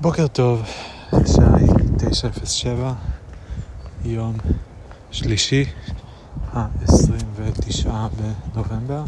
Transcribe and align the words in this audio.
בוקר 0.00 0.26
טוב, 0.26 0.62
השעה 1.12 1.56
היא 1.56 1.68
9:07, 1.98 2.66
יום 4.04 4.36
שלישי, 5.10 5.64
ה-29 6.52 7.88
בנובמבר 8.54 9.02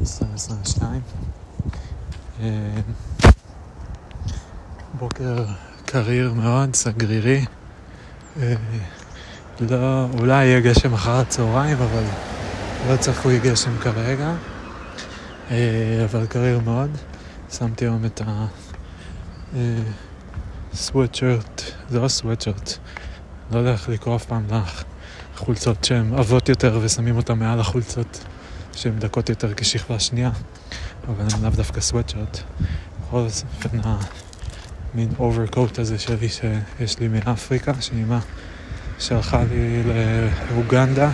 2022. 0.00 1.00
אה, 2.40 2.46
בוקר 4.98 5.44
קריר 5.86 6.32
מאוד, 6.32 6.74
סגרירי. 6.74 7.44
אה, 8.40 8.54
לא, 9.60 10.06
אולי 10.18 10.44
יהיה 10.44 10.60
גשם 10.60 10.94
אחר 10.94 11.16
הצהריים, 11.16 11.76
אבל 11.76 12.04
לא 12.88 12.96
צפוי 12.96 13.38
גשם 13.38 13.78
כרגע. 13.78 14.34
אה, 15.50 16.04
אבל 16.04 16.26
קריר 16.26 16.60
מאוד. 16.60 16.90
שמתי 17.50 17.84
היום 17.84 18.04
את 18.04 18.20
ה... 18.26 18.46
סוואטשרט, 20.74 21.62
זה 21.88 22.00
לא 22.00 22.08
סוואטשרט, 22.08 22.78
לא 23.52 23.58
יודע 23.58 23.72
איך 23.72 23.88
לקרוא 23.88 24.16
אף 24.16 24.24
פעם 24.24 24.46
לחולצות 25.34 25.84
שהן 25.84 26.14
עבות 26.14 26.48
יותר 26.48 26.78
ושמים 26.82 27.16
אותן 27.16 27.38
מעל 27.38 27.60
החולצות 27.60 28.24
שהן 28.74 28.98
דקות 28.98 29.28
יותר 29.28 29.54
כשכבה 29.54 30.00
שנייה, 30.00 30.30
אבל 31.08 31.24
הן 31.34 31.42
לאו 31.42 31.50
דווקא 31.50 31.80
סוואטשרט. 31.80 32.38
בכל 33.00 33.18
אופן 33.18 33.80
המין 34.94 35.08
overcoat 35.18 35.78
הזה 35.78 35.98
שלי 35.98 36.28
שיש 36.28 36.98
לי 36.98 37.08
מאפריקה, 37.08 37.72
שאימא 37.80 38.18
שלחה 38.98 39.42
לי 39.50 39.82
לאוגנדה 40.52 41.10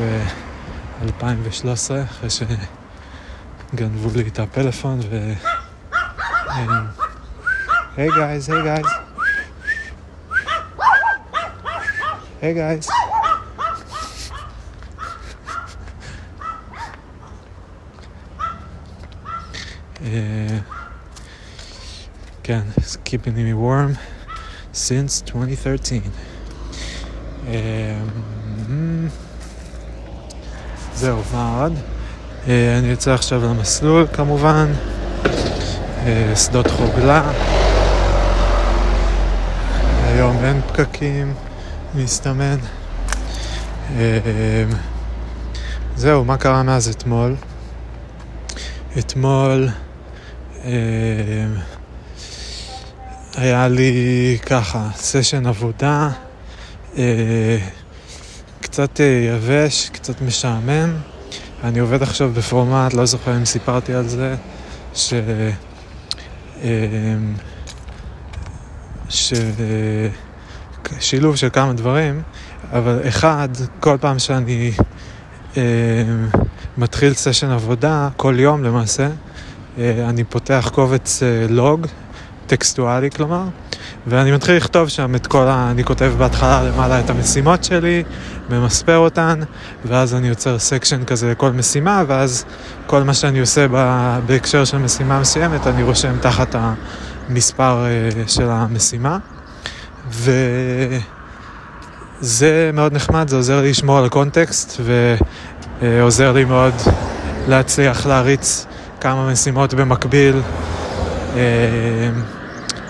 ב-2013 0.00 1.64
אחרי 2.04 2.28
שגנבו 2.30 4.10
לי 4.16 4.28
את 4.28 4.38
הפלאפון 4.38 5.00
ו... 5.10 5.32
Hey 7.96 8.08
guys, 8.08 8.46
hey 8.46 8.62
guys. 8.62 8.84
Hey 12.42 12.52
guys. 12.52 12.90
Uh, 20.04 20.60
again, 22.44 22.66
it's 22.76 22.96
keeping 22.96 23.34
me 23.34 23.54
warm 23.54 23.96
since 24.72 25.22
2013. 25.22 26.02
Um, 27.48 29.10
זהו, 30.94 31.22
מה 31.32 31.60
עוד? 31.62 31.72
Uh, 32.44 32.48
אני 32.78 32.86
יוצא 32.86 33.14
עכשיו 33.14 33.42
למסלול 33.44 34.06
כמובן, 34.12 34.72
uh, 35.24 36.36
שדות 36.36 36.66
חוגלה. 36.70 37.32
היום 40.16 40.44
אין 40.44 40.60
פקקים, 40.62 41.34
מסתמן. 41.94 42.56
אמ, 43.90 43.96
זהו, 45.96 46.24
מה 46.24 46.36
קרה 46.36 46.62
מאז 46.62 46.88
אתמול? 46.88 47.34
אתמול 48.98 49.68
אמ, 50.64 50.70
היה 53.36 53.68
לי 53.68 54.38
ככה, 54.46 54.88
סשן 54.94 55.46
עבודה, 55.46 56.10
אה, 56.98 57.58
קצת 58.60 59.00
אה, 59.00 59.28
יבש, 59.34 59.88
קצת 59.88 60.20
משעמם. 60.20 60.96
אני 61.64 61.78
עובד 61.78 62.02
עכשיו 62.02 62.30
בפורמט, 62.34 62.94
לא 62.94 63.06
זוכר 63.06 63.36
אם 63.36 63.44
סיפרתי 63.44 63.94
על 63.94 64.08
זה, 64.08 64.34
ש... 64.94 65.14
אמ, 69.06 70.08
שילוב 71.00 71.36
של 71.36 71.48
כמה 71.52 71.72
דברים, 71.72 72.22
אבל 72.72 73.00
אחד, 73.08 73.48
כל 73.80 73.96
פעם 74.00 74.18
שאני 74.18 74.72
אה, 75.56 75.62
מתחיל 76.78 77.14
סשן 77.14 77.50
עבודה, 77.50 78.08
כל 78.16 78.34
יום 78.38 78.64
למעשה, 78.64 79.08
אה, 79.78 80.08
אני 80.08 80.24
פותח 80.24 80.70
קובץ 80.74 81.22
אה, 81.22 81.46
log, 81.48 81.86
טקסטואלי 82.46 83.10
כלומר, 83.10 83.44
ואני 84.06 84.32
מתחיל 84.32 84.56
לכתוב 84.56 84.88
שם 84.88 85.14
את 85.14 85.26
כל 85.26 85.46
ה... 85.48 85.70
אני 85.70 85.84
כותב 85.84 86.12
בהתחלה 86.18 86.62
למעלה 86.62 87.00
את 87.00 87.10
המשימות 87.10 87.64
שלי, 87.64 88.02
ממספר 88.50 88.96
אותן, 88.96 89.40
ואז 89.84 90.14
אני 90.14 90.28
יוצר 90.28 90.58
section 90.58 91.04
כזה 91.04 91.30
לכל 91.30 91.52
משימה, 91.52 92.02
ואז 92.06 92.44
כל 92.86 93.02
מה 93.02 93.14
שאני 93.14 93.40
עושה 93.40 93.66
בהקשר 94.26 94.64
של 94.64 94.78
משימה 94.78 95.20
מסוימת, 95.20 95.66
אני 95.66 95.82
רושם 95.82 96.18
תחת 96.20 96.54
ה... 96.54 96.74
מספר 97.28 97.84
אה, 97.86 98.28
של 98.28 98.50
המשימה, 98.50 99.18
וזה 100.10 100.40
מאוד 102.74 102.92
נחמד, 102.92 103.28
זה 103.28 103.36
עוזר 103.36 103.60
לי 103.60 103.70
לשמור 103.70 103.98
על 103.98 104.04
הקונטקסט, 104.04 104.80
ועוזר 105.80 106.32
לי 106.32 106.44
מאוד 106.44 106.74
להצליח 107.48 108.06
להריץ 108.06 108.66
כמה 109.00 109.32
משימות 109.32 109.74
במקביל. 109.74 110.40
Uh, 111.34 111.36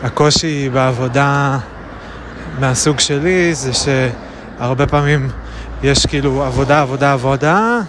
הקושי 0.03 0.69
בעבודה 0.69 1.59
מהסוג 2.59 3.01
שלי 3.01 3.55
זה 3.55 3.71
שהרבה 3.73 4.87
פעמים 4.87 5.29
יש 5.83 6.07
כאילו 6.07 6.45
עבודה, 6.45 6.81
עבודה, 6.81 7.13
עבודה, 7.13 7.81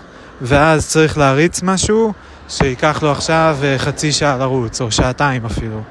ואז 0.42 0.88
צריך 0.88 1.18
להריץ 1.18 1.64
משהו 1.64 2.14
שייקח 2.50 3.04
לו 3.04 3.12
עכשיו 3.12 3.58
אה, 3.64 3.78
חצי 3.78 4.12
שעה 4.12 4.38
לרוץ, 4.38 4.82
או 4.82 4.92
שעתיים 4.92 5.46
אפילו. 5.46 5.82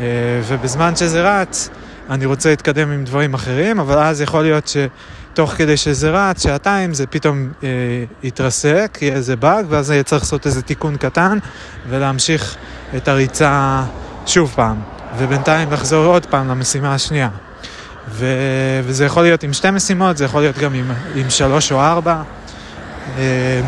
אה, 0.00 0.06
ובזמן 0.48 0.96
שזה 0.96 1.40
רץ, 1.40 1.68
אני 2.10 2.26
רוצה 2.26 2.50
להתקדם 2.50 2.90
עם 2.90 3.04
דברים 3.04 3.34
אחרים, 3.34 3.80
אבל 3.80 3.98
אז 3.98 4.20
יכול 4.20 4.42
להיות 4.42 4.68
שתוך 4.68 5.50
כדי 5.50 5.76
שזה 5.76 6.10
רץ, 6.10 6.42
שעתיים, 6.42 6.94
זה 6.94 7.06
פתאום 7.06 7.48
אה, 7.62 7.68
יתרסק, 8.22 8.98
יהיה 9.00 9.14
איזה 9.14 9.36
באג, 9.36 9.66
ואז 9.68 9.90
אני 9.90 10.02
צריך 10.02 10.22
לעשות 10.22 10.46
איזה 10.46 10.62
תיקון 10.62 10.96
קטן, 10.96 11.38
ולהמשיך 11.88 12.56
את 12.96 13.08
הריצה 13.08 13.82
שוב 14.26 14.52
פעם, 14.56 14.76
ובינתיים 15.18 15.72
לחזור 15.72 16.04
עוד 16.04 16.26
פעם 16.26 16.48
למשימה 16.48 16.94
השנייה. 16.94 17.28
ו... 18.08 18.26
וזה 18.84 19.04
יכול 19.04 19.22
להיות 19.22 19.42
עם 19.42 19.52
שתי 19.52 19.70
משימות, 19.70 20.16
זה 20.16 20.24
יכול 20.24 20.40
להיות 20.40 20.58
גם 20.58 20.74
עם, 20.74 20.90
עם 21.14 21.30
שלוש 21.30 21.72
או 21.72 21.80
ארבע. 21.80 22.22
אה, 23.18 23.60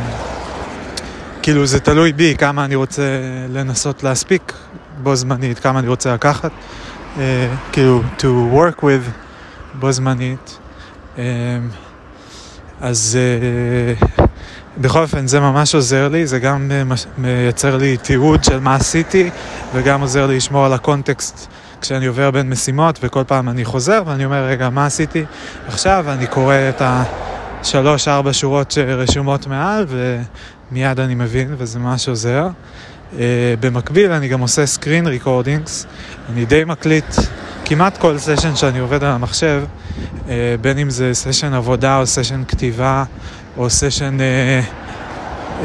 כאילו 1.43 1.67
זה 1.67 1.81
תלוי 1.81 2.13
בי 2.13 2.35
כמה 2.39 2.65
אני 2.65 2.75
רוצה 2.75 3.03
לנסות 3.53 4.03
להספיק 4.03 4.53
בו 5.03 5.17
זמנית, 5.17 5.59
כמה 5.59 5.79
אני 5.79 5.89
רוצה 5.89 6.15
לקחת, 6.15 6.51
uh, 7.17 7.19
כאילו, 7.73 8.03
to 8.19 8.55
work 8.55 8.81
with 8.81 9.11
בו 9.75 9.93
זמנית. 9.93 10.59
Um, 11.17 11.19
אז 12.81 13.19
uh, 14.19 14.23
בכל 14.79 15.03
אופן 15.03 15.27
זה 15.27 15.41
ממש 15.41 15.75
עוזר 15.75 16.09
לי, 16.09 16.27
זה 16.27 16.39
גם 16.39 16.71
מייצר 17.19 17.77
לי 17.77 17.97
תיעוד 17.97 18.45
של 18.45 18.61
מה 18.61 18.75
עשיתי, 18.75 19.31
וגם 19.75 20.01
עוזר 20.01 20.27
לי 20.27 20.37
לשמור 20.37 20.67
על 20.67 20.73
הקונטקסט 20.73 21.49
כשאני 21.81 22.07
עובר 22.07 22.31
בין 22.31 22.51
משימות, 22.51 22.99
וכל 23.03 23.25
פעם 23.27 23.49
אני 23.49 23.65
חוזר 23.65 24.03
ואני 24.07 24.25
אומר, 24.25 24.45
רגע, 24.45 24.71
מה 24.71 24.87
עשיתי 24.87 25.25
עכשיו? 25.67 26.05
אני 26.09 26.27
קורא 26.27 26.55
את 26.69 26.83
השלוש-ארבע 27.63 28.33
שורות 28.33 28.71
שרשומות 28.71 29.47
מעל, 29.47 29.87
ומיד 29.89 31.01
אני 31.01 31.15
מבין, 31.15 31.55
וזה 31.59 31.79
ממש 31.79 32.09
עוזר. 32.09 32.49
אה, 33.13 33.17
במקביל 33.61 34.13
אני 34.13 34.29
גם 34.29 34.41
עושה 34.41 34.67
screen 34.67 35.07
recordings, 35.07 35.87
אני 36.33 36.45
די 36.45 36.65
מקליט 36.65 37.15
כמעט 37.65 37.99
כל 37.99 38.19
סשן 38.19 38.57
שאני 38.57 38.79
עובד 38.79 39.05
על 39.05 39.11
המחשב, 39.11 39.65
אה, 39.99 40.29
בין 40.61 40.79
אם 40.79 40.91
זה 40.91 41.15
סשן 41.15 41.55
עבודה 41.55 41.99
או 41.99 42.07
סשן 42.07 42.43
כתיבה 42.49 43.05
או 43.57 43.71
סשן 43.71 44.17
אה, 44.19 45.61
אה, 45.61 45.65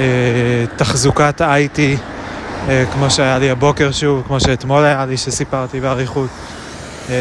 תחזוקת 0.76 1.42
IT, 1.42 1.78
אה, 1.78 2.70
כמו 2.94 3.10
שהיה 3.10 3.40
לי 3.40 3.50
הבוקר 3.50 3.92
שוב, 3.92 4.24
כמו 4.28 4.40
שאתמול 4.40 4.84
היה 4.84 5.06
לי 5.06 5.18
שסיפרתי 5.18 5.80
באריכות. 5.80 6.30
אה, 7.08 7.12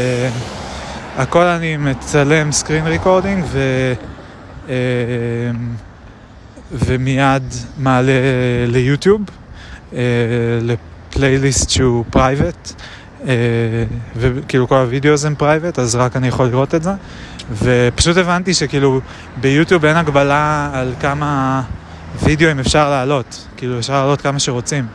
הכל 1.17 1.44
אני 1.44 1.76
מצלם 1.76 2.52
screen 2.52 2.87
recording 2.87 3.44
ו... 3.49 3.58
אה, 4.67 4.70
ומיד 6.72 7.43
מעלה 7.78 8.12
ליוטיוב. 8.67 9.20
לפלייליסט 10.62 11.70
שהוא 11.70 12.04
private, 12.11 12.72
וכאילו 14.16 14.69
כל 14.69 14.76
הווידאו 14.76 15.14
הם 15.26 15.34
private, 15.34 15.78
אז 15.78 15.94
רק 15.94 16.16
אני 16.16 16.28
יכול 16.28 16.46
לראות 16.46 16.75
את 16.75 16.82
זה. 16.82 16.90
ופשוט 17.52 18.16
הבנתי 18.16 18.54
שכאילו 18.54 19.00
ביוטיוב 19.40 19.84
אין 19.84 19.96
הגבלה 19.96 20.70
על 20.72 20.92
כמה 21.00 21.62
וידאוים 22.22 22.58
אפשר 22.58 22.90
לעלות, 22.90 23.46
כאילו 23.56 23.78
אפשר 23.78 23.92
לעלות 23.92 24.20
כמה 24.20 24.38
שרוצים. 24.38 24.87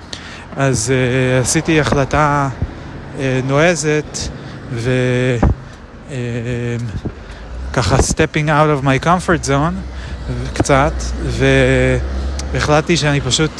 אז 0.58 0.94
אה, 0.94 1.42
עשיתי 1.42 1.80
החלטה 1.80 2.50
אה, 2.50 3.20
נועזת 3.48 4.18
וככה 4.74 5.46
uh, 7.96 8.00
stepping 8.00 8.48
out 8.48 8.82
of 8.82 8.86
my 8.86 9.06
comfort 9.06 9.48
zone 9.48 9.74
קצת, 10.54 10.94
והחלטתי 12.54 12.98
שאני 12.98 13.22
פשוט 13.22 13.52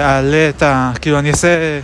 אעלה 0.00 0.48
את 0.48 0.62
ה... 0.62 0.92
כאילו 1.00 1.18
אני 1.18 1.30
אעשה 1.30 1.80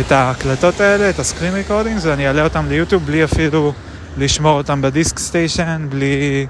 את 0.00 0.12
ההקלטות 0.12 0.80
האלה, 0.80 1.10
את 1.10 1.18
הסקרין 1.18 1.54
ריקורדינגס, 1.54 2.04
ואני 2.04 2.28
אעלה 2.28 2.44
אותם 2.44 2.66
ליוטיוב 2.68 3.06
בלי 3.06 3.24
אפילו 3.24 3.72
לשמור 4.18 4.58
אותם 4.58 4.82
בדיסק 4.82 5.18
סטיישן, 5.18 5.86
בלי 5.88 6.46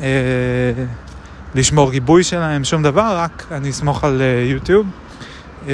אה, 0.00 0.06
לשמור 1.54 1.90
גיבוי 1.90 2.24
שלהם, 2.24 2.64
שום 2.64 2.82
דבר, 2.82 3.16
רק 3.16 3.46
אני 3.50 3.70
אסמוך 3.70 4.04
על 4.04 4.22
אה, 4.22 4.50
יוטיוב. 4.50 4.86
אה, 5.68 5.72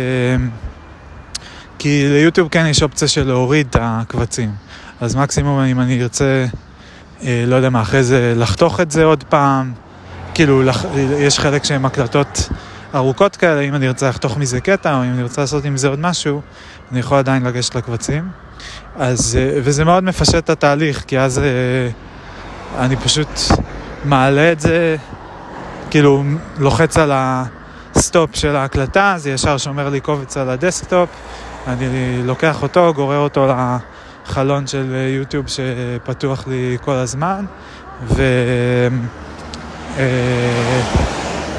כי 1.79 2.07
ליוטיוב 2.09 2.49
כן 2.49 2.67
יש 2.67 2.83
אופציה 2.83 3.09
של 3.09 3.27
להוריד 3.27 3.67
את 3.71 3.77
הקבצים. 3.81 4.51
אז 5.01 5.17
מקסימום 5.17 5.61
אם 5.61 5.81
אני 5.81 6.03
ארצה, 6.03 6.47
אה, 7.23 7.45
לא 7.47 7.57
יודע 7.57 7.71
מה, 7.71 7.83
אחרי 7.83 8.03
זה 8.03 8.35
לחתוך 8.37 8.81
את 8.81 8.91
זה 8.91 9.05
עוד 9.05 9.25
פעם, 9.29 9.73
כאילו 10.35 10.63
לח... 10.63 10.85
יש 11.19 11.39
חלק 11.39 11.65
שהם 11.65 11.85
הקלטות 11.85 12.49
ארוכות 12.95 13.37
כאלה, 13.37 13.61
אם 13.61 13.75
אני 13.75 13.89
ארצה 13.89 14.09
לחתוך 14.09 14.39
מזה 14.39 14.61
קטע, 14.61 14.97
או 14.97 15.05
אם 15.05 15.13
אני 15.15 15.23
רוצה 15.23 15.41
לעשות 15.41 15.65
עם 15.65 15.77
זה 15.77 15.89
עוד 15.89 15.99
משהו, 15.99 16.41
אני 16.93 17.01
יכול 17.01 17.19
עדיין 17.19 17.45
לגשת 17.45 17.75
לקבצים. 17.75 18.29
אז, 18.97 19.39
אה, 19.41 19.61
וזה 19.63 19.85
מאוד 19.85 20.05
מפשט 20.05 20.35
את 20.35 20.51
התהליך, 20.51 21.05
כי 21.07 21.19
אז 21.19 21.39
אה, 21.39 21.45
אני 22.85 22.97
פשוט 22.97 23.29
מעלה 24.05 24.53
את 24.53 24.61
זה, 24.61 24.97
כאילו 25.91 26.25
לוחץ 26.59 26.99
על 26.99 27.13
ה-stop 27.15 28.37
של 28.37 28.57
ההקלטה, 28.57 29.15
זה 29.17 29.31
ישר 29.31 29.59
שומר 29.59 29.89
לי 29.89 30.01
קובץ 30.01 30.37
על 30.37 30.51
ה-desktop, 30.51 31.09
אני 31.67 32.23
לוקח 32.25 32.63
אותו, 32.63 32.95
גורר 32.95 33.19
אותו 33.19 33.49
לחלון 34.27 34.67
של 34.67 34.95
יוטיוב 35.19 35.47
שפתוח 35.49 36.47
לי 36.47 36.77
כל 36.81 36.95
הזמן, 36.95 37.45
ו... 38.03 38.23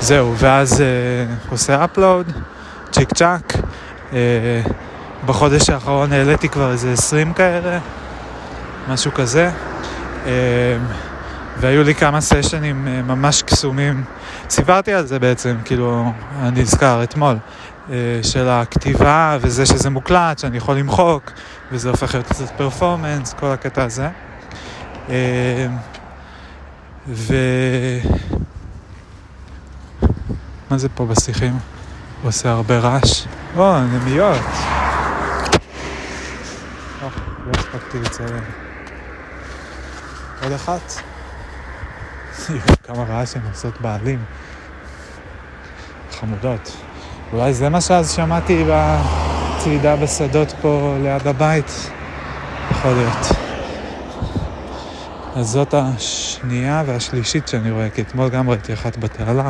זהו, 0.06 0.34
ואז 0.38 0.82
אה, 0.82 0.86
עושה 1.50 1.86
upload, 1.86 2.32
צ'יק 2.92 3.14
צ'אק. 3.14 3.54
אה, 4.14 4.62
בחודש 5.26 5.70
האחרון 5.70 6.14
העליתי 6.14 6.50
כבר 6.50 6.72
איזה 6.72 6.94
20 6.94 7.34
כאלה, 7.34 7.80
משהו 8.90 9.12
כזה. 9.14 9.50
אה, 10.26 10.32
והיו 11.58 11.84
לי 11.84 11.96
כמה 11.96 12.22
סשנים 12.22 12.88
אה, 12.88 13.02
ממש 13.02 13.42
קסומים. 13.42 14.04
סיפרתי 14.50 14.94
על 14.94 15.06
זה 15.06 15.20
בעצם, 15.20 15.58
כאילו, 15.66 16.12
אני 16.42 16.62
נזכר 16.62 17.04
אתמול, 17.04 17.36
אה, 17.90 17.96
של 18.24 18.50
הכתיבה 18.50 19.38
וזה 19.42 19.66
שזה 19.66 19.90
מוקלט, 19.90 20.40
שאני 20.40 20.58
יכול 20.58 20.76
למחוק, 20.76 21.32
וזה 21.72 21.90
הופך 21.90 22.14
להיות 22.14 22.28
קצת 22.28 22.50
פרפורמנס, 22.58 23.34
כל 23.34 23.48
הקטע 23.48 23.84
הזה. 23.84 24.10
אה, 25.10 25.68
ו... 27.08 27.36
מה 30.70 30.78
זה 30.78 30.90
פה 30.90 31.06
בשיחים? 31.06 31.54
הוא 32.22 32.30
עושה 32.30 32.52
הרבה 32.52 32.80
רעש. 32.80 33.26
או, 33.58 33.80
נמיות. 33.80 34.42
לא 37.46 37.52
הספקתי 37.58 38.00
לציין. 38.00 38.44
עוד 40.44 40.52
אחת. 40.52 40.94
כמה 42.84 43.04
רעש 43.04 43.36
הן 43.36 43.42
עושות 43.52 43.82
בעלים. 43.82 44.20
חמודות. 46.12 46.78
אולי 47.34 47.54
זה 47.54 47.70
מה 47.70 47.82
שאז 47.82 48.12
שמעתי 48.12 48.64
בצעידה 48.70 49.96
בשדות 49.96 50.54
פה 50.62 50.96
ליד 51.04 51.28
הבית. 51.28 51.92
יכול 52.72 52.92
להיות. 52.92 53.28
אז 55.36 55.48
זאת 55.48 55.74
השנייה 55.74 56.84
והשלישית 56.86 57.48
שאני 57.48 57.72
רואה, 57.72 57.90
כי 57.90 58.02
אתמול 58.02 58.30
גם 58.30 58.50
ראיתי 58.50 58.74
אחת 58.74 58.98
בתעלה, 58.98 59.50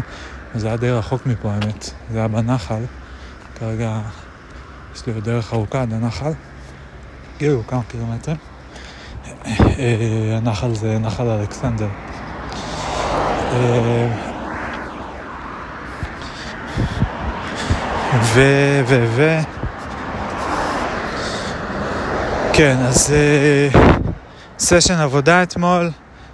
זה 0.56 0.68
היה 0.68 0.78
די 0.78 0.92
רחוק 0.92 1.26
מפה 1.26 1.52
האמת, 1.52 1.90
זה 2.12 2.18
היה 2.18 2.28
בנחל. 2.28 2.84
כרגע 3.60 4.00
יש 4.96 5.06
לי 5.06 5.14
עוד 5.14 5.24
דרך 5.24 5.54
ארוכה 5.54 5.82
עד 5.82 5.94
הנחל, 5.94 6.32
כאילו 7.38 7.68
כמה 7.68 7.82
קילומטרים. 7.88 8.38
אה, 9.46 10.38
הנחל 10.38 10.76
זה 10.76 11.00
נחל 11.00 11.28
אלכסנדר. 11.28 11.88
אה, 13.52 14.08
ו... 18.22 18.42
ו... 18.88 19.06
ו... 19.16 19.40
כן, 22.54 22.78
אז 22.78 23.14
סשן 24.60 24.94
אה, 24.94 25.04
עבודה 25.04 25.44
אתמול, 25.44 25.92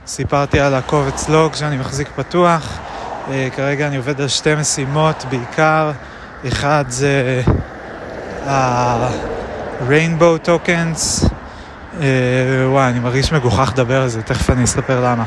סיפרתי 0.07 0.59
על 0.59 0.73
הקובץ 0.73 1.29
לוג 1.29 1.53
שאני 1.53 1.77
מחזיק 1.77 2.07
פתוח. 2.15 2.90
Uh, 3.27 3.31
כרגע 3.55 3.87
אני 3.87 3.97
עובד 3.97 4.21
על 4.21 4.27
שתי 4.27 4.55
משימות 4.55 5.25
בעיקר. 5.29 5.91
אחד 6.47 6.85
זה 6.87 7.41
ה-Rainbow 8.45 10.47
Tokens. 10.47 11.23
Uh, 11.23 11.97
וואי, 12.65 12.89
אני 12.89 12.99
מרגיש 12.99 13.33
מגוחך 13.33 13.71
לדבר 13.73 14.01
על 14.01 14.07
זה, 14.07 14.21
תכף 14.21 14.49
אני 14.49 14.63
אספר 14.63 15.05
למה. 15.05 15.23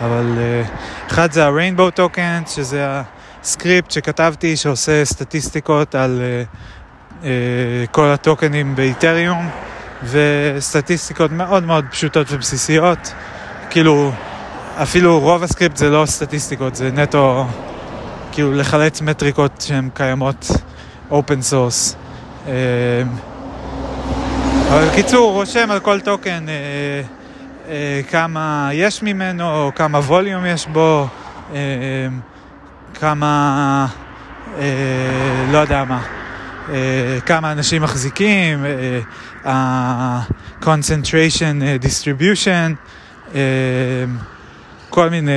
אבל 0.00 0.38
אחד 1.10 1.32
זה 1.32 1.46
ה-Rainbow 1.46 1.98
Tokens, 1.98 2.50
שזה 2.50 2.86
הסקריפט 3.42 3.90
שכתבתי 3.90 4.56
שעושה 4.56 5.04
סטטיסטיקות 5.04 5.94
על 5.94 6.22
כל 7.90 8.06
הטוקנים 8.06 8.76
באיתריום, 8.76 9.50
וסטטיסטיקות 10.04 11.32
מאוד 11.32 11.64
מאוד 11.64 11.84
פשוטות 11.90 12.26
ובסיסיות. 12.30 13.12
כאילו, 13.70 14.12
אפילו 14.82 15.20
רוב 15.20 15.42
הסקריפט 15.42 15.76
זה 15.76 15.90
לא 15.90 16.06
סטטיסטיקות, 16.06 16.74
זה 16.74 16.90
נטו 16.92 17.46
כאילו 18.32 18.54
לחלץ 18.54 19.00
מטריקות 19.00 19.60
שהן 19.60 19.88
קיימות 19.94 20.46
open 21.10 21.42
source. 21.42 21.96
אה, 22.46 22.52
אבל 24.70 24.88
בקיצור, 24.88 25.32
רושם 25.32 25.70
על 25.70 25.80
כל 25.80 26.00
טוקן 26.00 26.48
אה, 26.48 26.54
אה, 27.68 28.00
כמה 28.10 28.70
יש 28.72 29.02
ממנו, 29.02 29.70
כמה 29.74 29.98
volume 29.98 30.46
יש 30.46 30.66
בו, 30.66 31.06
כמה, 32.94 33.86
לא 35.52 35.58
יודע 35.58 35.84
מה, 35.84 36.02
כמה 37.26 37.52
אנשים 37.52 37.82
מחזיקים, 37.82 38.64
ה-concentration 39.44 41.62
distribution, 41.82 42.74
כל 44.98 45.10
מיני 45.10 45.32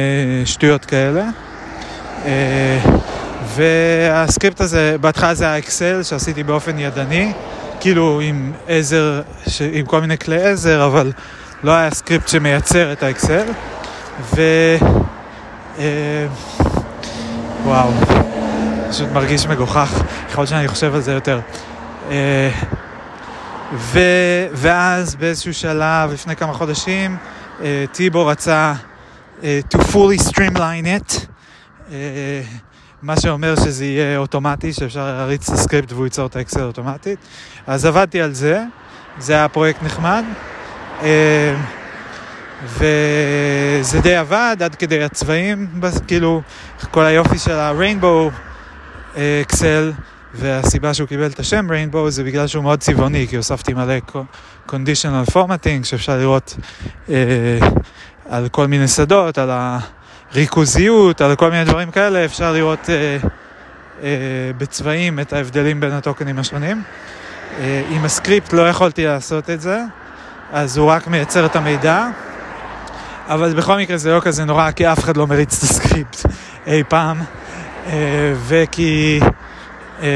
שטויות 0.45 0.85
כאלה. 0.85 1.23
אה, 2.25 2.79
והסקריפט 3.55 4.61
הזה, 4.61 4.95
בהתחלה 5.01 5.33
זה 5.33 5.45
היה 5.45 5.57
אקסל 5.57 6.03
שעשיתי 6.03 6.43
באופן 6.43 6.79
ידני, 6.79 7.33
כאילו 7.79 8.21
עם 8.21 8.51
עזר, 8.67 9.21
עם 9.73 9.85
כל 9.85 10.01
מיני 10.01 10.17
כלי 10.17 10.43
עזר, 10.43 10.85
אבל 10.85 11.11
לא 11.63 11.71
היה 11.71 11.91
סקריפט 11.91 12.27
שמייצר 12.27 12.91
את 12.91 13.03
האקסל. 13.03 13.43
ו... 14.35 14.41
אה, 15.79 16.27
וואו, 17.63 17.91
פשוט 18.89 19.09
מרגיש 19.13 19.47
מגוחך, 19.47 20.01
להיות 20.35 20.47
שאני 20.47 20.67
חושב 20.67 20.95
על 20.95 21.01
זה 21.01 21.13
יותר. 21.13 21.39
אה, 22.11 22.49
ו... 23.73 23.99
ואז 24.53 25.15
באיזשהו 25.15 25.53
שלב, 25.53 26.11
לפני 26.13 26.35
כמה 26.35 26.53
חודשים, 26.53 27.17
טיבו 27.91 28.25
רצה 28.25 28.73
to 29.41 29.77
fully 29.77 30.19
streamline 30.29 30.85
it, 30.85 31.27
מה 33.01 33.19
שאומר 33.19 33.55
שזה 33.55 33.85
יהיה 33.85 34.17
אוטומטי, 34.17 34.73
שאפשר 34.73 35.05
להריץ 35.05 35.49
את 35.49 35.55
הסקריפט 35.55 35.91
והוא 35.91 36.05
ייצור 36.05 36.25
את 36.25 36.35
האקסל 36.35 36.63
אוטומטית. 36.63 37.19
אז 37.67 37.85
עבדתי 37.85 38.21
על 38.21 38.33
זה, 38.33 38.63
זה 39.19 39.33
היה 39.33 39.47
פרויקט 39.49 39.83
נחמד, 39.83 40.23
וזה 42.63 43.99
די 44.03 44.15
עבד 44.15 44.57
עד 44.63 44.75
כדי 44.75 45.03
הצבעים, 45.03 45.81
כאילו 46.07 46.41
כל 46.91 47.05
היופי 47.05 47.39
של 47.39 47.51
ה-Rainbow 47.51 48.31
אקסל, 49.41 49.91
והסיבה 50.33 50.93
שהוא 50.93 51.07
קיבל 51.07 51.27
את 51.27 51.39
השם 51.39 51.67
Rainbow 51.69 52.09
זה 52.09 52.23
בגלל 52.23 52.47
שהוא 52.47 52.63
מאוד 52.63 52.79
צבעוני, 52.79 53.27
כי 53.29 53.35
הוספתי 53.35 53.73
מלא 53.73 53.97
conditional 54.67 55.31
formatting 55.31 55.83
שאפשר 55.83 56.17
לראות 56.17 56.55
אה, 57.09 57.15
על 58.29 58.49
כל 58.49 58.67
מיני 58.67 58.87
שדות, 58.87 59.37
על 59.37 59.51
הריכוזיות, 60.31 61.21
על 61.21 61.35
כל 61.35 61.51
מיני 61.51 61.65
דברים 61.65 61.91
כאלה, 61.91 62.25
אפשר 62.25 62.51
לראות 62.51 62.89
אה, 62.89 63.17
אה, 64.03 64.51
בצבעים 64.57 65.19
את 65.19 65.33
ההבדלים 65.33 65.79
בין 65.79 65.91
הטוקנים 65.91 66.39
השונים. 66.39 66.83
אה, 67.59 67.83
עם 67.89 68.05
הסקריפט 68.05 68.53
לא 68.53 68.69
יכולתי 68.69 69.05
לעשות 69.05 69.49
את 69.49 69.61
זה, 69.61 69.81
אז 70.51 70.77
הוא 70.77 70.89
רק 70.89 71.07
מייצר 71.07 71.45
את 71.45 71.55
המידע, 71.55 72.07
אבל 73.27 73.53
בכל 73.53 73.77
מקרה 73.77 73.97
זה 73.97 74.11
לא 74.11 74.19
כזה 74.19 74.45
נורא, 74.45 74.71
כי 74.71 74.91
אף 74.91 74.99
אחד 74.99 75.17
לא 75.17 75.27
מריץ 75.27 75.57
את 75.57 75.63
הסקריפט 75.63 76.25
אי 76.67 76.83
פעם, 76.87 77.21
אה, 77.87 78.33
וכי... 78.47 79.19
אה, 80.01 80.07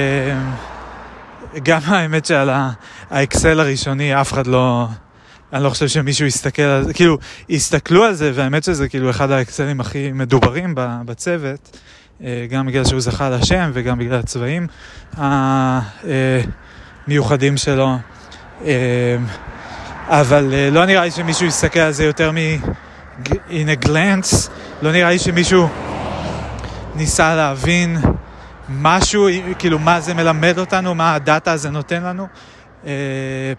גם 1.64 1.80
האמת 1.86 2.26
שעל 2.26 2.50
האקסל 3.12 3.60
הראשוני 3.60 4.22
אף 4.22 4.34
אחד 4.34 4.48
לא... 4.48 4.88
אני 5.56 5.64
לא 5.64 5.70
חושב 5.70 5.88
שמישהו 5.88 6.26
יסתכל 6.28 6.62
על 6.62 6.84
זה, 6.84 6.94
כאילו, 6.94 7.18
הסתכלו 7.50 8.04
על 8.04 8.14
זה, 8.14 8.32
והאמת 8.36 8.64
שזה 8.64 8.90
כאילו 8.90 9.10
אחד 9.10 9.32
האקסלים 9.32 9.80
הכי 9.80 10.12
מדוברים 10.12 10.74
בצוות, 10.78 11.78
אה, 12.24 12.46
גם 12.50 12.68
בגלל 12.68 12.86
שהוא 12.86 13.00
זכה 13.00 13.30
לשם 13.30 13.72
וגם 13.74 14.00
בגלל 14.00 14.20
הצבעים 14.20 14.68
המיוחדים 17.08 17.58
שלו. 17.58 17.98
אבל 20.08 20.54
לא 20.72 20.86
נראה 20.86 21.04
לי 21.04 21.12
שמישהו 21.12 21.46
יסתכל 21.46 21.80
על 21.80 21.92
זה 21.92 22.04
יותר 22.04 22.32
מ... 22.32 22.36
in 23.50 23.84
a 23.84 23.86
glance, 23.86 24.50
לא 24.82 24.92
נראה 24.92 25.10
לי 25.10 25.20
שמישהו 25.20 25.68
ניסה 26.96 27.36
להבין 27.36 27.98
משהו, 28.70 29.28
כאילו 29.60 29.80
מה 29.80 30.02
זה 30.02 30.14
מלמד 30.14 30.58
אותנו, 30.58 30.96
מה 30.96 31.16
הדאטה 31.16 31.52
הזה 31.52 31.70
נותן 31.70 32.04
לנו. 32.04 32.28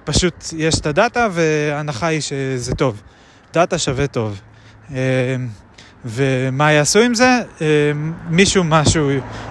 פשוט 0.04 0.44
יש 0.56 0.74
את 0.80 0.86
הדאטה 0.86 1.28
וההנחה 1.32 2.06
היא 2.06 2.20
שזה 2.20 2.74
טוב. 2.74 3.02
דאטה 3.52 3.78
שווה 3.78 4.06
טוב. 4.06 4.40
ומה 6.04 6.72
יעשו 6.72 7.00
עם 7.00 7.14
זה? 7.14 7.40
מישהו 8.30 8.64
משהו 8.64 9.10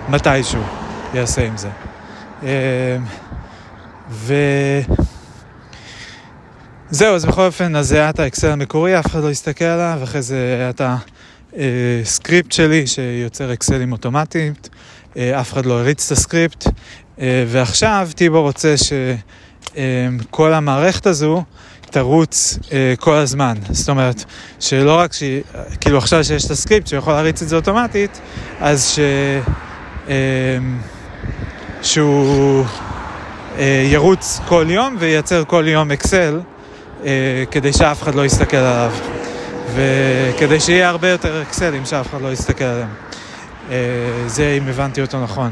מתישהו 0.10 0.62
יעשה 1.14 1.48
עם 1.48 1.58
זה. 1.58 1.70
ו... 4.10 4.34
זהו, 6.90 7.16
אז 7.16 7.26
בכל 7.26 7.42
אופן, 7.42 7.76
אז 7.76 7.88
זה 7.88 7.96
היה 7.96 8.10
את 8.10 8.20
האקסל 8.20 8.50
המקורי, 8.50 9.00
אף 9.00 9.06
אחד 9.06 9.24
לא 9.24 9.30
הסתכל 9.30 9.66
עליו, 9.66 9.98
ואחרי 10.00 10.22
זה 10.22 10.56
היה 10.60 10.70
את 10.70 10.82
הסקריפט 12.02 12.52
שלי 12.52 12.88
שיוצר 12.88 13.54
אקסלים 13.54 13.92
אוטומטית, 13.92 14.70
אף 15.18 15.54
אחד 15.54 15.66
לא 15.66 15.80
הריץ 15.80 16.06
את 16.06 16.18
הסקריפט, 16.18 16.68
ועכשיו 17.48 18.10
טיבו 18.16 18.42
רוצה 18.42 18.76
שכל 19.70 20.54
המערכת 20.54 21.06
הזו 21.06 21.44
תרוץ 21.82 22.60
כל 23.00 23.16
הזמן. 23.16 23.54
זאת 23.70 23.90
אומרת, 23.90 24.24
שלא 24.60 25.00
רק 25.00 25.14
ש... 25.14 25.24
כאילו 25.82 25.98
עכשיו 25.98 26.24
שיש 26.24 26.46
את 26.46 26.52
הסקריפט 26.52 26.88
שיכול 26.88 27.14
להריץ 27.14 27.42
את 27.42 27.48
זה 27.48 27.56
אוטומטית, 27.56 28.22
אז 28.60 28.88
ש... 28.88 29.00
שהוא 31.82 32.66
ירוץ 33.92 34.40
כל 34.48 34.66
יום 34.70 34.96
וייצר 35.00 35.44
כל 35.48 35.66
יום 35.68 35.92
אקסל. 35.92 36.40
אה, 37.06 37.44
כדי 37.52 37.74
שאף 37.74 38.04
אחד 38.04 38.16
לא 38.16 38.26
יסתכל 38.26 38.58
עליו. 38.58 38.92
וכדי 39.74 40.60
שיהיה 40.60 40.90
הרבה 40.90 41.10
יותר 41.10 41.42
אקסלים 41.42 41.86
שאף 41.86 42.10
אחד 42.10 42.22
לא 42.22 42.32
יסתכל 42.32 42.64
עליהם. 42.64 42.90
אה, 43.72 43.76
זה 44.28 44.58
אם 44.58 44.68
הבנתי 44.68 45.02
אותו 45.02 45.24
נכון. 45.24 45.52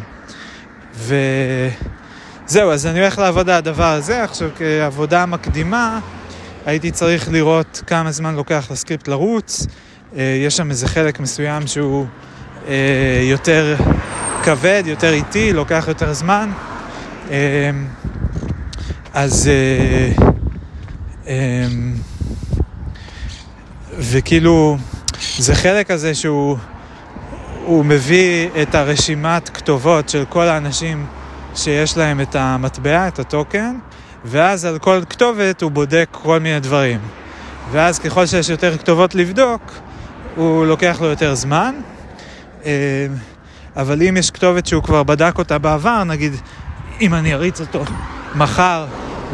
וזהו, 2.47 2.71
אז 2.71 2.85
אני 2.85 2.99
הולך 2.99 3.17
לעבוד 3.17 3.49
על 3.49 3.55
הדבר 3.55 3.91
הזה. 3.91 4.23
עכשיו, 4.23 4.49
כעבודה 4.57 5.25
מקדימה, 5.25 5.99
הייתי 6.65 6.91
צריך 6.91 7.31
לראות 7.31 7.83
כמה 7.87 8.11
זמן 8.11 8.35
לוקח 8.35 8.67
לסקריפט 8.71 9.07
לרוץ. 9.07 9.67
אה, 10.17 10.37
יש 10.45 10.57
שם 10.57 10.69
איזה 10.69 10.87
חלק 10.87 11.19
מסוים 11.19 11.67
שהוא 11.67 12.05
יותר 13.21 13.75
כבד, 14.43 14.83
יותר 14.85 15.13
איטי, 15.13 15.53
לוקח 15.53 15.85
יותר 15.87 16.13
זמן. 16.13 16.51
אז... 19.13 19.49
אמ, 21.27 21.93
וכאילו, 23.97 24.77
זה 25.37 25.55
חלק 25.55 25.91
הזה 25.91 26.15
שהוא 26.15 26.57
הוא 27.65 27.85
מביא 27.85 28.49
את 28.61 28.75
הרשימת 28.75 29.49
כתובות 29.49 30.09
של 30.09 30.23
כל 30.29 30.47
האנשים 30.47 31.05
שיש 31.55 31.97
להם 31.97 32.21
את 32.21 32.35
המטבע, 32.35 33.07
את 33.07 33.19
הטוקן, 33.19 33.75
ואז 34.25 34.65
על 34.65 34.79
כל 34.79 35.01
כתובת 35.09 35.61
הוא 35.61 35.71
בודק 35.71 36.07
כל 36.11 36.39
מיני 36.39 36.59
דברים. 36.59 36.99
ואז 37.71 37.99
ככל 37.99 38.25
שיש 38.25 38.49
יותר 38.49 38.77
כתובות 38.77 39.15
לבדוק, 39.15 39.61
הוא 40.35 40.65
לוקח 40.65 40.97
לו 41.01 41.07
יותר 41.07 41.35
זמן. 41.35 41.75
אמ, 42.65 42.69
אבל 43.75 44.01
אם 44.01 44.17
יש 44.17 44.31
כתובת 44.31 44.65
שהוא 44.65 44.83
כבר 44.83 45.03
בדק 45.03 45.37
אותה 45.37 45.57
בעבר, 45.57 46.03
נגיד 46.03 46.33
אם 47.01 47.13
אני 47.13 47.33
אריץ 47.33 47.61
אותו 47.61 47.83
מחר 48.35 48.85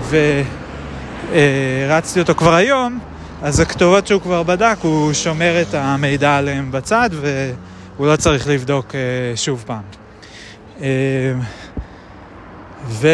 ו... 0.01 0.41
אה, 1.33 1.99
אותו 2.19 2.35
כבר 2.35 2.53
היום, 2.53 2.99
אז 3.41 3.59
הכתובות 3.59 4.07
שהוא 4.07 4.21
כבר 4.21 4.43
בדק, 4.43 4.77
הוא 4.81 5.13
שומר 5.13 5.61
את 5.61 5.73
המידע 5.73 6.37
עליהן 6.37 6.71
בצד 6.71 7.09
והוא 7.13 8.07
לא 8.07 8.15
צריך 8.15 8.47
לבדוק 8.47 8.95
אה, 8.95 8.99
שוב 9.35 9.63
פעם. 9.67 9.81
אה, 12.85 12.87
ו... 12.87 13.07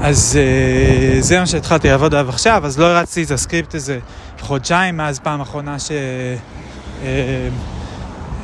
אז 0.00 0.38
זה 1.20 1.40
מה 1.40 1.46
שהתחלתי 1.46 1.88
לעבוד 1.88 2.14
עליו 2.14 2.28
עכשיו, 2.28 2.66
אז 2.66 2.78
לא 2.78 2.86
הרצתי 2.86 3.22
את 3.22 3.30
הסקריפט 3.30 3.74
הזה 3.74 3.98
חודשיים 4.40 4.96
מאז 4.96 5.18
פעם 5.18 5.40
אחרונה 5.40 5.78
ש... 5.78 5.90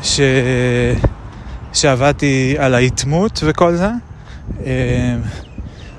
ש... 0.02 0.21
שעבדתי 1.73 2.57
על 2.59 2.75
ההיטמפות 2.75 3.40
וכל 3.42 3.75
זה, 3.75 3.88
אה, 4.66 5.16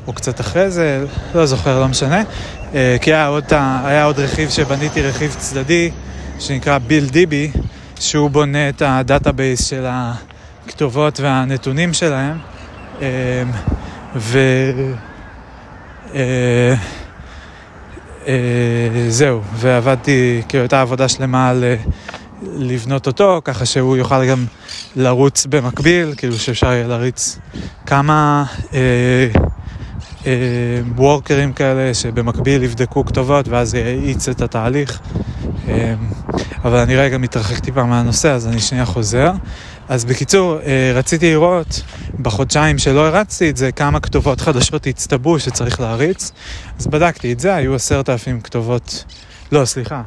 או 0.07 0.13
קצת 0.13 0.41
אחרי 0.41 0.71
זה, 0.71 1.05
לא 1.35 1.45
זוכר, 1.45 1.79
לא 1.79 1.87
משנה, 1.87 2.23
אה, 2.73 2.97
כי 3.01 3.13
היה 3.13 3.27
עוד, 3.27 3.43
היה 3.83 4.05
עוד 4.05 4.19
רכיב 4.19 4.49
שבניתי, 4.49 5.01
רכיב 5.01 5.35
צדדי, 5.39 5.91
שנקרא 6.39 6.79
Build 6.89 7.11
DB, 7.11 7.57
שהוא 8.01 8.29
בונה 8.29 8.69
את 8.69 8.81
ה-database 8.85 9.69
של 9.69 9.85
הכתובות 9.87 11.19
והנתונים 11.19 11.93
שלהם, 11.93 12.37
אה, 13.01 13.43
ו... 14.15 14.39
זהו, 19.09 19.41
ועבדתי, 19.55 20.41
כאילו 20.49 20.63
הייתה 20.63 20.81
עבודה 20.81 21.07
שלמה 21.07 21.49
על 21.49 21.63
לבנות 22.43 23.07
אותו, 23.07 23.41
ככה 23.45 23.65
שהוא 23.65 23.97
יוכל 23.97 24.25
גם 24.25 24.45
לרוץ 24.95 25.45
במקביל, 25.45 26.13
כאילו 26.17 26.35
שאפשר 26.35 26.71
יהיה 26.71 26.87
להריץ 26.87 27.39
כמה 27.85 28.43
אה, 28.73 28.79
אה, 28.79 29.41
וורקרים 30.95 31.53
כאלה 31.53 31.93
שבמקביל 31.93 32.63
יבדקו 32.63 33.05
כתובות 33.05 33.47
ואז 33.47 33.73
יאיץ 33.75 34.29
את 34.29 34.41
התהליך. 34.41 34.99
אה, 35.67 35.93
אבל 36.63 36.77
אני 36.79 36.95
רגע 36.95 37.17
מתרחק 37.17 37.59
טיפה 37.59 37.83
מהנושא, 37.83 38.31
אז 38.31 38.47
אני 38.47 38.59
שנייה 38.59 38.85
חוזר. 38.85 39.31
אז 39.89 40.05
בקיצור, 40.05 40.59
אה, 40.65 40.91
רציתי 40.95 41.31
לראות 41.31 41.81
בחודשיים 42.19 42.77
שלא 42.77 43.07
הרצתי 43.07 43.49
את 43.49 43.57
זה, 43.57 43.71
כמה 43.71 43.99
כתובות 43.99 44.41
חדשות 44.41 44.87
הצטברו 44.87 45.39
שצריך 45.39 45.79
להריץ. 45.79 46.31
אז 46.79 46.87
בדקתי 46.87 47.33
את 47.33 47.39
זה, 47.39 47.55
היו 47.55 47.75
עשרת 47.75 48.09
אלפים 48.09 48.41
כתובות, 48.41 49.03
לא, 49.51 49.65
סליחה, 49.65 50.01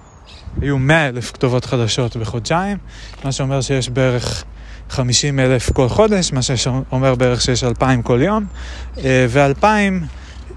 היו 0.60 0.78
100 0.78 1.08
אלף 1.08 1.32
כתובות 1.32 1.64
חדשות 1.64 2.16
בחודשיים, 2.16 2.78
מה 3.24 3.32
שאומר 3.32 3.60
שיש 3.60 3.88
בערך 3.88 4.44
50 4.90 5.40
אלף 5.40 5.72
כל 5.72 5.88
חודש, 5.88 6.32
מה 6.32 6.42
שאומר 6.42 7.14
בערך 7.14 7.40
שיש 7.40 7.64
2,000 7.64 8.02
כל 8.02 8.20
יום, 8.22 8.44
אה, 9.04 9.26
ו-2,000, 9.28 9.66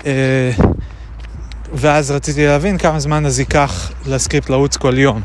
אה, 0.06 0.52
ואז 1.74 2.12
רציתי 2.12 2.46
להבין 2.46 2.78
כמה 2.78 3.00
זמן 3.00 3.26
אז 3.26 3.40
ייקח 3.40 3.92
לסקריפט 4.06 4.50
לרוץ 4.50 4.78
כל 4.78 4.98
יום. 4.98 5.22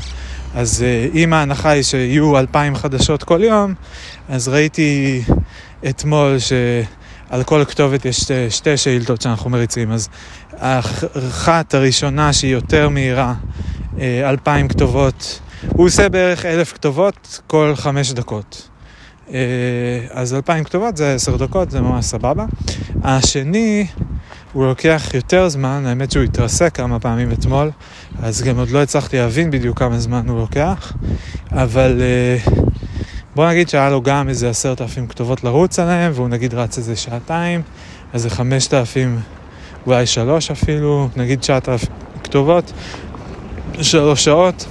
אז 0.55 0.83
אה, 0.83 1.07
אם 1.13 1.33
ההנחה 1.33 1.69
היא 1.69 1.83
שיהיו 1.83 2.39
2,000 2.39 2.75
חדשות 2.75 3.23
כל 3.23 3.43
יום, 3.43 3.73
אז 4.29 4.47
ראיתי 4.47 5.21
אתמול 5.89 6.37
שעל 6.39 7.43
כל 7.43 7.65
כתובת 7.65 8.05
יש 8.05 8.19
שתי, 8.19 8.49
שתי 8.49 8.77
שאילתות 8.77 9.21
שאנחנו 9.21 9.49
מריצים. 9.49 9.91
אז 9.91 10.09
האחת 10.51 11.73
הראשונה 11.73 12.33
שהיא 12.33 12.53
יותר 12.53 12.89
מהירה 12.89 13.33
אלפיים 13.99 14.67
כתובות. 14.67 15.39
הוא 15.69 15.85
עושה 15.85 16.09
בערך 16.09 16.45
אלף 16.45 16.73
כתובות 16.73 17.41
כל 17.47 17.73
חמש 17.75 18.11
דקות. 18.11 18.69
אה, 19.31 19.39
אז 20.09 20.33
אלפיים 20.33 20.63
כתובות 20.63 20.97
זה 20.97 21.13
עשר 21.13 21.37
דקות, 21.37 21.71
זה 21.71 21.81
ממש 21.81 22.05
סבבה. 22.05 22.45
השני, 23.03 23.87
הוא 24.53 24.65
לוקח 24.65 25.09
יותר 25.13 25.49
זמן, 25.49 25.83
האמת 25.85 26.11
שהוא 26.11 26.23
התרסק 26.23 26.75
כמה 26.75 26.99
פעמים 26.99 27.31
אתמול, 27.31 27.71
אז 28.23 28.41
גם 28.43 28.57
עוד 28.57 28.69
לא 28.69 28.81
הצלחתי 28.81 29.17
להבין 29.17 29.51
בדיוק 29.51 29.79
כמה 29.79 29.99
זמן 29.99 30.29
הוא 30.29 30.39
לוקח, 30.39 30.93
אבל 31.51 32.01
אה, 32.01 32.53
בוא 33.35 33.49
נגיד 33.49 33.69
שהיה 33.69 33.89
לו 33.89 34.01
גם 34.01 34.29
איזה 34.29 34.49
עשרת 34.49 34.81
אלפים 34.81 35.07
כתובות 35.07 35.43
לרוץ 35.43 35.79
עליהם, 35.79 36.11
והוא 36.15 36.27
נגיד 36.27 36.53
רץ 36.53 36.77
איזה 36.77 36.95
שעתיים, 36.95 37.61
אז 38.13 38.21
זה 38.21 38.29
חמשת 38.29 38.73
אלפים, 38.73 39.19
אולי 39.85 40.05
שלוש 40.05 40.51
אפילו, 40.51 41.09
נגיד 41.15 41.39
תשעת 41.39 41.69
אלפים 41.69 41.89
כתובות, 42.23 42.73
שלוש 43.81 44.23
שעות, 44.23 44.65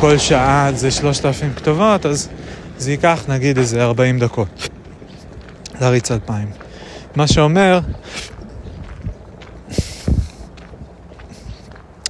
כל 0.00 0.18
שעה 0.18 0.70
זה 0.74 0.90
שלושת 0.90 1.24
אלפים 1.24 1.52
כתובות, 1.56 2.06
אז 2.06 2.28
זה 2.78 2.90
ייקח 2.90 3.24
נגיד 3.28 3.58
איזה 3.58 3.84
ארבעים 3.84 4.18
דקות 4.18 4.68
להריץ 5.80 6.10
אלפיים. 6.10 6.48
מה 7.16 7.26
שאומר 7.26 7.80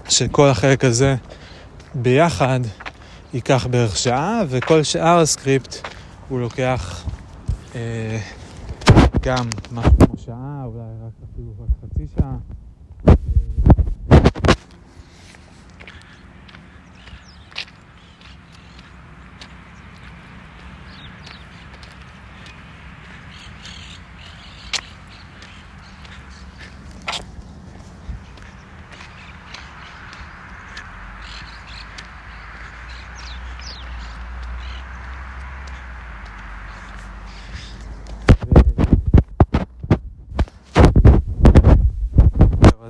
שכל 0.09 0.49
החלק 0.49 0.85
הזה 0.85 1.17
ביחד 1.95 2.61
ייקח 3.35 3.67
בערך 3.71 3.97
שעה, 3.97 4.43
וכל 4.49 4.83
שאר 4.83 5.19
הסקריפט 5.19 5.89
הוא 6.29 6.41
לוקח 6.41 7.05
אה, 7.75 8.19
גם 9.23 9.49
משהו 9.73 9.99
כמו 9.99 10.19
שעה, 10.19 10.63
אולי 10.65 10.81
רק 11.07 11.13
אפילו 11.33 11.53
רק 11.61 11.69
חצי 11.83 12.07
שעה. 12.19 12.37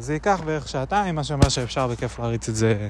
זה 0.06 0.12
ייקח 0.12 0.40
בערך 0.46 0.68
שעתיים, 0.68 1.14
מה 1.14 1.25
שאומר 1.25 1.48
שאפשר 1.48 1.86
בכיף 1.86 2.18
להריץ 2.18 2.48
את 2.48 2.56
זה 2.56 2.88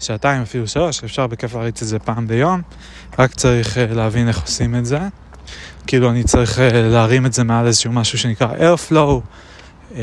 שעתיים, 0.00 0.42
אפילו 0.42 0.68
שלוש, 0.68 1.04
אפשר 1.04 1.26
בכיף 1.26 1.54
להריץ 1.54 1.82
את 1.82 1.88
זה 1.88 1.98
פעם 1.98 2.26
ביום, 2.26 2.62
רק 3.18 3.34
צריך 3.34 3.76
uh, 3.76 3.94
להבין 3.94 4.28
איך 4.28 4.42
עושים 4.42 4.76
את 4.76 4.86
זה. 4.86 4.98
כאילו 5.86 6.10
אני 6.10 6.24
צריך 6.24 6.58
uh, 6.58 6.60
להרים 6.74 7.26
את 7.26 7.32
זה 7.32 7.44
מעל 7.44 7.66
איזשהו 7.66 7.92
משהו 7.92 8.18
שנקרא 8.18 8.48
Airflow. 8.48 9.20
Uh, 9.92 9.96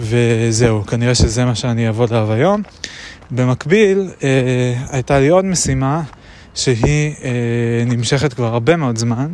וזהו, 0.00 0.86
כנראה 0.86 1.14
שזה 1.14 1.44
מה 1.44 1.54
שאני 1.54 1.86
אעבוד 1.86 2.12
עליו 2.12 2.32
היום. 2.32 2.62
במקביל, 3.30 4.10
אה, 4.22 4.74
הייתה 4.90 5.20
לי 5.20 5.28
עוד 5.28 5.44
משימה 5.44 6.02
שהיא 6.54 7.14
אה, 7.24 7.84
נמשכת 7.86 8.32
כבר 8.32 8.46
הרבה 8.46 8.76
מאוד 8.76 8.98
זמן, 8.98 9.30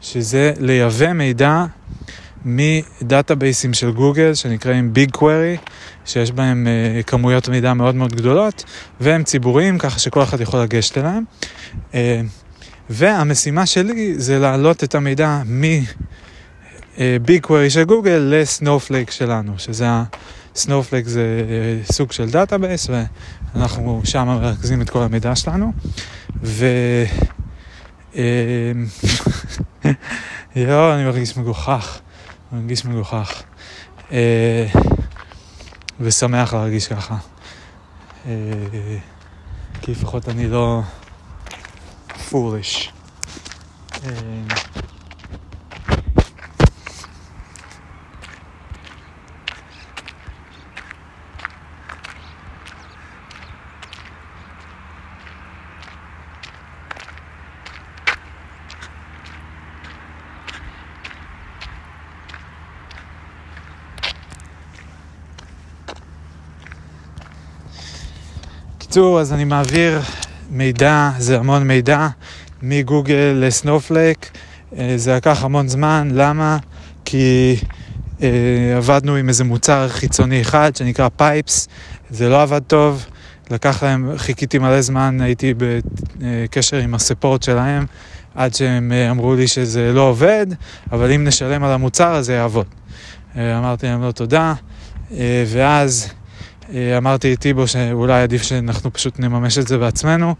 שזה 0.00 0.52
לייבא 0.60 1.12
מידע 1.12 1.64
מדאטאבייסים 2.44 3.74
של 3.74 3.90
גוגל 3.90 4.34
שנקראים 4.34 4.92
BigQuery, 4.92 5.56
שיש 6.04 6.32
בהם 6.32 6.66
אה, 6.66 7.02
כמויות 7.02 7.48
מידע 7.48 7.74
מאוד 7.74 7.94
מאוד 7.94 8.14
גדולות, 8.14 8.64
והם 9.00 9.22
ציבוריים, 9.24 9.78
ככה 9.78 9.98
שכל 9.98 10.22
אחד 10.22 10.40
יכול 10.40 10.60
לגשת 10.60 10.98
אליהם. 10.98 11.24
אה, 11.94 12.20
והמשימה 12.90 13.66
שלי 13.66 14.14
זה 14.16 14.38
להעלות 14.38 14.84
את 14.84 14.94
המידע 14.94 15.42
מביג 15.46 17.42
קווירי 17.42 17.70
של 17.70 17.84
גוגל 17.84 18.28
ל-Snowflake 18.30 19.10
שלנו, 19.10 19.52
שזה 19.58 19.88
ה... 19.88 20.04
Snowflake 20.54 21.08
זה 21.08 21.44
אה, 21.48 21.92
סוג 21.92 22.12
של 22.12 22.30
database, 22.30 22.90
ואנחנו 23.54 24.00
שם 24.04 24.26
מרכזים 24.26 24.82
את 24.82 24.90
כל 24.90 25.02
המידע 25.02 25.36
שלנו. 25.36 25.72
ו... 26.42 26.66
אה, 28.16 28.72
יואו, 30.56 30.94
אני 30.94 31.04
מרגיש 31.04 31.36
מגוחך. 31.36 32.00
מרגיש 32.52 32.84
מגוחך. 32.84 33.42
אה, 34.12 34.66
ושמח 36.00 36.54
להרגיש 36.54 36.88
ככה. 36.88 37.16
כי 39.82 39.90
לפחות 39.92 40.28
אני 40.28 40.48
לא 40.48 40.82
פוליש. 42.30 42.92
בקיצור, 68.92 69.20
אז 69.20 69.32
אני 69.32 69.44
מעביר 69.44 70.00
מידע, 70.50 71.10
זה 71.18 71.38
המון 71.38 71.68
מידע, 71.68 72.08
מגוגל 72.62 73.38
לסנופלייק. 73.40 74.30
אה, 74.78 74.92
זה 74.96 75.14
לקח 75.14 75.44
המון 75.44 75.68
זמן, 75.68 76.08
למה? 76.14 76.58
כי 77.04 77.56
אה, 78.22 78.28
עבדנו 78.76 79.16
עם 79.16 79.28
איזה 79.28 79.44
מוצר 79.44 79.88
חיצוני 79.88 80.40
אחד 80.40 80.76
שנקרא 80.76 81.08
פייפס, 81.16 81.68
זה 82.10 82.28
לא 82.28 82.42
עבד 82.42 82.62
טוב, 82.66 83.06
לקח 83.50 83.82
להם, 83.82 84.12
חיכיתי 84.16 84.58
מלא 84.58 84.80
זמן, 84.80 85.20
הייתי 85.20 85.54
בקשר 86.18 86.76
עם 86.76 86.94
הספורט 86.94 87.42
שלהם, 87.42 87.86
עד 88.34 88.54
שהם 88.54 88.92
אה, 88.92 89.10
אמרו 89.10 89.34
לי 89.34 89.46
שזה 89.46 89.92
לא 89.92 90.02
עובד, 90.02 90.46
אבל 90.92 91.12
אם 91.12 91.24
נשלם 91.24 91.64
על 91.64 91.72
המוצר 91.72 92.14
הזה 92.14 92.32
יעבוד. 92.32 92.66
אה, 93.36 93.58
אמרתי 93.58 93.86
להם 93.86 94.02
לא 94.02 94.12
תודה, 94.12 94.54
אה, 95.12 95.44
ואז... 95.46 96.12
אה, 96.74 96.98
אמרתי 96.98 97.32
לטיבו 97.32 97.66
שאולי 97.66 98.22
עדיף 98.22 98.42
שאנחנו 98.42 98.92
פשוט 98.92 99.18
נממש 99.18 99.58
את 99.58 99.68
זה 99.68 99.78
בעצמנו, 99.78 100.34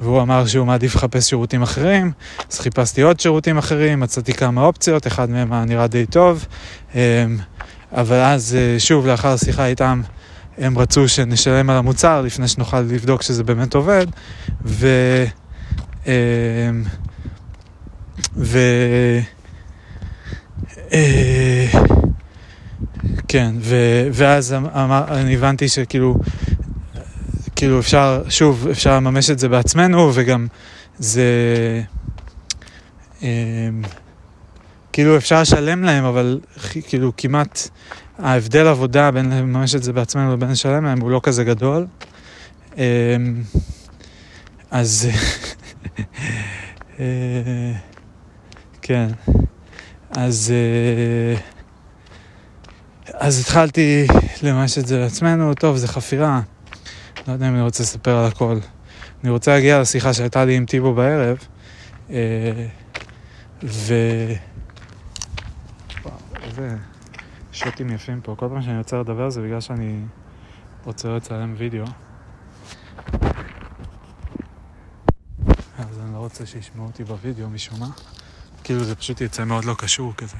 והוא 0.00 0.22
אמר 0.22 0.46
שהוא 0.46 0.66
מעדיף 0.66 0.94
לחפש 0.94 1.28
שירותים 1.28 1.62
אחרים, 1.62 2.12
אז 2.52 2.60
חיפשתי 2.60 3.02
עוד 3.02 3.20
שירותים 3.20 3.58
אחרים, 3.58 4.00
מצאתי 4.00 4.32
כמה 4.32 4.62
אופציות, 4.62 5.06
אחד 5.06 5.30
מהם 5.30 5.52
היה 5.52 5.64
נראה 5.64 5.86
די 5.86 6.06
טוב, 6.06 6.46
אמ, 6.94 7.00
אבל 7.92 8.16
אז 8.16 8.56
אה, 8.58 8.80
שוב, 8.80 9.06
לאחר 9.06 9.36
שיחה 9.36 9.66
איתם, 9.66 10.02
הם 10.58 10.78
רצו 10.78 11.08
שנשלם 11.08 11.70
על 11.70 11.76
המוצר 11.76 12.22
לפני 12.22 12.48
שנוכל 12.48 12.80
לבדוק 12.80 13.22
שזה 13.22 13.44
באמת 13.44 13.74
עובד, 13.74 14.06
ו... 14.64 14.86
אמ, 16.06 16.12
ו... 18.36 18.58
אה, 23.04 23.10
כן, 23.28 23.54
ו- 23.60 24.08
ואז 24.12 24.52
אמ-, 24.52 24.66
אמר, 24.66 25.04
אני 25.08 25.34
הבנתי 25.34 25.68
שכאילו, 25.68 26.16
כאילו 27.56 27.80
אפשר, 27.80 28.22
שוב, 28.28 28.68
אפשר 28.70 28.96
לממש 28.96 29.30
את 29.30 29.38
זה 29.38 29.48
בעצמנו, 29.48 30.10
וגם 30.14 30.46
זה, 30.98 31.22
אמ, 33.22 33.82
כאילו 34.92 35.16
אפשר 35.16 35.40
לשלם 35.40 35.84
להם, 35.84 36.04
אבל 36.04 36.40
כאילו 36.88 37.12
כמעט 37.16 37.68
ההבדל 38.18 38.66
עבודה 38.66 39.10
בין 39.10 39.30
לממש 39.30 39.74
את 39.74 39.82
זה 39.82 39.92
בעצמנו 39.92 40.32
לבין 40.32 40.50
לשלם 40.50 40.84
להם 40.84 41.00
הוא 41.00 41.10
לא 41.10 41.20
כזה 41.22 41.44
גדול. 41.44 41.86
אמ, 42.76 42.82
אז, 44.70 45.08
אה, 47.00 47.72
כן, 48.82 49.06
אז... 50.10 50.52
אז 53.14 53.40
התחלתי 53.40 54.06
לממש 54.42 54.78
את 54.78 54.86
זה 54.86 54.98
לעצמנו, 54.98 55.54
טוב, 55.54 55.76
זה 55.76 55.88
חפירה. 55.88 56.40
לא 57.28 57.32
יודע 57.32 57.48
אם 57.48 57.54
אני 57.54 57.62
רוצה 57.62 57.82
לספר 57.82 58.16
על 58.16 58.26
הכל. 58.26 58.58
אני 59.22 59.30
רוצה 59.30 59.50
להגיע 59.50 59.80
לשיחה 59.80 60.12
שהייתה 60.12 60.44
לי 60.44 60.56
עם 60.56 60.66
טיבו 60.66 60.94
בערב, 60.94 61.36
אה, 62.10 62.66
ו... 63.62 63.94
וואו, 66.04 66.14
איזה 66.42 66.76
שוטים 67.52 67.90
יפים 67.90 68.20
פה. 68.20 68.34
כל 68.38 68.48
פעם 68.48 68.62
שאני 68.62 68.78
רוצה 68.78 68.96
לדבר 69.00 69.30
זה 69.30 69.42
בגלל 69.42 69.60
שאני 69.60 70.00
רוצה 70.84 71.08
לצלם 71.08 71.54
וידאו. 71.58 71.84
אז 75.78 75.98
אני 76.04 76.12
לא 76.14 76.18
רוצה 76.18 76.46
שישמעו 76.46 76.86
אותי 76.86 77.04
בווידאו 77.04 77.48
משום 77.48 77.80
מה. 77.80 77.88
כאילו 78.64 78.84
זה 78.84 78.94
פשוט 78.94 79.20
יצא 79.20 79.44
מאוד 79.44 79.64
לא 79.64 79.74
קשור 79.78 80.14
כזה. 80.16 80.36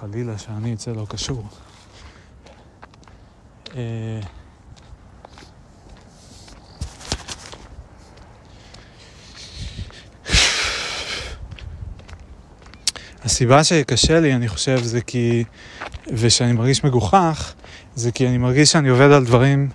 חלילה 0.00 0.38
שאני 0.38 0.74
אצא 0.74 0.90
לא 0.90 1.06
קשור. 1.08 1.44
אה, 3.76 4.20
הסיבה 13.24 13.64
שקשה 13.64 14.20
לי, 14.20 14.34
אני 14.34 14.48
חושב, 14.48 14.82
זה 14.82 15.00
כי, 15.00 15.44
ושאני 16.12 16.52
מרגיש 16.52 16.84
מגוחך, 16.84 17.52
זה 17.94 18.12
כי 18.12 18.28
אני 18.28 18.38
מרגיש 18.38 18.72
שאני 18.72 18.88
עובד 18.88 19.10
על 19.10 19.24
דברים 19.24 19.68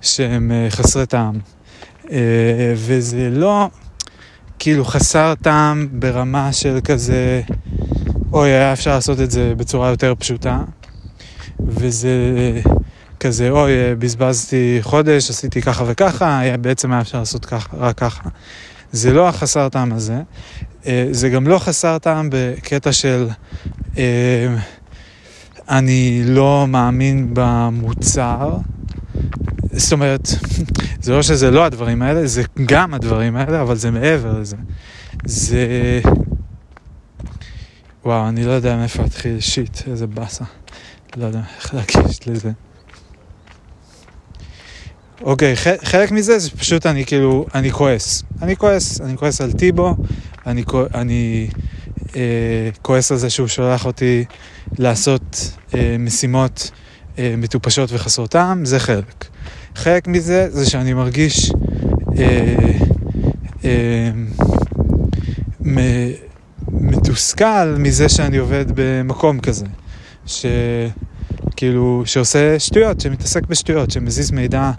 שהם 0.00 0.52
אה, 0.52 0.66
חסרי 0.70 1.06
טעם. 1.06 1.38
אה, 2.10 2.74
וזה 2.76 3.30
לא 3.30 3.68
כאילו 4.58 4.84
חסר 4.84 5.34
טעם 5.42 5.88
ברמה 5.92 6.52
של 6.52 6.78
כזה... 6.84 7.42
אוי, 8.32 8.48
היה 8.50 8.72
אפשר 8.72 8.94
לעשות 8.94 9.20
את 9.20 9.30
זה 9.30 9.52
בצורה 9.56 9.90
יותר 9.90 10.14
פשוטה, 10.18 10.60
וזה 11.60 12.10
כזה, 13.20 13.50
אוי, 13.50 13.72
בזבזתי 13.98 14.78
חודש, 14.80 15.30
עשיתי 15.30 15.62
ככה 15.62 15.84
וככה, 15.86 16.38
היה, 16.38 16.56
בעצם 16.56 16.92
היה 16.92 17.00
אפשר 17.00 17.18
לעשות 17.18 17.44
ככה, 17.44 17.76
רק 17.76 17.98
ככה. 17.98 18.28
זה 18.92 19.12
לא 19.12 19.28
החסר 19.28 19.68
טעם 19.68 19.92
הזה, 19.92 20.20
אה, 20.86 21.08
זה 21.10 21.28
גם 21.28 21.46
לא 21.46 21.58
חסר 21.58 21.98
טעם 21.98 22.28
בקטע 22.32 22.92
של 22.92 23.28
אה, 23.98 24.56
אני 25.68 26.22
לא 26.24 26.66
מאמין 26.68 27.30
במוצר. 27.32 28.56
זאת 29.72 29.92
אומרת, 29.92 30.28
זה 31.02 31.12
לא 31.12 31.22
שזה 31.22 31.50
לא 31.50 31.64
הדברים 31.64 32.02
האלה, 32.02 32.26
זה 32.26 32.42
גם 32.66 32.94
הדברים 32.94 33.36
האלה, 33.36 33.62
אבל 33.62 33.76
זה 33.76 33.90
מעבר 33.90 34.38
לזה. 34.40 34.56
זה... 35.24 35.66
וואו, 38.06 38.28
אני 38.28 38.44
לא 38.44 38.52
יודע 38.52 38.76
מאיפה 38.76 39.02
להתחיל, 39.02 39.40
שיט, 39.40 39.88
איזה 39.90 40.06
באסה. 40.06 40.44
לא 41.16 41.26
יודע 41.26 41.40
איך 41.56 41.74
להגיש 41.74 42.28
לזה. 42.28 42.50
אוקיי, 45.22 45.56
חלק 45.84 46.10
מזה 46.10 46.38
זה 46.38 46.50
פשוט 46.50 46.86
אני 46.86 47.06
כאילו, 47.06 47.46
אני 47.54 47.72
כועס. 47.72 48.22
אני 48.42 48.56
כועס, 48.56 49.00
אני 49.00 49.16
כועס 49.16 49.40
על 49.40 49.52
טיבו, 49.52 49.96
אני, 50.46 50.64
אני 50.94 51.48
אה, 52.16 52.70
כועס 52.82 53.12
על 53.12 53.18
זה 53.18 53.30
שהוא 53.30 53.48
שולח 53.48 53.86
אותי 53.86 54.24
לעשות 54.78 55.50
אה, 55.74 55.96
משימות 55.98 56.70
אה, 57.18 57.34
מטופשות 57.38 57.92
וחסרות 57.92 58.30
טעם, 58.30 58.64
זה 58.64 58.80
חלק. 58.80 59.24
חלק 59.74 60.08
מזה 60.08 60.50
זה 60.50 60.70
שאני 60.70 60.94
מרגיש 60.94 61.52
אה, 62.18 62.56
אה, 63.64 64.10
מתוסכל 66.80 67.74
מזה 67.78 68.08
שאני 68.08 68.36
עובד 68.36 68.64
במקום 68.74 69.40
כזה. 69.40 69.66
ש... 70.26 70.46
כאילו, 71.56 72.02
שעושה 72.06 72.58
שטויות, 72.58 73.00
שמתעסק 73.00 73.46
בשטויות, 73.46 73.90
שמזיז 73.90 74.30
מידע 74.30 74.70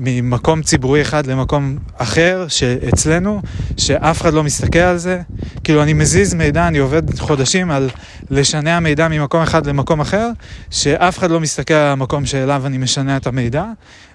ממקום 0.00 0.62
ציבורי 0.62 1.02
אחד 1.02 1.26
למקום 1.26 1.78
אחר, 1.96 2.44
שאצלנו, 2.48 3.42
שאף 3.76 4.20
אחד 4.20 4.34
לא 4.34 4.44
מסתכל 4.44 4.78
על 4.78 4.98
זה. 4.98 5.20
כאילו, 5.64 5.82
אני 5.82 5.92
מזיז 5.92 6.34
מידע, 6.34 6.68
אני 6.68 6.78
עובד 6.78 7.18
חודשים 7.18 7.70
על 7.70 7.90
לשנע 8.30 8.80
מידע 8.80 9.08
ממקום 9.08 9.42
אחד 9.42 9.66
למקום 9.66 10.00
אחר, 10.00 10.30
שאף 10.70 11.18
אחד 11.18 11.30
לא 11.30 11.40
מסתכל 11.40 11.74
על 11.74 11.92
המקום 11.92 12.26
שאליו 12.26 12.66
אני 12.66 12.78
משנע 12.78 13.16
את 13.16 13.26
המידע, 13.26 13.64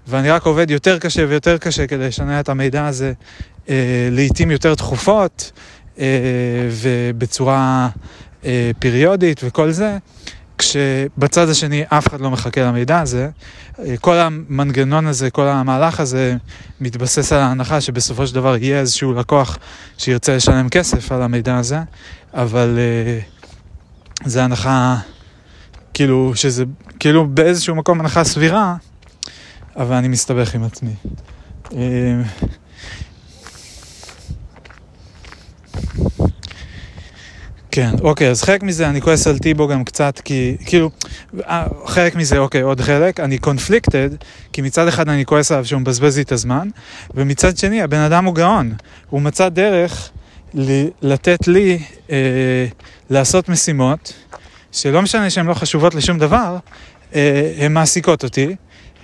ואני 0.08 0.32
רק 0.32 0.46
עובד 0.46 0.72
יותר 0.72 1.00
קשה 1.00 1.26
ויותר 1.30 1.58
קשה 1.58 1.88
כדי 1.88 2.08
לשנע 2.08 2.40
את 2.40 2.50
המידע 2.50 2.88
הזה 2.88 3.14
אה, 3.70 4.10
לעיתים 4.12 4.52
יותר 4.52 4.76
תכופות, 4.76 5.52
ובצורה 6.72 7.90
אה, 8.46 8.72
פריודית 8.80 9.42
וכל 9.44 9.72
זה. 9.72 9.98
כשבצד 10.58 11.50
השני 11.50 11.84
אף 11.90 12.08
אחד 12.08 12.22
לא 12.22 12.32
מחכה 12.32 12.62
למידע 12.62 13.00
הזה, 13.00 13.30
כל 14.02 14.16
המנגנון 14.16 15.08
הזה, 15.08 15.30
כל 15.30 15.48
המהלך 15.48 16.00
הזה 16.00 16.36
מתבסס 16.82 17.34
על 17.34 17.40
ההנחה 17.40 17.82
שבסופו 17.82 18.28
של 18.28 18.36
דבר 18.36 18.58
יהיה 18.58 18.80
איזשהו 18.80 19.14
לקוח 19.14 19.58
שירצה 19.98 20.36
לשלם 20.36 20.70
כסף 20.70 21.12
על 21.12 21.22
המידע 21.22 21.58
הזה, 21.58 21.80
אבל 22.34 22.80
זה 24.26 24.44
הנחה, 24.44 24.98
כאילו, 25.94 26.32
שזה 26.36 26.64
כאילו 27.00 27.28
באיזשהו 27.28 27.76
מקום 27.76 28.00
הנחה 28.00 28.24
סבירה, 28.24 28.76
אבל 29.76 29.96
אני 29.96 30.08
מסתבך 30.08 30.56
עם 30.56 30.64
עצמי. 30.64 30.94
Uh, 31.66 31.76
כן, 37.72 37.92
אוקיי, 38.02 38.30
אז 38.30 38.44
חלק 38.44 38.64
מזה 38.64 38.90
אני 38.90 39.02
כועס 39.02 39.28
על 39.28 39.38
טיבו 39.38 39.68
גם 39.68 39.84
קצת, 39.84 40.20
כי 40.20 40.58
כאילו, 40.66 40.90
אה, 41.48 41.68
חלק 41.86 42.16
מזה, 42.16 42.38
אוקיי, 42.38 42.62
עוד 42.62 42.82
חלק, 42.82 43.20
אני 43.20 43.38
קונפליקטד, 43.38 44.10
כי 44.54 44.62
מצד 44.62 44.88
אחד 44.88 45.10
אני 45.10 45.26
כועס 45.26 45.52
עליו 45.52 45.66
שהוא 45.66 45.82
מבזבז 45.82 46.18
לי 46.18 46.24
את 46.24 46.32
הזמן, 46.32 46.70
ומצד 47.14 47.58
שני, 47.58 47.82
הבן 47.82 48.00
אדם 48.00 48.26
הוא 48.26 48.36
גאון, 48.36 48.74
הוא 49.10 49.22
מצא 49.22 49.50
דרך 49.50 50.10
ל- 50.54 50.88
לתת 51.02 51.48
לי 51.48 51.80
אה, 52.12 52.66
לעשות 53.10 53.50
משימות, 53.50 54.14
שלא 54.72 55.02
משנה 55.02 55.30
שהן 55.30 55.46
לא 55.46 55.54
חשובות 55.54 55.96
לשום 55.96 56.20
דבר, 56.20 56.58
אה, 57.16 57.54
הן 57.58 57.74
מעסיקות 57.74 58.24
אותי. 58.24 58.56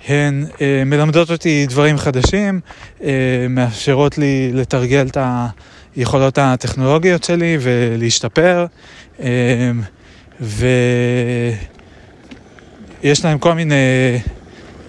הן 0.08 0.46
אה, 0.60 0.82
מלמדות 0.86 1.30
אותי 1.30 1.66
דברים 1.68 1.98
חדשים, 1.98 2.60
אה, 3.02 3.10
מאפשרות 3.50 4.18
לי 4.18 4.50
לתרגל 4.54 5.06
את 5.06 5.16
ה... 5.16 5.48
היכולות 5.96 6.38
הטכנולוגיות 6.38 7.24
שלי 7.24 7.58
ולהשתפר. 7.60 8.66
אמ, 9.20 9.26
ויש 10.40 11.54
להם 13.24 13.38
כל 13.38 13.54
מיני 13.54 13.74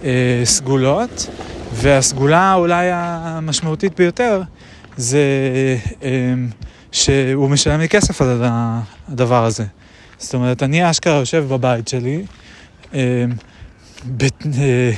אה, 0.04 0.42
סגולות, 0.44 1.28
והסגולה 1.74 2.54
אולי 2.54 2.88
המשמעותית 2.92 3.96
ביותר 3.98 4.42
זה 4.98 5.22
אמ, 6.02 6.50
שהוא 6.92 7.50
משלם 7.50 7.80
לי 7.80 7.90
כסף 7.90 8.22
על 8.22 8.44
הדבר 9.10 9.46
הזה. 9.46 9.66
זאת 10.18 10.34
אומרת, 10.34 10.64
אני 10.64 10.90
אשכרה 10.90 11.20
יושב 11.20 11.46
בבית 11.50 11.88
שלי, 11.88 12.26
אמ, 12.94 13.00
אה, 13.00 14.92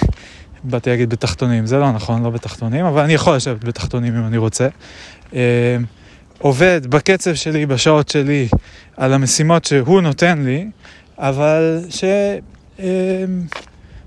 באתי 0.63 0.89
להגיד 0.89 1.09
בתחתונים, 1.09 1.65
זה 1.65 1.77
לא 1.77 1.91
נכון, 1.91 2.23
לא 2.23 2.29
בתחתונים, 2.29 2.85
אבל 2.85 3.01
אני 3.01 3.13
יכול 3.13 3.35
לשבת 3.35 3.63
בתחתונים 3.63 4.17
אם 4.17 4.25
אני 4.25 4.37
רוצה. 4.37 4.67
עובד 6.39 6.81
בקצב 6.89 7.33
שלי, 7.33 7.65
בשעות 7.65 8.09
שלי, 8.09 8.47
על 8.97 9.13
המשימות 9.13 9.65
שהוא 9.65 10.01
נותן 10.01 10.43
לי, 10.45 10.67
אבל 11.17 11.85
ש... 11.89 12.03
אמ, 12.79 12.85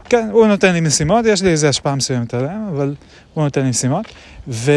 כן, 0.08 0.28
הוא 0.32 0.46
נותן 0.46 0.72
לי 0.72 0.80
משימות, 0.80 1.24
יש 1.26 1.42
לי 1.42 1.50
איזו 1.50 1.66
השפעה 1.66 1.94
מסוימת 1.94 2.34
עליהם, 2.34 2.68
אבל 2.72 2.94
הוא 3.34 3.44
נותן 3.44 3.62
לי 3.62 3.70
משימות. 3.70 4.06
ו... 4.48 4.72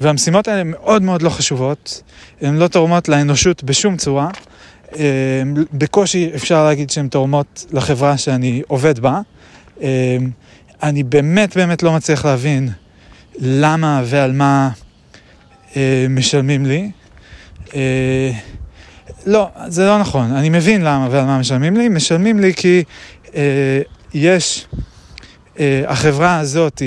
והמשימות 0.00 0.48
האלה 0.48 0.64
מאוד 0.64 1.02
מאוד 1.02 1.22
לא 1.22 1.30
חשובות, 1.30 2.02
הן 2.40 2.56
לא 2.56 2.68
תורמות 2.68 3.08
לאנושות 3.08 3.64
בשום 3.64 3.96
צורה. 3.96 4.28
אמ, 4.96 5.00
בקושי 5.72 6.30
אפשר 6.34 6.64
להגיד 6.64 6.90
שהן 6.90 7.08
תורמות 7.08 7.66
לחברה 7.72 8.18
שאני 8.18 8.62
עובד 8.68 8.98
בה. 8.98 9.20
אני 10.82 11.02
באמת 11.02 11.56
באמת 11.56 11.82
לא 11.82 11.92
מצליח 11.92 12.24
להבין 12.24 12.68
למה 13.38 14.02
ועל 14.04 14.32
מה 14.32 14.70
אה, 15.76 16.06
משלמים 16.10 16.66
לי. 16.66 16.90
אה, 17.74 18.30
לא, 19.26 19.48
זה 19.66 19.86
לא 19.86 19.98
נכון, 19.98 20.32
אני 20.32 20.48
מבין 20.48 20.82
למה 20.82 21.08
ועל 21.10 21.24
מה 21.24 21.38
משלמים 21.38 21.76
לי. 21.76 21.88
משלמים 21.88 22.40
לי 22.40 22.54
כי 22.54 22.84
אה, 23.34 23.80
יש, 24.14 24.66
אה, 25.60 25.82
החברה 25.86 26.38
הזאת 26.38 26.82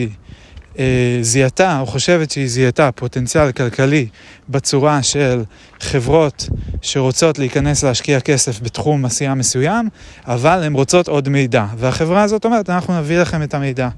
אה, 0.79 1.17
זיהתה, 1.21 1.79
או 1.79 1.86
חושבת 1.86 2.31
שהיא 2.31 2.47
זיהתה 2.47 2.91
פוטנציאל 2.91 3.51
כלכלי 3.51 4.08
בצורה 4.49 5.03
של 5.03 5.43
חברות 5.79 6.49
שרוצות 6.81 7.39
להיכנס 7.39 7.84
להשקיע 7.84 8.19
כסף 8.19 8.62
בתחום 8.62 9.05
עשייה 9.05 9.34
מסוים, 9.34 9.89
אבל 10.27 10.63
הן 10.63 10.73
רוצות 10.73 11.08
עוד 11.08 11.29
מידע. 11.29 11.65
והחברה 11.77 12.23
הזאת 12.23 12.45
אומרת, 12.45 12.69
אנחנו 12.69 12.99
נביא 12.99 13.19
לכם 13.19 13.43
את 13.43 13.53
המידע. 13.53 13.89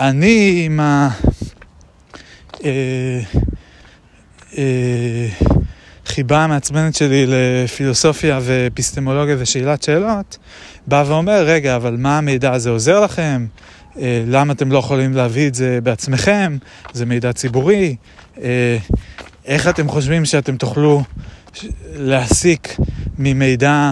ואני 0.00 0.62
עם 0.66 0.80
ה... 0.80 1.08
אה, 2.64 3.20
אה, 4.58 5.28
חיבה 6.06 6.44
המעצבנת 6.44 6.94
שלי 6.94 7.26
לפילוסופיה 7.28 8.40
ואפיסטמולוגיה 8.42 9.36
ושאלת 9.38 9.82
שאלות, 9.82 10.38
בא 10.86 11.04
ואומר, 11.06 11.44
רגע, 11.46 11.76
אבל 11.76 11.96
מה 11.98 12.18
המידע 12.18 12.52
הזה 12.52 12.70
עוזר 12.70 13.00
לכם? 13.00 13.46
אה, 13.98 14.24
למה 14.26 14.52
אתם 14.52 14.72
לא 14.72 14.78
יכולים 14.78 15.12
להביא 15.12 15.48
את 15.48 15.54
זה 15.54 15.78
בעצמכם? 15.82 16.56
זה 16.92 17.06
מידע 17.06 17.32
ציבורי. 17.32 17.96
איך 19.44 19.68
אתם 19.68 19.88
חושבים 19.88 20.24
שאתם 20.24 20.56
תוכלו 20.56 21.02
להסיק 21.94 22.76
ממידע 23.18 23.90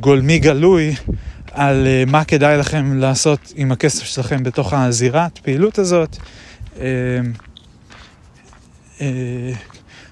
גולמי 0.00 0.38
גלוי 0.38 0.94
על 1.54 1.86
מה 2.06 2.24
כדאי 2.24 2.56
לכם 2.56 2.98
לעשות 2.98 3.52
עם 3.56 3.72
הכסף 3.72 4.04
שלכם 4.04 4.42
בתוך 4.42 4.72
הזירת 4.72 5.38
פעילות 5.38 5.78
הזאת? 5.78 6.16
אה, 6.80 6.86
אה, 9.00 9.52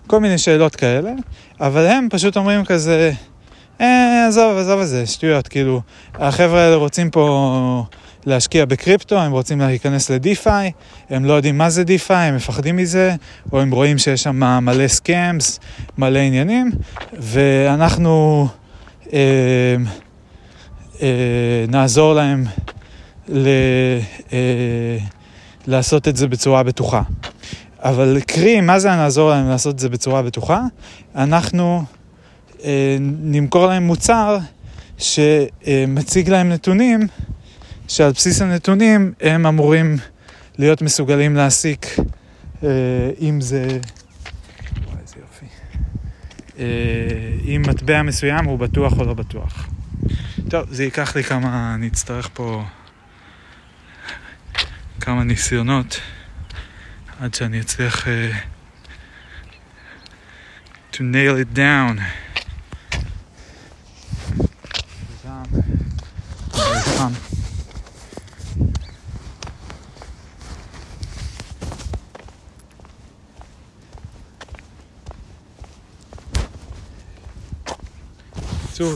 כל 0.07 0.21
מיני 0.21 0.39
שאלות 0.39 0.77
כאלה, 0.77 1.13
אבל 1.61 1.87
הם 1.87 2.09
פשוט 2.11 2.37
אומרים 2.37 2.65
כזה, 2.65 3.13
אה, 3.81 4.27
עזוב, 4.29 4.57
עזוב 4.59 4.81
את 4.81 4.89
זה, 4.89 5.07
שטויות, 5.07 5.49
כאילו, 5.49 5.81
החבר'ה 6.15 6.61
האלה 6.61 6.77
רוצים 6.77 7.11
פה 7.11 7.85
להשקיע 8.27 8.65
בקריפטו, 8.65 9.19
הם 9.19 9.33
רוצים 9.33 9.61
להיכנס 9.61 10.11
לדיפיי, 10.11 10.71
הם 11.11 11.25
לא 11.25 11.33
יודעים 11.33 11.59
מה 11.59 11.71
זה 11.71 11.85
DeFi, 11.85 12.29
הם 12.29 12.37
מפחדים 12.37 12.77
מזה, 12.77 13.15
או 13.53 13.61
הם 13.61 13.71
רואים 13.71 13.99
שיש 13.99 14.23
שם 14.23 14.65
מלא 14.65 14.89
scams, 14.89 15.61
מלא 15.99 16.19
עניינים, 16.19 16.71
ואנחנו 17.13 18.49
אה, 19.13 19.19
אה, 19.19 19.77
נעזור 21.69 22.15
להם 22.15 22.45
ל... 23.29 23.49
אה, 24.33 24.99
לעשות 25.67 26.09
את 26.09 26.17
זה 26.17 26.29
בצורה 26.29 26.63
בטוחה. 26.63 27.03
אבל 27.79 28.19
קרי, 28.27 28.61
מה 28.61 28.79
זה 28.79 28.89
נעזור 28.89 29.31
להם 29.31 29.49
לעשות 29.49 29.75
את 29.75 29.79
זה 29.79 29.89
בצורה 29.89 30.23
בטוחה? 30.23 30.63
אנחנו 31.15 31.85
אה, 32.65 32.97
נמכור 33.01 33.67
להם 33.67 33.83
מוצר 33.83 34.39
שמציג 34.99 36.29
להם 36.31 36.49
נתונים, 36.49 37.07
שעל 37.89 38.13
בסיס 38.13 38.43
הנתונים 38.43 39.13
הם 39.21 39.47
אמורים 39.47 39.97
להיות 40.59 40.83
מסוגלים 40.83 41.37
להסיק 41.37 41.97
אה, 42.65 42.69
אם 43.21 43.41
זה... 43.41 43.79
אה, 46.59 46.65
אם 47.45 47.63
מטבע 47.69 48.03
מסוים 48.03 48.45
הוא 48.45 48.59
בטוח 48.59 48.99
או 48.99 49.05
לא 49.05 49.15
בטוח. 49.15 49.72
טוב, 50.51 50.67
זה 50.71 50.85
ייקח 50.85 51.17
לי 51.17 51.25
כמה... 51.25 51.75
אני 51.75 51.89
אצטרך 51.89 52.29
פה... 52.33 52.65
כמה 55.01 55.25
ניסיונות 55.25 56.01
עד 57.21 57.35
שאני 57.35 57.61
אצליח 57.61 58.07
uh, 58.07 58.09
to 60.93 60.99
nail 60.99 61.55
it 61.55 61.57
down. 61.57 62.01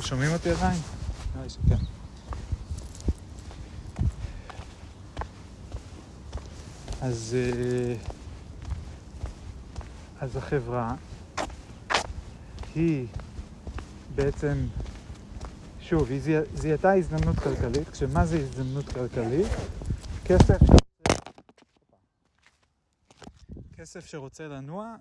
שומעים 0.06 0.32
אותי 0.32 0.50
עדיין? 0.50 0.95
נראה 1.36 1.48
שכן. 1.48 1.76
אז, 7.02 7.36
אה, 7.38 7.94
אז 10.20 10.36
החברה 10.36 10.94
היא 12.74 13.06
בעצם, 14.14 14.66
שוב, 15.80 16.10
היא 16.10 16.20
זיהתה 16.54 16.92
הזדמנות 16.92 17.36
כלכלית, 17.36 17.88
כשמה 17.88 18.26
זה 18.26 18.38
הזדמנות 18.38 18.88
כלכלית? 18.88 19.46
כסף 20.24 20.58
כסף 23.86 24.06
שרוצה 24.06 24.48
לנוע 24.48 24.94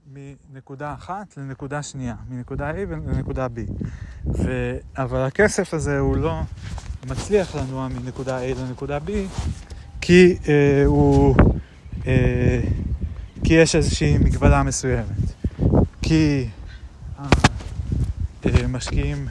מנקודה 0.52 0.94
אחת 0.94 1.38
לנקודה 1.38 1.84
שנייה, 1.84 2.16
מנקודה 2.30 2.72
A 2.72 2.76
לנקודה 2.76 3.48
B. 3.48 3.84
ו... 4.28 4.76
אבל 4.98 5.20
הכסף 5.20 5.74
הזה 5.74 6.00
הוא 6.00 6.18
לא 6.18 6.42
מצליח 7.10 7.56
לנוע 7.56 7.88
מנקודה 7.88 8.40
A 8.40 8.60
לנקודה 8.60 8.98
B, 9.08 9.12
כי 10.02 10.38
אה, 10.48 10.86
הוא... 10.86 11.36
אה, 12.08 12.62
כי 13.44 13.54
יש 13.54 13.76
איזושהי 13.76 14.18
מגבלה 14.18 14.64
מסוימת. 14.64 15.36
כי 16.02 16.48
המשקיעים 18.76 19.28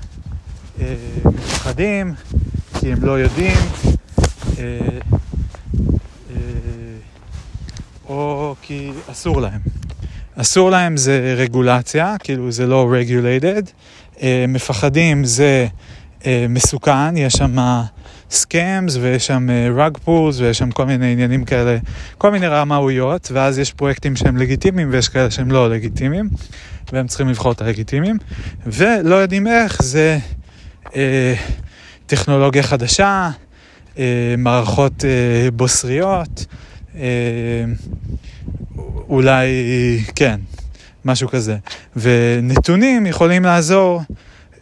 אה, 0.80 0.86
אה, 0.86 1.30
מפחדים, 1.30 2.14
כי 2.80 2.92
הם 2.92 3.04
לא 3.04 3.18
יודעים, 3.18 3.56
אה, 4.58 4.98
או 8.08 8.54
כי 8.62 8.90
אסור 9.10 9.40
להם. 9.40 9.60
אסור 10.36 10.70
להם 10.70 10.96
זה 10.96 11.34
רגולציה, 11.36 12.16
כאילו 12.18 12.52
זה 12.52 12.66
לא 12.66 12.94
regulated. 12.94 13.70
מפחדים 14.48 15.24
זה 15.24 15.66
מסוכן, 16.48 17.16
יש 17.16 17.32
שם 17.32 17.56
סקאמס 18.30 18.96
ויש 18.96 19.26
שם 19.26 19.48
rug 19.76 20.08
pools 20.08 20.40
ויש 20.40 20.58
שם 20.58 20.70
כל 20.70 20.86
מיני 20.86 21.12
עניינים 21.12 21.44
כאלה, 21.44 21.78
כל 22.18 22.30
מיני 22.30 22.46
רמאויות, 22.46 23.28
ואז 23.32 23.58
יש 23.58 23.72
פרויקטים 23.72 24.16
שהם 24.16 24.36
לגיטימיים 24.36 24.88
ויש 24.92 25.08
כאלה 25.08 25.30
שהם 25.30 25.50
לא 25.50 25.70
לגיטימיים. 25.70 26.28
והם 26.92 27.06
צריכים 27.06 27.28
לבחור 27.28 27.52
את 27.52 27.60
הלגיטימיים, 27.60 28.18
ולא 28.66 29.14
יודעים 29.14 29.46
איך 29.46 29.82
זה 29.82 30.18
אה, 30.96 31.34
טכנולוגיה 32.06 32.62
חדשה, 32.62 33.30
אה, 33.98 34.34
מערכות 34.38 35.04
אה, 35.04 35.50
בוסריות, 35.50 36.46
אה, 36.96 37.64
אולי, 39.08 39.48
כן, 40.14 40.40
משהו 41.04 41.28
כזה. 41.28 41.56
ונתונים 41.96 43.06
יכולים 43.06 43.44
לעזור 43.44 44.00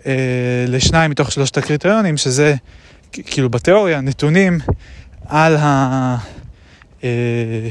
אה, 0.07 0.65
לשניים 0.69 1.11
מתוך 1.11 1.33
שלושת 1.33 1.59
הקריטריונים, 1.59 2.17
שזה 2.17 2.55
כאילו 3.13 3.51
בתיאוריה, 3.51 4.01
נתונים 4.01 4.59
על 5.27 5.57
ה... 5.57 6.17
אה, 7.05 7.69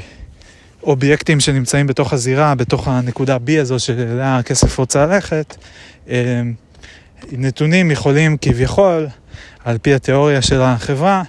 שנמצאים 1.40 1.88
בתוך 1.88 2.14
הזירה, 2.14 2.56
בתוך 2.56 2.88
הנקודה 2.88 3.38
B 3.48 3.62
הזו 3.62 3.80
שאליה 3.80 4.38
הכסף 4.38 4.78
רוצה 4.78 5.06
ללכת, 5.06 5.56
אה, 6.10 6.42
נתונים 7.32 7.92
יכולים 7.92 8.38
כביכול, 8.42 9.08
על 9.66 9.78
פי 9.78 9.94
התיאוריה 9.94 10.42
של 10.42 10.62
החברה, 10.62 11.24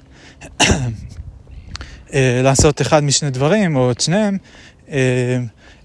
אה, 2.14 2.40
לעשות 2.42 2.80
אחד 2.80 3.04
משני 3.04 3.30
דברים, 3.30 3.76
או 3.76 3.90
את 3.90 4.00
שניהם. 4.00 4.36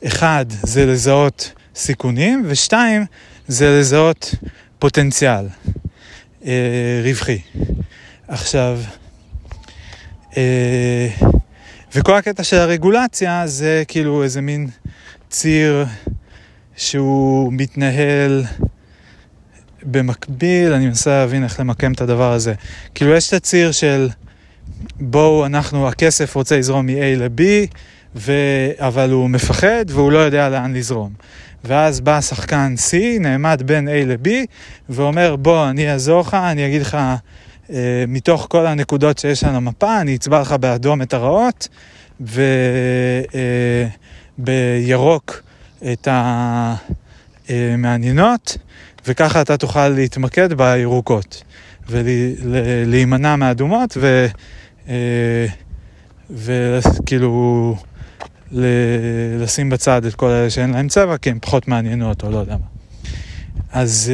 אה, 0.03 0.07
אחד 0.07 0.45
זה 0.49 0.85
לזהות 0.85 1.51
סיכונים, 1.75 2.43
ושתיים 2.47 3.05
זה 3.47 3.77
לזהות 3.79 4.35
פוטנציאל 4.79 5.45
רווחי. 7.03 7.39
עכשיו, 8.27 8.79
וכל 11.95 12.15
הקטע 12.15 12.43
של 12.43 12.57
הרגולציה 12.57 13.47
זה 13.47 13.83
כאילו 13.87 14.23
איזה 14.23 14.41
מין 14.41 14.67
ציר 15.29 15.85
שהוא 16.75 17.53
מתנהל 17.53 18.43
במקביל, 19.83 20.73
אני 20.73 20.85
מנסה 20.85 21.09
להבין 21.09 21.43
איך 21.43 21.59
למקם 21.59 21.91
את 21.91 22.01
הדבר 22.01 22.31
הזה. 22.31 22.53
כאילו 22.95 23.13
יש 23.13 23.27
את 23.27 23.33
הציר 23.33 23.71
של 23.71 24.09
בואו 24.99 25.45
אנחנו, 25.45 25.87
הכסף 25.87 26.35
רוצה 26.35 26.57
לזרום 26.57 26.85
מ-A 26.85 27.17
ל-B, 27.17 27.41
ו... 28.17 28.33
אבל 28.77 29.11
הוא 29.11 29.29
מפחד 29.29 29.85
והוא 29.87 30.11
לא 30.11 30.17
יודע 30.17 30.49
לאן 30.49 30.73
לזרום. 30.73 31.11
ואז 31.63 32.01
בא 32.01 32.21
שחקן 32.21 32.75
C, 32.77 32.95
נעמד 33.19 33.61
בין 33.65 33.87
A 33.87 33.91
ל-B, 34.05 34.29
ואומר 34.89 35.35
בוא 35.35 35.69
אני 35.69 35.91
אעזור 35.91 36.21
לך, 36.21 36.33
אני 36.33 36.67
אגיד 36.67 36.81
לך 36.81 36.97
אה, 37.69 38.03
מתוך 38.07 38.47
כל 38.49 38.67
הנקודות 38.67 39.17
שיש 39.17 39.43
על 39.43 39.55
המפה, 39.55 40.01
אני 40.01 40.15
אצבע 40.15 40.41
לך 40.41 40.51
באדום 40.51 41.01
את 41.01 41.13
הרעות, 41.13 41.67
ובירוק 44.39 45.41
אה, 45.83 45.93
את 45.93 46.07
המעניינות, 47.49 48.57
וככה 49.07 49.41
אתה 49.41 49.57
תוכל 49.57 49.87
להתמקד 49.87 50.53
בירוקות, 50.53 51.43
ולהימנע 51.89 53.35
מהאדומות, 53.35 53.97
ו... 53.99 54.25
אה, 54.89 55.45
וכאילו 56.31 57.75
לשים 58.51 59.69
בצד 59.69 60.05
את 60.05 60.15
כל 60.15 60.29
אלה 60.29 60.49
שאין 60.49 60.71
להם 60.71 60.87
צבע, 60.87 61.17
כי 61.17 61.29
הן 61.29 61.37
פחות 61.41 61.67
מעניינות 61.67 62.23
או 62.23 62.31
לא 62.31 62.37
יודע 62.37 62.53
מה. 62.53 62.67
אז 63.71 64.11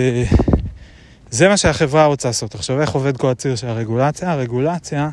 זה 1.33 1.47
מה 1.47 1.57
שהחברה 1.57 2.05
רוצה 2.05 2.29
לעשות. 2.29 2.55
עכשיו, 2.55 2.81
איך 2.81 2.89
עובד 2.89 3.17
כל 3.17 3.29
הציר 3.29 3.55
של 3.55 3.67
הרגולציה? 3.67 4.31
הרגולציה, 4.31 5.09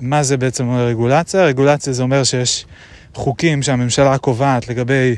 מה 0.00 0.22
זה 0.22 0.36
בעצם 0.36 0.70
רגולציה? 0.70 1.44
רגולציה 1.44 1.92
זה 1.92 2.02
אומר 2.02 2.24
שיש 2.24 2.66
חוקים 3.14 3.62
שהממשלה 3.62 4.18
קובעת 4.18 4.68
לגבי 4.68 5.16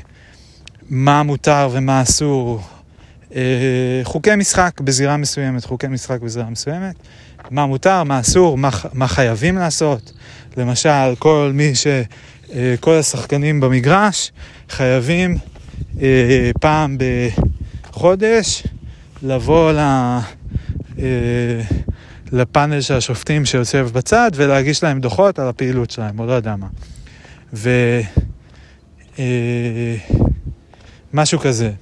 מה 0.90 1.22
מותר 1.22 1.68
ומה 1.72 2.02
אסור, 2.02 2.60
אה, 3.34 4.00
חוקי 4.02 4.36
משחק 4.36 4.80
בזירה 4.80 5.16
מסוימת, 5.16 5.64
חוקי 5.64 5.86
משחק 5.86 6.20
בזירה 6.20 6.50
מסוימת, 6.50 6.94
מה 7.50 7.66
מותר, 7.66 8.02
מה 8.04 8.20
אסור, 8.20 8.58
מה, 8.58 8.70
מה 8.92 9.08
חייבים 9.08 9.58
לעשות. 9.58 10.12
למשל, 10.56 11.14
כל 11.18 11.50
מי 11.54 11.74
ש... 11.74 11.86
אה, 11.86 12.02
כל 12.80 12.94
השחקנים 12.94 13.60
במגרש 13.60 14.32
חייבים 14.68 15.38
אה, 16.00 16.50
פעם 16.60 16.96
בחודש 17.88 18.62
לבוא 19.22 19.72
ל... 19.72 19.78
אה, 20.98 21.62
לפאנל 22.32 22.80
של 22.80 22.94
השופטים 22.94 23.44
שיושב 23.44 23.88
בצד 23.92 24.30
ולהגיש 24.34 24.82
להם 24.82 25.00
דוחות 25.00 25.38
על 25.38 25.48
הפעילות 25.48 25.90
שלהם, 25.90 26.18
או 26.18 26.26
לא 26.26 26.32
יודע 26.32 26.56
מה. 26.56 26.66
ו... 27.52 27.70
אה, 29.18 29.94
משהו 31.12 31.38
כזה. 31.38 31.72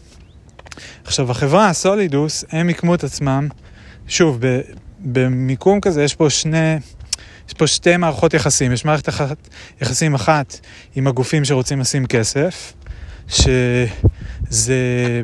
עכשיו, 1.04 1.30
החברה, 1.30 1.68
הסולידוס, 1.68 2.44
הם 2.50 2.66
מיקמו 2.66 2.94
את 2.94 3.04
עצמם, 3.04 3.48
שוב, 4.08 4.40
במיקום 5.00 5.80
כזה 5.80 6.04
יש 6.04 6.14
פה 6.14 6.30
שני, 6.30 6.76
יש 7.50 7.54
פה 7.54 7.66
שתי 7.66 7.96
מערכות 7.96 8.34
יחסים. 8.34 8.72
יש 8.72 8.84
מערכת 8.84 9.08
אחת, 9.08 9.48
יחסים 9.82 10.14
אחת 10.14 10.60
עם 10.96 11.06
הגופים 11.06 11.44
שרוצים 11.44 11.80
לשים 11.80 12.06
כסף, 12.06 12.72
ש... 13.28 13.48
זה 14.48 14.76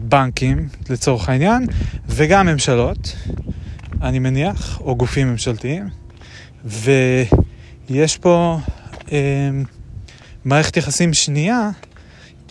בנקים 0.03 0.69
לצורך 0.91 1.29
העניין, 1.29 1.67
וגם 2.09 2.47
ממשלות, 2.47 3.17
אני 4.03 4.19
מניח, 4.19 4.81
או 4.81 4.97
גופים 4.97 5.31
ממשלתיים, 5.31 5.89
ויש 6.65 8.17
פה 8.21 8.59
אה, 9.13 9.51
מערכת 10.45 10.77
יחסים 10.77 11.15
שנייה 11.15 11.71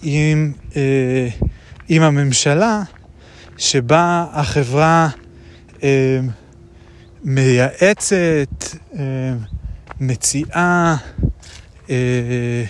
עם, 0.03 0.53
אה, 0.75 1.27
עם 1.89 2.01
הממשלה, 2.01 2.83
שבה 3.57 4.25
החברה 4.31 5.09
אה, 5.83 6.19
מייעצת, 7.23 8.63
אה, 8.99 9.33
מציעה, 9.99 10.95
אה, 11.89 12.63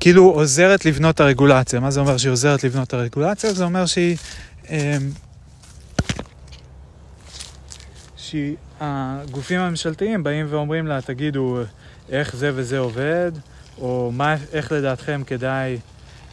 כאילו 0.00 0.24
עוזרת 0.30 0.84
לבנות 0.84 1.14
את 1.14 1.20
הרגולציה. 1.20 1.80
מה 1.80 1.90
זה 1.90 2.00
אומר 2.00 2.16
שהיא 2.16 2.32
עוזרת 2.32 2.64
לבנות 2.64 2.88
את 2.88 2.94
הרגולציה? 2.94 3.52
זה 3.52 3.64
אומר 3.64 3.86
שהיא... 3.86 4.16
אמ, 4.70 5.10
שהגופים 8.16 9.60
הממשלתיים 9.60 10.22
באים 10.22 10.46
ואומרים 10.48 10.86
לה, 10.86 11.00
תגידו 11.00 11.58
איך 12.08 12.36
זה 12.36 12.50
וזה 12.54 12.78
עובד, 12.78 13.32
או 13.78 14.10
מה, 14.12 14.36
איך 14.52 14.72
לדעתכם 14.72 15.22
כדאי 15.26 15.78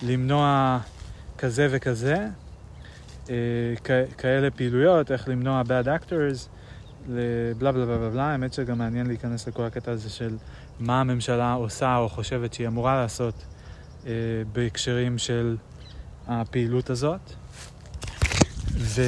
למנוע 0.01 0.79
כזה 1.37 1.67
וכזה, 1.71 2.27
אה, 3.29 3.35
כאלה 4.17 4.51
פעילויות, 4.51 5.11
איך 5.11 5.27
למנוע 5.27 5.61
bad 5.61 5.85
actors, 5.85 6.47
בלה 7.57 7.71
בלה 7.71 7.85
בלה 7.85 8.09
בלה, 8.09 8.31
האמת 8.31 8.53
שגם 8.53 8.77
מעניין 8.77 9.07
להיכנס 9.07 9.47
לכל 9.47 9.63
הקטע 9.63 9.91
הזה 9.91 10.09
של 10.09 10.37
מה 10.79 10.99
הממשלה 10.99 11.53
עושה 11.53 11.95
או 11.97 12.09
חושבת 12.09 12.53
שהיא 12.53 12.67
אמורה 12.67 13.01
לעשות 13.01 13.33
אה, 14.07 14.11
בהקשרים 14.53 15.17
של 15.17 15.55
הפעילות 16.27 16.89
הזאת. 16.89 17.19
ו... 18.77 19.01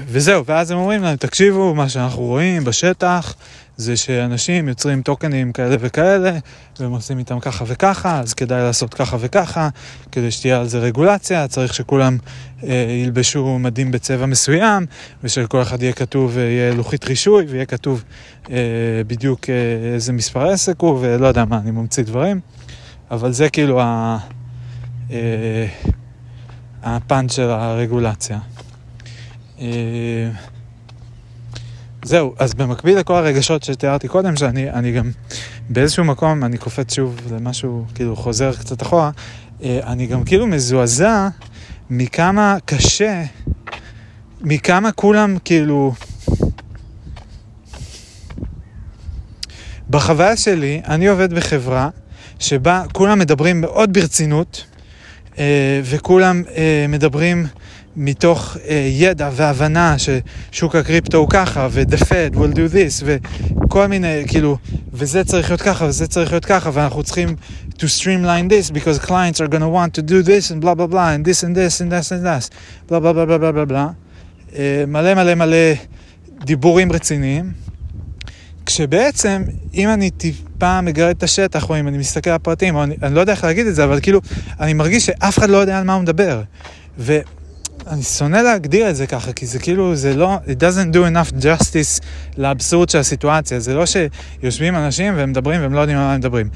וזהו, 0.00 0.44
ואז 0.44 0.70
הם 0.70 0.78
אומרים 0.78 1.02
להם, 1.02 1.16
תקשיבו, 1.16 1.74
מה 1.74 1.88
שאנחנו 1.88 2.22
רואים 2.22 2.64
בשטח 2.64 3.34
זה 3.76 3.96
שאנשים 3.96 4.68
יוצרים 4.68 5.02
טוקנים 5.02 5.52
כאלה 5.52 5.76
וכאלה, 5.80 6.38
והם 6.80 6.92
עושים 6.92 7.18
איתם 7.18 7.40
ככה 7.40 7.64
וככה, 7.68 8.20
אז 8.20 8.34
כדאי 8.34 8.62
לעשות 8.62 8.94
ככה 8.94 9.16
וככה, 9.20 9.68
כדי 10.12 10.30
שתהיה 10.30 10.60
על 10.60 10.66
זה 10.66 10.78
רגולציה, 10.78 11.48
צריך 11.48 11.74
שכולם 11.74 12.18
אה, 12.64 12.86
ילבשו 13.04 13.58
מדים 13.58 13.90
בצבע 13.90 14.26
מסוים, 14.26 14.86
ושלכל 15.24 15.62
אחד 15.62 15.82
יהיה 15.82 15.92
כתוב, 15.92 16.38
אה, 16.38 16.42
יהיה 16.42 16.74
לוחית 16.74 17.04
רישוי, 17.04 17.44
ויהיה 17.48 17.66
כתוב 17.66 18.04
אה, 18.50 18.56
בדיוק 19.06 19.50
אה, 19.50 19.54
איזה 19.94 20.12
מספר 20.12 20.46
עסק 20.48 20.80
הוא, 20.80 20.98
ולא 21.00 21.26
יודע 21.26 21.44
מה, 21.44 21.58
אני 21.58 21.70
ממציא 21.70 22.02
דברים, 22.02 22.40
אבל 23.10 23.32
זה 23.32 23.48
כאילו 23.48 23.80
ה... 23.80 24.18
אה, 25.10 25.66
הפן 26.82 27.28
של 27.28 27.50
הרגולציה. 27.50 28.38
אה, 29.60 30.30
זהו, 32.06 32.34
אז 32.38 32.54
במקביל 32.54 32.98
לכל 32.98 33.14
הרגשות 33.14 33.62
שתיארתי 33.62 34.08
קודם, 34.08 34.36
שאני 34.36 34.92
גם 34.92 35.10
באיזשהו 35.68 36.04
מקום, 36.04 36.44
אני 36.44 36.58
קופץ 36.58 36.94
שוב 36.94 37.20
למשהו, 37.30 37.84
כאילו 37.94 38.16
חוזר 38.16 38.52
קצת 38.52 38.82
אחורה, 38.82 39.10
אה, 39.62 39.80
אני 39.86 40.06
גם 40.06 40.24
כאילו 40.24 40.46
מזועזע 40.46 41.28
מכמה 41.90 42.56
קשה, 42.64 43.24
מכמה 44.40 44.92
כולם 44.92 45.36
כאילו... 45.44 45.92
בחוויה 49.90 50.36
שלי, 50.36 50.82
אני 50.86 51.06
עובד 51.06 51.34
בחברה 51.34 51.88
שבה 52.38 52.82
כולם 52.92 53.18
מדברים 53.18 53.60
מאוד 53.60 53.92
ברצינות, 53.92 54.64
אה, 55.38 55.80
וכולם 55.84 56.42
אה, 56.56 56.86
מדברים 56.88 57.46
מתוך 57.96 58.56
uh, 58.56 58.58
ידע 58.90 59.30
והבנה 59.32 59.96
ששוק 59.98 60.76
הקריפטו 60.76 61.18
הוא 61.18 61.28
ככה, 61.30 61.68
ו-the 61.70 62.04
Fed 62.04 62.34
will 62.34 62.54
do 62.54 62.74
this, 62.74 63.04
וכל 63.04 63.86
מיני, 63.86 64.24
כאילו, 64.26 64.56
וזה 64.92 65.24
צריך 65.24 65.50
להיות 65.50 65.62
ככה, 65.62 65.84
וזה 65.84 66.06
צריך 66.06 66.30
להיות 66.30 66.44
ככה, 66.44 66.70
ואנחנו 66.72 67.02
צריכים 67.02 67.36
to 67.68 67.86
streamline 67.98 68.48
this, 68.50 68.70
because 68.70 69.06
clients 69.06 69.40
are 69.40 69.48
gonna 69.48 69.68
want 69.68 69.98
to 69.98 70.02
do 70.02 70.26
this, 70.26 70.50
and 70.50 70.60
blah 70.60 70.74
blah 70.74 70.86
blah, 70.86 71.10
and 71.14 71.24
this 71.24 71.44
and 71.44 71.54
this 71.56 71.80
and 71.80 71.90
this 71.92 72.12
and 72.12 72.24
this, 72.26 72.50
blah 72.88 73.00
blah 73.00 73.12
blah 73.12 73.26
blah 73.26 73.52
blah 73.52 73.64
blah. 73.64 73.88
Uh, 74.52 74.56
מלא 74.86 75.14
מלא 75.14 75.34
מלא 75.34 75.72
דיבורים 76.44 76.92
רציניים, 76.92 77.52
כשבעצם, 78.66 79.42
אם 79.74 79.88
אני 79.88 80.10
טיפה 80.10 80.80
מגרד 80.80 81.16
את 81.16 81.22
השטח, 81.22 81.70
או 81.70 81.80
אם 81.80 81.88
אני 81.88 81.98
מסתכל 81.98 82.30
על 82.30 82.36
הפרטים, 82.36 82.74
או 82.74 82.82
אני, 82.82 82.96
אני 83.02 83.14
לא 83.14 83.20
יודע 83.20 83.32
איך 83.32 83.44
להגיד 83.44 83.66
את 83.66 83.74
זה, 83.74 83.84
אבל 83.84 84.00
כאילו, 84.00 84.20
אני 84.60 84.72
מרגיש 84.72 85.06
שאף 85.06 85.38
אחד 85.38 85.50
לא 85.50 85.56
יודע 85.56 85.78
על 85.78 85.84
מה 85.84 85.94
הוא 85.94 86.02
מדבר. 86.02 86.42
ו... 86.98 87.18
אני 87.86 88.02
שונא 88.02 88.36
להגדיר 88.36 88.90
את 88.90 88.96
זה 88.96 89.06
ככה, 89.06 89.32
כי 89.32 89.46
זה 89.46 89.58
כאילו, 89.58 89.96
זה 89.96 90.16
לא, 90.16 90.36
it 90.46 90.60
doesn't 90.60 90.94
do 90.94 90.98
enough 90.98 91.42
justice 91.42 92.04
לאבסורד 92.38 92.88
של 92.88 92.98
הסיטואציה. 92.98 93.60
זה 93.60 93.74
לא 93.74 93.84
שיושבים 93.86 94.76
אנשים 94.76 95.16
והם 95.16 95.30
מדברים 95.30 95.60
והם 95.60 95.72
לא 95.72 95.80
יודעים 95.80 95.98
על 95.98 96.04
מה 96.04 96.12
הם 96.12 96.18
מדברים. 96.18 96.48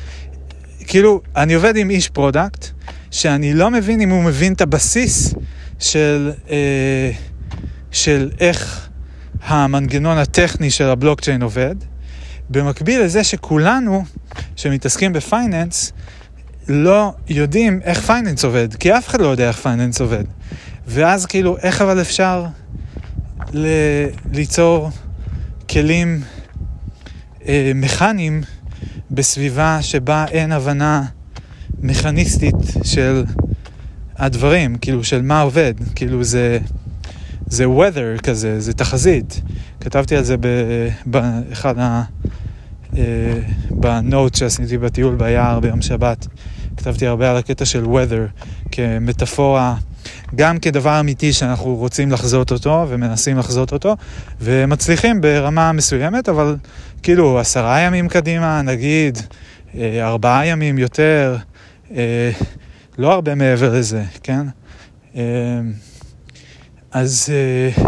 כאילו, 0.87 1.21
אני 1.37 1.55
עובד 1.55 1.77
עם 1.77 1.91
איש 1.91 2.09
product, 2.09 2.67
שאני 3.11 3.55
לא 3.55 3.71
מבין 3.71 4.01
אם 4.01 4.11
הוא 4.11 4.23
מבין 4.23 4.53
את 4.53 4.61
הבסיס 4.61 5.35
של, 5.79 6.33
אה, 6.51 7.11
של 7.91 8.31
איך 8.41 8.89
המנגנון 9.43 10.19
הטכני 10.19 10.71
של 10.71 10.85
הבלוקצ'יין 10.85 11.43
עובד, 11.43 11.75
במקביל 12.51 13.03
לזה 13.03 13.25
שכולנו, 13.25 14.05
שמתעסקים 14.57 15.13
ב-finance, 15.13 15.93
לא 16.69 17.13
יודעים 17.29 17.81
איך 17.85 18.01
finance 18.01 18.45
עובד, 18.45 18.75
כי 18.75 18.99
אף 18.99 19.09
אחד 19.09 19.21
לא 19.21 19.27
יודע 19.27 19.49
איך 19.49 19.57
finance 19.57 20.01
עובד. 20.01 20.25
ואז 20.87 21.27
כאילו, 21.27 21.59
איך 21.59 21.83
אבל 21.83 22.01
אפשר 22.01 22.47
ל- 23.53 24.07
ליצור 24.33 24.91
כלים 25.71 26.21
אה, 27.47 27.73
מכניים 27.75 28.43
בסביבה 29.11 29.79
שבה 29.83 30.25
אין 30.31 30.53
הבנה 30.53 31.03
מכניסטית 31.83 32.55
של 32.85 33.25
הדברים, 34.17 34.77
כאילו 34.79 35.05
של 35.05 35.23
מה 35.23 35.41
עובד, 35.41 35.75
כאילו 35.95 36.25
זה, 36.25 36.59
זה 37.47 37.65
weather 37.65 38.23
כזה, 38.23 38.61
זה 38.61 38.73
תחזית. 38.73 39.41
כתבתי 39.81 40.17
על 40.17 40.25
זה 40.25 40.37
באחד 41.07 41.79
ה... 41.79 42.03
אה, 42.97 43.41
בנוט 43.71 44.35
שעשיתי 44.35 44.79
בטיול 44.79 45.15
ביער 45.15 45.61
ביום 45.61 45.83
שבת. 45.83 46.27
כתבתי 46.77 47.07
הרבה 47.07 47.31
על 47.31 47.37
הקטע 47.37 47.65
של 47.65 47.85
weather 47.85 48.43
כמטאפורה 48.73 49.75
גם 50.35 50.59
כדבר 50.59 51.01
אמיתי 51.01 51.33
שאנחנו 51.33 51.77
רוצים 51.77 52.13
לחזות 52.13 52.53
אותו 52.53 52.87
ומנסים 52.89 53.39
לחזות 53.39 53.73
אותו 53.73 53.97
ומצליחים 54.41 55.21
ברמה 55.21 55.73
מסוימת, 55.73 56.29
אבל 56.29 56.57
כאילו 57.03 57.39
עשרה 57.39 57.81
ימים 57.81 58.09
קדימה, 58.09 58.63
נגיד, 58.63 59.19
אה, 59.75 60.09
ארבעה 60.09 60.47
ימים 60.47 60.79
יותר, 60.79 61.37
אה, 61.97 62.31
לא 62.99 63.13
הרבה 63.13 63.35
מעבר 63.35 63.75
לזה, 63.75 64.05
כן? 64.23 64.47
אה, 65.17 65.23
אז... 66.93 67.33
Uh, 67.77 67.81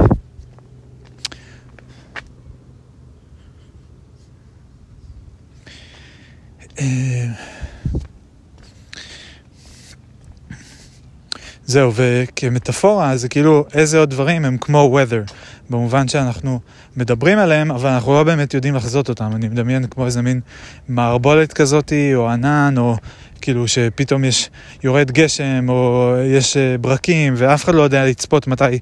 זהו, 11.66 11.92
וכמטאפורה 11.94 13.16
זה 13.16 13.28
כאילו 13.28 13.64
איזה 13.74 13.98
עוד 13.98 14.10
דברים 14.10 14.44
הם 14.44 14.56
כמו 14.60 14.98
weather, 14.98 15.32
במובן 15.70 16.08
שאנחנו 16.08 16.60
מדברים 16.96 17.38
עליהם, 17.38 17.70
אבל 17.70 17.90
אנחנו 17.90 18.12
לא 18.12 18.22
באמת 18.24 18.54
יודעים 18.54 18.74
לחזות 18.74 19.08
אותם. 19.08 19.30
אני 19.34 19.48
מדמיין 19.48 19.86
כמו 19.86 20.06
איזה 20.06 20.22
מין 20.22 20.40
מערבולת 20.88 21.52
כזאתי, 21.52 22.14
או 22.14 22.28
ענן, 22.28 22.74
או 22.78 22.96
כאילו 23.40 23.68
שפתאום 23.68 24.24
יש, 24.24 24.50
יורד 24.84 25.10
גשם, 25.10 25.66
או 25.68 26.14
יש 26.24 26.56
אה, 26.56 26.78
ברקים, 26.78 27.34
ואף 27.36 27.64
אחד 27.64 27.74
לא 27.74 27.82
יודע 27.82 28.06
לצפות 28.06 28.46
מתי 28.46 28.78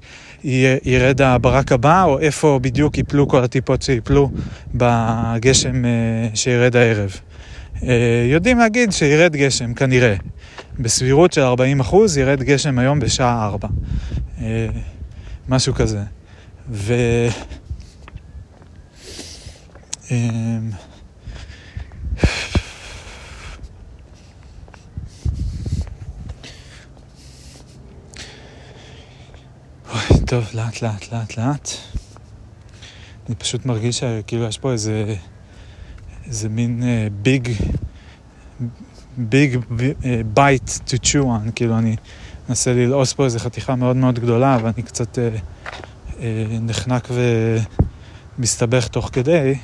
ירד 0.83 1.21
הברק 1.21 1.71
הבא, 1.71 2.03
או 2.03 2.19
איפה 2.19 2.59
בדיוק 2.61 2.97
ייפלו 2.97 3.27
כל 3.27 3.43
הטיפות 3.43 3.81
שיפלו 3.81 4.31
בגשם 4.75 5.85
אה, 5.85 5.89
שירד 6.33 6.75
הערב. 6.75 7.15
אה, 7.83 8.25
יודעים 8.31 8.57
להגיד 8.57 8.91
שירד 8.91 9.35
גשם, 9.35 9.73
כנראה. 9.73 10.15
בסבירות 10.79 11.33
של 11.33 11.41
40 11.41 11.79
אחוז 11.79 12.17
ירד 12.17 12.43
גשם 12.43 12.79
היום 12.79 12.99
בשעה 12.99 13.45
4. 13.45 13.67
אה, 14.41 14.67
משהו 15.49 15.73
כזה. 15.73 16.03
ו... 16.69 16.93
אמ, 20.11 20.71
טוב, 30.25 30.45
לאט 30.53 30.81
לאט 30.81 31.11
לאט 31.13 31.37
לאט. 31.37 31.69
אני 33.27 33.35
פשוט 33.35 33.65
מרגיש 33.65 33.99
שכאילו 33.99 34.45
יש 34.45 34.57
פה 34.57 34.71
איזה, 34.71 35.15
איזה 36.25 36.49
מין 36.49 36.83
big, 37.21 37.47
uh, 37.47 37.90
big 39.29 39.57
bite 40.33 40.69
to 40.69 41.05
chew 41.05 41.23
on, 41.23 41.51
כאילו 41.55 41.77
אני 41.77 41.95
מנסה 42.49 42.73
ללעוס 42.73 43.13
פה 43.13 43.25
איזה 43.25 43.39
חתיכה 43.39 43.75
מאוד 43.75 43.95
מאוד 43.95 44.19
גדולה 44.19 44.57
ואני 44.61 44.83
קצת 44.83 45.17
uh, 45.17 45.39
uh, 46.09 46.19
נחנק 46.61 47.07
ומסתבך 48.37 48.87
תוך 48.87 49.09
כדי, 49.13 49.55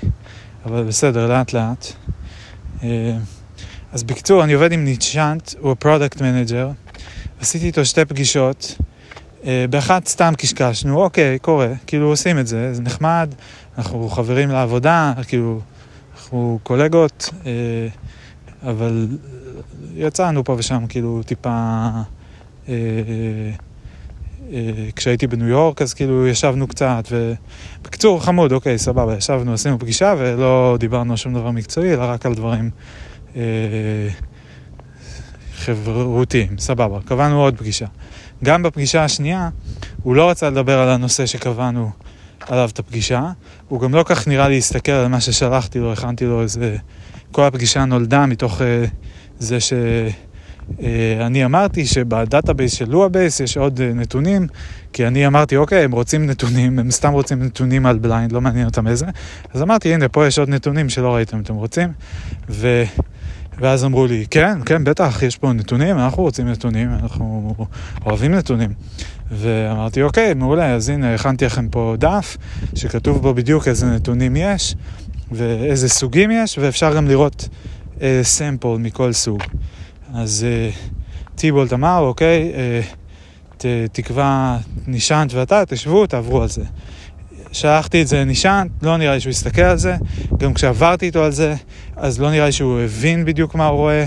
אבל 0.66 0.84
בסדר, 0.84 1.28
לאט 1.28 1.54
לאט. 1.54 1.86
Uh, 2.80 2.84
אז 3.92 4.04
בקיצור, 4.04 4.44
אני 4.44 4.54
עובד 4.54 4.72
עם 4.72 4.84
נישאנט, 4.84 5.54
הוא 5.60 5.72
ה 5.72 5.78
product 5.78 6.22
manager, 6.22 6.70
עשיתי 7.42 7.66
איתו 7.66 7.86
שתי 7.86 8.06
פגישות, 8.06 8.78
באחת 9.70 10.08
סתם 10.08 10.34
קשקשנו, 10.38 11.04
אוקיי, 11.04 11.40
קורה, 11.40 11.68
כאילו 11.88 12.08
עושים 12.08 12.40
את 12.40 12.48
זה, 12.48 12.74
זה 12.74 12.82
נחמד, 12.82 13.34
אנחנו 13.78 14.10
חברים 14.10 14.50
לעבודה, 14.50 15.14
כאילו, 15.28 15.60
אנחנו 16.16 16.60
קולגות, 16.64 17.30
אבל 18.64 19.08
יצאנו 19.98 20.44
פה 20.44 20.56
ושם 20.58 20.88
כאילו 20.90 21.22
טיפה... 21.26 21.90
אה, 22.70 22.74
אה, 24.54 24.72
כשהייתי 24.96 25.28
בניו 25.28 25.48
יורק 25.48 25.82
אז 25.82 25.94
כאילו 25.94 26.28
ישבנו 26.28 26.68
קצת 26.68 27.08
ובקיצור 27.12 28.24
חמוד 28.24 28.52
אוקיי 28.52 28.78
סבבה 28.78 29.18
ישבנו 29.18 29.54
עשינו 29.54 29.80
פגישה 29.80 30.16
ולא 30.18 30.78
דיברנו 30.80 31.18
שום 31.18 31.34
דבר 31.34 31.52
מקצועי 31.52 31.94
אלא 31.94 32.04
רק 32.04 32.26
על 32.26 32.36
דברים 32.36 32.70
אה, 33.36 33.42
חברותיים. 35.56 36.58
סבבה 36.58 37.00
קבענו 37.06 37.42
עוד 37.42 37.58
פגישה. 37.58 37.86
גם 38.44 38.64
בפגישה 38.64 39.04
השנייה 39.04 39.50
הוא 40.04 40.16
לא 40.16 40.30
רצה 40.30 40.50
לדבר 40.50 40.80
על 40.80 40.90
הנושא 40.90 41.26
שקבענו 41.26 41.92
עליו 42.48 42.70
את 42.74 42.80
הפגישה 42.80 43.32
הוא 43.68 43.82
גם 43.82 43.96
לא 43.96 44.04
כך 44.04 44.28
נראה 44.28 44.48
לי 44.48 44.56
להסתכל 44.56 44.92
על 44.92 45.08
מה 45.08 45.22
ששלחתי 45.22 45.80
לו 45.80 45.94
הכנתי 45.94 46.26
לו 46.26 46.42
איזה 46.42 46.78
כל 47.32 47.44
הפגישה 47.44 47.86
נולדה 47.86 48.26
מתוך 48.26 48.62
uh, 48.62 48.64
זה 49.40 49.58
אה, 50.84 51.26
אני 51.26 51.46
אמרתי 51.46 51.86
שב 51.86 52.10
database 52.10 52.74
של 52.74 52.90
לואבייס 52.90 53.40
יש 53.40 53.58
עוד 53.58 53.82
אה, 53.82 53.94
נתונים, 53.94 54.48
כי 54.94 55.08
אני 55.08 55.28
אמרתי, 55.28 55.58
אוקיי, 55.58 55.84
הם 55.84 55.92
רוצים 55.92 56.26
נתונים, 56.26 56.80
הם 56.80 56.92
סתם 56.92 57.12
רוצים 57.12 57.44
נתונים 57.44 57.86
על 57.86 57.98
blind, 57.98 58.32
לא 58.32 58.42
מעניין 58.42 58.66
אותם 58.66 58.88
איזה. 58.88 59.06
אז 59.54 59.62
אמרתי, 59.62 59.94
הנה, 59.94 60.08
פה 60.08 60.28
יש 60.28 60.40
עוד 60.40 60.50
נתונים 60.50 60.90
שלא 60.90 61.16
ראיתם, 61.16 61.40
אתם 61.40 61.54
רוצים? 61.54 61.90
ו... 62.50 62.84
ואז 63.60 63.86
אמרו 63.86 64.08
לי, 64.08 64.26
כן, 64.32 64.60
כן, 64.66 64.84
בטח, 64.84 65.24
יש 65.24 65.38
פה 65.38 65.54
נתונים, 65.54 65.98
אנחנו 65.98 66.24
רוצים 66.24 66.48
נתונים, 66.48 66.90
אנחנו 66.94 67.56
אוהבים 68.06 68.34
נתונים. 68.34 68.70
ואמרתי, 69.32 70.02
אוקיי, 70.02 70.34
מעולה, 70.34 70.74
אז 70.74 70.90
הנה, 70.90 71.14
הכנתי 71.14 71.46
לכם 71.46 71.70
פה 71.70 71.96
דף, 72.00 72.38
שכתוב 72.76 73.22
בו 73.22 73.34
בדיוק 73.34 73.68
איזה 73.68 73.86
נתונים 73.86 74.36
יש, 74.36 74.76
ואיזה 75.32 75.90
סוגים 75.90 76.32
יש, 76.32 76.58
ואפשר 76.62 76.96
גם 76.96 77.08
לראות 77.08 77.50
סמפל 78.24 78.76
uh, 78.76 78.78
מכל 78.78 79.14
סוג. 79.14 79.44
אז 80.14 80.46
uh, 80.46 80.96
טיבולט 81.36 81.74
אמר, 81.74 82.00
אוקיי, 82.00 82.52
uh, 82.54 82.96
ת, 83.58 83.66
תקבע 83.92 84.58
נישנט 84.88 85.34
ואתה, 85.34 85.64
תשבו, 85.66 86.08
תעברו 86.08 86.42
על 86.42 86.50
זה. 86.50 86.64
שלחתי 87.52 88.02
את 88.02 88.08
זה 88.08 88.20
לנישנט, 88.20 88.72
לא 88.82 88.98
נראה 88.98 89.14
לי 89.14 89.20
שהוא 89.20 89.32
הסתכל 89.32 89.62
על 89.62 89.78
זה, 89.78 89.96
גם 90.38 90.54
כשעברתי 90.54 91.06
איתו 91.06 91.24
על 91.24 91.32
זה, 91.32 91.56
אז 91.96 92.20
לא 92.20 92.32
נראה 92.32 92.46
לי 92.46 92.52
שהוא 92.52 92.80
הבין 92.80 93.26
בדיוק 93.26 93.56
מה 93.56 93.68
הוא 93.68 93.78
רואה. 93.78 94.06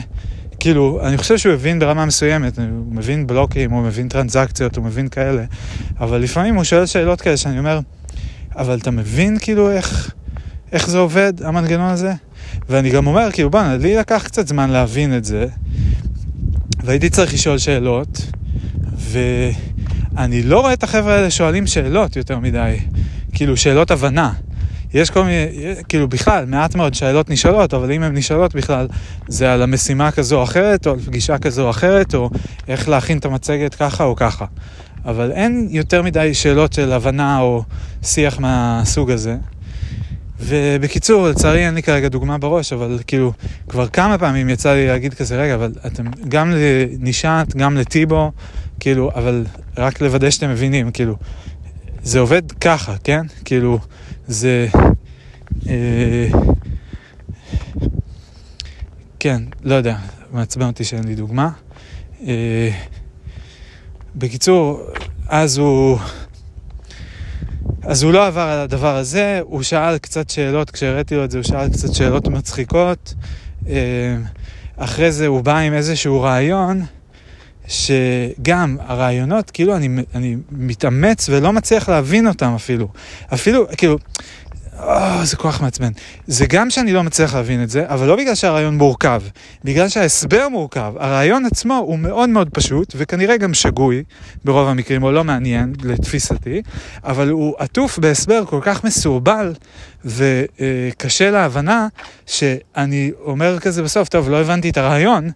כאילו, 0.61 1.01
אני 1.03 1.19
חושב 1.19 1.39
שהוא 1.39 1.55
הבין 1.55 1.79
ברמה 1.79 2.07
מסוימת, 2.07 2.59
הוא 2.59 2.67
מבין 2.91 3.27
בלוקים, 3.27 3.71
הוא 3.71 3.83
מבין 3.83 4.09
טרנזקציות, 4.09 4.77
הוא 4.77 4.85
מבין 4.85 5.09
כאלה, 5.09 5.45
אבל 6.01 6.19
לפעמים 6.19 6.55
הוא 6.55 6.65
שואל 6.65 6.87
שאלות 6.87 7.21
כאלה 7.21 7.37
שאני 7.37 7.59
אומר, 7.59 7.81
אבל 8.57 8.79
אתה 8.79 8.91
מבין 8.91 9.39
כאילו 9.41 9.71
איך, 9.71 10.15
איך 10.73 10.91
זה 10.91 10.99
עובד, 10.99 11.33
המנגנון 11.43 11.91
הזה? 11.91 12.13
ואני 12.69 12.91
גם 12.91 13.07
אומר, 13.07 13.33
כאילו, 13.33 13.51
בוא'נה, 13.51 13.77
לי 13.77 13.97
לקח 13.97 14.23
קצת 14.25 14.49
זמן 14.49 14.71
להבין 14.71 15.17
את 15.17 15.25
זה, 15.25 15.47
והייתי 16.85 17.11
צריך 17.11 17.35
לשאול 17.35 17.59
שאלות, 17.59 18.23
ואני 18.97 20.43
לא 20.43 20.61
רואה 20.61 20.73
את 20.73 20.83
החבר'ה 20.83 21.15
האלה 21.15 21.31
שואלים 21.31 21.67
שאלות 21.67 22.17
יותר 22.17 22.39
מדי, 22.39 22.77
כאילו, 23.33 23.57
שאלות 23.57 23.91
הבנה. 23.91 24.33
יש 24.95 25.11
כל 25.11 25.25
מיני, 25.25 25.47
כאילו 25.89 26.09
בכלל, 26.09 26.45
מעט 26.47 26.75
מאוד 26.75 26.95
שאלות 26.95 27.31
נשאלות, 27.31 27.75
אבל 27.75 27.93
אם 27.93 28.03
הן 28.03 28.17
נשאלות 28.17 28.55
בכלל, 28.55 28.89
זה 29.29 29.53
על 29.53 29.63
המשימה 29.63 30.11
כזו 30.11 30.39
או 30.39 30.43
אחרת, 30.43 30.87
או 30.87 30.93
על 30.93 30.99
פגישה 30.99 31.39
כזו 31.39 31.65
או 31.65 31.71
אחרת, 31.71 32.15
או 32.15 32.31
איך 32.69 32.89
להכין 32.89 33.19
את 33.19 33.25
המצגת 33.25 33.75
ככה 33.75 34.05
או 34.05 34.17
ככה. 34.17 34.45
אבל 35.05 35.33
אין 35.33 35.69
יותר 35.71 36.03
מדי 36.03 36.35
שאלות 36.35 36.73
של 36.73 36.93
הבנה 36.93 37.41
או 37.41 37.63
שיח 38.03 38.41
מהסוג 38.41 39.11
הזה. 39.11 39.37
ובקיצור, 40.41 41.29
לצערי 41.29 41.67
אין 41.67 41.75
לי 41.75 41.83
כרגע 41.83 42.09
דוגמה 42.09 42.39
בראש, 42.39 42.73
אבל 42.73 42.99
כאילו, 43.07 43.33
כבר 43.69 43.89
כמה 43.89 44.19
פעמים 44.19 44.49
יצא 44.49 44.73
לי 44.73 44.87
להגיד 44.87 45.15
כזה, 45.15 45.43
רגע, 45.43 45.55
אבל 45.55 45.73
אתם 45.87 46.05
גם 46.29 46.51
לנישת, 46.51 47.47
גם 47.57 47.77
לטיבו, 47.77 48.33
כאילו, 48.81 49.11
אבל 49.15 49.45
רק 49.77 50.01
לוודא 50.01 50.31
שאתם 50.31 50.51
מבינים, 50.51 50.91
כאילו, 50.91 51.17
זה 52.03 52.19
עובד 52.19 52.53
ככה, 52.53 52.95
כן? 53.05 53.27
כאילו, 53.45 53.79
זה... 54.27 54.67
אה, 55.69 56.29
כן, 59.19 59.43
לא 59.63 59.75
יודע, 59.75 59.97
מעצבן 60.33 60.67
אותי 60.67 60.85
שאין 60.85 61.05
לי 61.05 61.15
דוגמה. 61.15 61.51
אה, 62.27 62.71
בקיצור, 64.17 64.81
אז 65.29 65.59
הוא... 65.59 65.99
אז 67.83 68.03
הוא 68.03 68.13
לא 68.13 68.27
עבר 68.27 68.41
על 68.41 68.59
הדבר 68.59 68.97
הזה, 68.97 69.41
הוא 69.43 69.63
שאל 69.63 69.99
קצת 69.99 70.31
שאלות, 70.31 70.71
כשהראיתי 70.71 71.15
לו 71.15 71.25
את 71.25 71.31
זה, 71.31 71.39
הוא 71.39 71.45
שאל 71.45 71.69
קצת 71.69 71.95
שאלות 71.95 72.29
מצחיקות. 72.29 73.15
אה, 73.69 74.17
אחרי 74.77 75.13
זה 75.13 75.27
הוא 75.27 75.41
בא 75.41 75.59
עם 75.59 75.73
איזשהו 75.73 76.21
רעיון, 76.21 76.83
שגם 77.69 78.77
הרעיונות, 78.81 79.51
כאילו 79.51 79.77
אני, 79.77 79.89
אני 80.15 80.37
מתאמץ 80.51 81.29
ולא 81.29 81.53
מצליח 81.53 81.89
להבין 81.89 82.27
אותם 82.27 82.53
אפילו. 82.55 82.89
אפילו, 83.35 83.67
כאילו, 83.77 83.99
או, 84.83 85.25
זה 85.25 85.37
כוח 85.37 85.61
מעצבן. 85.61 85.91
זה 86.27 86.47
גם 86.49 86.71
שאני 86.71 86.93
לא 86.93 87.03
מצליח 87.03 87.35
להבין 87.35 87.63
את 87.63 87.71
זה, 87.71 87.85
אבל 87.89 88.07
לא 88.07 88.17
בגלל 88.17 88.35
שהרעיון 88.35 88.79
מורכב, 88.79 89.23
בגלל 89.65 89.89
שההסבר 89.89 90.49
מורכב. 90.49 90.93
הרעיון 90.99 91.47
עצמו 91.47 91.77
הוא 91.77 91.99
מאוד 91.99 92.29
מאוד 92.29 92.51
פשוט, 92.51 92.95
וכנראה 92.97 93.37
גם 93.37 93.55
שגוי 93.55 94.03
ברוב 94.45 94.69
המקרים, 94.69 95.03
או 95.03 95.13
לא 95.13 95.25
מעניין 95.25 95.73
לתפיסתי, 95.85 96.63
אבל 97.05 97.29
הוא 97.29 97.55
עטוף 97.59 97.99
בהסבר 97.99 98.45
כל 98.47 98.61
כך 98.63 98.85
מסורבל 98.85 99.55
וקשה 100.05 101.31
להבנה, 101.31 101.89
שאני 102.27 103.11
אומר 103.25 103.59
כזה 103.59 103.83
בסוף, 103.83 104.09
טוב, 104.09 104.29
לא 104.31 104.41
הבנתי 104.41 104.71
את 104.71 104.77
הרעיון, 104.77 105.31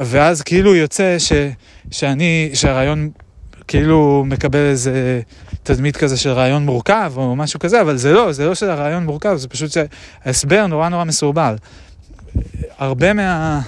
ואז 0.00 0.42
כאילו 0.42 0.74
יוצא 0.74 1.18
ש, 1.18 1.32
שאני, 1.90 2.50
שהרעיון 2.54 3.10
כאילו 3.70 4.24
מקבל 4.26 4.58
איזה 4.58 5.20
תדמית 5.62 5.96
כזה 5.96 6.16
של 6.16 6.30
רעיון 6.30 6.64
מורכב 6.64 7.12
או 7.16 7.36
משהו 7.36 7.60
כזה, 7.60 7.80
אבל 7.80 7.96
זה 7.96 8.12
לא, 8.12 8.32
זה 8.32 8.46
לא 8.46 8.54
של 8.54 8.70
הרעיון 8.70 9.04
מורכב, 9.04 9.36
זה 9.36 9.48
פשוט 9.48 9.70
שההסבר 9.70 10.66
נורא 10.66 10.88
נורא 10.88 11.04
מסורבל. 11.04 11.56
הרבה 12.78 13.12
מה... 13.12 13.60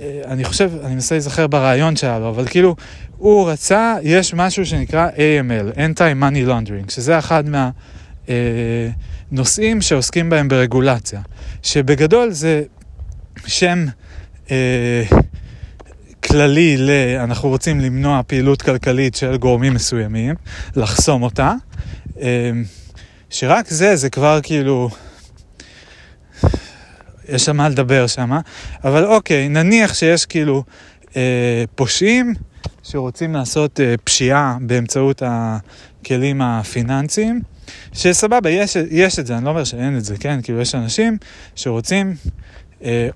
אני 0.00 0.44
חושב, 0.44 0.70
אני 0.84 0.94
מנסה 0.94 1.14
להיזכר 1.14 1.46
ברעיון 1.46 1.96
שלו, 1.96 2.28
אבל 2.28 2.46
כאילו, 2.46 2.76
הוא 3.16 3.50
רצה, 3.50 3.96
יש 4.02 4.34
משהו 4.34 4.66
שנקרא 4.66 5.08
AML, 5.08 5.76
Anti-Money 5.76 6.48
Laundering, 6.48 6.92
שזה 6.92 7.18
אחד 7.18 7.44
מהנושאים 9.30 9.82
שעוסקים 9.82 10.30
בהם 10.30 10.48
ברגולציה, 10.48 11.20
שבגדול 11.62 12.30
זה 12.30 12.62
שם... 13.46 13.84
אה, 14.50 15.04
כללי 16.28 16.76
ל... 16.76 16.90
אנחנו 17.18 17.48
רוצים 17.48 17.80
למנוע 17.80 18.20
פעילות 18.26 18.62
כלכלית 18.62 19.14
של 19.14 19.36
גורמים 19.36 19.74
מסוימים, 19.74 20.34
לחסום 20.76 21.22
אותה, 21.22 21.52
אמ, 22.20 22.64
שרק 23.30 23.68
זה, 23.68 23.96
זה 23.96 24.10
כבר 24.10 24.40
כאילו... 24.42 24.90
יש 27.28 27.44
שם 27.44 27.56
מה 27.56 27.68
לדבר 27.68 28.06
שם, 28.06 28.32
אבל 28.84 29.04
אוקיי, 29.04 29.48
נניח 29.48 29.94
שיש 29.94 30.26
כאילו 30.26 30.64
אה, 31.16 31.64
פושעים 31.74 32.34
שרוצים 32.82 33.34
לעשות 33.34 33.80
אה, 33.80 33.94
פשיעה 34.04 34.56
באמצעות 34.60 35.22
הכלים 35.26 36.42
הפיננסיים, 36.42 37.40
שסבבה, 37.92 38.50
יש, 38.50 38.76
יש 38.90 39.18
את 39.18 39.26
זה, 39.26 39.36
אני 39.36 39.44
לא 39.44 39.50
אומר 39.50 39.64
שאין 39.64 39.96
את 39.96 40.04
זה, 40.04 40.16
כן? 40.20 40.42
כאילו 40.42 40.60
יש 40.60 40.74
אנשים 40.74 41.18
שרוצים 41.54 42.14
אה, 42.26 42.30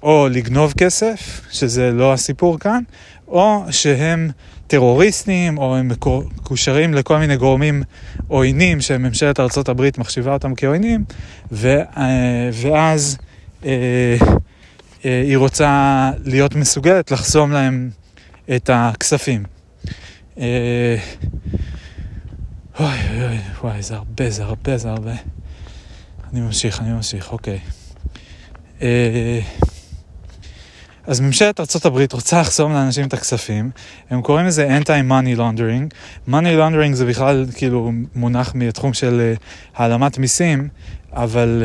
או 0.03 0.29
לגנוב 0.31 0.73
כסף, 0.77 1.41
שזה 1.51 1.91
לא 1.91 2.13
הסיפור 2.13 2.59
כאן, 2.59 2.83
או 3.29 3.65
שהם 3.71 4.31
טרוריסטים, 4.67 5.59
או 5.59 5.77
הם 5.77 5.89
מקושרים 5.89 6.95
לכל 6.95 7.19
מיני 7.19 7.37
גורמים 7.37 7.83
עוינים 8.29 8.81
שממשלת 8.81 9.41
ארה"ב 9.41 9.89
מחשיבה 9.99 10.33
אותם 10.33 10.55
כעוינים, 10.55 11.05
ו, 11.53 11.79
אה, 11.97 12.51
ואז 12.53 13.19
אה, 13.65 14.17
היא 15.05 15.37
רוצה 15.37 16.11
להיות 16.25 16.55
מסוגלת 16.55 17.11
לחסום 17.11 17.53
להם 17.53 17.91
את 18.57 18.71
הכספים. 18.73 19.45
אוי 20.37 20.47
אוי 22.81 23.39
אוי, 23.65 23.83
זה 23.83 23.95
הרבה, 23.95 24.31
זה 24.31 24.45
הרבה, 24.45 24.79
זה 24.79 24.91
הרבה. 24.91 25.15
אני 26.33 26.41
ממשיך, 26.41 26.81
אני 26.81 26.93
ממשיך, 26.93 27.33
אוקיי. 27.33 27.59
אה, 28.83 29.41
אז 31.09 31.21
ממשלת 31.21 31.61
ארה"ב 31.61 31.99
רוצה 32.13 32.41
לחסום 32.41 32.73
לאנשים 32.73 33.07
את 33.07 33.15
הכספים, 33.15 33.71
הם 34.11 34.23
קוראים 34.23 34.47
לזה 34.47 34.79
anti-money 34.79 35.39
laundering. 35.39 35.95
money 36.29 36.59
laundering 36.59 36.93
זה 36.93 37.07
בכלל 37.07 37.47
כאילו 37.55 37.93
מונח 38.15 38.55
מהתחום 38.55 38.93
של 38.95 39.35
uh, 39.35 39.41
העלמת 39.77 40.19
מיסים, 40.19 40.69
אבל 41.13 41.63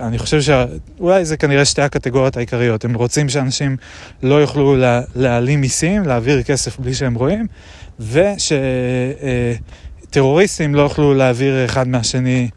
uh, 0.00 0.02
אני 0.02 0.18
חושב 0.18 0.40
שאולי 0.40 1.24
זה 1.24 1.36
כנראה 1.36 1.64
שתי 1.64 1.82
הקטגוריות 1.82 2.36
העיקריות. 2.36 2.84
הם 2.84 2.94
רוצים 2.94 3.28
שאנשים 3.28 3.76
לא 4.22 4.34
יוכלו 4.34 4.76
לה, 4.76 5.00
להעלים 5.14 5.60
מיסים, 5.60 6.02
להעביר 6.02 6.42
כסף 6.42 6.78
בלי 6.78 6.94
שהם 6.94 7.14
רואים, 7.14 7.46
ושטרוריסטים 10.10 10.74
uh, 10.74 10.76
לא 10.76 10.82
יוכלו 10.82 11.14
להעביר 11.14 11.64
אחד 11.64 11.88
מהשני, 11.88 12.48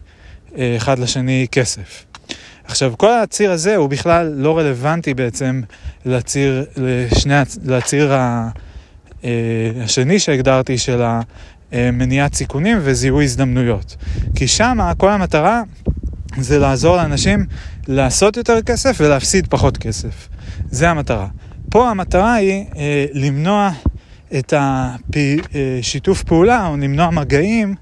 uh, 0.50 0.56
אחד 0.78 1.00
לשני 1.00 1.48
כסף. 1.52 2.06
עכשיו, 2.64 2.94
כל 2.98 3.12
הציר 3.12 3.52
הזה 3.52 3.76
הוא 3.76 3.90
בכלל 3.90 4.34
לא 4.36 4.58
רלוונטי 4.58 5.14
בעצם 5.14 5.62
לציר, 6.06 6.66
לשני, 6.78 7.34
לציר 7.66 8.14
ה, 8.14 8.50
אה, 9.24 9.30
השני 9.84 10.20
שהגדרתי 10.20 10.78
של 10.78 11.02
המניעת 11.72 12.34
סיכונים 12.34 12.78
וזיהוי 12.82 13.24
הזדמנויות. 13.24 13.96
כי 14.36 14.48
שם 14.48 14.80
כל 14.98 15.10
המטרה 15.10 15.62
זה 16.38 16.60
לעזור 16.60 16.96
לאנשים 16.98 17.46
לעשות 17.88 18.38
יותר 18.38 18.62
כסף 18.62 18.98
ולהפסיד 19.00 19.48
פחות 19.48 19.78
כסף. 19.78 20.30
זה 20.70 20.90
המטרה. 20.90 21.28
פה 21.70 21.90
המטרה 21.90 22.34
היא 22.34 22.66
אה, 22.78 23.06
למנוע 23.14 23.72
את 24.40 24.54
השיתוף 24.58 26.20
אה, 26.20 26.26
פעולה 26.26 26.68
או 26.68 26.78
למנוע 26.78 27.10
מגעים 27.10 27.76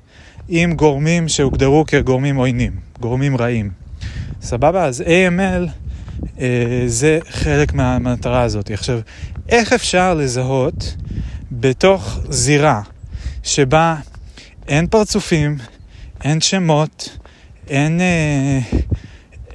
עם 0.50 0.74
גורמים 0.74 1.28
שהוגדרו 1.28 1.86
כגורמים 1.88 2.36
עוינים, 2.36 2.72
גורמים 3.00 3.38
רעים. 3.38 3.81
סבבה? 4.42 4.86
אז 4.86 5.02
AML 5.02 5.70
אה, 6.40 6.84
זה 6.88 7.20
חלק 7.30 7.74
מהמטרה 7.74 8.42
הזאת. 8.42 8.72
עכשיו, 8.72 9.00
איך 9.50 9.74
אפשר 9.74 10.14
לזהות 10.14 10.96
בתוך 11.52 12.20
זירה 12.30 12.82
שבה 13.44 13.96
אין 14.68 14.88
פרצופים, 14.88 15.58
אין 16.24 16.42
שמות, 16.42 17.18
אין, 17.70 18.02
אה, 18.02 18.60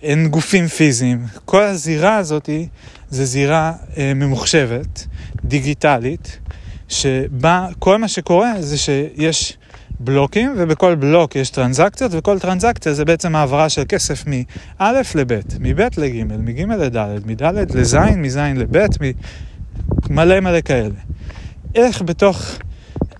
אין 0.03 0.29
גופים 0.29 0.67
פיזיים. 0.67 1.27
כל 1.45 1.63
הזירה 1.63 2.17
הזאת 2.17 2.51
זה 3.11 3.25
זירה 3.25 3.73
אה, 3.97 4.13
ממוחשבת, 4.15 5.07
דיגיטלית, 5.45 6.39
שבה 6.89 7.69
כל 7.79 7.99
מה 7.99 8.09
שקורה 8.09 8.53
זה 8.61 8.79
שיש 8.79 9.57
בלוקים, 10.01 10.55
ובכל 10.57 10.95
בלוק 10.95 11.37
יש 11.37 11.51
טרנזקציות, 11.51 12.13
וכל 12.15 12.39
טרנזקציה 12.39 12.95
זה 12.95 13.05
בעצם 13.05 13.37
העברה 13.37 13.69
של 13.69 13.83
כסף 13.89 14.25
מא' 14.27 14.93
לב', 15.15 15.41
מב' 15.61 15.81
לג', 15.99 16.25
מג' 16.39 16.61
לד', 16.61 17.27
מד' 17.27 17.77
לז', 17.77 17.95
מז' 18.17 18.37
לב', 18.37 18.87
מלא 20.11 20.41
מלא 20.41 20.61
כאלה. 20.61 20.95
איך 21.75 22.03
בתוך, 22.03 22.43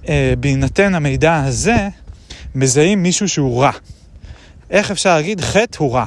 אה, 0.09 0.35
בהינתן 0.41 0.95
המידע 0.95 1.45
הזה, 1.45 1.89
מזהים 2.55 3.03
מישהו 3.03 3.29
שהוא 3.29 3.63
רע? 3.63 3.71
איך 4.71 4.91
אפשר 4.91 5.17
להגיד 5.17 5.41
חטא 5.41 5.79
הוא 5.79 5.95
רע? 5.95 6.05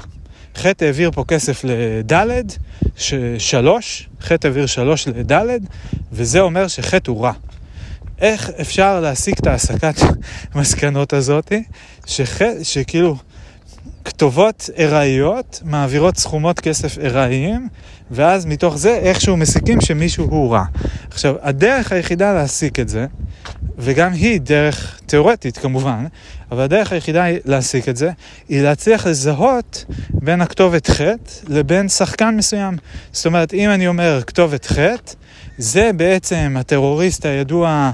חטא 0.55 0.85
העביר 0.85 1.11
פה 1.11 1.23
כסף 1.27 1.63
לד', 1.63 2.51
שלוש, 3.37 4.09
חטא 4.21 4.47
העביר 4.47 4.65
שלוש 4.65 5.07
לד', 5.07 5.41
וזה 6.11 6.39
אומר 6.39 6.67
שחטא 6.67 7.11
הוא 7.11 7.23
רע. 7.23 7.31
איך 8.21 8.51
אפשר 8.61 8.99
להסיק 8.99 9.39
את 9.39 9.47
ההסקת 9.47 9.95
מסקנות 10.55 11.13
הזאתי, 11.13 11.63
שח... 12.05 12.39
שכאילו 12.63 13.15
כתובות 14.05 14.69
ארעיות 14.79 15.61
מעבירות 15.65 16.17
סכומות 16.17 16.59
כסף 16.59 16.97
ארעיים, 16.97 17.67
ואז 18.11 18.45
מתוך 18.45 18.77
זה 18.77 18.95
איכשהו 18.95 19.37
מסיקים 19.37 19.81
שמישהו 19.81 20.25
הוא 20.25 20.53
רע. 20.53 20.63
עכשיו, 21.11 21.35
הדרך 21.41 21.91
היחידה 21.91 22.33
להסיק 22.33 22.79
את 22.79 22.89
זה, 22.89 23.05
וגם 23.77 24.13
היא 24.13 24.41
דרך 24.41 24.99
תיאורטית 25.05 25.57
כמובן, 25.57 26.05
אבל 26.51 26.63
הדרך 26.63 26.91
היחידה 26.91 27.25
להסיק 27.45 27.89
את 27.89 27.97
זה, 27.97 28.11
היא 28.49 28.61
להצליח 28.61 29.07
לזהות 29.07 29.85
בין 30.09 30.41
הכתובת 30.41 30.89
ח' 30.89 31.01
לבין 31.47 31.89
שחקן 31.89 32.35
מסוים. 32.37 32.77
זאת 33.11 33.25
אומרת, 33.25 33.53
אם 33.53 33.69
אני 33.69 33.87
אומר 33.87 34.21
כתובת 34.27 34.65
ח', 34.65 34.79
זה 35.59 35.91
בעצם 35.95 36.55
הטרוריסט 36.59 37.25
הידוע 37.25 37.91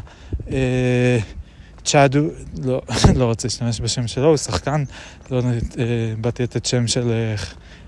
אה, 0.52 1.18
צ'אדו, 1.84 2.28
לא, 2.64 2.82
לא 3.20 3.26
רוצה 3.26 3.48
להשתמש 3.48 3.82
בשם 3.82 4.08
שלו, 4.08 4.28
הוא 4.28 4.38
שחקן, 4.38 4.84
לא 5.32 5.42
אה, 5.80 5.84
באתי 6.18 6.44
לתת 6.44 6.66
שם 6.66 6.88
של 6.88 7.12
אה, 7.12 7.36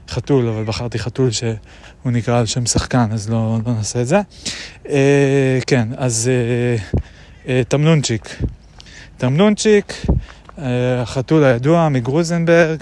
חתול, 0.09 0.47
אבל 0.47 0.63
בחרתי 0.63 0.99
חתול 0.99 1.31
שהוא 1.31 1.57
נקרא 2.05 2.39
על 2.39 2.45
שם 2.45 2.65
שחקן, 2.65 3.07
אז 3.11 3.29
לא, 3.29 3.57
לא 3.65 3.73
נעשה 3.73 4.01
את 4.01 4.07
זה. 4.07 4.21
אה, 4.89 5.59
כן, 5.67 5.87
אז 5.97 6.29
אה, 6.33 6.83
אה, 7.47 7.61
תמנונצ'יק. 7.67 8.41
תמנונצ'יק, 9.17 10.05
אה, 10.59 11.01
החתול 11.01 11.43
הידוע 11.43 11.89
מגרוזנברג, 11.89 12.79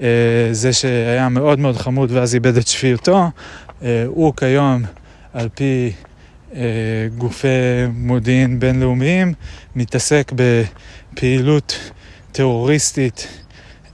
אה, 0.00 0.08
זה 0.52 0.72
שהיה 0.72 1.28
מאוד 1.28 1.58
מאוד 1.58 1.76
חמוד 1.76 2.10
ואז 2.12 2.34
איבד 2.34 2.56
את 2.56 2.66
שפיותו, 2.66 3.30
אה, 3.82 4.04
הוא 4.06 4.32
כיום, 4.36 4.82
על 5.32 5.48
פי 5.54 5.92
אה, 5.94 6.09
גופי 7.18 7.48
מודיעין 7.94 8.60
בינלאומיים, 8.60 9.34
מתעסק 9.76 10.32
בפעילות 10.34 11.90
טרוריסטית 12.32 13.28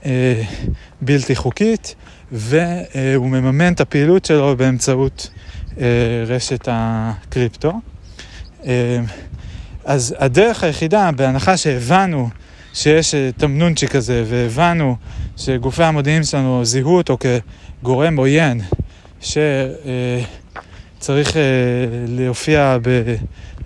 אה, 0.05 0.43
בלתי 1.01 1.35
חוקית, 1.35 1.95
והוא 2.31 3.29
מממן 3.29 3.73
את 3.73 3.81
הפעילות 3.81 4.25
שלו 4.25 4.57
באמצעות 4.57 5.29
אה, 5.79 5.85
רשת 6.27 6.67
הקריפטו. 6.71 7.73
אז 9.85 10.15
הדרך 10.19 10.63
היחידה, 10.63 11.11
בהנחה 11.11 11.57
שהבנו 11.57 12.29
שיש 12.73 13.15
תמנונצ'יק 13.37 13.91
כזה, 13.91 14.23
והבנו 14.27 14.95
שגופי 15.37 15.83
המודיעין 15.83 16.23
שלנו 16.23 16.65
זיהו 16.65 16.97
אותו 16.97 17.17
כגורם 17.81 18.17
עוין, 18.17 18.61
ש... 19.21 19.37
צריך 21.07 21.31
uh, 21.31 21.35
להופיע 22.07 22.77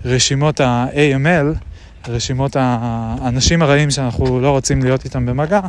ברשימות 0.04 0.60
ה-AML, 0.60 1.58
רשימות 2.08 2.56
האנשים 2.58 3.62
הרעים 3.62 3.90
שאנחנו 3.90 4.40
לא 4.40 4.50
רוצים 4.50 4.82
להיות 4.82 5.04
איתם 5.04 5.26
במגע, 5.26 5.60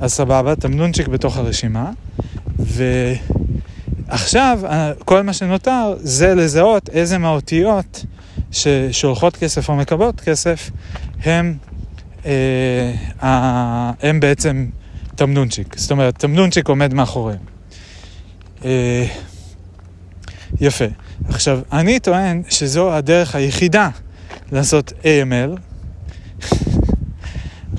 אז 0.00 0.12
סבבה, 0.12 0.56
תמנונצ'יק 0.56 1.08
בתוך 1.08 1.36
הרשימה, 1.36 1.90
ועכשיו 4.08 4.60
כל 5.04 5.22
מה 5.22 5.32
שנותר 5.32 5.94
זה 5.98 6.34
לזהות 6.34 6.88
איזה 6.88 7.18
מהאותיות 7.18 8.04
ששולחות 8.52 9.36
כסף 9.36 9.68
או 9.68 9.76
מקבלות 9.76 10.20
כסף 10.20 10.70
הם, 11.24 11.56
אה, 12.26 12.92
הם 14.02 14.20
בעצם 14.20 14.66
תמנונצ'יק. 15.14 15.78
זאת 15.78 15.90
אומרת, 15.90 16.18
תמנונצ'יק 16.18 16.68
עומד 16.68 16.94
מאחוריהם. 16.94 17.40
אה, 18.64 19.06
יפה. 20.60 20.84
עכשיו, 21.28 21.60
אני 21.72 22.00
טוען 22.00 22.42
שזו 22.48 22.92
הדרך 22.94 23.34
היחידה 23.34 23.88
לעשות 24.52 24.92
AML. 25.02 25.58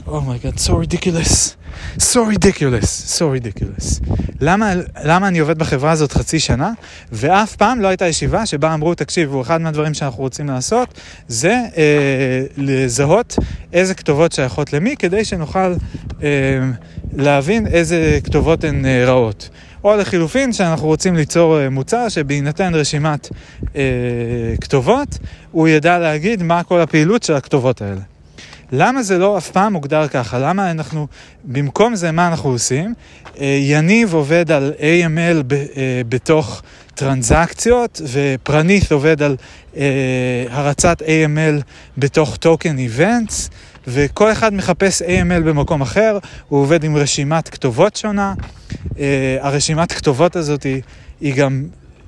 oh 0.07 0.21
so 0.55 0.73
ridiculous. 0.73 1.55
so 1.99 2.23
ridiculous, 2.23 2.89
so 3.17 3.25
ridiculous. 3.29 4.01
למה, 4.41 4.73
למה 5.03 5.27
אני 5.27 5.39
עובד 5.39 5.57
בחברה 5.57 5.91
הזאת 5.91 6.11
חצי 6.11 6.39
שנה, 6.39 6.71
ואף 7.11 7.55
פעם 7.55 7.81
לא 7.81 7.87
הייתה 7.87 8.07
ישיבה 8.07 8.45
שבה 8.45 8.73
אמרו, 8.73 8.95
תקשיבו, 8.95 9.41
אחד 9.41 9.61
מהדברים 9.61 9.93
שאנחנו 9.93 10.23
רוצים 10.23 10.47
לעשות 10.47 10.93
זה 11.27 11.61
אה, 11.77 12.43
לזהות 12.57 13.35
איזה 13.73 13.93
כתובות 13.93 14.31
שייכות 14.31 14.73
למי, 14.73 14.95
כדי 14.99 15.25
שנוכל 15.25 15.73
אה, 16.23 16.27
להבין 17.13 17.67
איזה 17.67 18.19
כתובות 18.23 18.63
הן 18.63 18.85
אה, 18.85 19.05
רעות. 19.05 19.49
או 19.91 19.97
לחילופין 19.97 20.53
שאנחנו 20.53 20.87
רוצים 20.87 21.15
ליצור 21.15 21.59
אה, 21.59 21.69
מוצר 21.69 22.09
שבהינתן 22.09 22.75
רשימת 22.75 23.29
אה, 23.75 23.81
כתובות, 24.61 25.17
הוא 25.51 25.67
ידע 25.67 25.99
להגיד 25.99 26.43
מה 26.43 26.63
כל 26.63 26.81
הפעילות 26.81 27.23
של 27.23 27.33
הכתובות 27.33 27.81
האלה. 27.81 28.01
למה 28.71 29.03
זה 29.03 29.17
לא 29.17 29.37
אף 29.37 29.51
פעם 29.51 29.73
מוגדר 29.73 30.07
ככה? 30.07 30.39
למה 30.39 30.71
אנחנו, 30.71 31.07
במקום 31.43 31.95
זה 31.95 32.11
מה 32.11 32.27
אנחנו 32.27 32.49
עושים? 32.49 32.93
אה, 33.39 33.59
יניב 33.61 34.13
עובד 34.13 34.51
על 34.51 34.73
AML 34.77 35.43
ב, 35.47 35.53
אה, 35.53 36.01
בתוך 36.09 36.61
טרנזקציות, 36.95 38.01
ופרנית 38.11 38.91
עובד 38.91 39.21
על 39.21 39.35
אה, 39.77 40.45
הרצת 40.49 41.01
AML 41.01 41.63
בתוך 41.97 42.35
טוקן 42.37 42.77
איבנטס. 42.77 43.49
וכל 43.87 44.31
אחד 44.31 44.53
מחפש 44.53 45.01
AML 45.01 45.43
במקום 45.45 45.81
אחר, 45.81 46.17
הוא 46.47 46.59
עובד 46.59 46.83
עם 46.83 46.95
רשימת 46.95 47.49
כתובות 47.49 47.95
שונה. 47.95 48.33
Uh, 48.91 48.99
הרשימת 49.39 49.91
כתובות 49.91 50.35
הזאת 50.35 50.63
היא, 50.63 50.81
היא 51.21 51.35
גם 51.35 51.65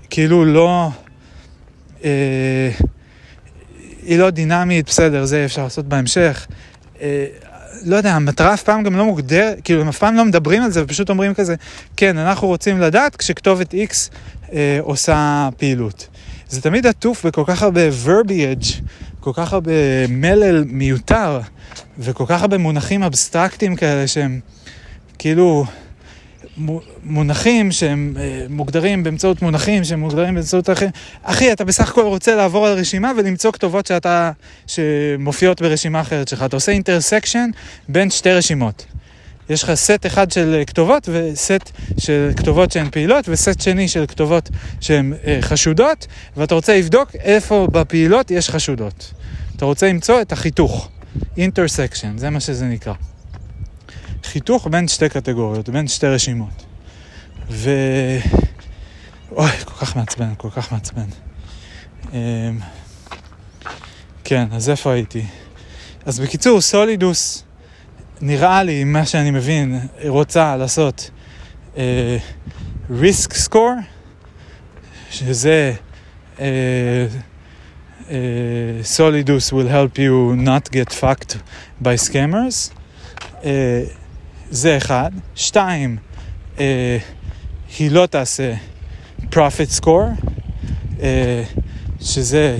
כאילו 0.09 0.45
לא... 0.45 0.89
Uh, 2.01 2.03
היא 4.03 4.19
לא 4.19 4.29
דינמית, 4.29 4.85
בסדר, 4.85 5.25
זה 5.25 5.45
אפשר 5.45 5.63
לעשות 5.63 5.85
בהמשך. 5.85 6.47
Uh, 6.95 6.99
לא 7.85 7.95
יודע, 7.95 8.13
המטרה 8.13 8.53
אף 8.53 8.63
פעם 8.63 8.83
גם 8.83 8.95
לא 8.95 9.05
מוגדרת, 9.05 9.57
כאילו 9.63 9.81
הם 9.81 9.87
אף 9.87 9.97
פעם 9.97 10.15
לא 10.15 10.25
מדברים 10.25 10.63
על 10.63 10.71
זה 10.71 10.83
ופשוט 10.83 11.09
אומרים 11.09 11.33
כזה, 11.33 11.55
כן, 11.97 12.17
אנחנו 12.17 12.47
רוצים 12.47 12.81
לדעת 12.81 13.15
כשכתובת 13.15 13.73
X 13.73 13.93
uh, 14.45 14.51
עושה 14.81 15.49
פעילות. 15.57 16.07
זה 16.49 16.61
תמיד 16.61 16.87
עטוף 16.87 17.25
בכל 17.25 17.43
כך 17.47 17.63
הרבה 17.63 17.81
verbiage, 18.05 18.81
כל 19.19 19.31
כך 19.33 19.53
הרבה 19.53 19.71
מלל 20.09 20.63
מיותר, 20.67 21.39
וכל 21.99 22.23
כך 22.27 22.41
הרבה 22.41 22.57
מונחים 22.57 23.03
אבסטרקטיים 23.03 23.75
כאלה 23.75 24.07
שהם 24.07 24.39
כאילו 25.17 25.65
מונחים 27.03 27.71
שהם 27.71 28.13
אה, 28.19 28.45
מוגדרים 28.49 29.03
באמצעות 29.03 29.41
מונחים 29.41 29.83
שהם 29.83 29.99
מוגדרים 29.99 30.35
באמצעות 30.35 30.69
אחרים. 30.69 30.91
אחי, 31.23 31.51
אתה 31.51 31.65
בסך 31.65 31.89
הכל 31.89 32.01
רוצה 32.01 32.35
לעבור 32.35 32.67
על 32.67 32.77
רשימה 32.77 33.11
ולמצוא 33.17 33.51
כתובות 33.51 33.85
שאתה, 33.85 34.31
שמופיעות 34.67 35.61
ברשימה 35.61 36.01
אחרת 36.01 36.27
שלך. 36.27 36.43
אתה 36.43 36.55
עושה 36.55 36.71
אינטרסקשן 36.71 37.49
בין 37.89 38.09
שתי 38.09 38.31
רשימות. 38.31 38.85
יש 39.49 39.63
לך 39.63 39.73
סט 39.73 40.05
אחד 40.05 40.31
של 40.31 40.63
כתובות 40.67 41.09
וסט 41.11 41.71
של 41.97 42.31
כתובות 42.37 42.71
שהן 42.71 42.89
פעילות 42.89 43.29
וסט 43.29 43.61
שני 43.61 43.87
של 43.87 44.05
כתובות 44.07 44.49
שהן 44.81 45.13
אה, 45.27 45.37
חשודות 45.41 46.07
ואתה 46.37 46.55
רוצה 46.55 46.77
לבדוק 46.77 47.15
איפה 47.15 47.67
בפעילות 47.71 48.31
יש 48.31 48.49
חשודות. 48.49 49.13
אתה 49.55 49.65
רוצה 49.65 49.89
למצוא 49.89 50.21
את 50.21 50.31
החיתוך, 50.31 50.89
אינטרסקשן, 51.37 52.17
זה 52.17 52.29
מה 52.29 52.39
שזה 52.39 52.65
נקרא. 52.65 52.93
חיתוך 54.29 54.67
בין 54.71 54.87
שתי 54.87 55.09
קטגוריות, 55.09 55.69
בין 55.69 55.87
שתי 55.87 56.07
רשימות. 56.07 56.65
ו... 57.49 57.71
אוי, 59.31 59.51
כל 59.51 59.85
כך 59.85 59.95
מעצבן, 59.95 60.33
כל 60.37 60.49
כך 60.49 60.71
מעצבן. 60.71 61.07
אמ, 62.13 62.17
כן, 64.23 64.47
אז 64.51 64.69
איפה 64.69 64.93
הייתי? 64.93 65.25
אז 66.05 66.19
בקיצור, 66.19 66.61
סולידוס 66.61 67.43
נראה 68.21 68.63
לי, 68.63 68.83
מה 68.83 69.05
שאני 69.05 69.31
מבין, 69.31 69.79
רוצה 70.07 70.57
לעשות 70.57 71.09
uh, 71.75 71.77
risk 72.89 73.31
score, 73.47 73.81
שזה 75.11 75.73
uh, 76.37 76.41
Solidus 78.83 79.51
will 79.51 79.67
help 79.67 79.97
you 79.97 80.35
not 80.35 80.71
get 80.71 80.91
fucked 80.91 81.37
by 81.81 81.95
scammers. 81.95 82.71
Uh, 83.41 83.98
זה 84.51 84.77
אחד. 84.77 85.11
שתיים, 85.35 85.97
uh, 86.55 86.59
היא 87.79 87.91
לא 87.91 88.05
תעשה 88.05 88.53
profit 89.31 89.79
score, 89.81 90.25
uh, 90.97 91.01
שזה, 92.01 92.57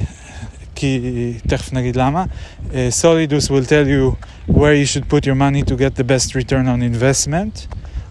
כי 0.76 1.34
תכף 1.48 1.74
נגיד 1.74 1.96
למה. 1.96 2.26
Uh, 2.70 2.74
Solidus 3.02 3.50
will 3.50 3.66
tell 3.66 3.88
you 3.88 4.16
where 4.54 4.74
you 4.74 4.86
should 4.86 5.10
put 5.10 5.26
your 5.26 5.36
money 5.36 5.64
to 5.64 5.76
get 5.76 5.96
the 5.96 6.04
best 6.04 6.36
return 6.36 6.68
on 6.68 6.82
investment, 6.82 7.68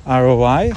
ROI. 0.07 0.73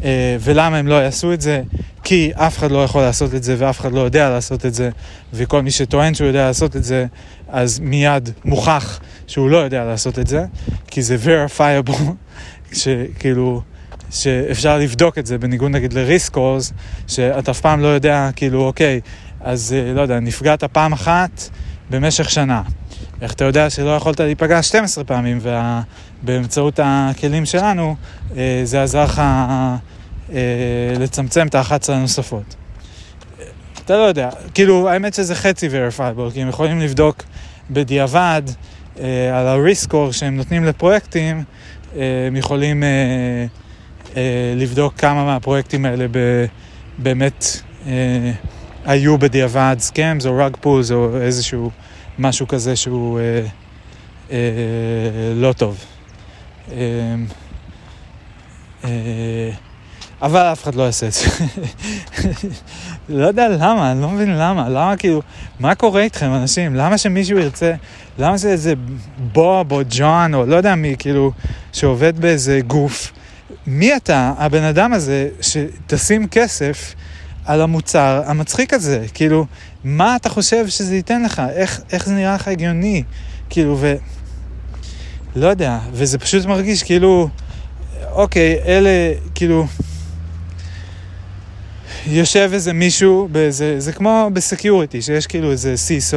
Uh, 0.00 0.04
ולמה 0.40 0.78
הם 0.78 0.86
לא 0.86 0.94
יעשו 0.94 1.32
את 1.32 1.40
זה? 1.40 1.62
כי 2.04 2.30
אף 2.34 2.58
אחד 2.58 2.70
לא 2.70 2.84
יכול 2.84 3.02
לעשות 3.02 3.34
את 3.34 3.42
זה 3.42 3.54
ואף 3.58 3.80
אחד 3.80 3.92
לא 3.92 4.00
יודע 4.00 4.30
לעשות 4.30 4.66
את 4.66 4.74
זה, 4.74 4.90
וכל 5.32 5.62
מי 5.62 5.70
שטוען 5.70 6.14
שהוא 6.14 6.26
יודע 6.26 6.46
לעשות 6.46 6.76
את 6.76 6.84
זה, 6.84 7.06
אז 7.48 7.78
מיד 7.78 8.30
מוכח 8.44 9.00
שהוא 9.26 9.50
לא 9.50 9.56
יודע 9.56 9.84
לעשות 9.84 10.18
את 10.18 10.26
זה, 10.26 10.44
כי 10.86 11.02
זה 11.02 11.16
verifiable, 11.24 12.00
שכאילו, 12.72 13.62
שאפשר 14.10 14.78
לבדוק 14.78 15.18
את 15.18 15.26
זה, 15.26 15.38
בניגוד 15.38 15.70
נגיד 15.70 15.92
ל-risk 15.92 16.38
שאתה 17.06 17.50
אף 17.50 17.60
פעם 17.60 17.80
לא 17.80 17.88
יודע, 17.88 18.30
כאילו, 18.36 18.64
אוקיי, 18.64 19.00
אז 19.40 19.74
אה, 19.78 19.92
לא 19.94 20.00
יודע, 20.00 20.20
נפגעת 20.20 20.64
פעם 20.64 20.92
אחת 20.92 21.48
במשך 21.90 22.30
שנה. 22.30 22.62
איך 23.20 23.32
אתה 23.32 23.44
יודע 23.44 23.70
שלא 23.70 23.96
יכולת 23.96 24.20
להיפגע 24.20 24.62
12 24.62 25.04
פעמים, 25.04 25.38
ובאמצעות 26.22 26.80
הכלים 26.82 27.46
שלנו, 27.46 27.96
אה, 28.36 28.60
זה 28.64 28.82
עזר 28.82 29.04
לך 29.04 29.18
אה, 29.18 29.76
לצמצם 30.98 31.46
את 31.46 31.54
ה-11 31.54 31.92
הנוספות. 31.92 32.56
אתה 33.86 33.96
לא 33.96 34.02
יודע, 34.02 34.30
כאילו, 34.54 34.88
האמת 34.88 35.14
שזה 35.14 35.34
חצי 35.34 35.68
verifiable, 35.68 36.32
כי 36.32 36.42
הם 36.42 36.48
יכולים 36.48 36.80
לבדוק 36.80 37.22
בדיעבד 37.70 38.42
אה, 39.00 39.38
על 39.38 39.46
ה-risk 39.46 39.88
score 39.88 40.12
שהם 40.12 40.36
נותנים 40.36 40.64
לפרויקטים, 40.64 41.44
אה, 41.96 42.26
הם 42.26 42.36
יכולים 42.36 42.82
אה, 42.82 42.88
אה, 44.16 44.54
לבדוק 44.56 44.94
כמה 44.94 45.24
מהפרויקטים 45.24 45.84
האלה 45.84 46.06
ב, 46.10 46.18
באמת 46.98 47.46
אה, 47.86 48.32
היו 48.84 49.18
בדיעבד 49.18 49.76
סקאמס 49.78 50.26
או 50.26 50.40
rug 50.46 50.64
pools 50.64 50.92
או 50.92 51.20
איזשהו 51.20 51.70
משהו 52.18 52.48
כזה 52.48 52.76
שהוא 52.76 53.20
אה, 53.20 53.46
אה, 54.30 54.38
לא 55.34 55.52
טוב. 55.52 55.84
אה, 56.72 56.76
אה, 58.84 59.50
אבל 60.22 60.40
אף 60.40 60.62
אחד 60.62 60.74
לא 60.74 60.82
יעשה 60.82 61.06
את 61.06 61.12
זה. 61.12 61.26
לא 63.08 63.26
יודע 63.26 63.48
למה, 63.48 63.92
אני 63.92 64.02
לא 64.02 64.08
מבין 64.08 64.36
למה. 64.38 64.68
למה 64.68 64.96
כאילו, 64.96 65.22
מה 65.60 65.74
קורה 65.74 66.02
איתכם 66.02 66.34
אנשים? 66.34 66.74
למה 66.74 66.98
שמישהו 66.98 67.38
ירצה, 67.38 67.72
למה 68.18 68.36
זה 68.36 68.48
איזה 68.48 68.74
בוב 69.32 69.72
או 69.72 69.80
ג'ון 69.90 70.34
או 70.34 70.46
לא 70.46 70.56
יודע 70.56 70.74
מי, 70.74 70.94
כאילו, 70.98 71.32
שעובד 71.72 72.20
באיזה 72.20 72.60
גוף. 72.66 73.12
מי 73.66 73.96
אתה, 73.96 74.32
הבן 74.38 74.62
אדם 74.62 74.92
הזה, 74.92 75.28
שתשים 75.40 76.28
כסף 76.28 76.94
על 77.44 77.62
המוצר 77.62 78.22
המצחיק 78.26 78.74
הזה? 78.74 79.04
כאילו, 79.14 79.46
מה 79.84 80.16
אתה 80.16 80.28
חושב 80.28 80.68
שזה 80.68 80.96
ייתן 80.96 81.22
לך? 81.22 81.42
איך, 81.54 81.80
איך 81.92 82.06
זה 82.06 82.14
נראה 82.14 82.34
לך 82.34 82.48
הגיוני? 82.48 83.02
כאילו, 83.50 83.76
ו... 83.80 83.94
לא 85.36 85.46
יודע, 85.46 85.78
וזה 85.92 86.18
פשוט 86.18 86.46
מרגיש 86.46 86.82
כאילו, 86.82 87.28
אוקיי, 88.12 88.58
אלה, 88.66 89.12
כאילו... 89.34 89.66
יושב 92.06 92.50
איזה 92.52 92.72
מישהו, 92.72 93.28
באיזה, 93.32 93.80
זה 93.80 93.92
כמו 93.92 94.30
בסקיוריטי, 94.32 95.02
שיש 95.02 95.26
כאילו 95.26 95.50
איזה 95.50 95.74
CISO, 95.88 96.16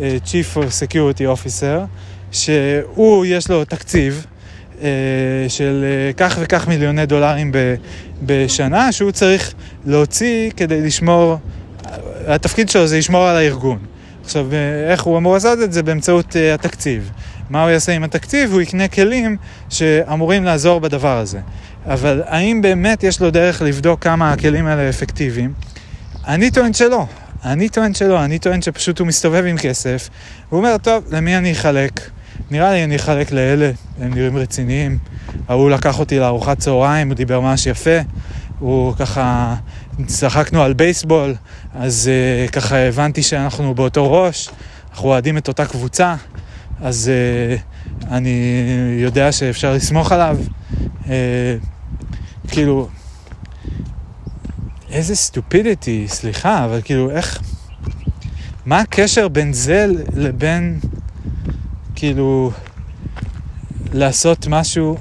אה, 0.00 0.16
Chief 0.24 0.56
of 0.56 0.88
Security 0.88 1.20
Officer, 1.20 1.86
שהוא, 2.32 3.26
יש 3.26 3.50
לו 3.50 3.64
תקציב 3.64 4.26
אה, 4.82 4.88
של 5.48 5.84
אה, 5.84 6.12
כך 6.12 6.38
וכך 6.40 6.68
מיליוני 6.68 7.06
דולרים 7.06 7.52
בשנה, 8.22 8.92
שהוא 8.92 9.10
צריך 9.10 9.54
להוציא 9.86 10.50
כדי 10.56 10.80
לשמור, 10.80 11.38
התפקיד 12.26 12.68
שלו 12.68 12.86
זה 12.86 12.98
לשמור 12.98 13.26
על 13.28 13.36
הארגון. 13.36 13.78
עכשיו, 14.24 14.46
איך 14.90 15.02
הוא 15.02 15.18
אמור 15.18 15.34
לעשות 15.34 15.58
את 15.62 15.72
זה? 15.72 15.82
באמצעות 15.82 16.36
התקציב. 16.54 17.10
מה 17.50 17.62
הוא 17.62 17.70
יעשה 17.70 17.92
עם 17.92 18.04
התקציב? 18.04 18.52
הוא 18.52 18.60
יקנה 18.60 18.88
כלים 18.88 19.36
שאמורים 19.68 20.44
לעזור 20.44 20.80
בדבר 20.80 21.18
הזה. 21.18 21.38
אבל 21.86 22.22
האם 22.26 22.62
באמת 22.62 23.02
יש 23.02 23.20
לו 23.20 23.30
דרך 23.30 23.62
לבדוק 23.62 24.02
כמה 24.02 24.32
הכלים 24.32 24.66
האלה 24.66 24.88
אפקטיביים? 24.88 25.52
אני 26.26 26.50
טוען 26.50 26.72
שלא. 26.72 27.06
אני 27.44 27.68
טוען 27.68 27.94
שלא, 27.94 28.24
אני 28.24 28.38
טוען 28.38 28.62
שפשוט 28.62 28.98
הוא 28.98 29.06
מסתובב 29.06 29.44
עם 29.44 29.58
כסף, 29.58 30.08
הוא 30.48 30.58
אומר, 30.58 30.76
טוב, 30.78 31.04
למי 31.10 31.36
אני 31.36 31.52
אחלק? 31.52 32.00
נראה 32.50 32.72
לי 32.72 32.84
אני 32.84 32.96
אחלק 32.96 33.32
לאלה, 33.32 33.70
הם 34.00 34.14
נראים 34.14 34.36
רציניים. 34.36 34.98
ההוא 35.48 35.70
לקח 35.70 35.98
אותי 35.98 36.18
לארוחת 36.18 36.58
צהריים, 36.58 37.08
הוא 37.08 37.14
דיבר 37.14 37.40
ממש 37.40 37.66
יפה. 37.66 37.98
הוא 38.58 38.94
ככה, 38.96 39.54
צחקנו 40.06 40.62
על 40.62 40.72
בייסבול, 40.72 41.34
אז 41.74 42.10
uh, 42.46 42.50
ככה 42.50 42.76
הבנתי 42.76 43.22
שאנחנו 43.22 43.74
באותו 43.74 44.12
ראש, 44.12 44.48
אנחנו 44.90 45.08
אוהדים 45.08 45.38
את 45.38 45.48
אותה 45.48 45.66
קבוצה, 45.66 46.14
אז 46.80 47.10
uh, 47.10 48.12
אני 48.12 48.52
יודע 48.98 49.32
שאפשר 49.32 49.72
לסמוך 49.74 50.12
עליו. 50.12 50.38
Uh, 51.04 51.08
כאילו, 52.48 52.88
איזה 54.90 55.16
סטופידיטי, 55.16 56.04
סליחה, 56.08 56.64
אבל 56.64 56.80
כאילו, 56.84 57.10
איך... 57.10 57.40
מה 58.66 58.80
הקשר 58.80 59.28
בין 59.28 59.52
זה 59.52 59.86
לבין, 60.14 60.80
כאילו, 61.94 62.50
לעשות 63.92 64.46
משהו 64.46 64.96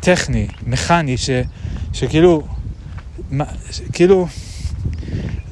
טכני, 0.00 0.48
מכני, 0.66 1.16
ש, 1.16 1.30
שכאילו, 1.92 2.42
מה, 3.30 3.44
ש, 3.70 3.80
כאילו, 3.92 4.26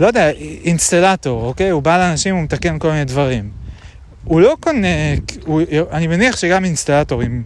לא 0.00 0.06
יודע, 0.06 0.30
אינסטלטור, 0.64 1.46
אוקיי? 1.46 1.70
הוא 1.70 1.82
בא 1.82 1.98
לאנשים, 1.98 2.34
הוא 2.34 2.42
מתקן 2.42 2.78
כל 2.78 2.90
מיני 2.90 3.04
דברים. 3.04 3.50
הוא 4.24 4.40
לא 4.40 4.56
קונה, 4.60 4.88
הוא, 5.46 5.62
אני 5.92 6.06
מניח 6.06 6.36
שגם 6.36 6.64
אינסטלטורים 6.64 7.42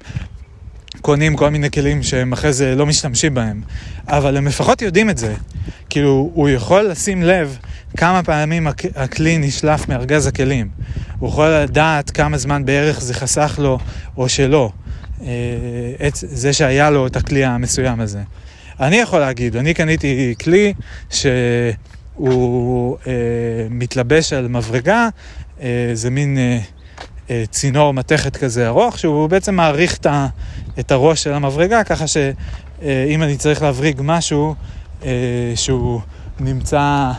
קונים 1.04 1.36
כל 1.36 1.50
מיני 1.50 1.70
כלים 1.70 2.02
שהם 2.02 2.32
אחרי 2.32 2.52
זה 2.52 2.74
לא 2.74 2.86
משתמשים 2.86 3.34
בהם, 3.34 3.62
אבל 4.08 4.36
הם 4.36 4.46
לפחות 4.46 4.82
יודעים 4.82 5.10
את 5.10 5.18
זה. 5.18 5.34
כאילו, 5.90 6.30
הוא 6.34 6.48
יכול 6.48 6.82
לשים 6.82 7.22
לב 7.22 7.58
כמה 7.96 8.22
פעמים 8.22 8.66
הכלי 8.94 9.38
נשלף 9.38 9.88
מארגז 9.88 10.26
הכלים. 10.26 10.68
הוא 11.18 11.28
יכול 11.28 11.48
לדעת 11.48 12.10
כמה 12.10 12.38
זמן 12.38 12.64
בערך 12.64 13.00
זה 13.00 13.14
חסך 13.14 13.58
לו 13.62 13.78
או 14.16 14.28
שלא, 14.28 14.70
אה, 15.22 15.26
את 16.06 16.12
זה 16.16 16.52
שהיה 16.52 16.90
לו 16.90 17.06
את 17.06 17.16
הכלי 17.16 17.44
המסוים 17.44 18.00
הזה. 18.00 18.20
אני 18.80 18.96
יכול 18.96 19.20
להגיד, 19.20 19.56
אני 19.56 19.74
קניתי 19.74 20.34
כלי 20.42 20.74
שהוא 21.10 22.96
אה, 23.06 23.12
מתלבש 23.70 24.32
על 24.32 24.48
מברגה, 24.48 25.08
אה, 25.60 25.90
זה 25.92 26.10
מין... 26.10 26.38
אה, 27.30 27.34
אה, 27.34 27.44
צינור 27.50 27.94
מתכת 27.94 28.36
כזה 28.36 28.66
ארוך, 28.66 28.98
שהוא 28.98 29.28
בעצם 29.28 29.54
מעריך 29.54 29.98
את 30.78 30.92
הראש 30.92 31.22
של 31.22 31.32
המברגה, 31.32 31.84
ככה 31.84 32.04
שאם 32.06 33.22
אני 33.22 33.36
צריך 33.36 33.62
להבריג 33.62 34.00
משהו 34.04 34.54
אה, 35.04 35.10
שהוא 35.54 36.00
נמצא 36.40 37.10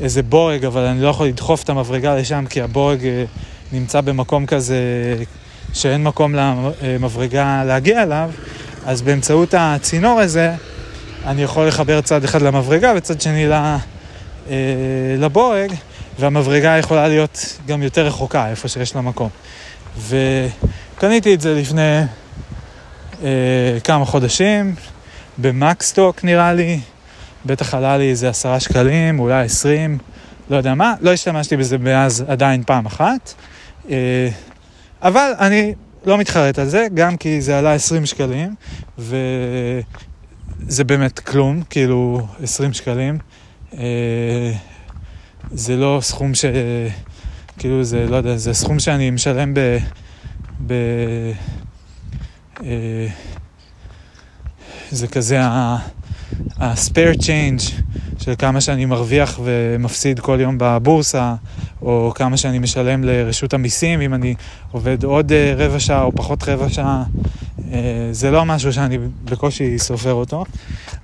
איזה 0.00 0.22
בורג, 0.22 0.64
אבל 0.64 0.80
אני 0.80 1.02
לא 1.02 1.08
יכול 1.08 1.26
לדחוף 1.26 1.62
את 1.62 1.68
המברגה 1.68 2.16
לשם, 2.16 2.44
כי 2.50 2.62
הבורג 2.62 3.06
אה, 3.06 3.24
נמצא 3.72 4.00
במקום 4.00 4.46
כזה 4.46 4.78
שאין 5.72 6.02
מקום 6.02 6.34
למברגה 6.34 7.64
להגיע 7.64 8.02
אליו, 8.02 8.30
אז 8.86 9.02
באמצעות 9.02 9.54
הצינור 9.58 10.20
הזה 10.20 10.54
אני 11.26 11.42
יכול 11.42 11.66
לחבר 11.66 12.00
צד 12.00 12.24
אחד 12.24 12.42
למברגה 12.42 12.92
וצד 12.96 13.20
שני 13.20 13.46
לבורג. 15.18 15.72
והמברגה 16.20 16.78
יכולה 16.78 17.08
להיות 17.08 17.58
גם 17.66 17.82
יותר 17.82 18.06
רחוקה, 18.06 18.48
איפה 18.48 18.68
שיש 18.68 18.94
לה 18.94 19.00
מקום. 19.00 19.28
וקניתי 20.08 21.34
את 21.34 21.40
זה 21.40 21.54
לפני 21.54 22.00
אה, 23.22 23.28
כמה 23.84 24.04
חודשים, 24.04 24.74
במקסטוק 25.38 26.24
נראה 26.24 26.52
לי, 26.52 26.80
בטח 27.46 27.74
עלה 27.74 27.96
לי 27.96 28.10
איזה 28.10 28.28
עשרה 28.28 28.60
שקלים, 28.60 29.20
אולי 29.20 29.44
עשרים, 29.44 29.98
לא 30.50 30.56
יודע 30.56 30.74
מה, 30.74 30.94
לא 31.00 31.12
השתמשתי 31.12 31.56
בזה 31.56 31.78
מאז 31.78 32.24
עדיין 32.28 32.62
פעם 32.66 32.86
אחת, 32.86 33.34
אה, 33.90 34.28
אבל 35.02 35.32
אני 35.38 35.74
לא 36.04 36.18
מתחרט 36.18 36.58
על 36.58 36.66
זה, 36.66 36.86
גם 36.94 37.16
כי 37.16 37.40
זה 37.40 37.58
עלה 37.58 37.72
עשרים 37.72 38.06
שקלים, 38.06 38.54
וזה 38.98 40.84
באמת 40.86 41.18
כלום, 41.18 41.62
כאילו 41.70 42.26
עשרים 42.42 42.72
שקלים. 42.72 43.18
אה, 43.78 44.52
זה 45.52 45.76
לא 45.76 45.98
סכום 46.02 46.34
ש... 46.34 46.44
כאילו 47.58 47.84
זה, 47.84 48.06
לא 48.06 48.16
יודע, 48.16 48.36
זה 48.36 48.54
סכום 48.54 48.78
שאני 48.78 49.10
משלם 49.10 49.54
ב... 49.54 49.78
ב... 50.66 50.72
אה, 52.64 53.06
זה 54.90 55.08
כזה 55.08 55.40
ה-spare 55.40 57.16
change 57.18 57.72
של 58.24 58.34
כמה 58.38 58.60
שאני 58.60 58.84
מרוויח 58.84 59.40
ומפסיד 59.44 60.20
כל 60.20 60.38
יום 60.40 60.56
בבורסה, 60.58 61.34
או 61.82 62.12
כמה 62.14 62.36
שאני 62.36 62.58
משלם 62.58 63.04
לרשות 63.04 63.54
המיסים, 63.54 64.00
אם 64.00 64.14
אני 64.14 64.34
עובד 64.72 65.04
עוד 65.04 65.32
אה, 65.32 65.54
רבע 65.56 65.80
שעה 65.80 66.02
או 66.02 66.12
פחות 66.12 66.48
רבע 66.48 66.68
שעה, 66.68 67.02
אה, 67.72 68.08
זה 68.12 68.30
לא 68.30 68.44
משהו 68.44 68.72
שאני 68.72 68.98
בקושי 69.24 69.78
סופר 69.78 70.12
אותו, 70.12 70.44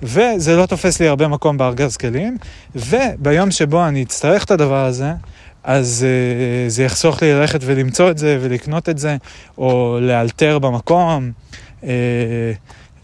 וזה 0.02 0.56
לא 0.56 0.66
תופס 0.66 1.00
לי 1.00 1.08
הרבה 1.08 1.28
מקום 1.28 1.58
בארגז 1.58 1.96
כלים, 1.96 2.36
וביום 2.74 3.50
שבו 3.50 3.86
אני 3.86 4.02
אצטרך 4.02 4.44
את 4.44 4.50
הדבר 4.50 4.84
הזה, 4.84 5.12
אז 5.64 6.06
uh, 6.06 6.70
זה 6.70 6.84
יחסוך 6.84 7.22
לי 7.22 7.32
ללכת 7.32 7.60
ולמצוא 7.62 8.10
את 8.10 8.18
זה 8.18 8.38
ולקנות 8.40 8.88
את 8.88 8.98
זה, 8.98 9.16
או 9.58 9.98
לאלתר 10.00 10.58
במקום. 10.58 11.30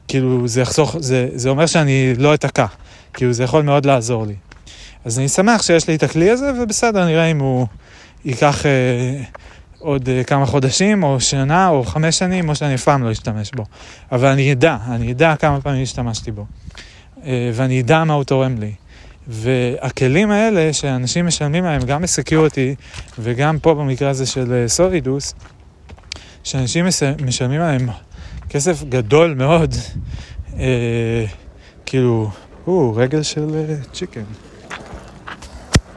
כאילו, 0.09 0.49
זה 0.49 0.61
יחסוך, 0.61 0.97
זה, 1.01 1.29
זה 1.35 1.49
אומר 1.49 1.67
שאני 1.67 2.15
לא 2.19 2.35
אתקע. 2.35 2.67
כאילו, 3.15 3.33
זה 3.33 3.45
יכול 3.45 3.63
מאוד 3.63 3.87
לעזור 3.87 4.27
לי. 4.27 4.35
אז 5.05 5.19
אני 5.19 5.29
שמח 5.29 5.63
שיש 5.63 5.89
לי 5.89 5.95
את 5.95 6.03
הכלי 6.03 6.31
הזה, 6.31 6.53
ובסדר, 6.63 7.07
נראה 7.07 7.27
אם 7.27 7.39
הוא 7.39 7.67
ייקח 8.25 8.63
uh, 8.63 9.39
עוד 9.79 10.09
uh, 10.09 10.25
כמה 10.25 10.47
חודשים, 10.47 11.03
או 11.03 11.21
שנה, 11.21 11.69
או 11.69 11.85
חמש 11.85 12.19
שנים, 12.19 12.49
או 12.49 12.55
שאני 12.55 12.75
אף 12.75 12.85
פעם 12.85 13.03
לא 13.03 13.13
אשתמש 13.13 13.51
בו. 13.57 13.65
אבל 14.13 14.29
אני 14.29 14.53
אדע, 14.53 14.77
אני 14.89 15.13
אדע 15.13 15.37
כמה 15.37 15.61
פעמים 15.61 15.83
השתמשתי 15.83 16.31
בו. 16.31 16.47
Uh, 17.17 17.25
ואני 17.55 17.81
אדע 17.81 18.05
מה 18.05 18.15
הוא 18.15 18.25
תורם 18.25 18.59
לי. 18.59 18.73
והכלים 19.29 20.31
האלה 20.31 20.73
שאנשים 20.73 21.27
משלמים 21.27 21.65
עליהם, 21.65 21.83
גם 21.83 22.03
בסקיורטי 22.03 22.75
וגם 23.19 23.59
פה 23.59 23.75
במקרה 23.75 24.11
הזה 24.11 24.27
של 24.27 24.65
סולידוס, 24.67 25.35
שאנשים 26.45 26.87
משלמים 27.25 27.61
עליהם 27.61 27.89
כסף 28.49 28.85
גדול 28.85 29.35
מאוד, 29.35 29.75
אה, 30.59 31.25
כאילו, 31.87 32.31
או, 32.68 32.96
רגל 32.96 33.24
של 33.24 33.76
צ'יקן. 33.94 34.22
Uh, 34.22 34.74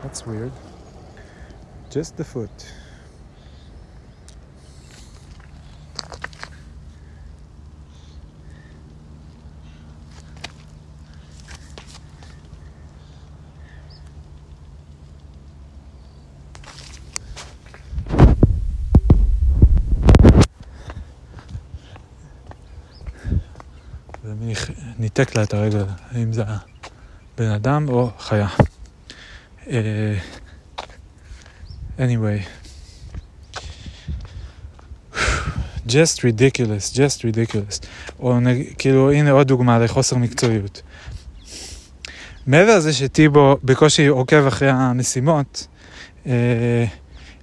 That's 0.02 0.26
weird. 0.26 0.52
Just 1.90 2.16
the 2.16 2.24
foot. 2.24 2.73
ומי 24.39 24.53
ניתק 24.99 25.35
לה 25.35 25.43
את 25.43 25.53
הרגל, 25.53 25.85
האם 26.11 26.33
זה 26.33 26.43
בן 27.37 27.49
אדם 27.49 27.89
או 27.89 28.09
חיה. 28.19 28.47
Uh, 29.61 29.67
anyway. 31.97 32.41
just 35.87 36.23
ridiculous, 36.23 36.93
just 36.93 37.21
ridiculous. 37.21 37.85
או. 38.19 38.37
כאילו, 38.77 39.11
הנה 39.11 39.31
עוד 39.31 39.47
דוגמה 39.47 39.79
לחוסר 39.79 40.17
מקצועיות. 40.17 40.81
מעבר 42.47 42.77
לזה 42.77 42.93
שטיבו 42.93 43.57
בקושי 43.63 44.07
עוקב 44.07 44.45
אחרי 44.47 44.69
המשימות, 44.69 45.67
uh, 46.23 46.27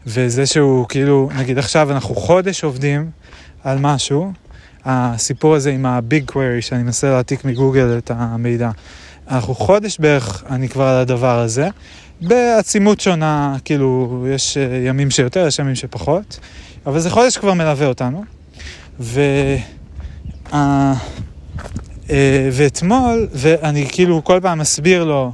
וזה 0.07 0.47
שהוא 0.47 0.89
כאילו, 0.89 1.31
נגיד 1.37 1.59
עכשיו 1.59 1.93
אנחנו 1.93 2.15
חודש 2.15 2.65
עובדים 2.65 3.11
על 3.65 3.79
משהו, 3.79 4.33
הסיפור 4.85 5.55
הזה 5.55 5.71
עם 5.71 5.87
הביג 5.87 6.25
קווירי, 6.27 6.63
שאני 6.63 6.83
מנסה 6.83 7.11
להעתיק 7.11 7.45
מגוגל 7.45 7.99
את 7.99 8.11
המידע. 8.15 8.71
אנחנו 9.31 9.55
חודש 9.55 9.99
בערך, 9.99 10.45
אני 10.51 10.69
כבר 10.69 10.85
על 10.85 10.97
הדבר 10.97 11.39
הזה, 11.39 11.69
בעצימות 12.21 13.01
שונה, 13.01 13.57
כאילו, 13.65 14.25
יש 14.31 14.57
אה, 14.57 14.63
ימים 14.87 15.11
שיותר, 15.11 15.47
יש 15.47 15.59
ימים 15.59 15.75
שפחות, 15.75 16.39
אבל 16.87 17.01
זה 17.01 17.11
חודש 17.11 17.39
כבר 17.39 17.55
מלווה 17.55 17.87
אותנו. 17.87 18.25
ו... 19.01 19.21
Uh, 20.51 20.55
uh, 22.07 22.13
ואתמול, 22.53 23.29
ואני 23.33 23.87
כאילו 23.93 24.25
כל 24.25 24.39
פעם 24.43 24.59
מסביר 24.59 25.05
לו 25.05 25.33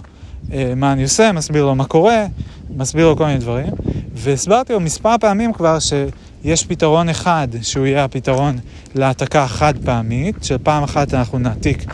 מה 0.77 0.93
אני 0.93 1.03
עושה, 1.03 1.33
מסביר 1.33 1.65
לו 1.65 1.75
מה 1.75 1.85
קורה, 1.85 2.27
מסביר 2.71 3.09
לו 3.09 3.17
כל 3.17 3.27
מיני 3.27 3.39
דברים, 3.39 3.67
והסברתי 4.15 4.73
לו 4.73 4.81
מספר 4.81 5.15
פעמים 5.21 5.53
כבר 5.53 5.79
ש... 5.79 5.93
יש 6.45 6.65
פתרון 6.65 7.09
אחד 7.09 7.49
שהוא 7.63 7.87
יהיה 7.87 8.05
הפתרון 8.05 8.59
להעתקה 8.95 9.47
חד 9.49 9.75
פעמית, 9.85 10.45
של 10.45 10.57
פעם 10.63 10.83
אחת 10.83 11.15
אנחנו 11.15 11.39
נעתיק 11.39 11.85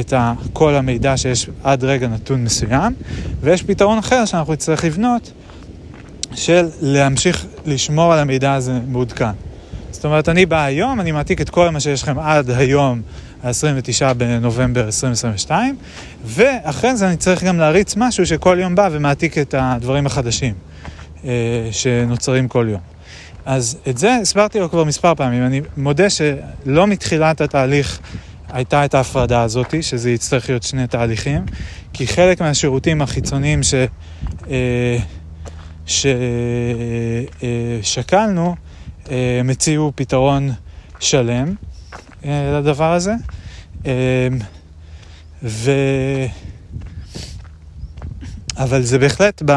את 0.00 0.14
כל 0.52 0.74
המידע 0.74 1.16
שיש 1.16 1.48
עד 1.62 1.84
רגע 1.84 2.08
נתון 2.08 2.44
מסוים, 2.44 2.94
ויש 3.40 3.62
פתרון 3.62 3.98
אחר 3.98 4.24
שאנחנו 4.24 4.52
נצטרך 4.52 4.84
לבנות 4.84 5.32
של 6.34 6.68
להמשיך 6.80 7.46
לשמור 7.66 8.12
על 8.12 8.18
המידע 8.18 8.52
הזה 8.52 8.78
מעודכן. 8.86 9.30
זאת 9.90 10.04
אומרת, 10.04 10.28
אני 10.28 10.46
בא 10.46 10.64
היום, 10.64 11.00
אני 11.00 11.12
מעתיק 11.12 11.40
את 11.40 11.50
כל 11.50 11.70
מה 11.70 11.80
שיש 11.80 12.02
לכם 12.02 12.18
עד 12.18 12.50
היום, 12.50 13.02
ה-29 13.42 14.14
בנובמבר 14.14 14.84
2022, 14.84 15.76
ואחרי 16.24 16.96
זה 16.96 17.08
אני 17.08 17.16
צריך 17.16 17.44
גם 17.44 17.58
להריץ 17.58 17.96
משהו 17.96 18.26
שכל 18.26 18.58
יום 18.60 18.74
בא 18.74 18.88
ומעתיק 18.92 19.38
את 19.38 19.54
הדברים 19.58 20.06
החדשים 20.06 20.54
אה, 21.24 21.30
שנוצרים 21.72 22.48
כל 22.48 22.66
יום. 22.70 22.91
אז 23.46 23.78
את 23.88 23.98
זה 23.98 24.16
הסברתי 24.16 24.58
לו 24.58 24.70
כבר 24.70 24.84
מספר 24.84 25.14
פעמים. 25.14 25.46
אני 25.46 25.60
מודה 25.76 26.10
שלא 26.10 26.86
מתחילת 26.86 27.40
התהליך 27.40 28.00
הייתה 28.52 28.84
את 28.84 28.94
ההפרדה 28.94 29.42
הזאת, 29.42 29.74
שזה 29.82 30.10
יצטרך 30.10 30.48
להיות 30.48 30.62
שני 30.62 30.86
תהליכים, 30.86 31.44
כי 31.92 32.06
חלק 32.06 32.40
מהשירותים 32.40 33.02
החיצוניים 33.02 33.62
ש... 33.62 33.74
אה, 34.50 34.98
ששקלנו, 37.82 38.56
אה, 39.10 39.36
הם 39.40 39.50
הציעו 39.50 39.92
פתרון 39.94 40.50
שלם 41.00 41.54
אה, 42.24 42.60
לדבר 42.60 42.92
הזה. 42.92 43.14
ו... 45.42 45.70
אבל 48.56 48.82
זה 48.82 48.98
בהחלט 48.98 49.42
ב... 49.46 49.52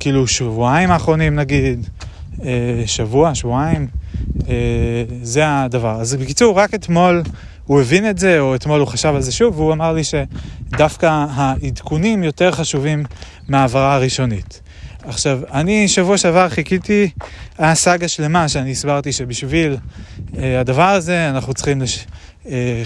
כאילו 0.00 0.26
שבועיים 0.26 0.90
האחרונים 0.90 1.34
נגיד, 1.36 1.86
אה, 1.86 1.99
שבוע, 2.86 3.34
שבועיים, 3.34 3.86
אה, 4.48 4.54
זה 5.22 5.42
הדבר. 5.46 6.00
אז 6.00 6.14
בקיצור, 6.14 6.58
רק 6.58 6.74
אתמול 6.74 7.22
הוא 7.64 7.80
הבין 7.80 8.10
את 8.10 8.18
זה, 8.18 8.40
או 8.40 8.54
אתמול 8.54 8.80
הוא 8.80 8.88
חשב 8.88 9.12
על 9.14 9.22
זה 9.22 9.32
שוב, 9.32 9.58
והוא 9.58 9.72
אמר 9.72 9.92
לי 9.92 10.02
שדווקא 10.04 11.26
העדכונים 11.30 12.22
יותר 12.22 12.50
חשובים 12.50 13.04
מההעברה 13.48 13.94
הראשונית. 13.94 14.60
עכשיו, 15.04 15.40
אני 15.52 15.88
שבוע 15.88 16.18
שעבר 16.18 16.48
חיכיתי, 16.48 17.10
היה 17.58 17.74
סאגה 17.74 18.08
שלמה 18.08 18.48
שאני 18.48 18.70
הסברתי 18.70 19.12
שבשביל 19.12 19.76
אה, 20.38 20.60
הדבר 20.60 20.88
הזה 20.88 21.30
אנחנו 21.30 21.54
צריכים 21.54 21.80
לש... 21.80 22.06
אה, 22.46 22.82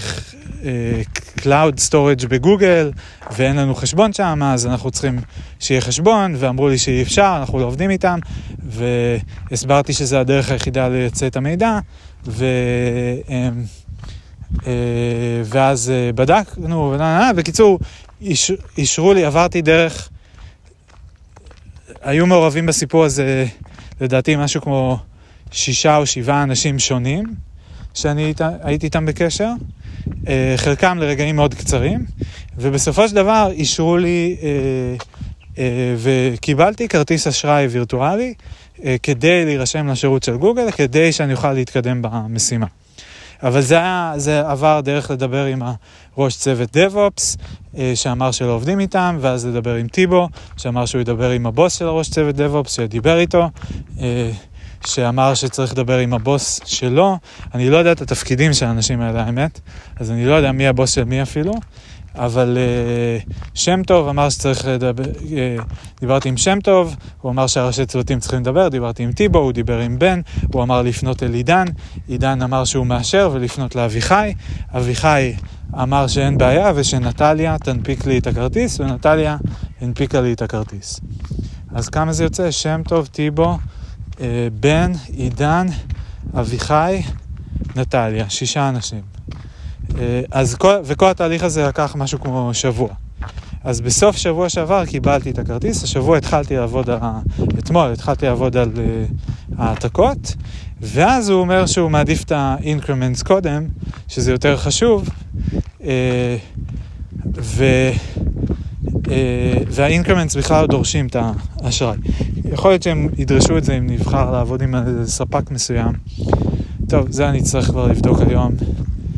אה, 0.63 1.01
Cloud 1.37 1.89
Storage 1.89 2.27
בגוגל, 2.27 2.91
ואין 3.31 3.55
לנו 3.55 3.75
חשבון 3.75 4.13
שם, 4.13 4.39
אז 4.43 4.67
אנחנו 4.67 4.91
צריכים 4.91 5.19
שיהיה 5.59 5.81
חשבון, 5.81 6.35
ואמרו 6.37 6.69
לי 6.69 6.77
שאי 6.77 7.01
אפשר, 7.01 7.37
אנחנו 7.39 7.59
לא 7.59 7.65
עובדים 7.65 7.89
איתם, 7.89 8.19
והסברתי 9.49 9.93
שזה 9.93 10.19
הדרך 10.19 10.51
היחידה 10.51 10.87
לייצא 10.87 11.27
את 11.27 11.35
המידע, 11.35 11.79
ו... 12.27 12.45
אה, 13.29 13.49
ואז 15.45 15.91
בדקנו, 16.15 16.95
בקיצור, 17.35 17.79
אישרו 18.77 19.13
לי, 19.13 19.25
עברתי 19.25 19.61
דרך, 19.61 20.09
היו 22.01 22.27
מעורבים 22.27 22.65
בסיפור 22.65 23.03
הזה, 23.03 23.45
לדעתי, 24.01 24.35
משהו 24.35 24.61
כמו 24.61 24.99
שישה 25.51 25.97
או 25.97 26.05
שבעה 26.05 26.43
אנשים 26.43 26.79
שונים. 26.79 27.25
שאני 27.95 28.33
הייתי 28.63 28.85
איתם 28.85 29.05
בקשר, 29.05 29.51
אה, 30.27 30.53
חלקם 30.57 30.97
לרגעים 30.97 31.35
מאוד 31.35 31.53
קצרים, 31.53 32.05
ובסופו 32.57 33.07
של 33.07 33.15
דבר 33.15 33.49
אישרו 33.51 33.97
לי 33.97 34.35
אה, 34.43 34.47
אה, 35.57 35.95
וקיבלתי 35.97 36.87
כרטיס 36.87 37.27
אשראי 37.27 37.67
וירטואלי 37.67 38.33
כדי 39.03 39.45
להירשם 39.45 39.87
לשירות 39.87 40.23
של 40.23 40.37
גוגל, 40.37 40.71
כדי 40.71 41.11
שאני 41.11 41.33
אוכל 41.33 41.53
להתקדם 41.53 42.01
במשימה. 42.01 42.65
אבל 43.43 43.61
זה, 43.61 43.75
היה, 43.75 44.13
זה 44.17 44.39
עבר 44.49 44.81
דרך 44.83 45.11
לדבר 45.11 45.45
עם 45.45 45.61
הראש 46.17 46.37
צוות 46.37 46.77
DevOps, 46.77 47.37
שאמר 47.95 48.31
שלא 48.31 48.51
עובדים 48.51 48.79
איתם, 48.79 49.17
ואז 49.21 49.45
לדבר 49.45 49.75
עם 49.75 49.87
טיבו, 49.87 50.29
שאמר 50.57 50.85
שהוא 50.85 51.01
ידבר 51.01 51.29
עם 51.29 51.45
הבוס 51.45 51.79
של 51.79 51.85
הראש 51.85 52.09
צוות 52.09 52.35
DevOps, 52.35 52.69
שדיבר 52.69 53.19
איתו. 53.19 53.49
שאמר 54.87 55.33
שצריך 55.33 55.71
לדבר 55.71 55.97
עם 55.97 56.13
הבוס 56.13 56.59
שלו. 56.65 57.17
אני 57.53 57.69
לא 57.69 57.77
יודע 57.77 57.91
את 57.91 58.01
התפקידים 58.01 58.53
של 58.53 58.65
האנשים 58.65 59.01
האלה, 59.01 59.23
האמת, 59.23 59.59
אז 59.99 60.11
אני 60.11 60.25
לא 60.25 60.33
יודע 60.33 60.51
מי 60.51 60.67
הבוס 60.67 60.91
של 60.91 61.03
מי 61.03 61.21
אפילו, 61.21 61.53
אבל 62.15 62.57
uh, 63.27 63.33
שם 63.53 63.83
טוב 63.83 64.07
אמר 64.07 64.29
שצריך 64.29 64.65
לדבר, 64.67 65.03
uh, 65.03 65.63
דיברתי 65.99 66.29
עם 66.29 66.37
שם 66.37 66.59
טוב, 66.63 66.95
הוא 67.21 67.31
אמר 67.31 67.47
שהראשי 67.47 67.85
צוותים 67.85 68.19
צריכים 68.19 68.39
לדבר, 68.39 68.67
דיברתי 68.67 69.03
עם 69.03 69.11
טיבו, 69.11 69.39
הוא 69.39 69.51
דיבר 69.51 69.79
עם 69.79 69.99
בן, 69.99 70.21
הוא 70.53 70.63
אמר 70.63 70.81
לפנות 70.81 71.23
אל 71.23 71.33
עידן, 71.33 71.65
עידן 72.07 72.41
אמר 72.41 72.65
שהוא 72.65 72.85
מאשר 72.85 73.29
ולפנות 73.33 73.75
לאביחי, 73.75 74.33
אביחי 74.73 75.33
אמר 75.73 76.07
שאין 76.07 76.37
בעיה 76.37 76.71
ושנטליה 76.75 77.57
תנפיק 77.57 78.05
לי 78.05 78.17
את 78.17 78.27
הכרטיס, 78.27 78.79
ונטליה 78.79 79.37
הנפיקה 79.81 80.21
לי 80.21 80.33
את 80.33 80.41
הכרטיס. 80.41 80.99
אז 81.75 81.89
כמה 81.89 82.13
זה 82.13 82.23
יוצא? 82.23 82.51
שם 82.51 82.81
טוב, 82.87 83.05
טיבו, 83.05 83.57
בן, 84.59 84.91
עידן, 85.07 85.67
אביחי, 86.33 87.01
נטליה, 87.75 88.29
שישה 88.29 88.69
אנשים. 88.69 89.01
אה, 89.99 90.21
אז 90.31 90.55
כל, 90.55 90.75
וכל 90.83 91.09
התהליך 91.09 91.43
הזה 91.43 91.67
לקח 91.67 91.95
משהו 91.97 92.19
כמו 92.19 92.49
שבוע. 92.53 92.89
אז 93.63 93.81
בסוף 93.81 94.17
שבוע 94.17 94.49
שעבר 94.49 94.85
קיבלתי 94.85 95.29
את 95.29 95.39
הכרטיס, 95.39 95.83
השבוע 95.83 96.17
התחלתי 96.17 96.55
לעבוד, 96.55 96.89
על, 96.89 96.99
אתמול 97.59 97.91
התחלתי 97.91 98.25
לעבוד 98.25 98.57
על 98.57 98.71
uh, 98.75 99.53
העתקות, 99.57 100.35
ואז 100.81 101.29
הוא 101.29 101.39
אומר 101.39 101.65
שהוא 101.65 101.91
מעדיף 101.91 102.23
את 102.23 102.31
ה-increments 102.31 103.23
קודם, 103.25 103.65
שזה 104.07 104.31
יותר 104.31 104.57
חשוב, 104.57 105.09
ו... 107.37 107.63
Uh, 109.05 109.07
וה-increments 109.71 110.37
בכלל 110.37 110.61
לא 110.61 110.67
דורשים 110.67 111.07
את 111.07 111.15
האשראי. 111.61 111.97
יכול 112.53 112.71
להיות 112.71 112.83
שהם 112.83 113.09
ידרשו 113.17 113.57
את 113.57 113.63
זה 113.63 113.77
אם 113.77 113.87
נבחר 113.87 114.31
לעבוד 114.31 114.61
עם 114.61 114.75
ספק 115.05 115.51
מסוים. 115.51 115.93
טוב, 116.89 117.11
זה 117.11 117.29
אני 117.29 117.39
אצטרך 117.39 117.65
כבר 117.65 117.87
לבדוק 117.87 118.19
היום, 118.27 118.51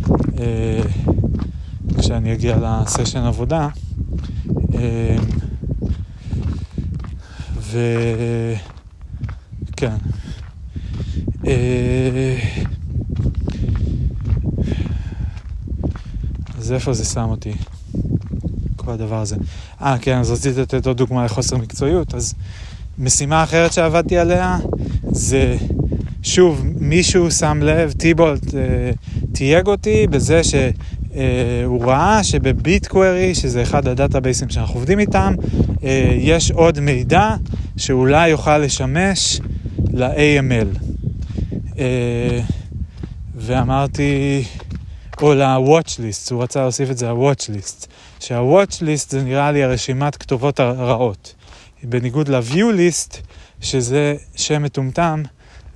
uh, 0.08 0.40
כשאני 2.00 2.34
אגיע 2.34 2.58
לסשן 2.62 3.20
עבודה. 3.20 3.68
אה, 4.76 5.18
אז 16.58 16.72
איפה 16.72 16.94
זה 16.94 17.06
שם 17.06 17.30
אותי? 17.30 17.54
כל 18.88 18.94
הדבר 18.94 19.22
הזה. 19.22 19.36
אה, 19.82 19.96
כן, 20.02 20.18
אז 20.18 20.32
רציתי 20.32 20.62
לתת 20.62 20.88
עוד 20.88 20.98
דוגמה 20.98 21.26
לחוסר 21.26 21.58
מקצועיות, 21.58 22.16
אז 22.16 22.34
משימה 23.00 23.44
אחרת 23.44 23.74
שעבדתי 23.74 24.18
עליה 24.18 24.58
זה, 25.12 25.58
שוב, 26.24 26.66
מישהו 26.80 27.32
שם 27.32 27.60
לב, 27.62 27.92
טיבולט 27.92 28.56
אה, 28.56 28.92
תייג 29.34 29.68
אותי 29.68 30.08
בזה 30.08 30.44
ש... 30.44 30.56
אה, 31.16 31.64
הוא 31.66 31.86
ראה 31.86 32.24
שבביט 32.24 32.88
קווירי, 32.88 33.36
שזה 33.36 33.62
אחד 33.62 33.88
הדאטאבייסים 33.88 34.50
שאנחנו 34.50 34.76
עובדים 34.76 35.00
איתם, 35.00 35.34
אה, 35.84 36.18
יש 36.18 36.52
עוד 36.52 36.80
מידע 36.80 37.36
שאולי 37.78 38.30
יוכל 38.30 38.58
לשמש 38.58 39.40
ל-AML. 39.94 40.80
אה, 41.80 42.40
ואמרתי, 43.36 44.44
או 45.22 45.34
ל-Watch 45.34 45.90
List, 45.90 46.32
הוא 46.32 46.44
רצה 46.44 46.62
להוסיף 46.62 46.92
את 46.92 46.98
זה 46.98 47.08
ל-Watch 47.10 47.42
List, 47.42 47.88
שה-Watch 48.28 48.82
List 48.82 49.10
זה 49.10 49.24
נראה 49.24 49.52
לי 49.52 49.64
הרשימת 49.64 50.16
כתובות 50.16 50.60
הרעות. 50.60 51.36
בניגוד 51.84 52.28
ל-View 52.28 52.76
List, 52.78 53.18
שזה 53.62 54.16
שם 54.36 54.64
מטומטם 54.64 55.24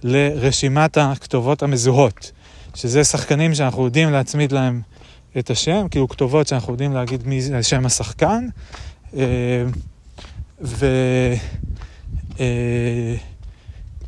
לרשימת 0.03 0.97
הכתובות 0.97 1.63
המזוהות, 1.63 2.31
שזה 2.75 3.03
שחקנים 3.03 3.55
שאנחנו 3.55 3.85
יודעים 3.85 4.11
להצמיד 4.11 4.51
להם 4.51 4.81
את 5.37 5.49
השם, 5.49 5.87
כאילו 5.91 6.07
כתובות 6.09 6.47
שאנחנו 6.47 6.73
יודעים 6.73 6.93
להגיד 6.93 7.27
מי 7.27 7.41
זה 7.41 7.63
שם 7.63 7.85
השחקן, 7.85 8.47
אה, 9.17 9.23
ו... 10.61 10.85
אה, 12.39 13.15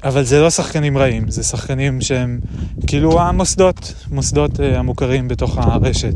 אבל 0.04 0.24
זה 0.24 0.42
לא 0.42 0.50
שחקנים 0.50 0.98
רעים, 0.98 1.32
זה 1.32 1.44
שחקנים 1.44 2.02
שהם 2.02 2.40
כאילו 2.88 3.22
המוסדות, 3.22 3.94
מוסדות 4.12 4.60
אה, 4.60 4.80
המוכרים 4.80 5.28
בתוך 5.28 5.58
הרשת. 5.58 6.16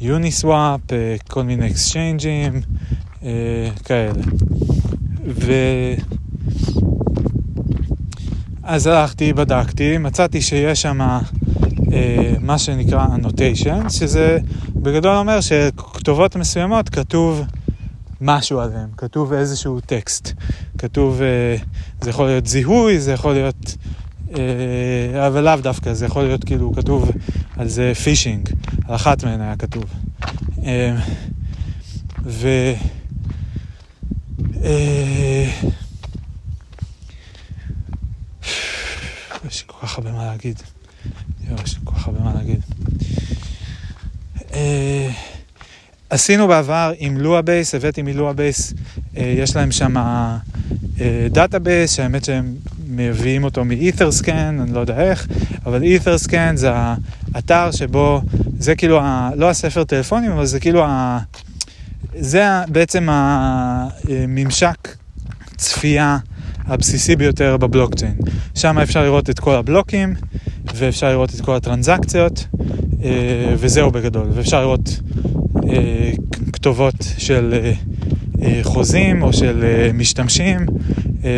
יוניסוואפ, 0.00 0.80
כל 1.28 1.42
מיני 1.42 1.66
exchange 1.66 2.34
ים, 2.34 2.60
כאלה. 3.84 4.22
ו... 5.26 5.52
אז 8.62 8.86
הלכתי, 8.86 9.32
בדקתי, 9.32 9.98
מצאתי 9.98 10.42
שיש 10.42 10.82
שם 10.82 11.00
אה, 11.92 12.34
מה 12.40 12.58
שנקרא 12.58 13.06
annotation, 13.06 13.88
שזה 13.90 14.38
בגדול 14.74 15.16
אומר 15.16 15.40
שכתובות 15.40 16.36
מסוימות 16.36 16.88
כתוב 16.88 17.42
משהו 18.20 18.60
עליהן, 18.60 18.88
כתוב 18.96 19.32
איזשהו 19.32 19.80
טקסט. 19.80 20.32
כתוב, 20.78 21.22
אה, 21.22 21.56
זה 22.00 22.10
יכול 22.10 22.26
להיות 22.26 22.46
זיהוי, 22.46 23.00
זה 23.00 23.12
יכול 23.12 23.32
להיות, 23.32 23.56
אה, 23.66 24.05
אבל 25.26 25.44
לאו 25.44 25.56
דווקא, 25.62 25.92
זה 25.94 26.06
יכול 26.06 26.24
להיות 26.24 26.44
כאילו 26.44 26.72
כתוב 26.72 27.10
על 27.56 27.68
זה 27.68 27.92
פישינג, 28.04 28.48
על 28.88 28.94
אחת 28.94 29.24
מהן 29.24 29.40
היה 29.40 29.56
כתוב. 29.56 29.84
ו... 32.24 32.48
יש 39.48 39.62
לי 39.62 39.66
כל 39.66 39.86
כך 39.86 39.98
הרבה 39.98 40.12
מה 40.12 40.26
להגיד. 40.26 40.62
יש 41.64 41.74
לי 41.74 41.80
כל 41.84 41.94
כך 41.94 42.06
הרבה 42.06 42.20
מה 42.20 42.34
להגיד. 42.34 42.60
אה, 44.52 45.10
עשינו 46.10 46.48
בעבר 46.48 46.92
עם 46.98 47.16
לואה 47.16 47.42
בייס, 47.42 47.74
הבאתי 47.74 48.02
מלואה 48.02 48.32
בייס, 48.32 48.74
אה, 49.16 49.34
יש 49.38 49.56
להם 49.56 49.72
שם 49.72 49.94
database, 51.30 51.94
שהאמת 51.94 52.24
שהם 52.24 52.54
מביאים 52.86 53.44
אותו 53.44 53.64
מ 53.64 53.73
Etherscan, 53.73 54.60
אני 54.60 54.72
לא 54.72 54.80
יודע 54.80 55.00
איך, 55.00 55.26
אבל 55.66 55.82
Etherscan 55.82 56.56
זה 56.56 56.70
האתר 57.34 57.70
שבו, 57.70 58.20
זה 58.58 58.74
כאילו, 58.74 59.00
ה, 59.00 59.30
לא 59.36 59.50
הספר 59.50 59.84
טלפונים, 59.84 60.30
אבל 60.30 60.46
זה 60.46 60.60
כאילו, 60.60 60.84
ה, 60.84 61.18
זה 62.14 62.44
בעצם 62.68 63.08
הממשק 63.10 64.96
צפייה 65.56 66.18
הבסיסי 66.66 67.16
ביותר 67.16 67.56
בבלוקצ'יין. 67.56 68.14
שם 68.54 68.78
אפשר 68.78 69.02
לראות 69.02 69.30
את 69.30 69.38
כל 69.38 69.54
הבלוקים, 69.54 70.14
ואפשר 70.74 71.08
לראות 71.10 71.34
את 71.34 71.40
כל 71.40 71.56
הטרנזקציות, 71.56 72.46
אה, 73.04 73.54
וזהו 73.58 73.90
בגדול. 73.90 74.26
ואפשר 74.34 74.60
לראות 74.60 75.00
אה, 75.68 76.12
כתובות 76.52 76.94
של 77.18 77.54
אה, 77.62 77.72
חוזים 78.62 79.22
או 79.22 79.32
של 79.32 79.64
משתמשים, 79.94 80.66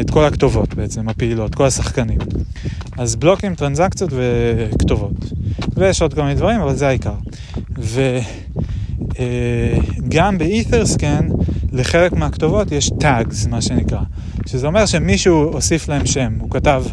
את 0.01 0.11
כל 0.11 0.25
הכתובות 0.25 0.75
בעצם, 0.75 1.09
הפעילות, 1.09 1.55
כל 1.55 1.67
השחקנים. 1.67 2.19
אז 2.99 3.17
בלוקים, 3.17 3.55
טרנזקציות 3.55 4.11
וכתובות. 4.17 5.33
ויש 5.77 6.03
עוד 6.03 6.15
כל 6.15 6.23
מיני 6.23 6.35
דברים, 6.35 6.61
אבל 6.61 6.75
זה 6.75 6.89
העיקר. 6.89 7.15
וגם 9.99 10.39
באית'רסקן, 10.39 11.29
לחלק 11.73 12.13
מהכתובות 12.13 12.73
יש 12.73 12.91
tags, 12.91 13.49
מה 13.49 13.63
שנקרא. 13.63 14.01
שזה 14.47 14.67
אומר 14.67 14.87
שמישהו 14.87 15.53
הוסיף 15.53 15.89
להם 15.89 16.07
שם, 16.07 16.33
הוא 16.41 16.51
כתב, 16.51 16.85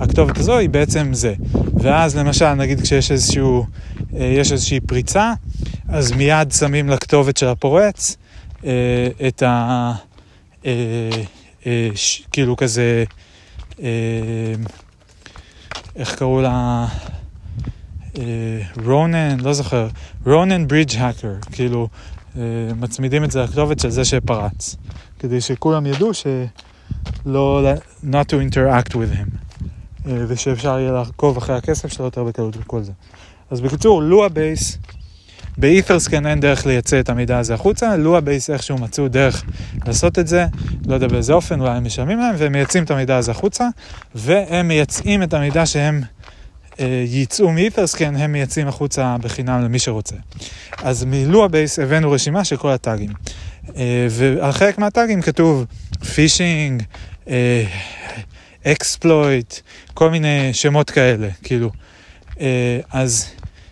הכתובת 0.00 0.38
הזו 0.38 0.58
היא 0.58 0.68
בעצם 0.68 1.08
זה. 1.12 1.34
ואז 1.74 2.16
למשל, 2.16 2.54
נגיד 2.54 2.80
כשיש 2.80 3.10
איזשהו, 3.10 3.66
אה, 4.16 4.34
יש 4.38 4.52
איזושהי 4.52 4.80
פריצה, 4.80 5.32
אז 5.88 6.12
מיד 6.12 6.52
שמים 6.52 6.88
לכתובת 6.88 7.36
של 7.36 7.46
הפורץ 7.46 8.16
אה, 8.16 8.19
את 9.28 9.42
ה... 9.42 9.92
אה, 10.66 11.10
כאילו 12.32 12.56
כזה, 12.56 13.04
איך 15.96 16.14
קראו 16.14 16.40
לה? 16.40 16.86
רונן, 18.84 19.40
לא 19.40 19.52
זוכר, 19.52 19.88
רונן 20.26 20.68
ברידג' 20.68 20.96
האקר, 20.96 21.34
כאילו 21.52 21.88
מצמידים 22.76 23.24
את 23.24 23.30
זה 23.30 23.42
לכתובת 23.42 23.80
של 23.80 23.90
זה 23.90 24.04
שפרץ, 24.04 24.76
כדי 25.18 25.40
שכולם 25.40 25.86
ידעו 25.86 26.14
ש... 26.14 26.26
לא, 27.26 27.62
not 28.04 28.30
to 28.30 28.34
interact 28.34 28.92
with 28.92 29.14
him, 29.14 29.28
אה, 30.06 30.24
ושאפשר 30.28 30.78
יהיה 30.78 30.92
לעקוב 30.92 31.36
אחרי 31.36 31.56
הכסף 31.56 31.92
שלו 31.92 32.04
יותר 32.04 32.24
בקלות 32.24 32.56
וכל 32.56 32.82
זה. 32.82 32.92
אז 33.50 33.60
בקיצור, 33.60 34.02
לואה 34.02 34.28
בייס, 34.28 34.78
ב 35.60 35.67
Etherscan 35.67 36.26
אין 36.26 36.40
דרך 36.40 36.66
לייצא 36.66 37.00
את 37.00 37.08
המידע 37.08 37.38
הזה 37.38 37.54
החוצה, 37.54 37.96
לואה 37.96 38.20
בייס 38.20 38.50
איכשהו 38.50 38.78
מצאו 38.78 39.08
דרך 39.08 39.44
לעשות 39.86 40.18
את 40.18 40.26
זה, 40.26 40.46
לא 40.86 40.94
יודע 40.94 41.08
באיזה 41.08 41.32
אופן, 41.32 41.60
אולי 41.60 41.70
הם 41.70 41.84
משלמים 41.84 42.18
להם, 42.18 42.34
והם 42.38 42.52
מייצאים 42.52 42.84
את 42.84 42.90
המידע 42.90 43.16
הזה 43.16 43.30
החוצה, 43.30 43.68
והם 44.14 44.68
מייצאים 44.68 45.22
את 45.22 45.34
המידע 45.34 45.66
שהם 45.66 46.02
אה, 46.80 47.04
ייצאו 47.06 47.52
מ 47.52 47.58
Etherscan, 47.58 48.16
הם 48.16 48.32
מייצאים 48.32 48.68
החוצה 48.68 49.16
בחינם 49.20 49.64
למי 49.64 49.78
שרוצה. 49.78 50.16
אז 50.82 51.04
מלואה 51.04 51.48
בייס 51.48 51.78
הבאנו 51.78 52.10
רשימה 52.10 52.44
של 52.44 52.56
כל 52.56 52.70
ה 52.70 52.76
tag 52.76 52.93
ים. 52.93 53.10
אה, 53.76 54.06
ועל 54.10 54.52
חלק 54.52 54.78
מה 54.78 54.91
tag 54.91 55.09
ים 55.09 55.22
כתוב 55.22 55.64
phishing, 56.14 56.82
exploit, 58.66 59.54
כל 59.94 60.10
מיני 60.10 60.50
שמות 60.52 60.90
כאלה, 60.90 61.28
כאילו. 61.42 61.70
אה, 62.40 62.80
אז 62.92 63.26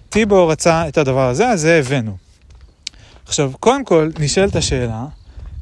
טיבו 0.09 0.49
רצה 0.49 0.89
את 0.89 0.99
הדבר 0.99 1.29
הזה, 1.29 1.49
אז 1.49 1.61
זה 1.61 1.79
הבאנו. 1.79 2.17
עכשיו, 3.27 3.53
קודם 3.61 3.85
כל 3.85 4.11
נשאלת 4.19 4.57
השאלה, 4.57 5.05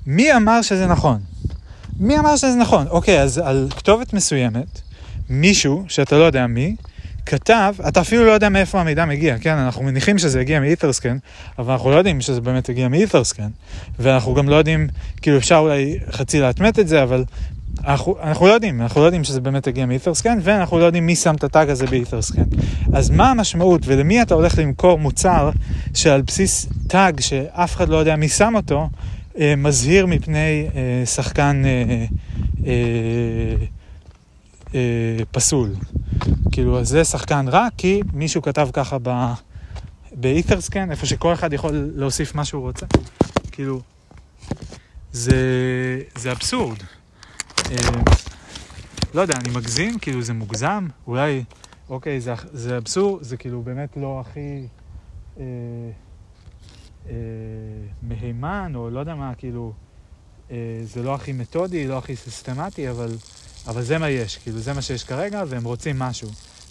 מי 0.07 0.37
אמר 0.37 0.63
שזה 0.63 0.87
נכון? 0.87 1.21
מי 2.01 2.19
אמר 2.19 2.37
שזה 2.37 2.55
נכון? 2.55 2.87
אוקיי, 2.91 3.23
אז 3.23 3.39
על 3.39 3.69
כתובת 3.77 4.13
מסוימת, 4.13 4.81
מישהו, 5.31 5.85
שאתה 5.89 6.19
לא 6.19 6.25
יודע 6.25 6.47
מי, 6.47 6.77
כתב, 7.27 7.75
אתה 7.89 8.01
אפילו 8.01 8.25
לא 8.25 8.33
יודע 8.33 8.49
מאיפה 8.49 8.81
המידע 8.81 9.05
מגיע, 9.05 9.39
כן? 9.39 9.55
אנחנו 9.55 9.83
מניחים 9.83 10.19
שזה 10.19 10.41
הגיע 10.41 10.61
מאית'רסקן, 10.61 11.19
אבל 11.59 11.73
אנחנו 11.73 11.91
לא 11.91 11.97
יודעים 11.97 12.21
שזה 12.21 12.41
באמת 12.41 12.69
הגיע 12.69 12.89
מאית'רסקן, 12.89 13.49
ואנחנו 13.99 14.35
גם 14.35 14.49
לא 14.49 14.57
יודעים, 14.57 14.89
כאילו 15.23 15.39
אפשר 15.39 15.57
אולי 15.57 15.99
חצי 16.11 16.41
להטמת 16.41 16.79
את 16.79 16.89
זה, 16.89 17.03
אבל 17.03 17.25
אנחנו, 17.87 18.17
אנחנו 18.23 18.47
לא 18.47 18.53
יודעים, 18.53 18.83
אנחנו 18.83 19.01
לא 19.01 19.07
יודעים 19.07 19.25
שזה 19.25 19.41
באמת 19.41 19.67
הגיע 19.67 19.87
מאית'רסקן, 19.87 20.39
ואנחנו 20.43 20.79
לא 20.79 20.85
יודעים 20.85 21.07
מי 21.07 21.17
שם 21.17 21.35
את 21.35 21.45
הטאג 21.45 21.71
הזה 21.71 21.87
באית'רסקן. 21.87 22.43
אז 22.93 23.11
מה 23.11 23.31
המשמעות 23.31 23.83
ולמי 23.85 24.23
אתה 24.23 24.35
הולך 24.35 24.59
למכור 24.59 24.99
מוצר 24.99 25.51
שעל 25.95 26.23
בסיס 26.23 26.69
טאג 26.89 27.21
שאף 27.21 27.77
אחד 27.77 27.89
לא 27.89 27.97
יודע 27.97 28.17
מי 28.17 28.29
שם 28.29 28.53
אותו, 28.57 28.89
אה, 29.39 29.55
מזהיר 29.57 30.07
מפני 30.07 30.69
אה, 30.75 31.07
שחקן 31.07 31.63
אה, 31.65 32.05
אה, 32.67 32.73
אה, 34.75 35.25
פסול. 35.31 35.75
כאילו, 36.53 36.85
זה 36.85 37.05
שחקן 37.05 37.49
רע 37.49 37.69
כי 37.77 38.01
מישהו 38.13 38.43
כתב 38.43 38.69
ככה 38.73 38.97
ב... 39.03 39.33
באית'רסקן, 40.13 40.91
איפה 40.91 41.07
שכל 41.07 41.33
אחד 41.33 41.53
יכול 41.53 41.91
להוסיף 41.95 42.35
מה 42.35 42.45
שהוא 42.45 42.63
רוצה. 42.63 42.87
כאילו, 43.53 43.81
זה, 45.13 45.37
זה 46.15 46.33
אבסורד. 46.33 46.79
אה, 47.71 47.77
לא 49.15 49.21
יודע, 49.21 49.35
אני 49.37 49.49
מגזים, 49.57 49.99
כאילו 49.99 50.23
זה 50.23 50.33
מוגזם, 50.35 50.87
אולי, 51.07 51.45
אוקיי, 51.89 52.21
זה, 52.21 52.35
זה 52.53 52.77
אבסורד, 52.77 53.23
זה 53.23 53.37
כאילו 53.37 53.63
באמת 53.63 53.97
לא 53.97 54.21
הכי 54.21 54.67
אה, 55.39 55.45
אה, 57.09 57.15
מהימן, 58.03 58.73
או 58.75 58.91
לא 58.91 59.01
יודע 59.01 59.15
מה, 59.15 59.35
כאילו, 59.35 59.73
אה, 60.51 60.57
זה 60.83 61.03
לא 61.03 61.15
הכי 61.15 61.33
מתודי, 61.33 61.87
לא 61.87 61.99
הכי 61.99 62.17
סיסטמטי, 62.17 62.91
אבל, 62.91 63.11
אבל 63.67 63.83
זה 63.83 63.99
מה 63.99 64.09
יש, 64.09 64.37
כאילו, 64.37 64.59
זה 64.59 64.73
מה 64.73 64.83
שיש 64.83 65.05
כרגע, 65.05 65.43
והם 65.49 65.65
רוצים 65.65 65.99
משהו. 65.99 66.29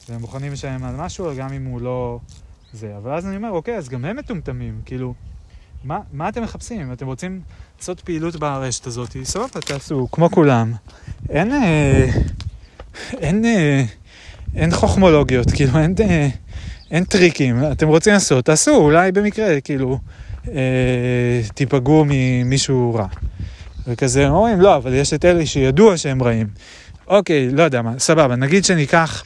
והם 0.09 0.21
מוכנים 0.21 0.51
לשלם 0.51 0.83
על 0.83 0.95
משהו, 0.95 1.31
גם 1.37 1.53
אם 1.53 1.65
הוא 1.65 1.81
לא 1.81 2.19
זה. 2.73 2.97
אבל 2.97 3.13
אז 3.13 3.25
אני 3.25 3.35
אומר, 3.35 3.51
אוקיי, 3.51 3.77
אז 3.77 3.89
גם 3.89 4.05
הם 4.05 4.17
מטומטמים, 4.17 4.81
כאילו, 4.85 5.13
מה, 5.83 5.99
מה 6.13 6.29
אתם 6.29 6.43
מחפשים? 6.43 6.93
אתם 6.93 7.05
רוצים 7.05 7.41
לעשות 7.85 7.99
פעילות 7.99 8.35
ברשת 8.35 8.87
הזאת, 8.87 9.17
סבבה, 9.23 9.61
תעשו, 9.65 10.07
כמו 10.11 10.31
כולם. 10.31 10.73
אין, 11.29 11.51
אה, 11.51 12.07
אין, 13.17 13.45
אה, 13.45 13.83
אין 14.55 14.71
חוכמולוגיות, 14.71 15.51
כאילו, 15.51 15.79
אין, 15.79 15.95
אה, 16.01 16.27
אין 16.91 17.03
טריקים. 17.03 17.63
אתם 17.71 17.87
רוצים 17.87 18.13
לעשות, 18.13 18.45
תעשו, 18.45 18.75
אולי 18.75 19.11
במקרה, 19.11 19.61
כאילו, 19.61 19.99
אה, 20.47 21.41
תיפגעו 21.53 22.05
ממישהו 22.07 22.95
רע. 22.95 23.07
וכזה 23.87 24.27
אומרים, 24.27 24.61
לא, 24.61 24.75
אבל 24.75 24.93
יש 24.93 25.13
את 25.13 25.25
אלה 25.25 25.45
שידוע 25.45 25.97
שהם 25.97 26.23
רעים. 26.23 26.47
אוקיי, 27.07 27.49
לא 27.49 27.63
יודע 27.63 27.81
מה, 27.81 27.99
סבבה, 27.99 28.35
נגיד 28.35 28.65
שניקח 28.65 29.23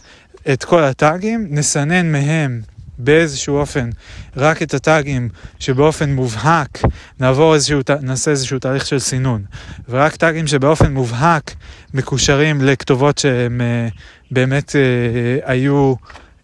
את 0.54 0.64
כל 0.64 0.84
הטאגים, 0.84 1.48
נסנן 1.50 2.12
מהם 2.12 2.62
באיזשהו 3.00 3.58
אופן 3.58 3.90
רק 4.38 4.62
את 4.62 4.74
הטאגים 4.74 5.30
שבאופן 5.60 6.10
מובהק 6.10 6.80
נעבור 7.20 7.56
איזשהו, 7.56 7.80
נעשה 8.02 8.32
איזשהו 8.32 8.60
תהליך 8.60 8.86
של 8.86 9.00
סינון 9.00 9.44
ורק 9.90 10.16
טאגים 10.16 10.48
שבאופן 10.48 10.94
מובהק 10.94 11.56
מקושרים 11.94 12.62
לכתובות 12.62 13.18
שהם 13.18 13.62
uh, 13.62 13.98
באמת 14.32 14.70
uh, 14.70 15.50
היו 15.50 15.94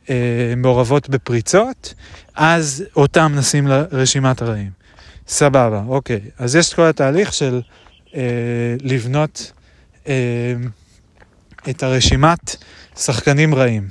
uh, 0.06 0.10
מעורבות 0.58 1.10
בפריצות, 1.10 1.94
אז 2.36 2.84
אותם 2.96 3.34
נשים 3.36 3.68
לרשימת 3.68 4.42
הרעים. 4.42 4.70
סבבה, 5.28 5.84
אוקיי. 5.88 6.20
אז 6.38 6.56
יש 6.56 6.70
את 6.70 6.74
כל 6.74 6.82
התהליך 6.82 7.34
של 7.34 7.62
uh, 8.08 8.16
לבנות 8.82 9.52
uh, 10.04 10.08
את 11.70 11.84
הרשימת 11.84 12.56
שחקנים 12.98 13.56
רעים. 13.56 13.88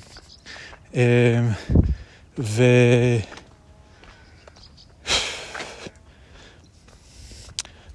ו... 2.38 2.62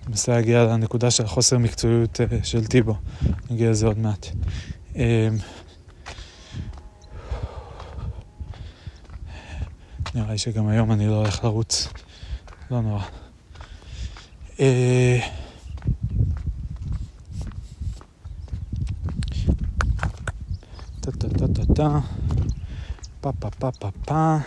אני 0.01 0.07
מנסה 0.09 0.31
להגיע 0.31 0.63
לנקודה 0.63 1.11
של 1.11 1.27
חוסר 1.27 1.57
מקצועיות 1.57 2.21
אה, 2.21 2.25
של 2.43 2.65
טיבו, 2.65 2.95
נגיע 3.49 3.69
לזה 3.69 3.87
עוד 3.87 3.97
מעט. 3.97 4.27
אמ, 4.95 5.01
נראה 10.15 10.31
לי 10.31 10.37
שגם 10.37 10.67
היום 10.67 10.91
אני 10.91 11.07
לא 11.07 11.15
הולך 11.15 11.43
לרוץ, 11.43 11.87
לא 12.71 12.81
נורא. 12.81 13.03
אה, 14.59 15.19
טה 21.01 21.11
טה 21.11 21.29
טה 21.29 21.47
טה 21.47 21.73
טה 21.73 21.99
פה 23.21 23.31
פה 23.39 23.49
פה 23.59 23.71
פה 23.79 23.89
פה. 24.05 24.37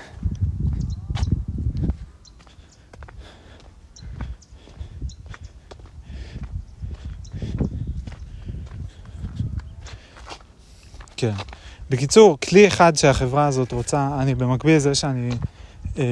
כן. 11.16 11.32
בקיצור, 11.90 12.38
כלי 12.48 12.68
אחד 12.68 12.96
שהחברה 12.96 13.46
הזאת 13.46 13.72
רוצה, 13.72 14.08
אני 14.18 14.34
במקביל 14.34 14.76
לזה 14.76 14.94
שאני 14.94 15.30
אה, 15.98 16.04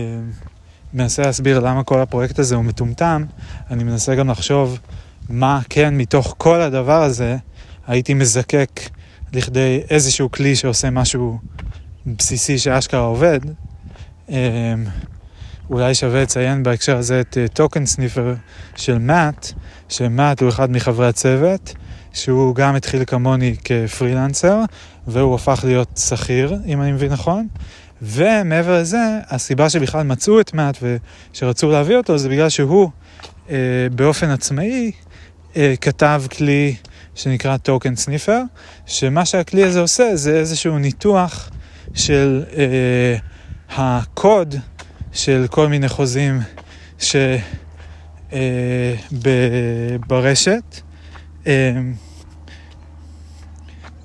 מנסה 0.95 1.23
להסביר 1.23 1.61
למה 1.61 1.85
כל 1.85 2.01
הפרויקט 2.01 2.39
הזה 2.39 2.55
הוא 2.55 2.65
מטומטם, 2.65 3.25
אני 3.71 3.85
מנסה 3.85 4.15
גם 4.15 4.31
לחשוב 4.31 4.79
מה 5.29 5.61
כן 5.69 5.97
מתוך 5.97 6.35
כל 6.39 6.61
הדבר 6.61 7.03
הזה 7.03 7.37
הייתי 7.87 8.15
מזקק 8.15 8.81
לכדי 9.33 9.83
איזשהו 9.91 10.31
כלי 10.31 10.57
שעושה 10.57 10.91
משהו 10.91 11.39
בסיסי 12.07 12.59
שאשכרה 12.59 13.01
עובד, 13.01 13.41
אמ, 14.29 14.35
אולי 15.71 15.95
שווה 15.95 16.23
לציין 16.23 16.63
בהקשר 16.63 16.97
הזה 16.97 17.21
את 17.21 17.39
טוקן 17.53 17.81
אה, 17.81 17.87
סניפר 17.87 18.35
של 18.77 18.99
מאט, 18.99 19.53
שמאט 19.89 20.43
הוא 20.43 20.49
אחד 20.49 20.71
מחברי 20.71 21.09
הצוות, 21.09 21.75
שהוא 22.13 22.55
גם 22.55 22.77
התחיל 22.77 23.05
כמוני 23.05 23.57
כפרילנסר, 23.65 24.63
והוא 25.07 25.35
הפך 25.35 25.61
להיות 25.67 26.01
שכיר, 26.09 26.57
אם 26.67 26.83
אני 26.83 26.93
מבין 26.93 27.13
נכון. 27.13 27.47
ומעבר 28.03 28.81
לזה, 28.81 29.19
הסיבה 29.29 29.71
שבכלל 29.71 30.03
מצאו 30.03 30.41
את 30.41 30.55
מאט 30.55 30.79
ושרצו 30.83 31.71
להביא 31.71 31.97
אותו 31.97 32.19
זה 32.19 32.29
בגלל 32.29 32.49
שהוא 32.49 32.91
אה, 33.51 33.57
באופן 33.93 34.31
עצמאי 34.31 34.93
אה, 35.57 35.75
כתב 35.81 36.23
כלי 36.37 36.75
שנקרא 37.15 37.57
טוקן 37.57 37.97
סניפר, 37.97 38.43
שמה 38.87 39.25
שהכלי 39.25 39.65
הזה 39.65 39.81
עושה 39.81 40.17
זה 40.17 40.37
איזשהו 40.37 40.79
ניתוח 40.79 41.51
של 41.95 42.45
אה, 42.57 43.17
הקוד 43.69 44.55
של 45.13 45.47
כל 45.51 45.69
מיני 45.69 45.89
חוזים 45.89 46.41
ש, 46.99 47.17
אה, 48.33 48.95
אה, 51.47 51.81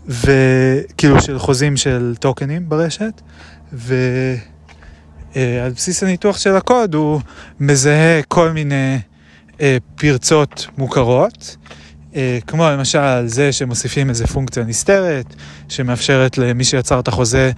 וכאילו 0.07 1.21
של 1.21 1.39
חוזים 1.39 1.77
של 1.77 2.15
טוקנים 2.19 2.69
ברשת, 2.69 3.21
ועל 3.73 4.37
אה, 5.35 5.69
בסיס 5.75 6.03
הניתוח 6.03 6.37
של 6.37 6.55
הקוד 6.55 6.95
הוא 6.95 7.21
מזהה 7.59 8.21
כל 8.27 8.51
מיני 8.51 8.99
אה, 9.61 9.77
פרצות 9.95 10.67
מוכרות. 10.77 11.57
אה, 12.15 12.37
כמו 12.47 12.69
למשל 12.69 13.27
זה 13.27 13.51
שמוסיפים 13.51 14.09
איזה 14.09 14.27
פונקציה 14.27 14.63
נסתרת, 14.63 15.25
שמאפשרת 15.69 16.37
למי 16.37 16.63
שיצר 16.63 16.99
את 16.99 17.07
החוזה 17.07 17.51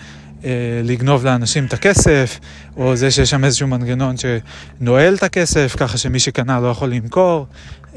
אה, 0.43 0.49
לגנוב 0.83 1.25
לאנשים 1.25 1.65
את 1.65 1.73
הכסף, 1.73 2.39
או 2.77 2.95
זה 2.95 3.11
שיש 3.11 3.29
שם 3.29 3.45
איזשהו 3.45 3.67
מנגנון 3.67 4.15
שנועל 4.17 5.15
את 5.15 5.23
הכסף, 5.23 5.75
ככה 5.79 5.97
שמי 5.97 6.19
שקנה 6.19 6.59
לא 6.59 6.67
יכול 6.67 6.89
למכור, 6.89 7.45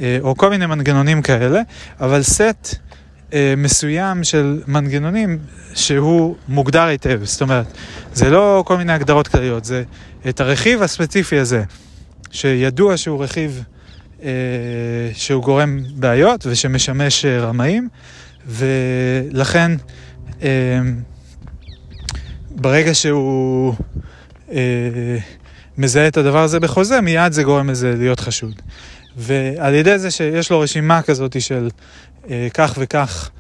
אה, 0.01 0.19
או 0.21 0.37
כל 0.37 0.51
מיני 0.51 0.67
מנגנונים 0.67 1.23
כאלה, 1.23 1.61
אבל 2.01 2.23
סט 2.23 2.75
מסוים 3.57 4.25
של 4.25 4.63
מנגנונים 4.67 5.39
שהוא 5.75 6.37
מוגדר 6.49 6.83
היטב, 6.83 7.21
זאת 7.25 7.43
אומרת, 7.43 7.67
זה 8.15 8.31
לא 8.31 8.63
כל 8.67 8.77
מיני 8.77 8.93
הגדרות 8.93 9.29
כלליות, 9.29 9.65
זה 9.65 9.83
את 10.29 10.41
הרכיב 10.41 10.83
הספציפי 10.83 11.39
הזה, 11.39 11.63
שידוע 12.31 12.97
שהוא 12.97 13.25
רכיב... 13.25 13.63
אה, 14.23 15.11
שהוא 15.15 15.43
גורם 15.43 15.81
בעיות 15.95 16.47
ושמשמש 16.47 17.25
אה, 17.25 17.41
רמאים, 17.41 17.89
ולכן 18.47 19.73
אה, 20.43 20.79
ברגע 22.51 22.95
שהוא 22.95 23.75
מזהה 25.79 26.09
את 26.09 26.17
הדבר 26.17 26.43
הזה 26.43 26.61
בחוזה, 26.61 27.01
מיד 27.01 27.33
זה 27.33 27.43
גורם 27.43 27.71
לזה 27.71 27.95
להיות 27.99 28.21
חשוד. 28.21 28.55
ועל 29.17 29.75
ידי 29.75 29.99
זה 29.99 30.11
שיש 30.11 30.51
לו 30.51 30.61
רשימה 30.61 31.03
כזאת 31.03 31.43
של 31.43 31.69
כך 32.55 32.79
וכך 32.79 33.31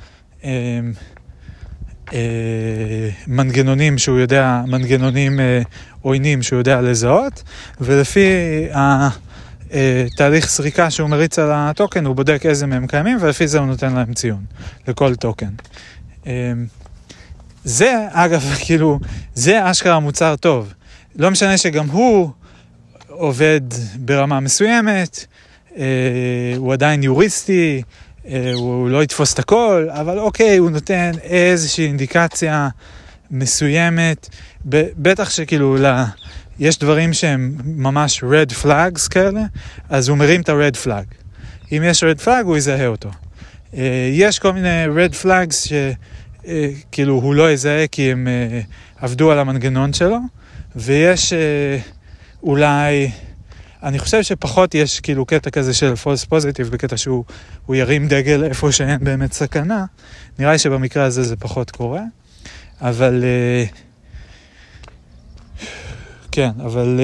מנגנונים 3.26 3.99
שהוא 3.99 4.18
יודע, 4.18 4.62
מנגנונים 4.66 5.41
עוינים 6.03 6.43
שהוא 6.43 6.59
יודע 6.59 6.81
לזהות, 6.81 7.43
ולפי 7.81 8.28
ה... 8.74 9.09
אה, 9.72 10.06
תהליך 10.16 10.48
סריקה 10.48 10.90
שהוא 10.90 11.08
מריץ 11.10 11.38
על 11.38 11.50
הטוקן, 11.52 12.06
הוא 12.06 12.16
בודק 12.16 12.46
איזה 12.46 12.66
מהם 12.66 12.86
קיימים, 12.86 13.16
ולפי 13.20 13.48
זה 13.48 13.58
הוא 13.58 13.66
נותן 13.66 13.92
להם 13.92 14.14
ציון, 14.14 14.44
לכל 14.88 15.14
טוקן. 15.14 15.50
אה, 16.26 16.52
זה, 17.64 18.06
אגב, 18.10 18.54
כאילו, 18.64 18.98
זה 19.34 19.70
אשכרה 19.70 20.00
מוצר 20.00 20.36
טוב. 20.36 20.72
לא 21.16 21.30
משנה 21.30 21.58
שגם 21.58 21.88
הוא 21.88 22.30
עובד 23.08 23.60
ברמה 23.96 24.40
מסוימת, 24.40 25.26
אה, 25.76 25.84
הוא 26.56 26.72
עדיין 26.72 27.02
יוריסטי, 27.02 27.82
אה, 28.28 28.52
הוא 28.54 28.90
לא 28.90 29.02
יתפוס 29.02 29.34
את 29.34 29.38
הכל, 29.38 29.88
אבל 29.90 30.18
אוקיי, 30.18 30.56
הוא 30.56 30.70
נותן 30.70 31.10
איזושהי 31.22 31.86
אינדיקציה 31.86 32.68
מסוימת, 33.30 34.28
בטח 34.96 35.30
שכאילו, 35.30 35.76
יש 36.61 36.78
דברים 36.78 37.12
שהם 37.12 37.56
ממש 37.64 38.24
red 38.24 38.64
flags 38.64 39.08
כאלה, 39.11 39.42
אז 39.88 40.08
הוא 40.08 40.18
מרים 40.18 40.40
את 40.40 40.48
ה-red 40.48 40.86
flag. 40.86 41.14
אם 41.72 41.82
יש 41.84 42.04
red 42.04 42.24
flag, 42.24 42.44
הוא 42.44 42.56
יזהה 42.56 42.86
אותו. 42.86 43.11
אה, 43.76 44.11
יש 44.12 44.38
כל 44.38 44.52
מיני 44.52 44.84
red 44.86 45.24
flags 45.24 45.54
שכאילו 46.44 47.14
הוא 47.14 47.34
לא 47.34 47.52
יזהה 47.52 47.86
כי 47.86 48.12
הם 48.12 48.28
אה, 48.28 48.61
עבדו 49.00 49.30
על 49.30 49.38
המנגנון 49.38 49.92
שלו, 49.92 50.18
ויש 50.76 51.32
אה, 51.32 51.78
אולי... 52.42 53.11
אני 53.82 53.98
חושב 53.98 54.22
שפחות 54.22 54.74
יש 54.74 55.00
כאילו 55.00 55.26
קטע 55.26 55.50
כזה 55.50 55.74
של 55.74 55.92
false 56.04 56.26
positive, 56.32 56.70
בקטע 56.70 56.96
שהוא 56.96 57.24
ירים 57.68 58.08
דגל 58.08 58.44
איפה 58.44 58.72
שאין 58.72 59.04
באמת 59.04 59.32
סכנה. 59.32 59.84
נראה 60.38 60.52
לי 60.52 60.58
שבמקרה 60.58 61.04
הזה 61.04 61.22
זה 61.22 61.36
פחות 61.36 61.70
קורה, 61.70 62.02
אבל... 62.80 63.24
כן, 66.33 66.51
אבל... 66.64 67.01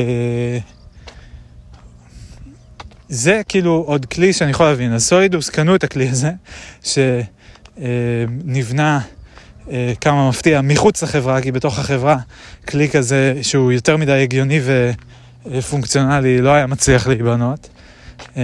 זה 3.09 3.43
כאילו 3.49 3.85
עוד 3.87 4.07
כלי 4.07 4.33
שאני 4.33 4.51
יכול 4.51 4.67
להבין. 4.67 4.93
אז 4.93 5.05
סולידוס 5.05 5.51
קנו 5.51 5.75
את 5.75 5.85
הכלי 5.85 6.09
הזה, 6.09 6.31
שנבנה 7.79 9.01
אה, 9.71 9.93
כמה 10.01 10.29
מפתיע 10.29 10.61
מחוץ 10.61 11.03
לחברה, 11.03 11.43
כי 11.43 11.53
בתוך 11.53 11.79
החברה 11.79 12.17
כלי 12.69 12.89
כזה 12.89 13.39
שהוא 13.43 13.73
יותר 13.73 13.97
מדי 13.97 14.23
הגיוני 14.23 14.61
ופונקציונלי 15.47 16.41
לא 16.41 16.51
היה 16.51 16.67
מצליח 16.67 17.07
להיבנות. 17.07 17.69
Uh, 18.19 18.39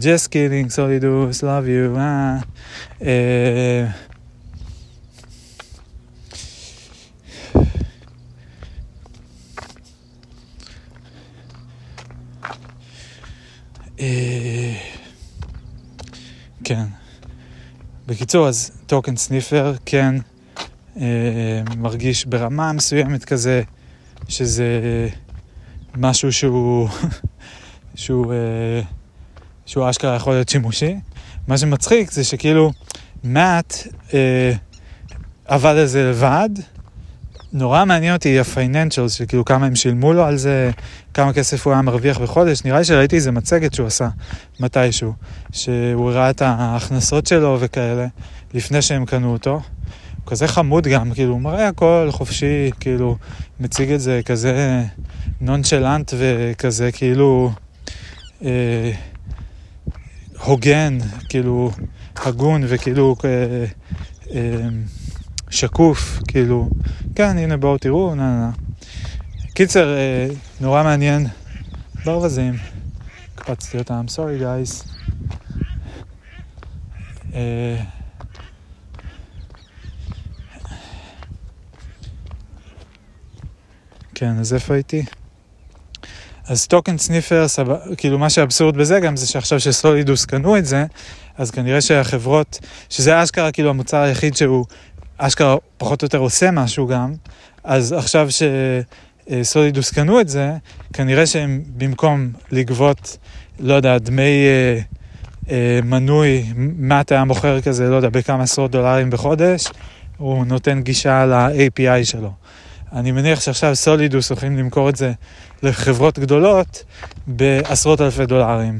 just 0.00 0.28
kidding, 0.28 0.68
סולידוס, 0.68 1.44
love 1.44 1.66
you, 1.66 1.98
אה. 1.98 2.36
Uh, 3.00 3.02
אה, 3.02 3.86
כן. 16.64 16.84
בקיצור, 18.06 18.48
אז 18.48 18.70
טוקן 18.86 19.16
סניפר 19.16 19.74
כן 19.86 20.14
אה, 21.00 21.62
מרגיש 21.76 22.24
ברמה 22.24 22.72
מסוימת 22.72 23.24
כזה, 23.24 23.62
שזה 24.28 25.08
משהו 25.96 26.32
שהוא, 26.32 26.88
שהוא, 27.94 28.32
אה, 28.32 28.80
שהוא 29.66 29.90
אשכרה 29.90 30.16
יכול 30.16 30.32
להיות 30.32 30.48
שימושי. 30.48 30.94
מה 31.48 31.58
שמצחיק 31.58 32.10
זה 32.10 32.24
שכאילו 32.24 32.72
מאט 33.24 33.76
אה, 34.14 34.52
עבד 35.44 35.74
על 35.78 35.86
זה 35.86 36.10
לבד, 36.10 36.50
נורא 37.56 37.84
מעניין 37.84 38.14
אותי 38.14 38.40
הפייננשלס, 38.40 39.12
שכאילו 39.12 39.44
כמה 39.44 39.66
הם 39.66 39.74
שילמו 39.74 40.12
לו 40.12 40.24
על 40.24 40.36
זה, 40.36 40.70
כמה 41.14 41.32
כסף 41.32 41.66
הוא 41.66 41.72
היה 41.72 41.82
מרוויח 41.82 42.18
בחודש. 42.18 42.64
נראה 42.64 42.78
לי 42.78 42.84
שראיתי 42.84 43.16
איזה 43.16 43.32
מצגת 43.32 43.74
שהוא 43.74 43.86
עשה 43.86 44.08
מתישהו, 44.60 45.12
שהוא 45.52 46.10
הראה 46.10 46.30
את 46.30 46.42
ההכנסות 46.42 47.26
שלו 47.26 47.56
וכאלה, 47.60 48.06
לפני 48.54 48.82
שהם 48.82 49.04
קנו 49.04 49.32
אותו. 49.32 49.52
הוא 49.52 50.30
כזה 50.30 50.48
חמוד 50.48 50.86
גם, 50.86 51.12
כאילו, 51.14 51.32
הוא 51.32 51.40
מראה 51.40 51.68
הכל 51.68 52.08
חופשי, 52.10 52.70
כאילו, 52.80 53.16
מציג 53.60 53.92
את 53.92 54.00
זה 54.00 54.20
כזה 54.24 54.82
נונשלנט 55.40 56.14
וכזה, 56.18 56.92
כאילו, 56.92 57.52
אה, 58.44 58.92
הוגן, 60.44 60.98
כאילו, 61.28 61.70
הגון 62.16 62.62
וכאילו, 62.68 63.16
אה, 63.24 63.64
אה, 64.34 64.68
שקוף, 65.56 66.20
כאילו, 66.28 66.68
כן, 67.14 67.38
הנה 67.38 67.56
בואו 67.56 67.78
תראו, 67.78 68.14
נה 68.14 68.22
נה 68.22 68.40
נה. 68.40 68.50
קיצר, 69.54 69.96
אה, 69.96 70.26
נורא 70.60 70.82
מעניין. 70.82 71.26
ברווזים. 72.04 72.54
קפצתי 73.34 73.78
אותם, 73.78 74.04
סורי 74.08 74.38
גייס. 74.38 74.84
אה, 77.34 77.76
כן, 84.14 84.38
אז 84.38 84.54
איפה 84.54 84.74
הייתי? 84.74 85.04
אז 86.48 86.66
טוקן 86.66 86.98
סניפר, 86.98 87.46
כאילו 87.96 88.18
מה 88.18 88.30
שאבסורד 88.30 88.76
בזה 88.76 89.00
גם 89.00 89.16
זה 89.16 89.26
שעכשיו 89.26 89.60
שסולידוס 89.60 90.24
קנו 90.24 90.56
את 90.56 90.66
זה, 90.66 90.84
אז 91.38 91.50
כנראה 91.50 91.80
שהחברות, 91.80 92.58
שזה 92.90 93.22
אשכרה 93.22 93.52
כאילו 93.52 93.70
המוצר 93.70 93.96
היחיד 93.96 94.36
שהוא 94.36 94.66
אשכרה 95.18 95.56
פחות 95.78 96.02
או 96.02 96.06
יותר 96.06 96.18
עושה 96.18 96.50
משהו 96.50 96.86
גם, 96.86 97.12
אז 97.64 97.92
עכשיו 97.92 98.28
שסולידוס 99.30 99.90
קנו 99.90 100.20
את 100.20 100.28
זה, 100.28 100.52
כנראה 100.92 101.26
שהם 101.26 101.62
במקום 101.76 102.32
לגבות, 102.50 103.16
לא 103.60 103.74
יודע, 103.74 103.98
דמי 103.98 104.22
אה, 104.22 104.78
אה, 105.50 105.80
מנוי, 105.84 106.44
מה 106.56 107.00
אתה 107.00 107.24
מוכר 107.24 107.60
כזה, 107.60 107.88
לא 107.88 107.96
יודע, 107.96 108.08
בכמה 108.08 108.42
עשרות 108.42 108.70
דולרים 108.70 109.10
בחודש, 109.10 109.64
הוא 110.16 110.44
נותן 110.44 110.80
גישה 110.82 111.26
ל-API 111.26 112.04
שלו. 112.04 112.32
אני 112.92 113.12
מניח 113.12 113.40
שעכשיו 113.40 113.76
סולידוס 113.76 114.30
הולכים 114.30 114.56
למכור 114.56 114.88
את 114.88 114.96
זה 114.96 115.12
לחברות 115.62 116.18
גדולות 116.18 116.84
בעשרות 117.26 118.00
אלפי 118.00 118.26
דולרים. 118.26 118.78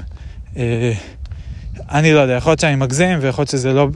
אה, 0.56 0.92
אני 1.90 2.12
לא 2.12 2.20
יודע, 2.20 2.32
יכול 2.32 2.50
להיות 2.50 2.60
שאני 2.60 2.76
מגזים 2.76 3.18
ויכול 3.20 3.42
להיות 3.42 3.50
שזה 3.50 3.72
לא... 3.72 3.88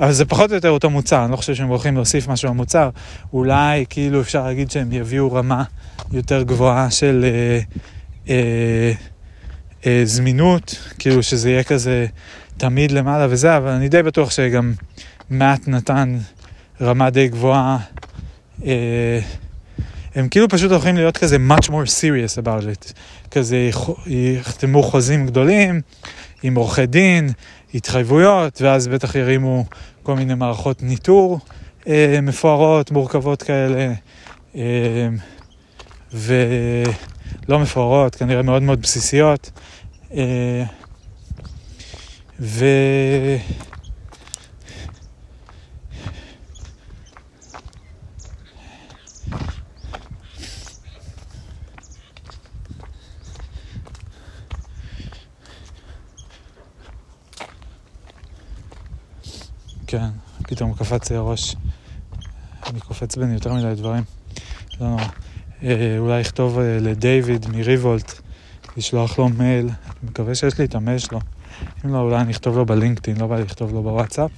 אבל 0.00 0.12
זה 0.12 0.24
פחות 0.24 0.50
או 0.50 0.54
יותר 0.54 0.70
אותו 0.70 0.90
מוצר, 0.90 1.24
אני 1.24 1.32
לא 1.32 1.36
חושב 1.36 1.54
שהם 1.54 1.68
הולכים 1.68 1.94
להוסיף 1.94 2.28
משהו 2.28 2.50
במוצר. 2.50 2.90
אולי 3.32 3.84
כאילו 3.90 4.20
אפשר 4.20 4.44
להגיד 4.44 4.70
שהם 4.70 4.92
יביאו 4.92 5.32
רמה 5.32 5.64
יותר 6.12 6.42
גבוהה 6.42 6.90
של 6.90 7.24
אה, 7.24 7.60
אה, 8.28 8.92
אה, 9.86 10.00
זמינות, 10.04 10.78
כאילו 10.98 11.22
שזה 11.22 11.50
יהיה 11.50 11.64
כזה 11.64 12.06
תמיד 12.56 12.90
למעלה 12.92 13.26
וזה, 13.30 13.56
אבל 13.56 13.70
אני 13.70 13.88
די 13.88 14.02
בטוח 14.02 14.30
שגם 14.30 14.72
מאט 15.30 15.68
נתן 15.68 16.18
רמה 16.80 17.10
די 17.10 17.28
גבוהה. 17.28 17.78
אה, 18.64 19.20
הם 20.14 20.28
כאילו 20.28 20.48
פשוט 20.48 20.72
הולכים 20.72 20.96
להיות 20.96 21.16
כזה 21.16 21.36
much 21.50 21.66
more 21.66 21.86
serious 22.00 22.42
about 22.42 22.62
it. 22.62 22.92
כזה 23.30 23.70
יחתמו 24.06 24.82
חוזים 24.82 25.26
גדולים 25.26 25.80
עם 26.42 26.54
עורכי 26.54 26.86
דין, 26.86 27.30
התחייבויות, 27.76 28.62
ואז 28.62 28.88
בטח 28.88 29.14
ירימו 29.14 29.64
כל 30.02 30.14
מיני 30.14 30.34
מערכות 30.34 30.82
ניטור 30.82 31.40
אה, 31.88 32.18
מפוארות, 32.22 32.90
מורכבות 32.90 33.42
כאלה, 33.42 33.92
אה, 34.56 35.08
ולא 36.12 37.58
מפוארות, 37.58 38.14
כנראה 38.14 38.42
מאוד 38.42 38.62
מאוד 38.62 38.82
בסיסיות. 38.82 39.50
אה, 40.12 40.64
ו... 42.40 42.64
כן, 59.86 60.08
פתאום 60.42 60.74
קפץ 60.74 61.10
לי 61.10 61.16
הראש. 61.16 61.56
אני 62.66 62.80
קופץ 62.80 63.16
בין 63.16 63.32
יותר 63.32 63.52
מדי 63.54 63.74
דברים. 63.74 64.02
לא 64.80 64.88
נורא. 64.88 65.04
אה, 65.62 65.96
אולי 65.98 66.20
אכתוב 66.20 66.58
אה, 66.58 66.78
לדייוויד 66.80 67.46
מריבולט, 67.48 68.12
לשלוח 68.76 69.18
לו 69.18 69.28
מייל. 69.28 69.66
אני 69.66 70.10
מקווה 70.10 70.34
שיש 70.34 70.58
לי 70.58 70.64
את 70.64 70.74
המייל 70.74 70.98
שלו. 70.98 71.20
אם 71.84 71.92
לא, 71.92 71.98
אולי 71.98 72.20
אני 72.20 72.32
אכתוב 72.32 72.56
לו 72.56 72.66
בלינקדאין, 72.66 73.16
לא 73.16 73.26
בא 73.26 73.36
לי 73.36 73.42
לכתוב 73.42 73.72
לו 73.72 73.82
בוואטסאפ. 73.82 74.30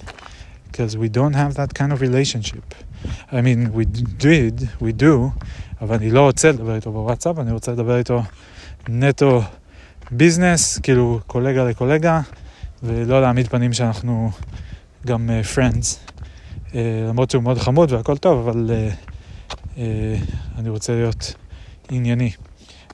because 0.71 0.95
we 0.97 1.09
don't 1.09 1.33
have 1.33 1.55
that 1.55 1.73
kind 1.73 1.91
of 1.91 1.99
relationship. 2.01 2.75
I 3.31 3.41
mean, 3.41 3.73
we 3.73 3.85
did, 3.85 4.69
we 4.81 4.91
do, 4.93 5.29
אבל 5.81 5.95
אני 5.95 6.11
לא 6.11 6.21
רוצה 6.21 6.51
לדבר 6.51 6.75
איתו 6.75 6.91
בוואטסאפ, 6.91 7.39
אני 7.39 7.51
רוצה 7.51 7.71
לדבר 7.71 7.97
איתו 7.97 8.23
נטו 8.89 9.41
ביזנס, 10.11 10.79
כאילו 10.79 11.19
קולגה 11.27 11.63
לקולגה, 11.63 12.21
ולא 12.83 13.21
להעמיד 13.21 13.47
פנים 13.47 13.73
שאנחנו 13.73 14.31
גם 15.07 15.29
uh, 15.29 15.55
Friends, 15.55 16.13
uh, 16.67 16.73
למרות 17.09 17.31
שהוא 17.31 17.43
מאוד 17.43 17.57
חמוד 17.57 17.91
והכל 17.91 18.17
טוב, 18.17 18.47
אבל 18.47 18.69
uh, 18.69 18.71
uh, 19.75 19.79
אני 20.57 20.69
רוצה 20.69 20.93
להיות 20.93 21.33
ענייני. 21.91 22.31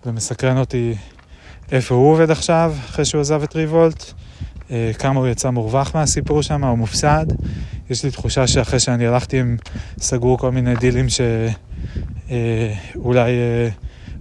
ומסקרן 0.05 0.57
אותי 0.57 0.95
איפה 1.71 1.95
הוא 1.95 2.11
עובד 2.11 2.31
עכשיו, 2.31 2.75
אחרי 2.85 3.05
שהוא 3.05 3.21
עזב 3.21 3.43
את 3.43 3.55
ריבולט, 3.55 4.03
uh, 4.03 4.71
כמה 4.99 5.19
הוא 5.19 5.27
יצא 5.27 5.49
מורווח 5.49 5.95
מהסיפור 5.95 6.41
שם, 6.41 6.63
או 6.63 6.77
מופסד, 6.77 7.25
יש 7.89 8.05
לי 8.05 8.11
תחושה 8.11 8.47
שאחרי 8.47 8.79
שאני 8.79 9.07
הלכתי 9.07 9.39
הם 9.39 9.57
סגרו 9.99 10.37
כל 10.37 10.51
מיני 10.51 10.75
דילים 10.75 11.05
שאולי 11.09 12.31
אה, 13.31 13.69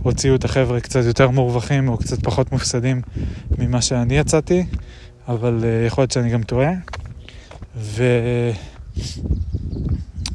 הוציאו 0.02 0.34
את 0.34 0.44
החבר'ה 0.44 0.80
קצת 0.80 1.04
יותר 1.04 1.30
מורווחים 1.30 1.88
או 1.88 1.96
קצת 1.96 2.24
פחות 2.24 2.52
מופסדים 2.52 3.02
ממה 3.58 3.82
שאני 3.82 4.18
יצאתי, 4.18 4.66
אבל 5.28 5.60
אה, 5.64 5.86
יכול 5.86 6.02
להיות 6.02 6.10
שאני 6.10 6.30
גם 6.30 6.42
טועה. 6.42 6.70
ו... 7.76 8.02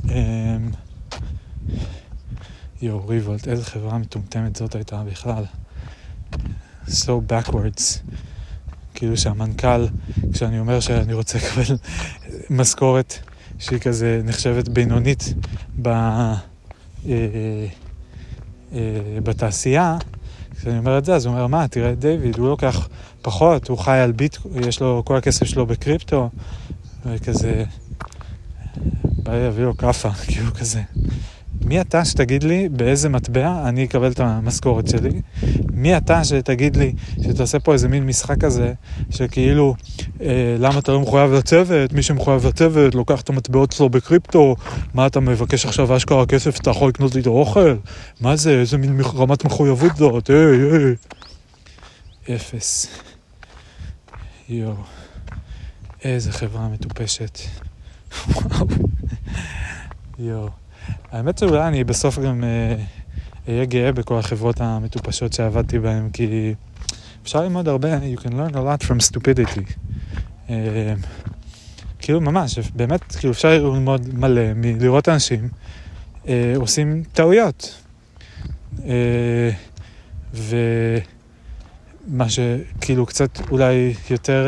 אמ, 0.09 0.69
יואו, 2.81 3.07
ריבולט, 3.07 3.47
איזה 3.47 3.65
חברה 3.65 3.97
מטומטמת 3.97 4.55
זאת 4.55 4.75
הייתה 4.75 5.03
בכלל. 5.03 5.43
So 6.87 7.11
backwards. 7.29 7.99
כאילו 8.93 9.17
שהמנכ"ל, 9.17 9.87
כשאני 10.33 10.59
אומר 10.59 10.79
שאני 10.79 11.13
רוצה 11.13 11.37
לקבל 11.37 11.75
משכורת 12.49 13.19
שהיא 13.59 13.79
כזה 13.79 14.21
נחשבת 14.23 14.67
בינונית 14.69 15.33
ב, 15.81 15.87
אה, 15.87 16.35
אה, 18.73 18.77
בתעשייה, 19.23 19.97
כשאני 20.59 20.77
אומר 20.77 20.97
את 20.97 21.05
זה, 21.05 21.15
אז 21.15 21.25
הוא 21.25 21.33
אומר, 21.33 21.47
מה, 21.47 21.67
תראה 21.67 21.91
את 21.91 21.99
דיוויד, 21.99 22.37
הוא 22.37 22.47
לוקח 22.47 22.89
פחות, 23.21 23.67
הוא 23.67 23.77
חי 23.77 23.97
על 23.97 24.11
ביט, 24.11 24.37
יש 24.55 24.81
לו, 24.81 25.03
כל 25.05 25.15
הכסף 25.17 25.45
שלו 25.45 25.65
בקריפטו, 25.65 26.29
וכזה, 27.05 27.63
בא 29.23 29.33
לי 29.33 29.43
להביא 29.43 29.63
לו 29.63 29.77
כאפה, 29.77 30.09
כאילו 30.27 30.53
כזה. 30.53 30.81
מי 31.65 31.81
אתה 31.81 32.05
שתגיד 32.05 32.43
לי 32.43 32.69
באיזה 32.69 33.09
מטבע 33.09 33.69
אני 33.69 33.85
אקבל 33.85 34.11
את 34.11 34.19
המשכורת 34.19 34.87
שלי? 34.87 35.21
מי 35.73 35.97
אתה 35.97 36.23
שתגיד 36.23 36.77
לי, 36.77 36.93
שתעשה 37.23 37.59
פה 37.59 37.73
איזה 37.73 37.87
מין 37.87 38.05
משחק 38.05 38.37
כזה, 38.41 38.73
שכאילו, 39.09 39.75
אה, 40.21 40.55
למה 40.59 40.79
אתה 40.79 40.91
לא 40.91 41.01
מחויב 41.01 41.31
לצוות? 41.31 41.93
מי 41.93 42.01
שמחויב 42.03 42.47
לצוות 42.47 42.95
לוקח 42.95 43.21
את 43.21 43.29
המטבעות 43.29 43.71
שלו 43.71 43.89
בקריפטו, 43.89 44.55
מה 44.93 45.07
אתה 45.07 45.19
מבקש 45.19 45.65
עכשיו 45.65 45.97
אשכרה 45.97 46.25
כסף, 46.25 46.59
אתה 46.59 46.69
יכול 46.69 46.89
לקנות 46.89 47.15
לי 47.15 47.21
את 47.21 47.25
האוכל? 47.25 47.75
מה 48.21 48.35
זה, 48.35 48.59
איזה 48.59 48.77
מין 48.77 49.01
רמת 49.15 49.45
מחויבות 49.45 49.95
זאת? 49.97 50.29
היי, 50.29 50.37
היי. 50.37 50.95
אפס. 52.35 52.87
יואו. 54.49 54.98
איזה 56.03 56.31
חברה 56.31 56.67
מטופשת. 56.67 57.39
יואו. 60.19 60.49
האמת 61.11 61.37
שאולי 61.37 61.67
אני 61.67 61.83
בסוף 61.83 62.19
גם 62.19 62.43
אהיה 63.47 63.65
גאה 63.65 63.91
בכל 63.91 64.17
החברות 64.19 64.61
המטופשות 64.61 65.33
שעבדתי 65.33 65.79
בהן, 65.79 66.09
כי 66.13 66.53
אפשר 67.23 67.41
ללמוד 67.41 67.67
הרבה, 67.67 67.97
you 67.97 68.19
can 68.19 68.29
learn 68.29 68.53
a 68.53 68.57
lot 68.57 68.85
from 68.85 68.99
stupidity. 69.11 69.73
כאילו 71.99 72.21
ממש, 72.21 72.59
באמת, 72.59 73.01
כאילו 73.11 73.33
אפשר 73.33 73.49
ללמוד 73.49 74.13
מלא 74.13 74.53
מלראות 74.55 75.09
אנשים 75.09 75.49
עושים 76.55 77.03
טעויות. 77.13 77.83
ומה 80.33 82.29
שכאילו 82.29 83.05
קצת 83.05 83.39
אולי 83.51 83.93
יותר 84.09 84.47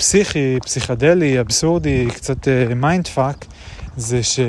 פסיכי, 0.00 0.58
פסיכדלי, 0.64 1.40
אבסורדי, 1.40 2.06
קצת 2.14 2.48
mind 2.76 3.08
fuck, 3.08 3.44
זה 3.96 4.22
ש... 4.22 4.40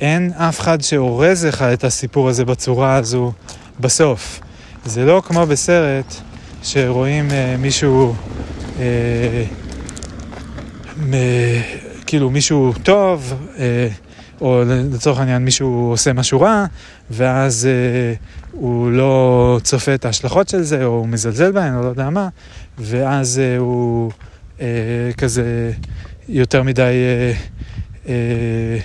אין 0.00 0.32
אף 0.32 0.60
אחד 0.60 0.80
שאורז 0.80 1.44
לך 1.44 1.62
את 1.62 1.84
הסיפור 1.84 2.28
הזה 2.28 2.44
בצורה 2.44 2.96
הזו 2.96 3.32
בסוף. 3.80 4.40
זה 4.84 5.04
לא 5.04 5.22
כמו 5.26 5.46
בסרט 5.46 6.14
שרואים 6.62 7.30
אה, 7.30 7.56
מישהו, 7.58 8.14
אה, 8.78 9.44
מ, 10.96 11.12
כאילו 12.06 12.30
מישהו 12.30 12.72
טוב, 12.82 13.34
אה, 13.58 13.88
או 14.40 14.62
לצורך 14.92 15.18
העניין 15.18 15.44
מישהו 15.44 15.88
עושה 15.90 16.12
משהו 16.12 16.40
רע, 16.40 16.64
ואז 17.10 17.66
אה, 17.66 18.14
הוא 18.52 18.90
לא 18.90 19.58
צופה 19.62 19.94
את 19.94 20.04
ההשלכות 20.04 20.48
של 20.48 20.62
זה, 20.62 20.84
או 20.84 20.90
הוא 20.90 21.08
מזלזל 21.08 21.52
בהן, 21.52 21.74
או 21.74 21.82
לא 21.82 21.88
יודע 21.88 22.10
מה, 22.10 22.28
ואז 22.78 23.38
אה, 23.38 23.56
הוא 23.56 24.10
אה, 24.60 24.66
כזה 25.18 25.72
יותר 26.28 26.62
מדי... 26.62 26.92
אה, 28.08 28.78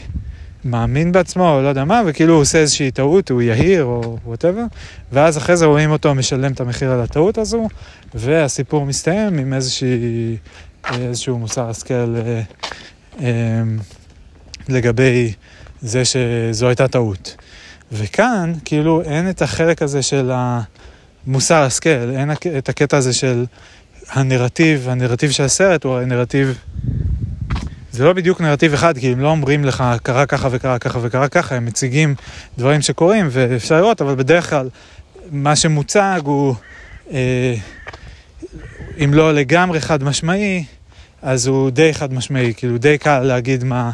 מאמין 0.68 1.12
בעצמו, 1.12 1.50
או 1.50 1.62
לא 1.62 1.68
יודע 1.68 1.86
מה, 1.86 2.02
וכאילו 2.06 2.34
הוא 2.34 2.42
עושה 2.42 2.58
איזושהי 2.58 2.92
טעות, 2.92 3.32
הוא 3.32 3.42
יהיר 3.42 3.84
או 3.84 4.18
וואטאבר, 4.26 4.64
ואז 5.12 5.38
אחרי 5.38 5.58
זה 5.58 5.66
רואים 5.66 5.92
אותו 5.92 6.16
משלם 6.16 6.52
את 6.52 6.62
המחיר 6.62 6.92
על 6.92 7.02
הטעות 7.02 7.38
הזו, 7.38 7.68
והסיפור 8.14 8.86
מסתיים 8.86 9.40
עם 9.40 9.54
איזושהי, 9.54 10.38
איזשהו 10.94 11.38
מוסר 11.38 11.70
השכל 11.70 12.16
אה, 12.16 12.42
אה, 13.22 13.62
לגבי 14.70 15.34
זה 15.82 16.04
שזו 16.06 16.68
הייתה 16.68 16.88
טעות. 16.88 17.36
וכאן, 17.92 18.54
כאילו, 18.66 19.02
אין 19.02 19.30
את 19.30 19.42
החלק 19.42 19.82
הזה 19.82 20.02
של 20.02 20.32
המוסר 20.34 21.62
השכל, 21.62 22.10
אין 22.16 22.32
את 22.58 22.70
הקטע 22.70 22.98
הזה 22.98 23.14
של 23.14 23.46
הנרטיב, 24.10 24.90
הנרטיב 24.90 25.32
של 25.32 25.44
הסרט 25.44 25.84
הוא 25.84 25.98
הנרטיב 25.98 26.58
זה 27.92 28.04
לא 28.04 28.14
בדיוק 28.14 28.42
נרטיב 28.42 28.74
אחד, 28.74 28.98
כי 28.98 29.12
הם 29.12 29.20
לא 29.20 29.28
אומרים 29.28 29.66
לך 29.66 29.84
קרה 30.04 30.26
ככה 30.26 30.48
וקרה 30.52 30.80
ככה 30.80 31.00
וקרה 31.02 31.28
ככה, 31.28 31.56
הם 31.56 31.66
מציגים 31.66 32.16
דברים 32.58 32.82
שקורים 32.82 33.28
ואפשר 33.32 33.76
לראות, 33.82 34.02
אבל 34.02 34.16
בדרך 34.16 34.50
כלל 34.50 34.70
מה 35.32 35.56
שמוצג 35.56 36.22
הוא, 36.24 36.56
אה, 37.12 37.56
אם 39.04 39.14
לא 39.14 39.34
לגמרי 39.34 39.82
חד 39.82 40.04
משמעי, 40.04 40.66
אז 41.22 41.48
הוא 41.48 41.70
די 41.70 41.94
חד 41.94 42.14
משמעי, 42.14 42.54
כאילו 42.58 42.78
די 42.78 42.98
קל 42.98 43.20
להגיד 43.20 43.64
מה 43.64 43.92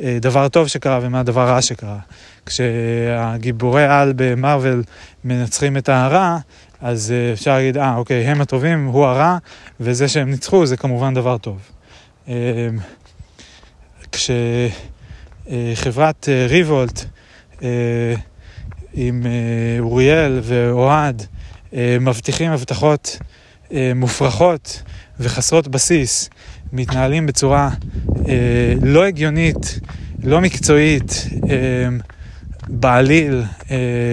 אה, 0.00 0.18
דבר 0.20 0.48
טוב 0.48 0.68
שקרה 0.68 0.98
ומה 1.02 1.22
דבר 1.22 1.48
רע 1.48 1.62
שקרה. 1.62 1.98
כשהגיבורי 2.46 3.84
על 3.84 4.12
במרוויל 4.16 4.82
מנצחים 5.24 5.76
את 5.76 5.88
הרע, 5.88 6.38
אז 6.80 7.12
אה, 7.12 7.32
אפשר 7.32 7.54
להגיד, 7.54 7.76
אה, 7.78 7.96
אוקיי, 7.96 8.24
הם 8.26 8.40
הטובים, 8.40 8.86
הוא 8.86 9.04
הרע, 9.04 9.38
וזה 9.80 10.08
שהם 10.08 10.30
ניצחו 10.30 10.66
זה 10.66 10.76
כמובן 10.76 11.14
דבר 11.14 11.38
טוב. 11.38 11.58
אה, 12.28 12.68
כשחברת 15.46 16.28
אה, 16.28 16.46
ריבולט 16.48 17.04
אה, 17.62 18.14
עם 18.94 19.26
אוריאל 19.80 20.40
ואוהד 20.42 21.22
מבטיחים 22.00 22.50
הבטחות 22.50 23.18
מופרכות 23.94 24.82
וחסרות 25.20 25.68
בסיס, 25.68 26.30
מתנהלים 26.72 27.26
בצורה 27.26 27.70
לא 28.82 29.04
הגיונית, 29.04 29.80
לא 30.22 30.40
מקצועית, 30.40 31.26
בעליל, 32.68 33.42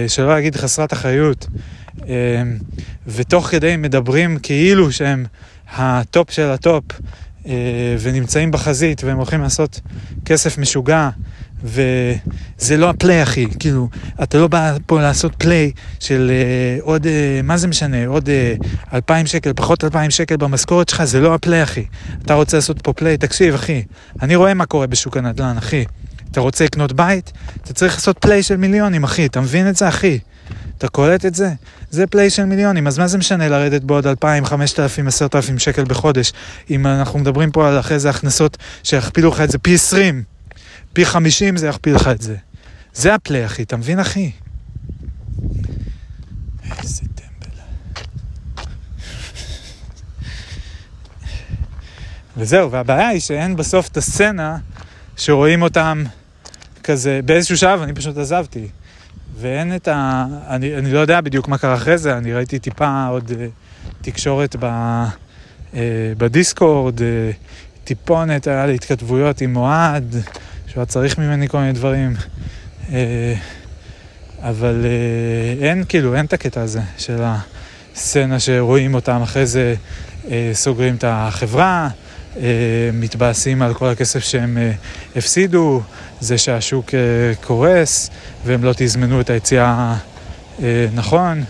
שלא 0.07 0.29
להגיד 0.29 0.55
חסרת 0.55 0.93
אחריות, 0.93 1.47
ותוך 3.07 3.47
כדי 3.47 3.77
מדברים 3.77 4.37
כאילו 4.39 4.91
שהם 4.91 5.25
ה 5.73 5.88
top 5.88 6.31
של 6.31 6.49
ה 6.49 6.56
top, 6.56 6.83
אה, 7.47 7.95
ונמצאים 8.01 8.51
בחזית 8.51 9.03
והם 9.03 9.17
הולכים 9.17 9.41
לעשות 9.41 9.79
כסף 10.25 10.57
משוגע 10.57 11.09
וזה 11.63 12.77
לא 12.77 12.89
ה 12.89 12.96
play 12.96 13.23
אחי, 13.23 13.45
כאילו, 13.59 13.89
אתה 14.23 14.37
לא 14.37 14.47
בא 14.47 14.77
פה 14.85 15.01
לעשות 15.01 15.35
play 15.35 15.71
של 15.99 16.31
uh, 16.79 16.83
עוד, 16.83 17.05
uh, 17.05 17.09
מה 17.43 17.57
זה 17.57 17.67
משנה, 17.67 18.07
עוד 18.07 18.29
uh, 18.93 19.11
שקל, 19.25 19.53
פחות 19.53 19.83
אלפיים 19.83 20.11
שקל 20.11 20.37
במשכורת 20.37 20.89
שלך, 20.89 21.03
זה 21.03 21.19
לא 21.19 21.33
ה 21.33 21.39
play 21.39 21.63
אחי. 21.63 21.85
אתה 22.25 22.33
רוצה 22.33 22.57
לעשות 22.57 22.81
פה 22.81 22.93
play, 22.93 23.17
תקשיב 23.17 23.53
אחי, 23.53 23.83
אני 24.21 24.35
רואה 24.35 24.53
מה 24.53 24.65
קורה 24.65 24.87
בשוק 24.87 25.17
הנדל"ן 25.17 25.57
אחי. 25.57 25.85
אתה 26.31 26.39
רוצה 26.39 26.63
לקנות 26.63 26.93
בית? 26.93 27.31
אתה 27.63 27.73
צריך 27.73 27.93
לעשות 27.93 28.17
play 28.17 28.43
של 28.43 28.57
מיליונים 28.57 29.03
אחי, 29.03 29.25
אתה 29.25 29.41
מבין 29.41 29.69
את 29.69 29.75
זה 29.75 29.89
אחי? 29.89 30.19
אתה 30.81 30.89
קולט 30.89 31.25
את 31.25 31.35
זה? 31.35 31.53
זה 31.89 32.07
play 32.07 32.29
של 32.29 32.45
מיליונים, 32.45 32.87
אז 32.87 32.99
מה 32.99 33.07
זה 33.07 33.17
משנה 33.17 33.49
לרדת 33.49 33.81
בעוד 33.81 34.07
2,000, 34.07 34.45
5,000, 34.45 35.07
10,000 35.07 35.59
שקל 35.59 35.83
בחודש, 35.83 36.33
אם 36.69 36.87
אנחנו 36.87 37.19
מדברים 37.19 37.51
פה 37.51 37.67
על 37.67 37.79
אחרי 37.79 37.99
זה 37.99 38.09
הכנסות 38.09 38.57
שיכפילו 38.83 39.29
לך 39.29 39.41
את 39.41 39.51
זה 39.51 39.57
פי 39.57 39.75
20, 39.75 40.23
פי 40.93 41.05
50 41.05 41.57
זה 41.57 41.67
יכפיל 41.67 41.95
לך 41.95 42.07
את 42.07 42.21
זה. 42.21 42.35
זה 42.93 43.13
הפליי, 43.13 43.45
אחי, 43.45 43.63
אתה 43.63 43.77
מבין, 43.77 43.99
אחי? 43.99 44.31
איזה 46.79 47.01
טמבל. 47.15 47.55
וזהו, 52.37 52.71
והבעיה 52.71 53.07
היא 53.07 53.19
שאין 53.19 53.55
בסוף 53.55 53.87
את 53.87 53.97
הסצנה 53.97 54.57
שרואים 55.17 55.61
אותם 55.61 56.03
כזה, 56.83 57.19
באיזשהו 57.25 57.57
שלב 57.57 57.81
אני 57.81 57.93
פשוט 57.93 58.17
עזבתי. 58.17 58.67
ואין 59.39 59.75
את 59.75 59.87
ה... 59.87 60.25
אני, 60.47 60.77
אני 60.77 60.91
לא 60.91 60.99
יודע 60.99 61.21
בדיוק 61.21 61.47
מה 61.47 61.57
קרה 61.57 61.73
אחרי 61.73 61.97
זה, 61.97 62.17
אני 62.17 62.33
ראיתי 62.33 62.59
טיפה 62.59 63.07
עוד 63.07 63.29
uh, 63.29 63.33
תקשורת 64.01 64.55
ב, 64.59 64.65
uh, 65.73 65.75
בדיסקורד, 66.17 66.99
uh, 66.99 67.01
טיפונת, 67.83 68.47
היה 68.47 68.65
לי 68.65 68.75
התכתבויות 68.75 69.41
עם 69.41 69.55
אוהד, 69.55 70.15
שהוא 70.67 70.81
היה 70.81 70.85
צריך 70.85 71.17
ממני 71.17 71.49
כל 71.49 71.57
מיני 71.57 71.73
דברים, 71.73 72.13
uh, 72.87 72.91
אבל 74.39 74.85
uh, 74.85 75.63
אין 75.63 75.83
כאילו, 75.89 76.15
אין 76.15 76.25
את 76.25 76.33
הקטע 76.33 76.61
הזה 76.61 76.81
של 76.97 77.21
הסצנה 77.23 78.39
שרואים 78.39 78.93
אותם, 78.93 79.21
אחרי 79.21 79.45
זה 79.45 79.75
uh, 80.23 80.29
סוגרים 80.53 80.95
את 80.95 81.03
החברה, 81.07 81.89
מתבאסים 82.93 83.61
על 83.61 83.73
כל 83.73 83.87
הכסף 83.87 84.23
שהם 84.23 84.57
הפסידו, 85.15 85.81
זה 86.19 86.37
שהשוק 86.37 86.89
קורס 87.43 88.09
והם 88.45 88.63
לא 88.63 88.73
תזמנו 88.77 89.21
את 89.21 89.29
היציאה 89.29 89.95
נכון, 90.93 91.43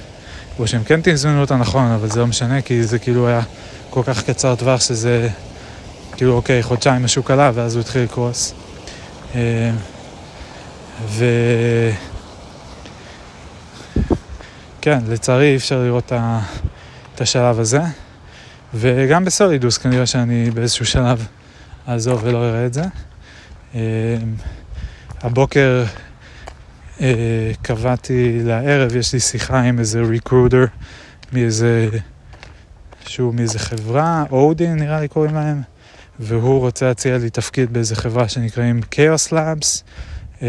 או 0.59 0.67
שהם 0.67 0.83
כן 0.83 0.99
תזמנו 1.03 1.41
אותה 1.41 1.55
נכון, 1.55 1.91
אבל 1.91 2.09
זה 2.09 2.19
לא 2.19 2.27
משנה 2.27 2.61
כי 2.61 2.83
זה 2.83 2.99
כאילו 2.99 3.27
היה 3.27 3.41
כל 3.89 4.01
כך 4.05 4.23
קצר 4.23 4.55
טווח 4.55 4.81
שזה 4.81 5.29
כאילו 6.17 6.33
אוקיי, 6.33 6.63
חודשיים 6.63 7.05
השוק 7.05 7.31
עלה 7.31 7.51
ואז 7.53 7.75
הוא 7.75 7.81
התחיל 7.81 8.01
לקרוס. 8.03 8.53
ו... 11.07 11.25
כן, 14.81 14.99
לצערי 15.07 15.51
אי 15.51 15.55
אפשר 15.55 15.83
לראות 15.83 16.11
את 17.15 17.21
השלב 17.21 17.59
הזה. 17.59 17.81
וגם 18.73 19.25
בסולידוס 19.25 19.77
כנראה 19.77 20.05
שאני 20.05 20.51
באיזשהו 20.51 20.85
שלב 20.85 21.27
אעזוב 21.89 22.21
ולא 22.23 22.49
אראה 22.49 22.65
את 22.65 22.73
זה. 22.73 22.83
אמ, 23.73 23.79
הבוקר 25.21 25.83
אה, 27.01 27.51
קבעתי 27.61 28.39
לערב, 28.43 28.95
יש 28.95 29.13
לי 29.13 29.19
שיחה 29.19 29.61
עם 29.61 29.79
איזה 29.79 30.01
ריקרודר 30.01 30.65
מאיזה, 31.33 31.89
שהוא 33.07 33.33
מאיזה 33.33 33.59
חברה, 33.59 34.23
אודין 34.31 34.75
נראה 34.75 35.01
לי 35.01 35.07
קוראים 35.07 35.35
להם, 35.35 35.61
והוא 36.19 36.59
רוצה 36.59 36.87
להציע 36.87 37.17
לי 37.17 37.29
תפקיד 37.29 37.73
באיזה 37.73 37.95
חברה 37.95 38.29
שנקראים 38.29 38.81
Chaos 38.95 39.31
Labs. 39.31 39.81
אמ, 40.41 40.47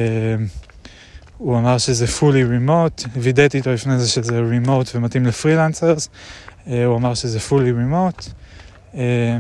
הוא 1.39 1.59
אמר 1.59 1.78
שזה 1.78 2.07
fully 2.07 2.69
remote, 2.69 3.09
וידאתי 3.16 3.57
איתו 3.57 3.73
לפני 3.73 3.99
זה 3.99 4.09
שזה 4.09 4.40
remote 4.40 4.89
ומתאים 4.94 5.27
לפרילנסרס, 5.27 6.09
אה, 6.09 6.12
הוא 6.66 6.97
אמר 6.97 7.14
שזה 7.14 7.39
fully 7.39 7.93
remote. 7.93 8.30
אה, 8.94 9.36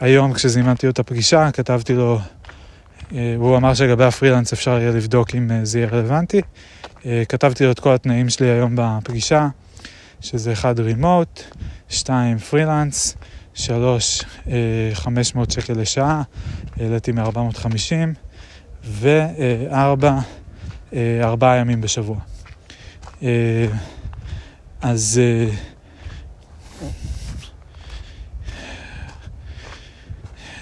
היום 0.00 0.32
כשזימנתי 0.32 0.86
לו 0.86 0.92
את 0.92 0.98
הפגישה, 0.98 1.50
כתבתי 1.50 1.94
לו, 1.94 2.18
אה, 3.14 3.34
הוא 3.38 3.56
אמר 3.56 3.74
שלגבי 3.74 4.04
הפרילנס 4.04 4.52
אפשר 4.52 4.78
יהיה 4.78 4.90
לבדוק 4.90 5.34
אם 5.34 5.64
זה 5.64 5.78
יהיה 5.78 5.88
רלוונטי. 5.88 6.40
כתבתי 7.28 7.64
לו 7.64 7.70
את 7.70 7.80
כל 7.80 7.94
התנאים 7.94 8.28
שלי 8.28 8.50
היום 8.50 8.76
בפגישה, 8.76 9.48
שזה 10.20 10.52
אחד 10.52 10.74
remote, 10.78 11.58
שתיים 11.88 12.38
פרילנס, 12.38 13.16
שלוש 13.54 14.22
500 14.94 15.50
שקל 15.50 15.72
לשעה, 15.72 16.22
העליתי 16.76 17.12
מ-450, 17.12 17.68
וארבע 18.84 20.18
אה, 20.92 21.20
ארבעה 21.22 21.56
ימים 21.56 21.80
בשבוע. 21.80 22.16
אה, 23.22 23.66
אז 24.80 25.20
אה, 25.22 25.54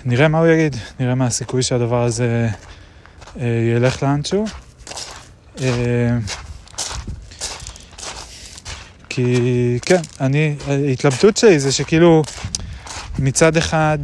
נראה 0.05 0.29
מה 0.29 0.39
הוא 0.39 0.47
יגיד, 0.47 0.77
נראה 1.01 1.15
מה 1.15 1.27
הסיכוי 1.27 1.63
שהדבר 1.63 2.03
הזה 2.03 2.49
ילך 3.75 4.03
לאנשהו. 4.03 4.45
כי 9.09 9.79
כן, 9.83 10.01
אני, 10.21 10.57
ההתלבטות 10.69 11.37
שלי 11.37 11.59
זה 11.59 11.73
שכאילו 11.73 12.23
מצד 13.19 13.57
אחד, 13.57 13.99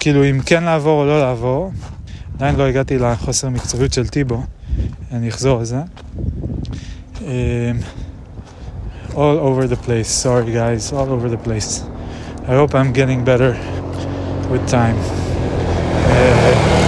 כאילו 0.00 0.24
אם 0.24 0.40
כן 0.46 0.64
לעבור 0.64 1.00
או 1.00 1.06
לא 1.06 1.20
לעבור, 1.20 1.72
עדיין 2.34 2.56
לא 2.56 2.66
הגעתי 2.66 2.98
לחוסר 2.98 3.48
מקצועיות 3.48 3.92
של 3.92 4.08
טיבו. 4.08 4.42
אני 5.12 5.28
אחזור 5.28 5.58
על 5.58 5.64
זה. 5.64 5.78
Um, 9.10 9.16
all 9.16 9.38
over 9.38 9.66
the 9.66 9.76
place, 9.76 10.08
sorry 10.08 10.52
guys, 10.52 10.92
all 10.92 11.10
over 11.10 11.28
the 11.28 11.38
place. 11.38 11.82
I 12.46 12.54
hope 12.54 12.74
I'm 12.74 12.92
getting 12.92 13.24
better 13.24 13.52
with 14.50 14.66
time. 14.68 14.96
Uh, 16.06 16.78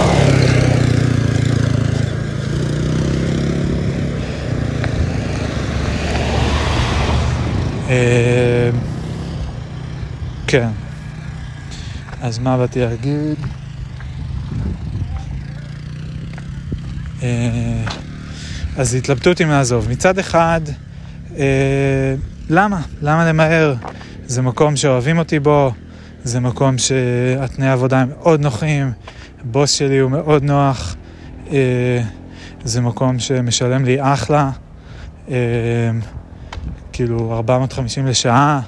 uh, 7.89 8.75
כן. 10.47 10.69
אז 12.21 12.39
מה 12.39 12.57
באתי 12.57 12.79
להגיד? 12.79 13.37
אה, 17.23 17.83
אז 18.77 18.93
התלבטות 18.95 19.41
אם 19.41 19.49
לעזוב. 19.49 19.89
מצד 19.89 20.19
אחד, 20.19 20.61
אה, 20.67 20.90
למה? 22.49 22.81
למה 23.01 23.29
למהר? 23.29 23.73
זה 24.25 24.41
מקום 24.41 24.75
שאוהבים 24.75 25.17
אותי 25.17 25.39
בו, 25.39 25.71
זה 26.23 26.39
מקום 26.39 26.77
שהתנאי 26.77 27.67
העבודה 27.67 28.01
הם 28.01 28.09
מאוד 28.09 28.41
נוחים, 28.41 28.91
הבוס 29.41 29.71
שלי 29.71 29.97
הוא 29.99 30.11
מאוד 30.11 30.43
נוח, 30.43 30.95
אה, 31.51 32.01
זה 32.63 32.81
מקום 32.81 33.19
שמשלם 33.19 33.85
לי 33.85 33.97
אחלה, 34.01 34.51
כאילו 36.93 37.33
450 37.33 38.07
לשעה, 38.07 38.61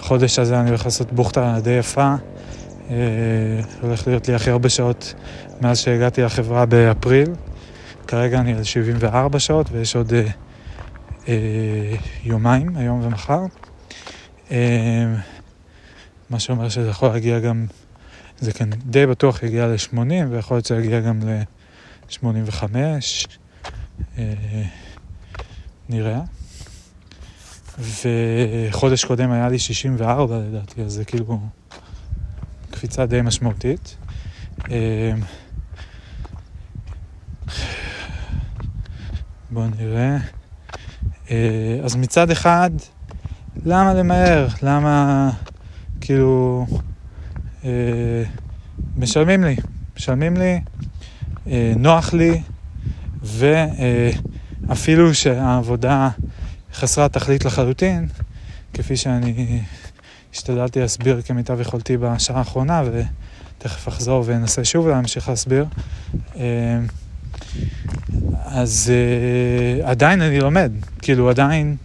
חודש 0.00 0.38
הזה 0.38 0.60
אני 0.60 0.68
הולך 0.68 0.84
לעשות 0.84 1.12
בוכטה 1.12 1.58
די 1.62 1.70
יפה, 1.70 2.14
הולך 3.80 4.06
להיות 4.06 4.28
לי 4.28 4.34
הכי 4.34 4.50
הרבה 4.50 4.68
שעות 4.68 5.14
מאז 5.60 5.78
שהגעתי 5.78 6.22
לחברה 6.22 6.66
באפריל. 6.66 7.30
כרגע 8.06 8.40
אני 8.40 8.54
על 8.54 8.64
74 8.64 9.38
שעות 9.38 9.66
ויש 9.72 9.96
עוד 9.96 10.12
אה, 10.12 10.20
אה, 10.20 10.26
יומיים, 12.24 12.76
היום 12.76 13.00
ומחר. 13.04 13.40
אה, 14.50 15.14
מה 16.30 16.40
שאומר 16.40 16.68
שזה 16.68 16.88
יכול 16.88 17.08
להגיע 17.08 17.40
גם, 17.40 17.66
זה 18.38 18.52
כן 18.52 18.70
די 18.70 19.06
בטוח 19.06 19.42
יגיע 19.42 19.66
ל-80 19.66 19.98
ויכול 20.30 20.56
להיות 20.56 20.66
שיגיע 20.66 21.00
גם 21.00 21.20
ל-85. 21.22 22.64
אה, 24.18 24.34
נראה. 25.88 26.20
וחודש 27.78 29.04
קודם 29.04 29.30
היה 29.30 29.48
לי 29.48 29.58
64 29.58 30.38
לדעתי, 30.38 30.82
אז 30.82 30.92
זה 30.92 31.04
כאילו 31.04 31.40
קפיצה 32.70 33.06
די 33.06 33.22
משמעותית. 33.22 33.96
אה, 34.70 35.12
בואו 39.50 39.66
נראה. 39.78 40.18
אה, 41.30 41.78
אז 41.84 41.96
מצד 41.96 42.30
אחד, 42.30 42.70
למה 43.64 43.94
למהר? 43.94 44.46
למה, 44.62 45.30
כאילו, 46.00 46.66
אה, 47.64 48.22
משלמים 48.96 49.44
לי, 49.44 49.56
משלמים 49.96 50.36
לי, 50.36 50.60
אה, 51.46 51.72
נוח 51.76 52.14
לי, 52.14 52.42
ואפילו 54.68 55.14
שהעבודה 55.14 56.08
חסרת 56.74 57.12
תכלית 57.12 57.44
לחלוטין, 57.44 58.08
כפי 58.74 58.96
שאני 58.96 59.62
השתדלתי 60.34 60.80
להסביר 60.80 61.22
כמיטב 61.22 61.60
יכולתי 61.60 61.96
בשעה 61.96 62.38
האחרונה, 62.38 62.82
ותכף 62.84 63.88
אחזור 63.88 64.24
ואנסה 64.26 64.64
שוב 64.64 64.88
להמשיך 64.88 65.28
להסביר. 65.28 65.66
אז 68.44 68.92
uh, 68.92 69.86
עדיין 69.86 70.22
אני 70.22 70.40
לומד, 70.40 70.72
כאילו 71.02 71.30
עדיין, 71.30 71.76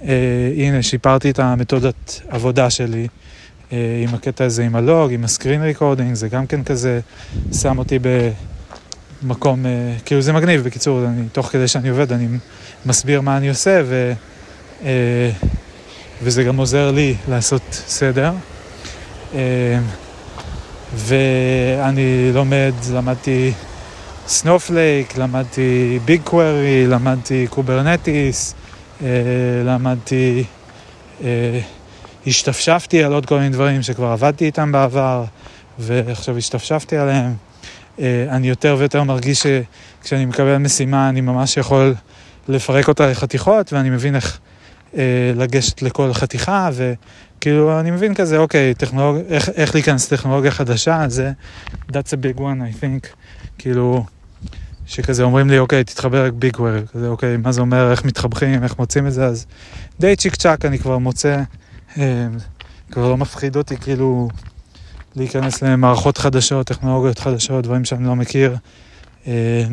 uh, 0.00 0.04
הנה 0.56 0.82
שיפרתי 0.82 1.30
את 1.30 1.38
המתודת 1.38 2.20
עבודה 2.28 2.70
שלי 2.70 3.06
uh, 3.08 3.74
עם 4.02 4.14
הקטע 4.14 4.44
הזה 4.44 4.64
עם 4.64 4.76
ה 4.76 4.83
log, 4.83 5.12
עם 5.12 5.24
ה 5.24 5.29
screen 5.29 5.62
recording, 5.62 6.14
זה 6.14 6.28
גם 6.28 6.46
כן 6.46 6.64
כזה 6.64 7.00
שם 7.52 7.78
אותי 7.78 7.98
במקום, 9.22 9.64
uh, 9.64 10.02
כאילו 10.04 10.20
זה 10.20 10.32
מגניב, 10.32 10.64
בקיצור, 10.64 11.04
אני, 11.04 11.22
תוך 11.32 11.46
כדי 11.46 11.68
שאני 11.68 11.88
עובד 11.88 12.12
אני 12.12 12.26
מסביר 12.86 13.20
מה 13.20 13.36
אני 13.36 13.48
עושה 13.48 13.82
ו, 13.84 14.12
uh, 14.82 14.84
וזה 16.22 16.44
גם 16.44 16.56
עוזר 16.56 16.90
לי 16.90 17.14
לעשות 17.28 17.62
סדר. 17.70 18.32
Uh, 19.32 19.36
ואני 20.94 22.30
לומד, 22.34 22.72
למדתי 22.92 23.52
Snowflake, 24.26 25.16
למדתי 25.16 25.98
BigQuery, 26.04 26.86
למדתי 26.86 27.46
Kubernetes, 27.50 28.54
אה, 29.02 29.08
למדתי, 29.64 30.44
אה, 31.24 31.60
השתפשפתי 32.26 33.04
על 33.04 33.12
עוד 33.12 33.26
כל 33.26 33.38
מיני 33.38 33.50
דברים 33.50 33.82
שכבר 33.82 34.06
עבדתי 34.06 34.44
איתם 34.44 34.72
בעבר 34.72 35.24
ועכשיו 35.78 36.36
השתפשפתי 36.36 36.96
עליהם. 36.96 37.34
אה, 38.00 38.26
אני 38.28 38.48
יותר 38.48 38.76
ויותר 38.78 39.02
מרגיש 39.02 39.46
שכשאני 40.02 40.24
מקבל 40.24 40.56
משימה 40.56 41.08
אני 41.08 41.20
ממש 41.20 41.56
יכול 41.56 41.94
לפרק 42.48 42.88
אותה 42.88 43.10
לחתיכות 43.10 43.72
ואני 43.72 43.90
מבין 43.90 44.16
איך 44.16 44.38
לגשת 45.34 45.82
לכל 45.82 46.12
חתיכה 46.12 46.70
וכאילו 46.72 47.80
אני 47.80 47.90
מבין 47.90 48.14
כזה 48.14 48.38
אוקיי, 48.38 48.74
טכנולוג... 48.74 49.16
איך, 49.28 49.48
איך 49.48 49.74
להיכנס 49.74 50.12
לטכנולוגיה 50.12 50.50
חדשה, 50.50 51.04
זה 51.08 51.32
that's 51.90 52.12
a 52.12 52.16
big 52.16 52.38
one 52.38 52.40
I 52.40 52.82
think. 52.82 53.21
כאילו, 53.62 54.04
שכזה 54.86 55.22
אומרים 55.22 55.50
לי, 55.50 55.58
אוקיי, 55.58 55.84
תתחבר 55.84 56.26
רק 56.26 56.32
ביג 56.32 56.60
וויר, 56.60 56.86
כזה, 56.86 57.08
אוקיי, 57.08 57.36
מה 57.36 57.52
זה 57.52 57.60
אומר, 57.60 57.90
איך 57.90 58.04
מתחברים, 58.04 58.62
איך 58.62 58.78
מוצאים 58.78 59.06
את 59.06 59.12
זה, 59.12 59.26
אז 59.26 59.46
די 60.00 60.16
צ'יק 60.16 60.34
צ'אק 60.34 60.64
אני 60.64 60.78
כבר 60.78 60.98
מוצא, 60.98 61.42
אה, 61.98 62.26
כבר 62.90 63.08
לא 63.08 63.16
מפחיד 63.16 63.56
אותי 63.56 63.76
כאילו 63.76 64.28
להיכנס 65.16 65.62
למערכות 65.62 66.18
חדשות, 66.18 66.66
טכנולוגיות 66.66 67.18
חדשות, 67.18 67.64
דברים 67.64 67.84
שאני 67.84 68.06
לא 68.06 68.16
מכיר. 68.16 68.56
אה, 69.26 69.64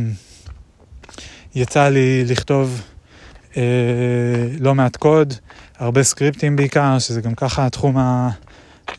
יצא 1.56 1.90
לי 1.90 2.26
לכתוב 2.26 2.82
אה, 3.58 3.64
לא 4.60 4.76
מעט 4.76 4.96
קוד, 4.96 5.34
הרבה 5.78 6.04
סקריפטים 6.04 6.56
בעיקר, 6.56 7.00
שזה 7.00 7.22
גם 7.22 7.36
ככה 7.36 7.66
התחום 7.66 7.96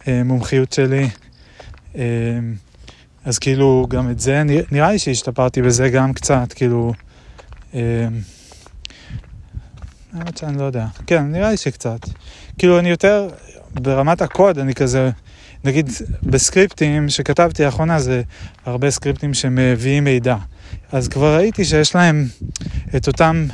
המומחיות 0.07 0.73
שלי. 0.73 1.09
אה, 1.97 2.03
אז 3.25 3.39
כאילו 3.39 3.87
גם 3.91 4.11
את 4.11 4.21
זה, 4.21 4.43
נראה 4.71 4.93
לי 4.93 4.99
שהשתפרתי 4.99 5.63
בזה 5.63 5.89
גם 5.89 6.13
קצת, 6.13 6.53
כאילו... 6.53 6.93
האמת 10.13 10.37
שאני 10.37 10.59
לא 10.59 10.65
יודע. 10.65 10.87
כן, 11.07 11.25
נראה 11.25 11.51
לי 11.51 11.57
שקצת. 11.57 11.99
כאילו 12.59 12.79
אני 12.79 12.89
יותר, 12.91 13.29
ברמת 13.75 14.23
הקוד 14.23 14.59
אני 14.59 14.75
כזה, 14.75 15.11
נגיד 15.65 15.91
בסקריפטים 16.23 17.09
שכתבתי 17.09 17.65
לאחרונה 17.65 18.01
זה 18.01 18.23
הרבה 18.67 18.91
סקריפטים 18.91 19.35
שמביאים 19.35 20.05
מידע. 20.05 20.37
אז 20.93 21.09
כבר 21.09 21.37
ראיתי 21.37 21.65
שיש 21.65 21.95
להם 21.95 22.27
את 22.97 23.09
אותם 23.09 23.47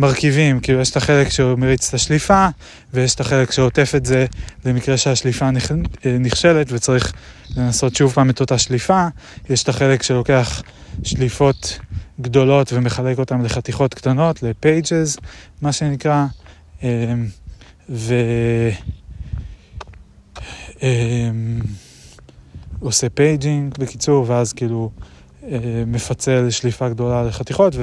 מרכיבים, 0.00 0.60
כאילו 0.60 0.80
יש 0.80 0.90
את 0.90 0.96
החלק 0.96 1.28
שהוא 1.28 1.58
מריץ 1.58 1.88
את 1.88 1.94
השליפה, 1.94 2.46
ויש 2.94 3.14
את 3.14 3.20
החלק 3.20 3.50
שעוטף 3.50 3.92
את 3.96 4.06
זה 4.06 4.26
למקרה 4.64 4.96
שהשליפה 4.96 5.50
נכשלת 6.20 6.72
וצריך 6.72 7.12
לנסות 7.56 7.96
שוב 7.96 8.12
פעם 8.12 8.30
את 8.30 8.40
אותה 8.40 8.58
שליפה, 8.58 9.06
יש 9.50 9.62
את 9.62 9.68
החלק 9.68 10.02
שלוקח 10.02 10.62
שליפות 11.04 11.78
גדולות 12.20 12.72
ומחלק 12.72 13.18
אותן 13.18 13.42
לחתיכות 13.42 13.94
קטנות, 13.94 14.42
ל-pages, 14.42 15.20
מה 15.62 15.72
שנקרא, 15.72 16.26
אמ, 16.82 16.88
ו... 17.88 18.14
אמ, 20.82 21.60
עושה 22.80 23.08
paging 23.08 23.78
בקיצור, 23.78 24.24
ואז 24.28 24.52
כאילו 24.52 24.90
אה, 25.42 25.58
מפצל 25.86 26.50
שליפה 26.50 26.88
גדולה 26.88 27.22
לחתיכות, 27.22 27.74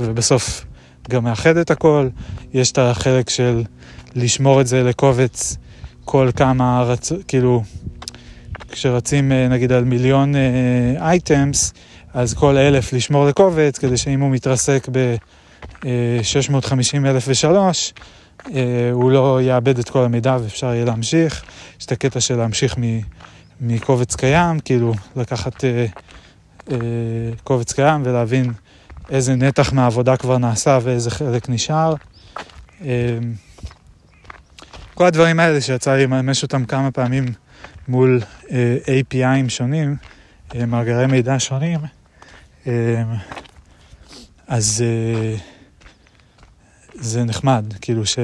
ובסוף 0.00 0.64
גם 1.08 1.24
מאחד 1.24 1.56
את 1.56 1.70
הכל. 1.70 2.08
יש 2.54 2.72
את 2.72 2.78
החלק 2.78 3.30
של 3.30 3.62
לשמור 4.14 4.60
את 4.60 4.66
זה 4.66 4.82
לקובץ 4.82 5.56
כל 6.04 6.30
כמה, 6.36 6.82
רצ... 6.82 7.12
כאילו, 7.28 7.62
כשרצים 8.70 9.32
אה, 9.32 9.48
נגיד 9.48 9.72
על 9.72 9.84
מיליון 9.84 10.34
items, 11.00 11.70
uh, 11.70 11.74
אז 12.14 12.34
כל 12.34 12.56
אלף 12.56 12.92
לשמור 12.92 13.26
לקובץ, 13.26 13.78
כדי 13.78 13.96
שאם 13.96 14.20
הוא 14.20 14.30
מתרסק 14.30 14.88
ב-650,003, 14.92 17.46
אה, 18.54 18.90
הוא 18.92 19.12
לא 19.12 19.42
יאבד 19.42 19.78
את 19.78 19.88
כל 19.88 20.04
המידע 20.04 20.36
ואפשר 20.42 20.66
יהיה 20.66 20.84
להמשיך. 20.84 21.44
יש 21.80 21.86
את 21.86 21.92
הקטע 21.92 22.20
של 22.20 22.36
להמשיך 22.36 22.76
מקובץ 23.60 24.16
קיים, 24.16 24.60
כאילו 24.60 24.94
לקחת 25.16 25.64
אה, 25.64 25.86
אה, 26.70 26.76
קובץ 27.44 27.72
קיים 27.72 28.02
ולהבין 28.04 28.52
איזה 29.10 29.36
נתח 29.36 29.72
מהעבודה 29.72 30.16
כבר 30.16 30.38
נעשה 30.38 30.78
ואיזה 30.82 31.10
חלק 31.10 31.48
נשאר. 31.48 31.94
כל 34.94 35.06
הדברים 35.06 35.40
האלה 35.40 35.60
שיצא 35.60 35.94
לי 35.94 36.02
לממש 36.06 36.42
אותם 36.42 36.64
כמה 36.64 36.90
פעמים 36.90 37.24
מול 37.88 38.20
API'ים 38.84 39.48
שונים, 39.48 39.96
מאגרי 40.66 41.06
מידע 41.06 41.38
שונים, 41.38 41.80
אמ, 42.66 42.72
אז 44.48 44.84
אה, 44.86 45.36
זה 46.94 47.24
נחמד, 47.24 47.64
כאילו 47.80 48.06
ש... 48.06 48.18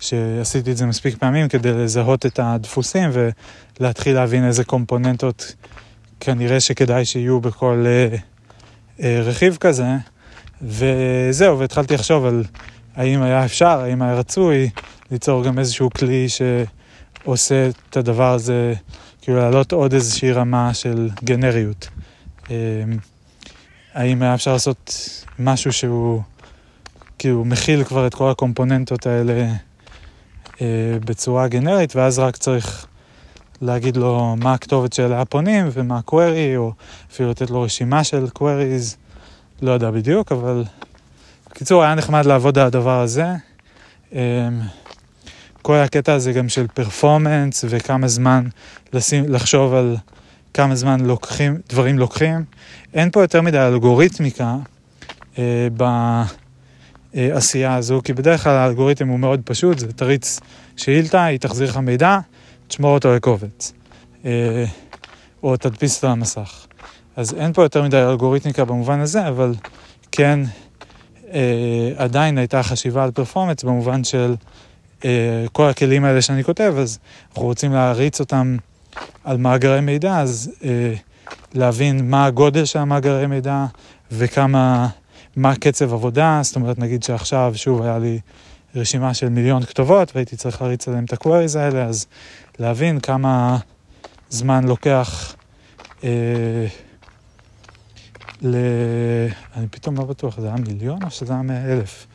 שעשיתי 0.00 0.72
את 0.72 0.76
זה 0.76 0.86
מספיק 0.86 1.18
פעמים 1.18 1.48
כדי 1.48 1.72
לזהות 1.72 2.26
את 2.26 2.38
הדפוסים 2.42 3.10
ולהתחיל 3.80 4.14
להבין 4.14 4.46
איזה 4.46 4.64
קומפוננטות 4.64 5.54
כנראה 6.20 6.60
שכדאי 6.60 7.04
שיהיו 7.04 7.40
בכל 7.40 7.84
אה, 7.86 7.90
אה, 7.90 8.18
רכיב 9.02 9.56
כזה. 9.60 9.86
וזהו, 10.62 11.58
והתחלתי 11.58 11.94
לחשוב 11.94 12.24
על 12.24 12.44
האם 12.96 13.22
היה 13.22 13.44
אפשר, 13.44 13.80
האם 13.80 14.02
היה 14.02 14.14
רצוי 14.14 14.70
ליצור 15.10 15.44
גם 15.44 15.58
איזשהו 15.58 15.90
כלי 15.90 16.26
שעושה 16.28 17.68
את 17.90 17.96
הדבר 17.96 18.32
הזה, 18.32 18.74
כאילו 19.22 19.38
להעלות 19.38 19.72
עוד 19.72 19.92
איזושהי 19.92 20.32
רמה 20.32 20.74
של 20.74 21.08
גנריות. 21.24 21.88
אמ, 22.50 22.54
האם 23.94 24.22
היה 24.22 24.34
אפשר 24.34 24.52
לעשות 24.52 25.00
משהו 25.38 25.72
שהוא 25.72 26.22
כאילו 27.18 27.44
מכיל 27.44 27.84
כבר 27.84 28.06
את 28.06 28.14
כל 28.14 28.30
הקומפוננטות 28.30 29.06
האלה 29.06 29.52
אה, 30.60 30.66
בצורה 31.04 31.48
גנרית, 31.48 31.96
ואז 31.96 32.18
רק 32.18 32.36
צריך 32.36 32.86
להגיד 33.62 33.96
לו 33.96 34.36
מה 34.38 34.54
הכתובת 34.54 34.92
של 34.92 35.12
הפונים 35.12 35.68
ומה 35.72 35.96
ה-query, 35.96 36.56
או 36.56 36.72
אפילו 37.12 37.30
לתת 37.30 37.50
לו 37.50 37.62
רשימה 37.62 38.04
של 38.04 38.26
queries, 38.38 38.96
לא 39.62 39.70
יודע 39.70 39.90
בדיוק, 39.90 40.32
אבל 40.32 40.64
בקיצור, 41.50 41.82
היה 41.82 41.94
נחמד 41.94 42.26
לעבוד 42.26 42.58
על 42.58 42.66
הדבר 42.66 43.00
הזה. 43.00 43.26
אה, 44.14 44.48
כל 45.62 45.76
הקטע 45.76 46.12
הזה 46.12 46.32
גם 46.32 46.48
של 46.48 46.66
פרפורמנס 46.74 47.64
וכמה 47.68 48.08
זמן 48.08 48.46
לשים, 48.92 49.24
לחשוב 49.28 49.74
על 49.74 49.96
כמה 50.54 50.74
זמן 50.74 51.00
לוקחים, 51.00 51.60
דברים 51.68 51.98
לוקחים. 51.98 52.44
אין 52.94 53.10
פה 53.10 53.22
יותר 53.22 53.42
מדי 53.42 53.58
אלגוריתמיקה 53.58 54.56
אה, 55.38 55.68
בעשייה 57.14 57.74
הזו, 57.74 58.00
כי 58.04 58.12
בדרך 58.12 58.44
כלל 58.44 58.52
האלגוריתם 58.56 59.08
הוא 59.08 59.18
מאוד 59.18 59.40
פשוט, 59.44 59.78
זה 59.78 59.92
תריץ 59.92 60.40
שאילתה, 60.76 61.24
היא 61.24 61.38
תחזיר 61.38 61.70
לך 61.70 61.76
מידע, 61.76 62.18
תשמור 62.70 62.94
אותו 62.94 63.14
לקובץ, 63.14 63.72
אה, 64.24 64.64
או 65.42 65.56
תדפיס 65.56 65.96
אותו 65.96 66.08
למסך. 66.08 66.66
אז 67.16 67.34
אין 67.34 67.52
פה 67.52 67.62
יותר 67.62 67.82
מדי 67.82 68.02
אלגוריתמיקה 68.02 68.64
במובן 68.64 69.00
הזה, 69.00 69.28
אבל 69.28 69.54
כן 70.12 70.40
אה, 71.32 71.92
עדיין 71.96 72.38
הייתה 72.38 72.62
חשיבה 72.62 73.04
על 73.04 73.10
פרפורמנס 73.10 73.62
במובן 73.64 74.04
של 74.04 74.34
אה, 75.04 75.44
כל 75.52 75.68
הכלים 75.68 76.04
האלה 76.04 76.22
שאני 76.22 76.44
כותב, 76.44 76.74
אז 76.78 76.98
אנחנו 77.30 77.42
רוצים 77.42 77.72
להריץ 77.72 78.20
אותם 78.20 78.56
על 79.24 79.36
מאגרי 79.36 79.80
מידע, 79.80 80.18
אז 80.18 80.50
אה, 80.64 80.94
להבין 81.54 82.10
מה 82.10 82.26
הגודל 82.26 82.64
של 82.64 82.78
המאגרי 82.78 83.26
מידע 83.26 83.64
וכמה, 84.12 84.88
מה 85.36 85.54
קצב 85.54 85.92
עבודה, 85.92 86.40
זאת 86.42 86.56
אומרת 86.56 86.78
נגיד 86.78 87.02
שעכשיו 87.02 87.52
שוב 87.56 87.82
היה 87.82 87.98
לי 87.98 88.18
רשימה 88.74 89.14
של 89.14 89.28
מיליון 89.28 89.62
כתובות 89.62 90.12
והייתי 90.14 90.36
צריך 90.36 90.62
להריץ 90.62 90.88
עליהם 90.88 91.04
את 91.04 91.12
הקוויריז 91.12 91.56
האלה, 91.56 91.84
אז 91.84 92.06
להבין 92.60 93.00
כמה 93.00 93.58
זמן 94.30 94.64
לוקח 94.64 95.34
אה, 96.04 96.66
ל... 98.42 98.56
אני 99.56 99.68
פתאום 99.68 99.96
לא 99.96 100.04
בטוח, 100.04 100.40
זה 100.40 100.46
היה 100.46 100.56
מיליון 100.56 101.02
או 101.02 101.10
שזה 101.10 101.32
היה 101.32 101.42
מאה 101.42 101.72
אלף? 101.72 102.06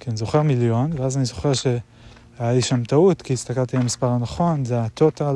כן, 0.00 0.16
זוכר 0.16 0.42
מיליון, 0.42 0.90
ואז 0.98 1.16
אני 1.16 1.24
זוכר 1.24 1.52
שהיה 1.54 2.52
לי 2.52 2.62
שם 2.62 2.84
טעות, 2.84 3.22
כי 3.22 3.32
הסתכלתי 3.32 3.76
על 3.76 3.82
המספר 3.82 4.08
הנכון, 4.08 4.64
זה 4.64 4.82
הטוטל. 4.82 5.34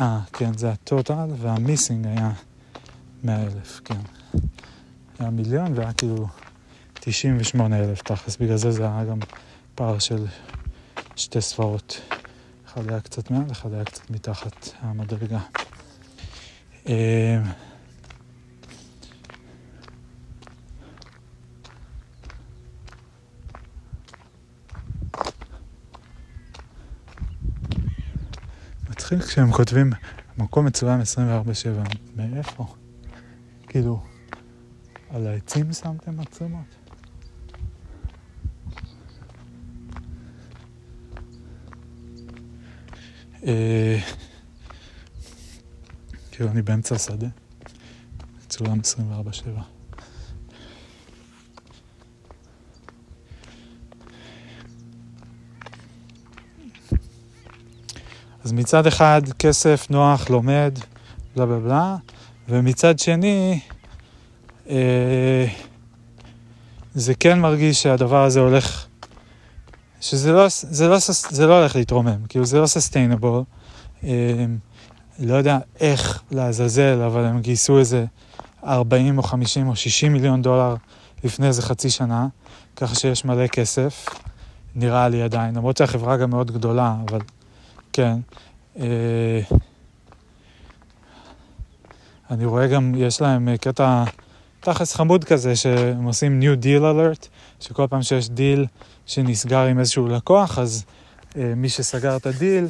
אה, 0.00 0.20
כן, 0.32 0.58
זה 0.58 0.70
הטוטל, 0.70 1.28
והמיסינג 1.40 2.06
היה 2.06 2.30
100 3.24 3.42
אלף, 3.42 3.80
כן. 3.84 4.00
היה 5.18 5.30
מיליון 5.30 5.78
והיה 5.78 5.92
כאילו 5.92 6.26
98 6.94 7.78
אלף 7.78 8.02
תכלס, 8.02 8.36
בגלל 8.36 8.56
זה 8.56 8.70
זה 8.70 8.82
היה 8.82 9.04
גם 9.04 9.18
פער 9.74 9.98
של 9.98 10.26
שתי 11.16 11.40
ספרות. 11.40 12.00
אחד 12.72 12.90
היה 12.90 13.00
קצת 13.00 13.30
מעל, 13.30 13.50
אחד 13.50 13.72
היה 13.72 13.84
קצת 13.84 14.10
מתחת 14.10 14.68
המדרגה. 14.80 15.38
אה, 16.88 17.42
מצחיק 28.90 29.22
כשהם 29.22 29.52
כותבים 29.52 29.92
מקום 30.38 30.66
מצוין 30.66 31.00
24-7, 31.00 31.04
מאיפה? 32.16 32.74
כאילו, 33.68 34.02
על 35.10 35.26
העצים 35.26 35.72
שמתם 35.72 36.16
מצלמות? 36.20 36.79
כאילו, 46.30 46.50
אני 46.50 46.62
באמצע 46.62 46.94
השדה, 46.94 47.26
צולם 48.48 48.80
24-7. 48.80 49.60
אז 58.44 58.52
מצד 58.52 58.86
אחד 58.86 59.22
כסף, 59.38 59.86
נוח, 59.90 60.30
לומד, 60.30 60.78
בלה 61.36 61.46
בלה 61.46 61.58
בלה, 61.58 61.96
ומצד 62.48 62.98
שני, 62.98 63.60
אה, 64.68 65.46
זה 66.94 67.14
כן 67.14 67.38
מרגיש 67.38 67.82
שהדבר 67.82 68.24
הזה 68.24 68.40
הולך 68.40 68.86
שזה 70.00 70.32
לא, 70.32 70.46
זה 70.48 70.88
לא, 70.88 70.96
זה 71.30 71.46
לא 71.46 71.58
הולך 71.58 71.76
להתרומם, 71.76 72.26
כאילו 72.28 72.44
זה 72.44 72.60
לא 72.60 72.66
סוסטיינבול. 72.66 73.42
לא 75.18 75.34
יודע 75.34 75.58
איך 75.80 76.22
לעזאזל, 76.30 77.02
אבל 77.06 77.24
הם 77.24 77.40
גייסו 77.40 77.78
איזה 77.78 78.04
40 78.64 79.18
או 79.18 79.22
50 79.22 79.68
או 79.68 79.76
60 79.76 80.12
מיליון 80.12 80.42
דולר 80.42 80.74
לפני 81.24 81.46
איזה 81.46 81.62
חצי 81.62 81.90
שנה, 81.90 82.28
ככה 82.76 82.94
שיש 82.94 83.24
מלא 83.24 83.46
כסף, 83.46 84.06
נראה 84.74 85.08
לי 85.08 85.22
עדיין, 85.22 85.54
למרות 85.54 85.76
שהחברה 85.76 86.16
גם 86.16 86.30
מאוד 86.30 86.50
גדולה, 86.50 86.96
אבל 87.08 87.20
כן. 87.92 88.18
אה, 88.78 89.40
אני 92.30 92.44
רואה 92.44 92.66
גם, 92.66 92.94
יש 92.96 93.20
להם 93.20 93.56
קטע 93.56 94.04
תכלס 94.60 94.94
חמוד 94.94 95.24
כזה, 95.24 95.56
שהם 95.56 96.04
עושים 96.04 96.40
New 96.42 96.64
Deal 96.64 96.82
Alert, 96.82 97.26
שכל 97.60 97.86
פעם 97.90 98.02
שיש 98.02 98.30
דיל 98.30 98.66
שנסגר 99.10 99.66
עם 99.66 99.78
איזשהו 99.78 100.08
לקוח, 100.08 100.58
אז 100.58 100.84
אה, 101.36 101.52
מי 101.56 101.68
שסגר 101.68 102.16
את 102.16 102.26
הדיל, 102.26 102.66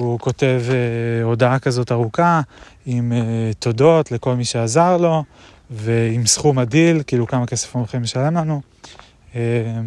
הוא 0.00 0.18
כותב 0.18 0.62
אה, 0.68 1.24
הודעה 1.24 1.58
כזאת 1.58 1.92
ארוכה 1.92 2.40
עם 2.86 3.12
אה, 3.12 3.50
תודות 3.58 4.12
לכל 4.12 4.34
מי 4.34 4.44
שעזר 4.44 4.96
לו, 4.96 5.24
ועם 5.70 6.26
סכום 6.26 6.58
הדיל, 6.58 7.02
כאילו 7.06 7.26
כמה 7.26 7.46
כסף 7.46 7.74
הם 7.76 7.80
הולכים 7.80 8.02
לשלם 8.02 8.36
לנו. 8.36 8.60
אה, 9.34 9.80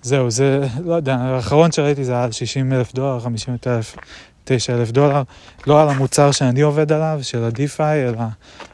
וזהו, 0.00 0.30
זה, 0.30 0.66
לא 0.84 0.94
יודע, 0.94 1.16
האחרון 1.16 1.72
שראיתי 1.72 2.04
זה 2.04 2.22
על 2.22 2.32
60 2.32 2.72
אלף 2.72 2.94
דולר, 2.94 3.20
50 3.20 3.56
אלף, 3.66 3.96
9 4.44 4.74
אלף 4.74 4.90
דולר, 4.90 5.22
לא 5.66 5.82
על 5.82 5.88
המוצר 5.88 6.30
שאני 6.30 6.60
עובד 6.60 6.92
עליו, 6.92 7.18
של 7.22 7.44
ה-DeFi, 7.44 7.80
אלא 7.80 8.18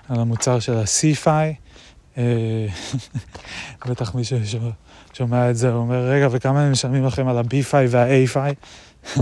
על 0.08 0.20
המוצר 0.20 0.60
של 0.60 0.76
ה-CFI. 0.76 1.69
אה, 2.18 2.66
בטח 3.88 4.14
מישהו 4.14 4.38
שומע 5.12 5.50
את 5.50 5.56
זה, 5.56 5.72
אומר, 5.72 6.08
רגע, 6.08 6.28
וכמה 6.30 6.62
הם 6.62 6.72
משלמים 6.72 7.04
לכם 7.04 7.28
על 7.28 7.38
ה-B-Fi 7.38 7.86
וה-A-Fi? 7.88 8.54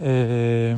אה, 0.00 0.74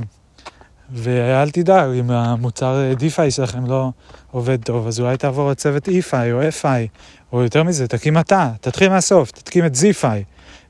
ואל 0.93 1.51
תדאג, 1.51 1.91
אם 1.91 2.11
המוצר 2.11 2.93
D-Fi 2.99 3.31
שלכם 3.31 3.67
לא 3.67 3.91
עובד 4.31 4.63
טוב, 4.65 4.87
אז 4.87 5.01
אולי 5.01 5.17
תעבור 5.17 5.51
לצוות 5.51 5.89
E-Fi 5.89 6.33
או 6.33 6.43
F-Fi, 6.43 6.89
או 7.33 7.43
יותר 7.43 7.63
מזה, 7.63 7.89
תקים 7.89 8.19
אתה, 8.19 8.51
תתחיל 8.61 8.89
מהסוף, 8.89 9.31
תקים 9.31 9.67
את 9.67 9.73
Z-Fi. 9.75 10.25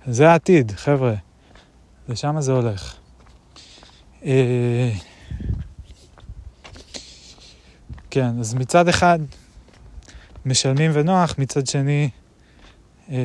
זה 0.06 0.30
העתיד, 0.30 0.72
חבר'ה. 0.76 1.14
לשם 2.08 2.40
זה 2.40 2.52
הולך. 2.52 2.94
אה, 4.24 4.90
כן, 8.10 8.30
אז 8.40 8.54
מצד 8.54 8.88
אחד 8.88 9.18
משלמים 10.46 10.90
ונוח, 10.94 11.34
מצד 11.38 11.66
שני, 11.66 12.10
אה, 13.10 13.16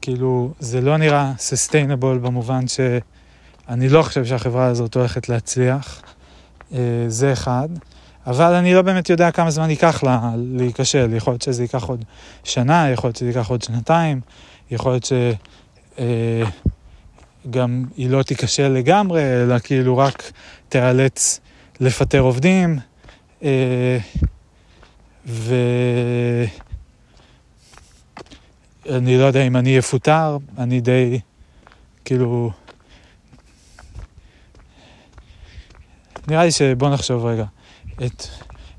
כאילו, 0.00 0.52
זה 0.58 0.80
לא 0.80 0.96
נראה 0.96 1.32
sustainable 1.38 2.18
במובן 2.22 2.68
שאני 2.68 3.88
לא 3.88 4.02
חושב 4.02 4.24
שהחברה 4.24 4.66
הזאת 4.66 4.96
הולכת 4.96 5.28
להצליח, 5.28 6.02
אה, 6.72 7.04
זה 7.08 7.32
אחד. 7.32 7.68
אבל 8.26 8.54
אני 8.54 8.74
לא 8.74 8.82
באמת 8.82 9.10
יודע 9.10 9.30
כמה 9.30 9.50
זמן 9.50 9.70
ייקח 9.70 10.02
לה 10.02 10.32
להיכשל. 10.36 11.10
יכול 11.14 11.32
להיות 11.32 11.42
שזה 11.42 11.62
ייקח 11.62 11.84
עוד 11.84 12.04
שנה, 12.44 12.90
יכול 12.90 13.08
להיות 13.08 13.16
שזה 13.16 13.28
ייקח 13.28 13.48
עוד 13.48 13.62
שנתיים, 13.62 14.20
יכול 14.70 14.92
להיות 14.92 15.04
שגם 17.44 17.82
אה, 17.84 17.88
היא 17.96 18.10
לא 18.10 18.22
תיכשל 18.22 18.68
לגמרי, 18.68 19.22
אלא 19.22 19.58
כאילו 19.58 19.96
רק 19.96 20.32
תיאלץ 20.68 21.40
לפטר 21.80 22.20
עובדים. 22.20 22.78
אה, 23.42 23.98
ואני 25.26 26.48
לא 29.18 29.24
יודע 29.24 29.42
אם 29.42 29.56
אני 29.56 29.78
אפוטר, 29.78 30.36
אני 30.58 30.80
די, 30.80 31.20
כאילו... 32.04 32.50
נראה 36.28 36.44
לי 36.44 36.50
שבוא 36.50 36.90
נחשוב 36.90 37.24
רגע. 37.24 37.44
את 38.06 38.26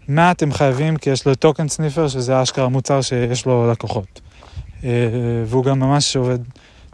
מה 0.08 0.32
אתם 0.32 0.52
חייבים, 0.52 0.98
כי 0.98 1.10
יש 1.10 1.28
לו 1.28 1.36
טוקן 1.36 1.68
סניפר, 1.68 2.08
שזה 2.08 2.42
אשכרה 2.44 2.70
מוצר 2.70 3.02
שיש 3.02 3.46
לו 3.46 3.72
לקוחות. 3.72 4.22
אה, 4.84 4.90
והוא 5.46 5.64
גם 5.64 5.80
ממש 5.80 6.16
עובד 6.16 6.40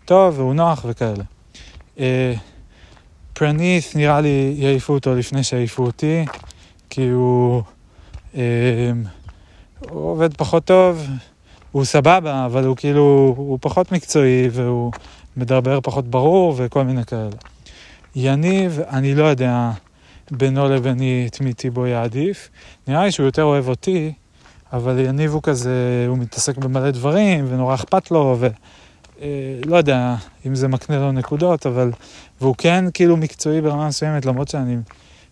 טוב 0.06 0.40
והוא 0.40 0.54
נוח 0.54 0.86
וכאלה. 0.90 1.24
אה, 2.00 2.34
פרנית' 3.34 3.96
נראה 3.96 4.22
לי 4.22 4.54
יעיפו 4.58 4.94
אותו 4.94 5.16
לפני 5.16 5.44
שיעיפו 5.44 5.84
אותי, 5.84 6.26
כי 6.90 7.08
הוא... 7.08 7.64
הוא 9.90 10.12
עובד 10.12 10.38
פחות 10.38 10.66
טוב, 10.66 11.08
הוא 11.72 11.86
סבבה, 11.86 12.46
אבל 12.46 12.66
הוא 12.66 12.76
כאילו, 12.76 13.34
הוא 13.38 13.58
פחות 13.62 13.92
מקצועי 13.92 14.50
והוא 14.52 14.92
מדבר 15.38 15.80
פחות 15.82 16.08
ברור 16.08 16.54
וכל 16.58 16.84
מיני 16.84 17.06
כאלה. 17.06 17.30
יניב, 18.16 18.80
אני 18.90 19.16
לא 19.16 19.24
יודע 19.24 19.72
בינו 20.32 20.70
לביני 20.70 21.28
את 21.32 21.42
מי 21.42 21.54
טיבו 21.54 21.88
יעדיף. 21.88 22.50
נראה 22.88 23.06
לי 23.06 23.12
שהוא 23.12 23.26
יותר 23.26 23.44
אוהב 23.44 23.68
אותי, 23.68 24.14
אבל 24.74 25.00
יניב 25.00 25.32
הוא 25.32 25.42
כזה, 25.44 26.06
הוא 26.08 26.18
מתעסק 26.18 26.58
במלא 26.58 26.92
דברים 26.92 27.46
ונורא 27.50 27.76
אכפת 27.76 28.12
לו, 28.12 28.38
ולא 28.40 28.54
אה, 29.74 29.80
יודע 29.80 30.16
אם 30.48 30.56
זה 30.56 30.68
מקנה 30.68 31.00
לו 31.00 31.12
נקודות, 31.12 31.66
אבל... 31.66 31.92
והוא 32.42 32.56
כן 32.58 32.86
כאילו 32.94 33.18
מקצועי 33.18 33.62
ברמה 33.62 33.88
מסוימת, 33.88 34.26
למרות 34.26 34.48
שאני 34.48 34.78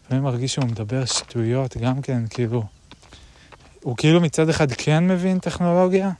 לפעמים 0.05 0.23
מרגיש 0.23 0.53
שהוא 0.53 0.65
מדבר 0.65 1.05
שטויות 1.05 1.77
גם 1.77 2.01
כן, 2.01 2.23
כאילו... 2.29 2.63
הוא 3.83 3.97
כאילו 3.97 4.21
מצד 4.21 4.49
אחד 4.49 4.71
כן 4.71 5.07
מבין 5.07 5.39
טכנולוגיה? 5.39 6.11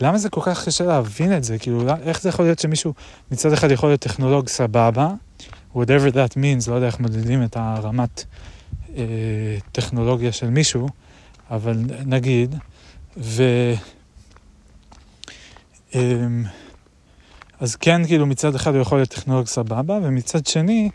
למה 0.00 0.18
זה 0.18 0.30
כל 0.30 0.40
כך 0.44 0.64
קשה 0.64 0.84
להבין 0.84 1.36
את 1.36 1.44
זה? 1.44 1.58
כאילו, 1.58 1.84
לא, 1.84 1.92
איך 2.02 2.20
זה 2.20 2.28
יכול 2.28 2.44
להיות 2.44 2.58
שמישהו 2.58 2.94
מצד 3.30 3.52
אחד 3.52 3.70
יכול 3.70 3.88
להיות 3.88 4.00
טכנולוג 4.00 4.48
סבבה, 4.48 5.08
whatever 5.74 6.12
that 6.12 6.34
means, 6.36 6.70
לא 6.70 6.74
יודע 6.74 6.86
איך 6.86 7.00
מודדים 7.00 7.44
את 7.44 7.56
הרמת 7.56 8.24
אה, 8.96 9.04
טכנולוגיה 9.72 10.32
של 10.32 10.50
מישהו, 10.50 10.88
אבל 11.50 11.76
נגיד, 12.06 12.54
ו... 13.16 13.42
אה, 15.94 16.26
אז 17.60 17.76
כן, 17.76 18.06
כאילו, 18.06 18.26
מצד 18.26 18.54
אחד 18.54 18.74
הוא 18.74 18.82
יכול 18.82 18.98
להיות 18.98 19.08
טכנולוג 19.08 19.46
סבבה, 19.46 19.98
ומצד 20.02 20.46
שני, 20.46 20.90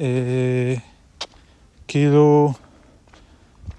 אה, 0.00 0.74
כאילו, 1.88 2.52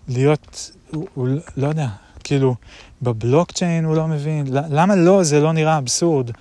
להיות 0.07 0.71
הוא, 0.95 1.07
הוא 1.13 1.27
לא 1.57 1.67
יודע, 1.67 1.87
כאילו, 2.23 2.55
בבלוקצ'יין 3.01 3.85
הוא 3.85 3.95
לא 3.95 4.07
מבין, 4.07 4.45
למה 4.49 4.95
לא, 4.95 5.23
זה 5.23 5.39
לא 5.39 5.51
נראה 5.51 5.77
אבסורד 5.77 6.31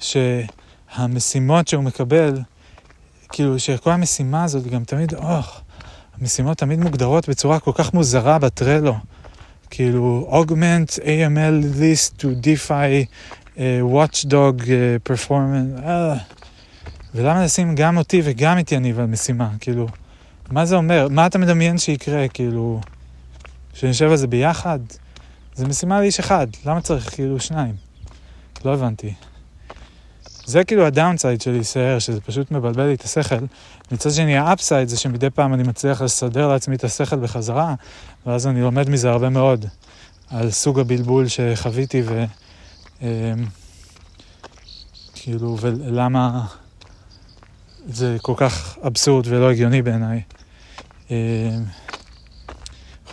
שהמשימות 0.00 1.68
שהוא 1.68 1.84
מקבל, 1.84 2.38
כאילו, 3.28 3.58
שכל 3.58 3.90
המשימה 3.90 4.44
הזאת 4.44 4.66
גם 4.66 4.84
תמיד, 4.84 5.14
אוח, 5.14 5.60
המשימות 6.20 6.58
תמיד 6.58 6.80
מוגדרות 6.80 7.28
בצורה 7.28 7.60
כל 7.60 7.72
כך 7.74 7.94
מוזרה 7.94 8.38
בטרלו. 8.38 8.94
כאילו, 9.70 10.28
augment 10.30 10.98
AML 10.98 11.78
list 11.80 12.20
to 12.20 12.26
DeFi 12.44 13.06
uh, 13.56 13.58
watchdog 13.82 14.60
uh, 14.60 15.08
performance, 15.08 15.80
uh, 15.80 16.34
ולמה 17.14 17.44
לשים 17.44 17.74
גם 17.74 17.96
אותי 17.96 18.20
וגם 18.24 18.58
את 18.58 18.72
יניב 18.72 19.00
על 19.00 19.06
משימה, 19.06 19.50
כאילו, 19.60 19.86
מה 20.50 20.66
זה 20.66 20.76
אומר? 20.76 21.08
מה 21.10 21.26
אתה 21.26 21.38
מדמיין 21.38 21.78
שיקרה, 21.78 22.28
כאילו... 22.28 22.80
שנשב 23.74 24.10
על 24.10 24.16
זה 24.16 24.26
ביחד? 24.26 24.78
זה 25.54 25.68
משימה 25.68 26.00
לאיש 26.00 26.18
אחד, 26.20 26.46
למה 26.66 26.80
צריך 26.80 27.14
כאילו 27.14 27.40
שניים? 27.40 27.74
לא 28.64 28.74
הבנתי. 28.74 29.14
זה 30.46 30.64
כאילו 30.64 30.86
ה 30.86 30.92
downside 30.92 31.40
של 31.40 31.50
להישאר, 31.50 31.98
שזה 31.98 32.20
פשוט 32.20 32.50
מבלבל 32.50 32.86
לי 32.86 32.94
את 32.94 33.02
השכל. 33.02 33.44
מצד 33.92 34.10
שני, 34.10 34.36
ה 34.36 34.43
upside 34.43 34.88
זה 34.88 34.96
שמדי 34.96 35.30
פעם 35.30 35.54
אני 35.54 35.62
מצליח 35.62 36.02
לסדר 36.02 36.48
לעצמי 36.48 36.76
את 36.76 36.84
השכל 36.84 37.16
בחזרה, 37.16 37.74
ואז 38.26 38.46
אני 38.46 38.60
לומד 38.60 38.90
מזה 38.90 39.10
הרבה 39.10 39.28
מאוד, 39.28 39.66
על 40.30 40.50
סוג 40.50 40.80
הבלבול 40.80 41.28
שחוויתי 41.28 42.02
ו... 42.04 42.24
אמ, 43.02 43.06
כאילו, 45.14 45.56
ולמה 45.60 46.46
זה 47.86 48.16
כל 48.22 48.34
כך 48.36 48.78
אבסורד 48.86 49.26
ולא 49.26 49.50
הגיוני 49.50 49.82
בעיניי. 49.82 50.22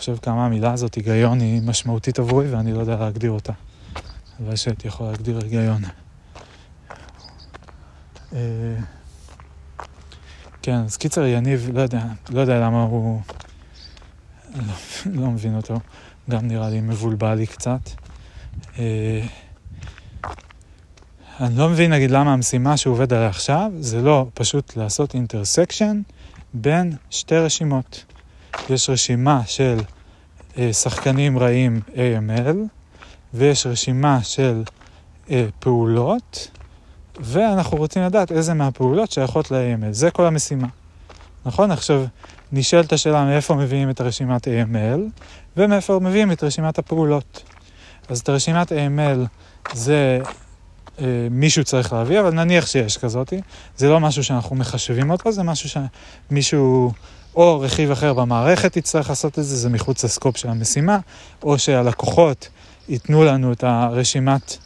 חושב 0.02 0.18
כמה 0.22 0.46
המילה 0.46 0.74
הזאת, 0.74 0.96
היגיון, 0.96 1.40
היא 1.40 1.62
משמעותית 1.62 2.20
עבורי 2.20 2.52
ואני 2.52 2.74
לא 2.74 2.80
יודע 2.80 2.96
להגדיר 2.96 3.32
אותה. 3.32 3.54
הלוואי 4.40 4.58
שהייתי 4.58 4.88
יכול 4.88 5.08
להגדיר 5.08 5.40
היגיון. 5.44 5.82
אה, 8.34 8.40
כן, 10.62 10.76
אז 10.76 10.98
קיצר 10.98 11.26
יניב, 11.26 11.70
לא 11.74 11.82
יודע, 11.82 12.04
לא 12.30 12.42
יודע 12.42 12.60
למה 12.60 12.84
הוא... 12.84 13.22
לא, 14.56 14.74
לא 15.06 15.28
מבין 15.28 15.56
אותו, 15.56 15.80
גם 16.30 16.48
נראה 16.48 16.70
לי 16.70 16.82
מבולבל 16.82 17.34
לי 17.34 17.48
קצת. 17.48 17.90
אה, 18.80 19.22
אני 21.40 21.58
לא 21.58 21.70
מבין, 21.70 21.94
נגיד, 21.94 22.12
למה 22.12 22.34
המשימה 22.34 22.78
שהוא 22.78 22.94
עובד 22.94 23.14
עליה 23.14 23.28
עכשיו, 23.28 23.72
זה 23.80 24.02
לא 24.02 24.28
פשוט 24.34 24.78
לעשות 24.78 25.14
אינטרסקשן 25.14 26.02
בין 26.54 26.96
שתי 27.10 27.38
רשימות. 27.38 28.06
יש 28.70 28.90
רשימה 28.90 29.42
של 29.46 29.80
אה, 30.58 30.74
שחקנים 30.74 31.40
רעים 31.40 31.82
AML, 31.88 32.56
ויש 33.34 33.66
רשימה 33.66 34.24
של 34.24 34.64
אה, 35.32 35.46
פעולות, 35.60 36.48
ואנחנו 37.20 37.78
רוצים 37.78 38.04
לדעת 38.04 38.32
איזה 38.32 38.54
מהפעולות 38.54 39.12
שייכות 39.12 39.52
ל-AML. 39.52 39.92
זה 39.92 40.12
כל 40.12 40.26
המשימה. 40.26 40.68
נכון? 41.46 41.72
עכשיו 41.72 42.06
נשאלת 42.52 42.94
השאלה 42.94 43.26
מאיפה 43.26 43.56
מביאים 43.56 43.90
את 43.90 44.02
הרשימת 44.02 44.48
AML 44.48 45.22
ומאיפה 45.58 46.00
מביאים 46.02 46.32
את 46.32 46.44
רשימת 46.44 46.80
הפעולות. 46.80 47.44
אז 48.10 48.20
את 48.20 48.30
הרשימת 48.30 48.72
AML 48.72 49.28
זה 49.74 50.20
אה, 51.00 51.28
מישהו 51.32 51.64
צריך 51.64 51.94
להביא, 51.94 52.20
אבל 52.20 52.34
נניח 52.34 52.68
שיש 52.68 52.98
כזאתי. 52.98 53.42
זה 53.78 53.90
לא 53.90 54.00
משהו 54.00 54.24
שאנחנו 54.24 54.56
מחשבים 54.56 55.12
אותו, 55.12 55.32
זה 55.32 55.44
משהו 55.44 55.70
שמישהו 56.30 56.92
או 57.36 57.60
רכיב 57.60 57.92
אחר 57.92 58.14
במערכת 58.14 58.78
יצטרך 58.78 59.10
לעשות 59.10 59.40
את 59.40 59.44
זה, 59.44 59.58
זה 59.58 59.70
מחוץ 59.70 60.04
ל 60.04 60.09
scope 60.09 60.38
של 60.38 60.50
המשימה, 60.50 60.98
או 61.44 61.60
שהלקוחות 61.60 62.50
ייתנו 62.90 63.24
לנו 63.24 63.52
את 63.54 63.64
הרשימת 63.64 64.58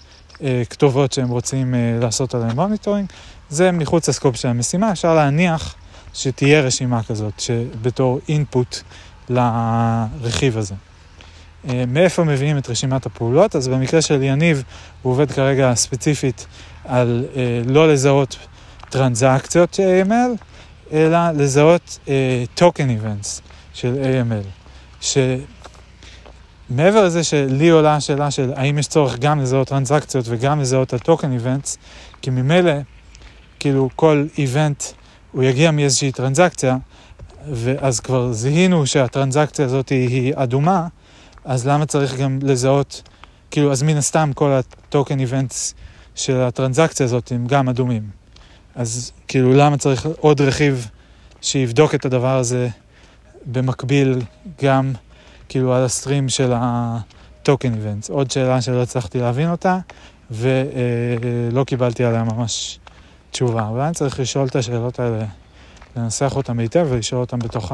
אה, 0.43 0.63
כתובות 0.69 1.11
שהם 1.11 1.29
רוצים 1.29 1.75
אה, 1.75 1.97
לעשות 2.01 2.35
עליהן 2.35 2.55
monitoring. 2.55 3.07
זה 3.49 3.71
מחוץ 3.71 4.09
לסקופ 4.09 4.35
של 4.35 4.47
המשימה, 4.47 4.91
אפשר 4.91 5.15
להניח 5.15 5.75
שתהיה 6.13 6.61
רשימה 6.61 7.03
כזאת, 7.03 7.39
שבתור 7.39 8.19
אינפוט 8.29 8.77
לרכיב 9.29 10.57
הזה. 10.57 10.75
אה, 11.69 11.83
מאיפה 11.87 12.23
מביאים 12.23 12.57
את 12.57 12.69
רשימת 12.69 13.05
הפעולות? 13.05 13.55
אז 13.55 13.67
במקרה 13.67 14.01
של 14.01 14.23
יניב, 14.23 14.63
הוא 15.01 15.13
עובד 15.13 15.31
כרגע 15.31 15.75
ספציפית 15.75 16.47
על 16.85 17.25
אה, 17.35 17.61
לא 17.65 17.93
לזהות 17.93 18.37
טרנזקציות 18.89 19.73
של 19.73 20.03
AML, 20.03 20.43
אלא 20.91 21.31
לזהות 21.31 21.99
uh, 22.05 22.09
איבנטס 22.79 23.41
של 23.73 23.95
AML. 24.03 24.65
שמעבר 26.69 27.05
לזה 27.05 27.23
שלי 27.23 27.69
עולה 27.69 27.95
השאלה 27.95 28.31
של 28.31 28.53
האם 28.55 28.77
יש 28.77 28.87
צורך 28.87 29.19
גם 29.19 29.39
לזהות 29.39 29.67
טרנזקציות 29.67 30.25
וגם 30.29 30.59
לזהות 30.59 30.93
הטוקן 30.93 31.31
איבנטס, 31.31 31.77
כי 32.21 32.29
ממילא, 32.29 32.73
כאילו 33.59 33.89
כל 33.95 34.25
איבנט 34.37 34.83
הוא 35.31 35.43
יגיע 35.43 35.71
מאיזושהי 35.71 36.11
טרנזקציה, 36.11 36.77
ואז 37.51 37.99
כבר 37.99 38.31
זיהינו 38.31 38.87
שהטרנזקציה 38.87 39.65
הזאת 39.65 39.89
היא 39.89 40.33
אדומה, 40.35 40.87
אז 41.45 41.67
למה 41.67 41.85
צריך 41.85 42.15
גם 42.15 42.39
לזהות, 42.41 43.01
כאילו, 43.51 43.71
אז 43.71 43.83
מן 43.83 43.97
הסתם 43.97 44.31
כל 44.35 44.51
הטוקן 44.51 45.19
איבנטס 45.19 45.73
של 46.15 46.41
הטרנזקציה 46.41 47.03
הזאת 47.03 47.31
הם 47.31 47.47
גם 47.47 47.69
אדומים. 47.69 48.24
אז 48.75 49.11
כאילו, 49.27 49.53
למה 49.53 49.77
צריך 49.77 50.07
עוד 50.19 50.41
רכיב 50.41 50.87
שיבדוק 51.41 51.95
את 51.95 52.05
הדבר 52.05 52.37
הזה 52.37 52.69
במקביל 53.45 54.21
גם, 54.61 54.93
כאילו, 55.49 55.73
על 55.73 55.83
הסטרים 55.83 56.29
של 56.29 56.51
הטוקן 56.55 57.73
איבנטס? 57.73 58.09
עוד 58.09 58.31
שאלה 58.31 58.61
שלא 58.61 58.81
הצלחתי 58.83 59.19
להבין 59.19 59.51
אותה, 59.51 59.79
ולא 60.31 61.63
קיבלתי 61.63 62.03
עליה 62.03 62.23
ממש 62.23 62.79
תשובה. 63.31 63.67
אולי 63.67 63.85
אני 63.85 63.93
צריך 63.93 64.19
לשאול 64.19 64.47
את 64.47 64.55
השאלות 64.55 64.99
האלה, 64.99 65.25
לנסח 65.95 66.33
אותן 66.35 66.59
היטב 66.59 66.87
ולשאול 66.89 67.21
אותן 67.21 67.39
בתוך 67.39 67.71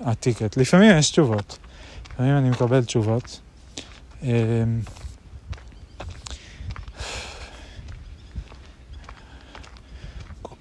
הטיקט. 0.00 0.56
לפעמים 0.56 0.98
יש 0.98 1.10
תשובות, 1.10 1.58
לפעמים 2.12 2.36
אני 2.36 2.50
מקבל 2.50 2.84
תשובות. 2.84 3.40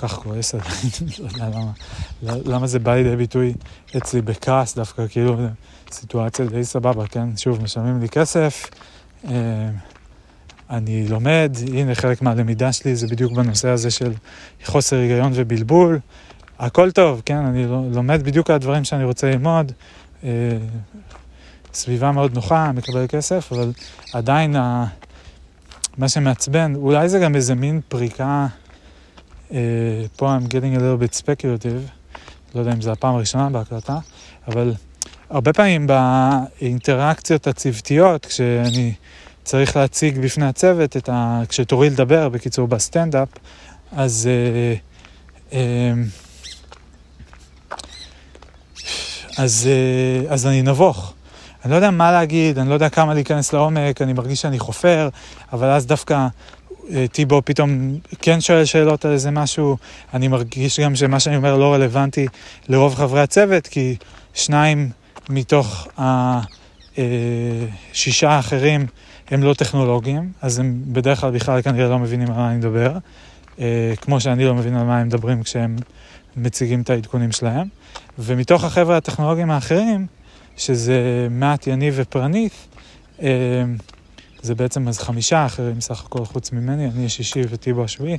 כך 0.03 0.13
כועס 0.13 0.55
עדיין, 0.55 0.89
לא 1.19 1.27
יודע 1.27 1.49
למה, 1.49 1.71
למה 2.45 2.67
זה 2.67 2.79
בא 2.79 2.95
לידי 2.95 3.15
ביטוי 3.15 3.53
אצלי 3.97 4.21
בכעס 4.21 4.75
דווקא, 4.75 5.07
כאילו 5.07 5.37
סיטואציה 5.91 6.45
די 6.45 6.63
סבבה, 6.63 7.07
כן? 7.07 7.37
שוב, 7.37 7.63
משלמים 7.63 8.01
לי 8.01 8.09
כסף, 8.09 8.69
אה, 9.27 9.33
אני 10.69 11.07
לומד, 11.07 11.57
הנה 11.73 11.95
חלק 11.95 12.21
מהלמידה 12.21 12.73
שלי 12.73 12.95
זה 12.95 13.07
בדיוק 13.07 13.31
בנושא 13.31 13.69
הזה 13.69 13.91
של 13.91 14.13
חוסר 14.65 14.95
היגיון 14.95 15.31
ובלבול, 15.35 15.99
הכל 16.59 16.91
טוב, 16.91 17.21
כן? 17.25 17.37
אני 17.37 17.65
לומד 17.91 18.23
בדיוק 18.23 18.49
על 18.49 18.55
הדברים 18.55 18.83
שאני 18.83 19.03
רוצה 19.03 19.31
ללמוד, 19.31 19.71
אה, 20.23 20.29
סביבה 21.73 22.11
מאוד 22.11 22.33
נוחה, 22.33 22.71
מקבל 22.71 23.05
כסף, 23.09 23.49
אבל 23.51 23.71
עדיין 24.13 24.55
מה 25.97 26.09
שמעצבן, 26.09 26.75
אולי 26.75 27.09
זה 27.09 27.19
גם 27.19 27.35
איזה 27.35 27.55
מין 27.55 27.81
פריקה 27.87 28.47
פה 30.15 30.37
I'm 30.37 30.47
getting 30.47 30.75
a 30.75 30.79
little 30.79 31.03
bit 31.03 31.15
speculative, 31.17 31.91
לא 32.55 32.59
יודע 32.59 32.73
אם 32.73 32.81
זו 32.81 32.91
הפעם 32.91 33.15
הראשונה 33.15 33.49
בהקלטה, 33.49 33.97
אבל 34.47 34.73
הרבה 35.29 35.53
פעמים 35.53 35.87
באינטראקציות 35.87 37.47
הצוותיות, 37.47 38.25
כשאני 38.25 38.93
צריך 39.43 39.75
להציג 39.75 40.19
בפני 40.19 40.45
הצוות, 40.45 40.97
את 40.97 41.09
ה... 41.09 41.41
כשתורי 41.49 41.89
לדבר, 41.89 42.29
בקיצור 42.29 42.67
בסטנדאפ, 42.67 43.29
אז... 43.91 44.29
אה, 44.31 44.75
אה, 45.53 45.93
אז, 49.37 49.69
אז 50.29 50.47
אני 50.47 50.61
נבוך. 50.61 51.13
אני 51.63 51.71
לא 51.71 51.75
יודע 51.75 51.91
מה 51.91 52.11
להגיד, 52.11 52.59
אני 52.59 52.69
לא 52.69 52.73
יודע 52.73 52.89
כמה 52.89 53.13
להיכנס 53.13 53.53
לעומק, 53.53 54.01
אני 54.01 54.13
מרגיש 54.13 54.41
שאני 54.41 54.59
חופר, 54.59 55.09
אבל 55.53 55.69
אז 55.69 55.85
דווקא 55.85 56.27
טיבו 57.11 57.41
פתאום 57.45 57.97
כן 58.21 58.41
שואל 58.41 58.65
שאלות 58.65 59.05
על 59.05 59.11
איזה 59.11 59.31
משהו, 59.31 59.77
אני 60.13 60.27
מרגיש 60.27 60.79
גם 60.79 60.95
שמה 60.95 61.19
שאני 61.19 61.35
אומר 61.35 61.57
לא 61.57 61.73
רלוונטי 61.73 62.27
לרוב 62.69 62.95
חברי 62.95 63.21
הצוות, 63.21 63.67
כי 63.67 63.95
שניים 64.33 64.89
מתוך 65.29 65.87
השישה 67.93 68.29
האחרים 68.29 68.85
הם 69.31 69.43
לא 69.43 69.53
טכנולוגיים, 69.53 70.31
אז 70.41 70.59
הם 70.59 70.81
בדרך 70.85 71.19
כלל 71.19 71.31
בכלל 71.31 71.61
כנראה 71.61 71.89
לא 71.89 71.99
מבינים 71.99 72.27
על 72.27 72.35
מה 72.35 72.49
אני 72.49 72.57
מדבר, 72.57 72.97
אה, 73.59 73.93
כמו 74.01 74.19
שאני 74.19 74.45
לא 74.45 74.55
מבין 74.55 74.75
על 74.75 74.85
מה 74.85 74.99
הם 74.99 75.07
מדברים 75.07 75.43
כשהם 75.43 75.75
מציגים 76.37 76.81
את 76.81 76.89
העדכונים 76.89 77.31
שלהם. 77.31 77.67
ומתוך 78.19 78.63
החבר'ה 78.63 78.97
הטכנולוגיים 78.97 79.51
האחרים, 79.51 80.07
שזה 80.57 81.27
מעט, 81.31 81.67
יניב 81.67 81.93
ופרנית, 81.97 82.53
אה, 83.21 83.27
זה 84.43 84.55
בעצם 84.55 84.87
אז 84.87 84.99
חמישה 84.99 85.45
אחרים 85.45 85.81
סך 85.81 86.05
הכל 86.05 86.25
חוץ 86.25 86.51
ממני, 86.51 86.85
אני 86.85 87.05
השישי 87.05 87.41
וטיבו 87.49 87.83
השביעי, 87.83 88.17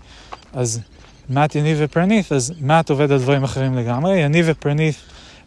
אז 0.52 0.80
מעט, 1.28 1.55
יניב 1.55 1.76
ופרנית, 1.80 2.32
אז 2.32 2.52
מעט 2.60 2.90
עובד 2.90 3.12
על 3.12 3.18
דברים 3.18 3.44
אחרים 3.44 3.74
לגמרי, 3.74 4.16
יניב 4.18 4.46
ופרנית, 4.48 4.96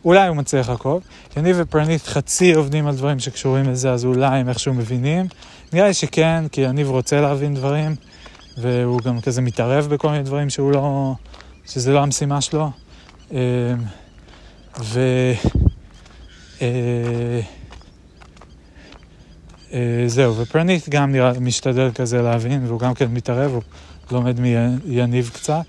אולי 0.05 0.27
הוא 0.27 0.37
מצליח 0.37 0.69
לעקוב, 0.69 1.03
יניב 1.37 1.55
ופרנית 1.59 2.01
חצי 2.01 2.53
עובדים 2.53 2.87
על 2.87 2.95
דברים 2.95 3.19
שקשורים 3.19 3.69
לזה, 3.69 3.91
אז 3.91 4.05
אולי 4.05 4.39
הם 4.39 4.49
איכשהו 4.49 4.73
מבינים, 4.73 5.25
נראה 5.73 5.87
לי 5.87 5.93
שכן, 5.93 6.47
כי 6.47 6.61
יניב 6.61 6.89
רוצה 6.89 7.21
להבין 7.21 7.55
דברים, 7.55 7.95
והוא 8.57 9.01
גם 9.01 9.21
כזה 9.21 9.41
מתערב 9.41 9.87
בכל 9.87 10.09
מיני 10.09 10.23
דברים 10.23 10.49
שהוא 10.49 10.71
לא, 10.71 11.13
שזה 11.65 11.93
לא 11.93 12.03
המשימה 12.03 12.41
שלו. 12.41 12.69
אמ, 13.31 13.37
ו... 14.79 14.99
אה, 19.73 19.77
אה, 20.03 20.07
זהו, 20.07 20.37
ופרנית 20.37 20.89
גם 20.89 21.11
נראה, 21.11 21.31
משתדל 21.39 21.91
כזה 21.95 22.21
להבין, 22.21 22.65
והוא 22.65 22.79
גם 22.79 22.93
כן 22.93 23.05
מתערב, 23.11 23.51
הוא 23.51 23.61
לומד 24.11 24.39
מיניב 24.85 25.31
קצת. 25.33 25.65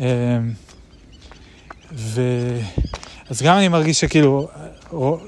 אה, 0.00 0.38
ו... 1.92 2.22
אז 3.30 3.42
גם 3.42 3.56
אני 3.56 3.68
מרגיש 3.68 4.00
שכאילו, 4.00 4.48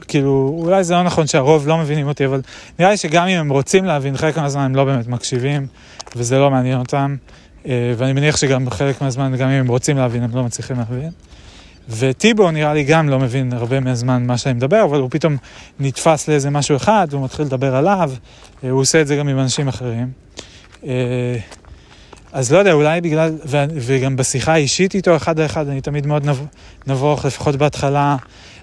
כאילו, 0.09 0.57
אולי 0.59 0.85
זה 0.85 0.95
לא 0.95 1.03
נכון 1.03 1.27
שהרוב 1.27 1.69
לא 1.69 1.79
מבינים 1.79 2.09
אותי, 2.09 2.27
אבל 2.27 2.41
נראה 2.79 2.91
לי 2.91 2.97
שגם 2.97 3.29
אם 3.29 3.39
הם 3.39 3.53
רוצים 3.53 3.85
להבין, 3.85 4.17
חלק 4.17 4.37
מהזמן 4.37 4.63
הם 4.63 4.75
לא 4.75 4.85
באמת 4.85 5.07
מקשיבים, 5.07 5.67
וזה 6.17 6.39
לא 6.39 6.51
מעניין 6.51 6.79
אותם. 6.79 7.17
אה, 7.67 7.93
ואני 7.97 8.13
מניח 8.13 8.37
שגם 8.37 8.71
חלק 8.71 9.03
מהזמן, 9.03 9.37
גם 9.37 9.49
אם 9.49 9.61
הם 9.61 9.69
רוצים 9.69 9.97
להבין, 9.97 10.23
הם 10.23 10.31
לא 10.35 10.45
מצליחים 10.45 10.77
להבין. 10.77 11.11
וטיבו 11.89 12.51
נראה 12.51 12.75
לי 12.75 12.85
גם 12.85 13.09
לא 13.09 13.19
מבין 13.19 13.53
הרבה 13.53 13.81
מהזמן 13.81 14.27
מה 14.27 14.39
שאני 14.39 14.55
מדבר, 14.55 14.85
אבל 14.85 15.01
הוא 15.01 15.09
פתאום 15.11 15.37
נתפס 15.81 16.29
לאיזה 16.29 16.51
משהו 16.51 16.77
אחד, 16.77 17.07
והוא 17.11 17.25
מתחיל 17.25 17.45
לדבר 17.45 17.77
עליו, 17.77 18.11
אה, 18.65 18.71
הוא 18.71 18.81
עושה 18.81 19.01
את 19.01 19.07
זה 19.07 19.17
גם 19.17 19.29
עם 19.29 19.39
אנשים 19.39 19.69
אחרים. 19.69 20.11
אה, 20.87 21.37
אז 22.33 22.53
לא 22.53 22.59
יודע, 22.59 22.73
אולי 22.73 23.01
בגלל, 23.01 23.33
וגם 23.75 24.17
בשיחה 24.17 24.53
האישית 24.53 24.95
איתו 24.95 25.17
אחד 25.17 25.41
לאחד, 25.41 25.69
אני 25.69 25.81
תמיד 25.81 26.07
מאוד 26.07 26.27
נבוך, 26.87 27.25
לפחות 27.25 27.57
בהתחלה. 27.57 28.17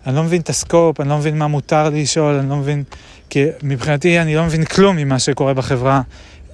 אני 0.08 0.16
לא 0.16 0.24
מבין 0.24 0.42
את 0.42 0.50
הסקופ, 0.50 1.00
אני 1.00 1.10
לא 1.10 1.18
מבין 1.18 1.38
מה 1.38 1.48
מותר 1.48 1.90
לי 1.90 2.02
לשאול, 2.02 2.36
אני 2.36 2.50
לא 2.50 2.56
מבין, 2.56 2.84
כי 3.30 3.46
מבחינתי 3.64 4.20
אני 4.20 4.36
לא 4.36 4.46
מבין 4.46 4.66
כלום 4.66 4.96
ממה 4.96 5.20
שקורה 5.20 5.54
בחברה. 5.54 6.02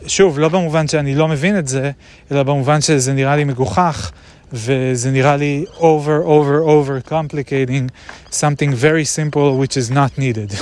שוב, 0.07 0.39
לא 0.39 0.49
במובן 0.49 0.87
שאני 0.87 1.15
לא 1.15 1.27
מבין 1.27 1.59
את 1.59 1.67
זה, 1.67 1.91
אלא 2.31 2.43
במובן 2.43 2.81
שזה 2.81 3.13
נראה 3.13 3.35
לי 3.35 3.43
מגוחך. 3.43 4.11
וזה 4.53 5.11
נראה 5.11 5.35
לי 5.37 5.65
over, 5.77 6.25
over, 6.25 6.61
over 6.65 7.09
complicating 7.09 7.89
something 8.31 8.71
very 8.73 9.05
simple 9.05 9.57
which 9.59 9.77
is 9.77 9.91
not 9.91 10.19
needed. 10.19 10.55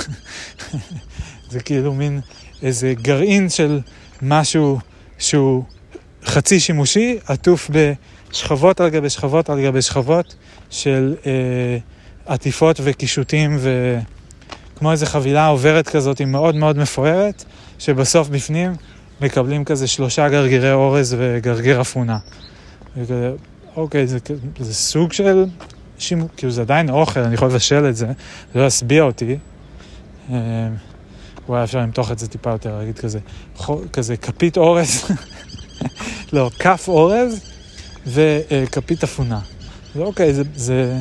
זה 1.50 1.60
כאילו 1.60 1.94
מין 1.94 2.20
איזה 2.62 2.94
גרעין 3.02 3.48
של 3.48 3.80
משהו 4.22 4.78
שהוא 5.18 5.64
חצי 6.24 6.60
שימושי, 6.60 7.18
עטוף 7.26 7.70
בשכבות 8.30 8.80
על 8.80 8.88
גבי 8.90 9.10
שכבות 9.10 9.50
על 9.50 9.62
גבי 9.62 9.82
שכבות 9.82 10.34
של 10.70 11.14
אה, 11.26 11.78
עטיפות 12.26 12.80
וקישוטים 12.84 13.58
כמו 14.80 14.92
איזה 14.92 15.06
חבילה 15.06 15.46
עוברת 15.46 15.88
כזאת, 15.88 16.18
היא 16.18 16.26
מאוד 16.26 16.54
מאוד 16.54 16.78
מפוארת, 16.78 17.44
שבסוף 17.78 18.28
בפנים 18.28 18.72
מקבלים 19.20 19.64
כזה 19.64 19.86
שלושה 19.86 20.28
גרגירי 20.28 20.72
אורז 20.72 21.16
וגרגיר 21.18 21.80
אפונה. 21.80 22.18
אוקיי, 23.76 24.06
זה, 24.06 24.18
זה 24.58 24.74
סוג 24.74 25.12
של 25.12 25.44
שימו, 25.98 26.26
כאילו 26.36 26.52
זה 26.52 26.60
עדיין 26.60 26.90
אוכל, 26.90 27.20
אני 27.20 27.34
יכול 27.34 27.48
לבשל 27.48 27.88
את 27.88 27.96
זה, 27.96 28.06
זה 28.54 28.60
לא 28.60 28.66
ישביע 28.66 29.02
אותי. 29.02 29.36
אמ, 30.30 30.34
אולי 31.48 31.64
אפשר 31.64 31.78
למתוח 31.78 32.12
את 32.12 32.18
זה 32.18 32.28
טיפה 32.28 32.50
יותר, 32.50 32.78
להגיד 32.78 32.98
כזה, 32.98 33.18
כזה 33.92 34.16
כפית 34.16 34.56
אורז, 34.56 35.04
לא, 36.32 36.50
כף 36.58 36.84
אורז 36.88 37.40
וכפית 38.06 39.04
אפונה. 39.04 39.40
זה 39.94 40.02
אוקיי, 40.02 40.34
זה, 40.34 40.42
זה, 40.54 40.96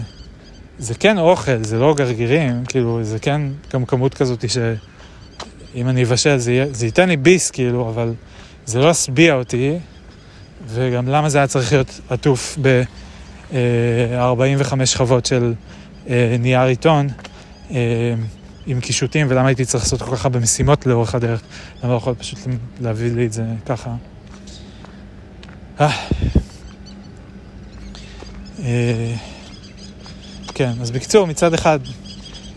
זה 0.79 0.93
כן 0.93 1.17
אוכל, 1.17 1.63
זה 1.63 1.79
לא 1.79 1.93
גרגירים, 1.97 2.65
כאילו, 2.65 2.99
זה 3.03 3.19
כן 3.19 3.41
גם 3.73 3.85
כמות 3.85 4.13
כזאת 4.13 4.49
שאם 4.49 5.89
אני 5.89 6.03
אבשל 6.03 6.37
זה, 6.37 6.65
זה 6.71 6.85
ייתן 6.85 7.09
לי 7.09 7.17
ביס, 7.17 7.51
כאילו, 7.51 7.89
אבל 7.89 8.13
זה 8.65 8.79
לא 8.79 8.89
ישביע 8.89 9.33
אותי, 9.33 9.79
וגם 10.67 11.07
למה 11.07 11.29
זה 11.29 11.37
היה 11.37 11.47
צריך 11.47 11.71
להיות 11.73 11.99
עטוף 12.09 12.57
ב... 12.61 12.83
45 13.53 14.91
שכבות 14.91 15.25
של 15.25 15.53
אה, 16.09 16.35
נייר 16.39 16.61
עיתון 16.61 17.07
אה, 17.71 18.13
עם 18.65 18.79
קישוטים, 18.79 19.27
ולמה 19.29 19.47
הייתי 19.47 19.65
צריך 19.65 19.83
לעשות 19.83 20.01
כל 20.01 20.15
כך 20.15 20.25
הרבה 20.25 20.39
משימות 20.39 20.85
לאורך 20.85 21.15
הדרך? 21.15 21.41
למה 21.83 21.91
לא 21.91 21.97
יכול 21.97 22.15
פשוט 22.15 22.39
להביא 22.81 23.11
לי 23.11 23.25
את 23.25 23.33
זה 23.33 23.43
ככה? 23.65 23.95
אה. 25.79 25.89
כן, 30.53 30.71
אז 30.81 30.91
בקיצור, 30.91 31.27
מצד 31.27 31.53
אחד 31.53 31.79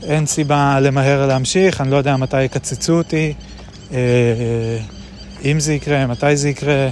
אין 0.02 0.26
סיבה 0.26 0.80
למהר 0.80 1.26
להמשיך, 1.26 1.80
אני 1.80 1.90
לא 1.90 1.96
יודע 1.96 2.16
מתי 2.16 2.42
יקצצו 2.42 2.92
אותי, 2.92 3.34
אם 5.44 5.60
זה 5.60 5.74
יקרה, 5.74 6.06
מתי 6.06 6.36
זה 6.36 6.48
יקרה, 6.48 6.88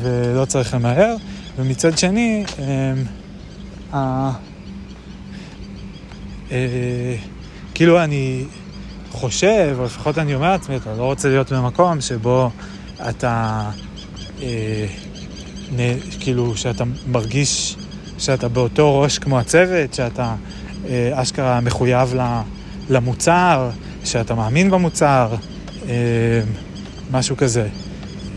ולא 0.00 0.44
צריך 0.44 0.74
למהר. 0.74 1.16
ומצד 1.58 1.98
שני, 1.98 2.44
אה, 3.94 4.30
אה, 6.50 7.14
כאילו 7.74 8.04
אני 8.04 8.44
חושב, 9.10 9.76
או 9.78 9.84
לפחות 9.84 10.18
אני 10.18 10.34
אומר 10.34 10.50
לעצמי, 10.50 10.76
אתה 10.76 10.94
לא 10.94 11.04
רוצה 11.04 11.28
להיות 11.28 11.52
במקום 11.52 12.00
שבו 12.00 12.50
אתה, 13.08 13.62
אה, 14.42 14.86
כאילו, 16.20 16.56
שאתה 16.56 16.84
מרגיש 17.06 17.76
שאתה 18.18 18.48
באותו 18.48 19.00
ראש 19.00 19.18
כמו 19.18 19.38
הצוות, 19.38 19.94
שאתה 19.94 20.34
אה, 20.88 21.10
אשכרה 21.14 21.60
מחויב 21.60 22.14
למוצר, 22.90 23.70
שאתה 24.04 24.34
מאמין 24.34 24.70
במוצר, 24.70 25.34
אה, 25.88 26.40
משהו 27.10 27.36
כזה. 27.36 27.68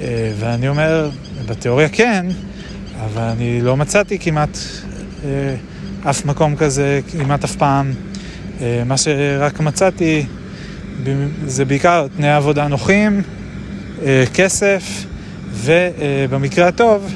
אה, 0.02 0.32
ואני 0.40 0.68
אומר, 0.68 1.10
בתיאוריה 1.46 1.90
כן, 1.90 2.26
אבל 3.06 3.22
אני 3.22 3.62
לא 3.62 3.78
מצאתי 3.78 4.20
כמעט 4.20 4.58
אה, 5.26 5.56
אף 6.10 6.26
מקום 6.26 6.56
כזה, 6.56 7.00
כמעט 7.12 7.44
אף 7.44 7.56
פעם. 7.56 7.94
אה, 8.62 8.84
מה 8.86 8.98
שרק 8.98 9.60
מצאתי 9.60 10.26
זה 11.46 11.66
בעיקר 11.66 12.08
תנאי 12.18 12.30
עבודה 12.30 12.68
נוחים, 12.68 13.22
כסף, 14.34 15.06
ובמקרה 15.52 16.68
הטוב, 16.68 17.14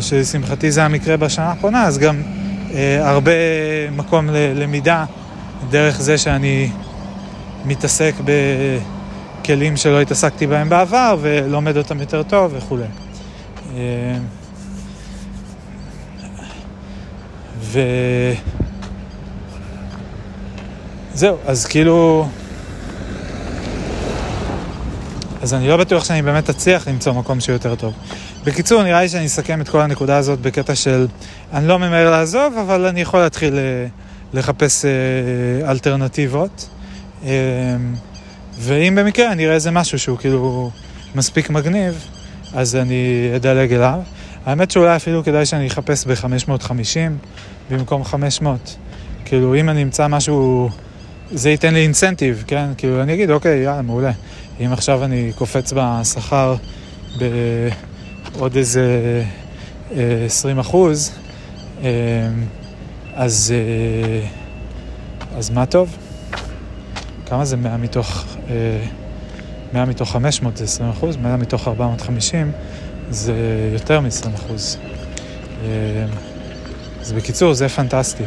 שלשמחתי 0.00 0.70
זה 0.70 0.84
המקרה 0.84 1.16
בשנה 1.16 1.44
האחרונה, 1.44 1.84
אז 1.84 1.98
גם 1.98 2.22
הרבה 3.00 3.32
מקום 3.96 4.28
ללמידה 4.30 5.04
דרך 5.70 6.00
זה 6.00 6.18
שאני 6.18 6.70
מתעסק 7.64 8.14
בכלים 9.46 9.76
שלא 9.76 10.00
התעסקתי 10.00 10.46
בהם 10.46 10.68
בעבר 10.68 11.16
ולומד 11.20 11.76
אותם 11.76 12.00
יותר 12.00 12.22
טוב 12.22 12.54
וכולי. 12.56 12.84
אה, 13.76 14.16
ו... 17.60 17.80
זהו, 21.14 21.36
אז 21.46 21.66
כאילו... 21.66 22.28
אז 25.42 25.54
אני 25.54 25.68
לא 25.68 25.76
בטוח 25.76 26.04
שאני 26.04 26.22
באמת 26.22 26.50
אצליח 26.50 26.88
למצוא 26.88 27.12
מקום 27.12 27.40
שהוא 27.40 27.52
יותר 27.52 27.74
טוב. 27.74 27.94
בקיצור, 28.44 28.82
נראה 28.82 29.02
לי 29.02 29.08
שאני 29.08 29.26
אסכם 29.26 29.60
את 29.60 29.68
כל 29.68 29.80
הנקודה 29.80 30.16
הזאת 30.16 30.40
בקטע 30.40 30.74
של 30.74 31.06
אני 31.52 31.68
לא 31.68 31.78
ממהר 31.78 32.10
לעזוב, 32.10 32.54
אבל 32.60 32.86
אני 32.86 33.00
יכול 33.00 33.20
להתחיל 33.20 33.58
אה, 33.58 33.86
לחפש 34.32 34.84
אה, 34.84 35.70
אלטרנטיבות. 35.70 36.68
ואם 38.58 38.94
במקרה 38.98 39.32
אני 39.32 39.44
אראה 39.44 39.54
איזה 39.54 39.70
משהו 39.70 39.98
שהוא 39.98 40.18
כאילו 40.18 40.70
מספיק 41.14 41.50
מגניב, 41.50 42.04
אז 42.54 42.76
אני 42.76 43.30
אדלג 43.36 43.72
אליו. 43.72 44.00
האמת 44.46 44.70
שאולי 44.70 44.96
אפילו 44.96 45.24
כדאי 45.24 45.46
שאני 45.46 45.66
אחפש 45.66 46.06
ב-550 46.06 46.96
במקום 47.70 48.04
500. 48.04 48.76
כאילו, 49.24 49.54
אם 49.56 49.68
אני 49.68 49.82
אמצא 49.82 50.08
משהו, 50.08 50.68
זה 51.30 51.50
ייתן 51.50 51.74
לי 51.74 51.82
אינסנטיב, 51.82 52.44
כן? 52.46 52.66
כאילו, 52.76 53.02
אני 53.02 53.14
אגיד, 53.14 53.30
אוקיי, 53.30 53.58
יאללה, 53.58 53.82
מעולה. 53.82 54.12
אם 54.60 54.72
עכשיו 54.72 55.04
אני 55.04 55.32
קופץ 55.38 55.72
בשכר 55.76 56.56
בעוד 57.18 58.56
איזה 58.56 59.22
20 60.26 60.56
אה, 60.56 60.60
אחוז, 60.60 61.12
אה, 61.82 61.90
אז, 63.14 63.54
אה, 63.56 64.28
אז 65.38 65.50
מה 65.50 65.66
טוב? 65.66 65.96
כמה 67.26 67.44
זה 67.44 67.56
100 67.56 67.76
מתוך, 67.76 68.24
100 69.72 69.84
מתוך 69.84 70.12
500 70.12 70.56
זה 70.56 70.64
20 70.64 70.90
אחוז, 70.90 71.16
100 71.16 71.36
מתוך 71.36 71.68
450 71.68 72.52
זה 73.10 73.34
יותר 73.72 74.00
מ-20 74.00 74.28
אחוז. 74.34 74.78
אז 77.00 77.12
בקיצור, 77.12 77.54
זה 77.54 77.68
פנטסטי. 77.68 78.22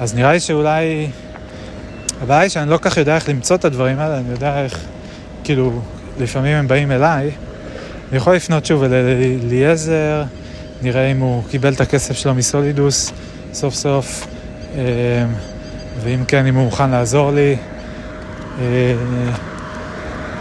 אז 0.00 0.14
נראה 0.14 0.32
לי 0.32 0.40
שאולי... 0.40 1.10
הבעיה 2.22 2.40
היא 2.40 2.50
שאני 2.50 2.70
לא 2.70 2.78
כך 2.82 2.96
יודע 2.96 3.14
איך 3.14 3.28
למצוא 3.28 3.56
את 3.56 3.64
הדברים 3.64 3.98
האלה, 3.98 4.18
אני 4.18 4.30
יודע 4.30 4.64
איך, 4.64 4.84
כאילו, 5.44 5.80
לפעמים 6.20 6.56
הם 6.56 6.68
באים 6.68 6.90
אליי. 6.90 7.30
אני 8.10 8.16
יכול 8.16 8.36
לפנות 8.36 8.66
שוב 8.66 8.82
אליעזר, 8.82 10.24
נראה 10.82 11.06
אם 11.06 11.20
הוא 11.20 11.42
קיבל 11.50 11.72
את 11.72 11.80
הכסף 11.80 12.16
שלו 12.16 12.34
מסולידוס 12.34 13.12
סוף 13.52 13.74
סוף, 13.74 14.26
ואם 16.06 16.24
כן, 16.24 16.46
אם 16.46 16.54
הוא 16.54 16.64
מוכן 16.64 16.90
לעזור 16.90 17.32
לי. 17.32 17.56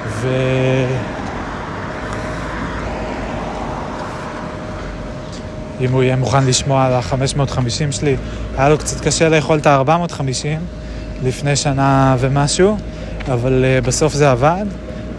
ו... 0.08 0.28
אם 5.82 5.92
הוא 5.92 6.04
יהיה 6.04 6.16
מוכן 6.16 6.46
לשמוע 6.46 6.86
על 6.86 6.94
ה-550 6.94 7.92
שלי. 7.92 8.16
היה 8.58 8.70
לו 8.70 8.78
קצת 8.78 9.02
קשה 9.02 9.30
לאכול 9.30 9.58
את 9.58 9.68
ה-450 9.68 10.22
לפני 11.24 11.56
שנה 11.56 12.16
ומשהו, 12.20 12.78
אבל 13.28 13.66
uh, 13.66 13.86
בסוף 13.86 14.14
זה 14.14 14.32
עבד, 14.32 14.66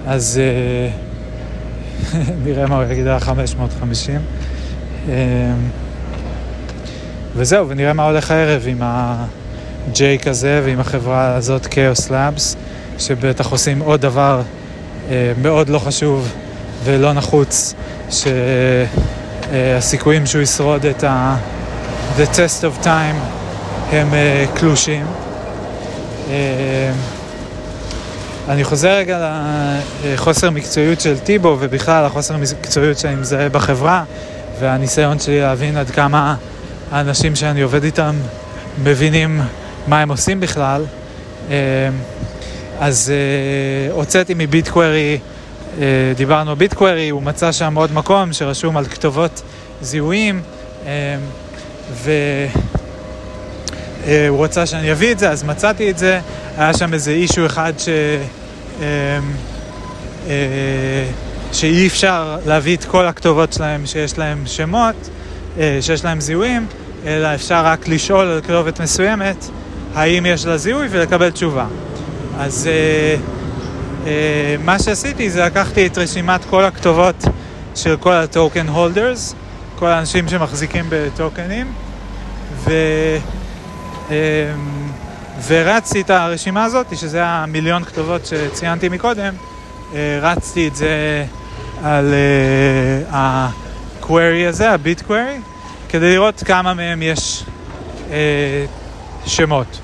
אז 0.06 0.40
uh, 2.12 2.16
נראה 2.44 2.66
מה 2.66 2.76
הוא 2.76 2.84
יגיד 2.84 3.06
על 3.06 3.16
ה-550. 3.16 3.30
Uh, 5.06 5.10
וזהו, 7.36 7.68
ונראה 7.68 7.92
מה 7.92 8.04
הולך 8.04 8.30
הערב 8.30 8.64
עם 8.66 8.82
ה-J 9.86 10.24
כזה 10.24 10.60
ועם 10.64 10.80
החברה 10.80 11.34
הזאת, 11.34 11.66
Chaos 11.66 12.08
Labs, 12.08 12.56
שבטח 12.98 13.50
עושים 13.50 13.78
עוד 13.80 14.00
דבר 14.00 14.42
uh, 15.08 15.10
מאוד 15.42 15.68
לא 15.68 15.78
חשוב 15.78 16.32
ולא 16.84 17.12
נחוץ, 17.12 17.74
ש... 18.10 18.26
אה, 19.52 19.80
שהוא 20.24 20.42
ישרוד 20.42 20.86
את 20.86 21.04
ה... 21.04 21.36
The 22.18 22.34
test 22.34 22.62
of 22.62 22.84
time 22.84 23.16
הם 23.92 24.10
uh, 24.10 24.58
קלושים. 24.58 25.06
Uh, 26.26 26.30
אני 28.48 28.64
חוזר 28.64 28.96
רגע 28.96 29.30
לחוסר 30.04 30.50
מקצועיות 30.50 31.00
של 31.00 31.18
טיבו 31.18 31.56
ובכלל 31.60 32.04
החוסר 32.04 32.36
מקצועיות 32.36 32.98
שאני 32.98 33.14
מזהה 33.14 33.48
בחברה 33.48 34.04
והניסיון 34.60 35.18
שלי 35.18 35.40
להבין 35.40 35.76
עד 35.76 35.90
כמה 35.90 36.34
האנשים 36.92 37.36
שאני 37.36 37.62
עובד 37.62 37.84
איתם 37.84 38.16
מבינים 38.84 39.40
מה 39.86 40.00
הם 40.00 40.08
עושים 40.08 40.40
בכלל. 40.40 40.84
Uh, 41.48 41.52
אז 42.80 43.12
uh, 43.12 43.92
הוצאתי 43.92 44.34
מביטקווירי 44.36 45.18
אה, 45.80 46.12
דיברנו 46.16 46.56
ביטקווירי, 46.56 47.08
הוא 47.08 47.22
מצא 47.22 47.52
שם 47.52 47.74
עוד 47.74 47.92
מקום 47.92 48.32
שרשום 48.32 48.76
על 48.76 48.84
כתובות 48.84 49.42
זיהויים, 49.82 50.42
אה, 50.86 51.16
והוא 51.92 52.10
אה, 54.06 54.30
רצה 54.44 54.66
שאני 54.66 54.92
אביא 54.92 55.12
את 55.12 55.18
זה, 55.18 55.30
אז 55.30 55.44
מצאתי 55.44 55.90
את 55.90 55.98
זה. 55.98 56.20
היה 56.56 56.74
שם 56.74 56.94
איזה 56.94 57.10
אישו 57.10 57.46
אחד 57.46 57.72
ש... 57.78 57.88
שאי 61.52 61.86
אפשר 61.86 62.38
להביא 62.46 62.76
את 62.76 62.84
כל 62.84 63.06
הכתובות 63.06 63.52
שלהם 63.52 63.86
שיש 63.86 64.18
להם 64.18 64.42
שמות, 64.46 65.08
שיש 65.80 66.04
להם 66.04 66.20
זיהויים, 66.20 66.66
אלא 67.06 67.34
אפשר 67.34 67.64
רק 67.64 67.88
לשאול 67.88 68.26
על 68.26 68.40
כתובת 68.40 68.80
מסוימת 68.80 69.36
האם 69.96 70.26
יש 70.26 70.46
לה 70.46 70.56
זיהוי 70.56 70.86
ולקבל 70.90 71.30
תשובה. 71.30 71.66
אז 72.38 72.66
אה, 72.66 73.16
אה, 74.06 74.56
מה 74.64 74.78
שעשיתי 74.78 75.30
זה 75.30 75.44
לקחתי 75.44 75.86
את 75.86 75.98
רשימת 75.98 76.44
כל 76.44 76.64
הכתובות 76.64 77.24
של 77.74 77.96
כל 77.96 78.12
הטוקן 78.12 78.68
הולדרס, 78.68 79.34
כל 79.78 79.86
האנשים 79.86 80.28
שמחזיקים 80.28 80.84
בטוקנים, 80.88 81.72
ו... 82.56 82.72
אה, 84.10 84.16
ורצתי 85.46 86.00
את 86.00 86.10
הרשימה 86.10 86.64
הזאת, 86.64 86.86
שזה 86.96 87.26
המיליון 87.26 87.84
כתובות 87.84 88.26
שציינתי 88.26 88.88
מקודם, 88.88 89.34
אה, 89.94 90.18
רצתי 90.22 90.68
את 90.68 90.76
זה 90.76 91.24
על 91.82 92.14
uh, 93.10 93.14
ה-query 93.14 94.48
הזה, 94.48 94.70
ה-bit 94.70 95.02
query, 95.08 95.40
כדי 95.88 96.10
לראות 96.12 96.42
כמה 96.46 96.74
מהם 96.74 97.02
יש 97.02 97.44
uh, 98.08 98.12
שמות. 99.26 99.80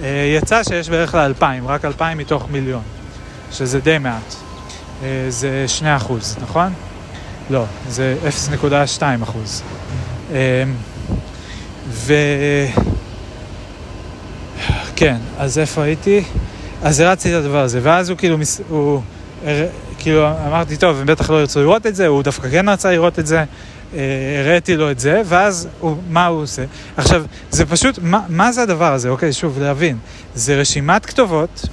Uh, 0.00 0.04
יצא 0.36 0.62
שיש 0.62 0.88
בערך 0.88 1.14
לאלפיים, 1.14 1.68
רק 1.68 1.84
אלפיים 1.84 2.18
מתוך 2.18 2.46
מיליון, 2.50 2.82
שזה 3.52 3.80
די 3.80 3.98
מעט. 3.98 4.34
Uh, 4.34 5.04
זה 5.28 5.64
שני 5.68 5.96
אחוז, 5.96 6.36
נכון? 6.42 6.72
לא, 7.50 7.64
זה 7.88 8.16
0.2 8.98 9.02
אחוז. 9.22 9.62
Uh, 10.30 10.34
ו... 11.88 12.14
כן, 14.96 15.16
אז 15.38 15.58
איפה 15.58 15.82
הייתי? 15.82 16.24
אז 16.82 17.00
הרצתי 17.00 17.28
את 17.28 17.44
הדבר 17.44 17.60
הזה, 17.60 17.80
ואז 17.82 18.10
הוא 18.10 18.18
כאילו, 18.18 18.36
הוא, 18.68 19.02
כאילו 19.98 20.28
אמרתי, 20.46 20.76
טוב, 20.76 21.00
הם 21.00 21.06
בטח 21.06 21.30
לא 21.30 21.40
ירצו 21.40 21.60
לראות 21.60 21.86
את 21.86 21.96
זה, 21.96 22.06
הוא 22.06 22.22
דווקא 22.22 22.50
כן 22.50 22.68
רצה 22.68 22.90
לראות 22.90 23.18
את 23.18 23.26
זה, 23.26 23.38
אה, 23.38 23.44
הראיתי 24.40 24.76
לו 24.76 24.90
את 24.90 25.00
זה, 25.00 25.22
ואז 25.24 25.68
הוא, 25.80 25.96
מה 26.10 26.26
הוא 26.26 26.42
עושה? 26.42 26.64
עכשיו, 26.96 27.24
זה 27.50 27.66
פשוט, 27.66 27.98
מה, 28.02 28.20
מה 28.28 28.52
זה 28.52 28.62
הדבר 28.62 28.92
הזה? 28.92 29.08
אוקיי, 29.08 29.32
שוב, 29.32 29.58
להבין. 29.58 29.98
זה 30.34 30.60
רשימת 30.60 31.06
כתובות 31.06 31.68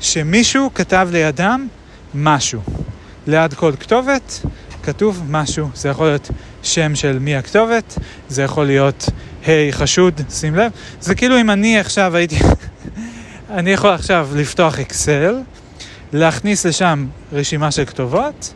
שמישהו 0.00 0.70
כתב 0.74 1.08
לידם 1.12 1.68
משהו. 2.14 2.60
ליד 3.26 3.54
כל 3.54 3.72
כתובת 3.80 4.40
כתוב 4.86 5.22
משהו. 5.28 5.68
זה 5.74 5.88
יכול 5.88 6.06
להיות 6.06 6.30
שם 6.62 6.94
של 6.94 7.18
מי 7.18 7.36
הכתובת, 7.36 7.98
זה 8.28 8.42
יכול 8.42 8.66
להיות, 8.66 9.08
היי, 9.46 9.70
hey, 9.70 9.72
חשוד, 9.72 10.20
שים 10.30 10.54
לב. 10.54 10.72
זה 11.00 11.14
כאילו 11.14 11.40
אם 11.40 11.50
אני 11.50 11.78
עכשיו 11.78 12.16
הייתי, 12.16 12.38
אני 13.58 13.70
יכול 13.70 13.90
עכשיו 13.90 14.28
לפתוח 14.34 14.78
אקסל, 14.78 15.36
להכניס 16.12 16.66
לשם 16.66 17.06
רשימה 17.32 17.70
של 17.70 17.84
כתובות, 17.84 18.54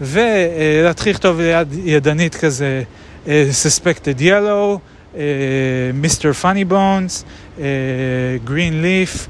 ולהתחיל 0.00 1.12
לכתוב 1.12 1.40
ליד 1.40 1.68
ידנית 1.84 2.34
כזה 2.34 2.82
אה, 3.28 3.48
suspected 3.64 4.20
yellow, 4.20 4.78
אה. 5.16 5.20
Funny 6.42 6.72
Bones, 6.72 7.24
אה, 7.60 7.64
Green 8.46 8.84
Leaf, 8.84 9.28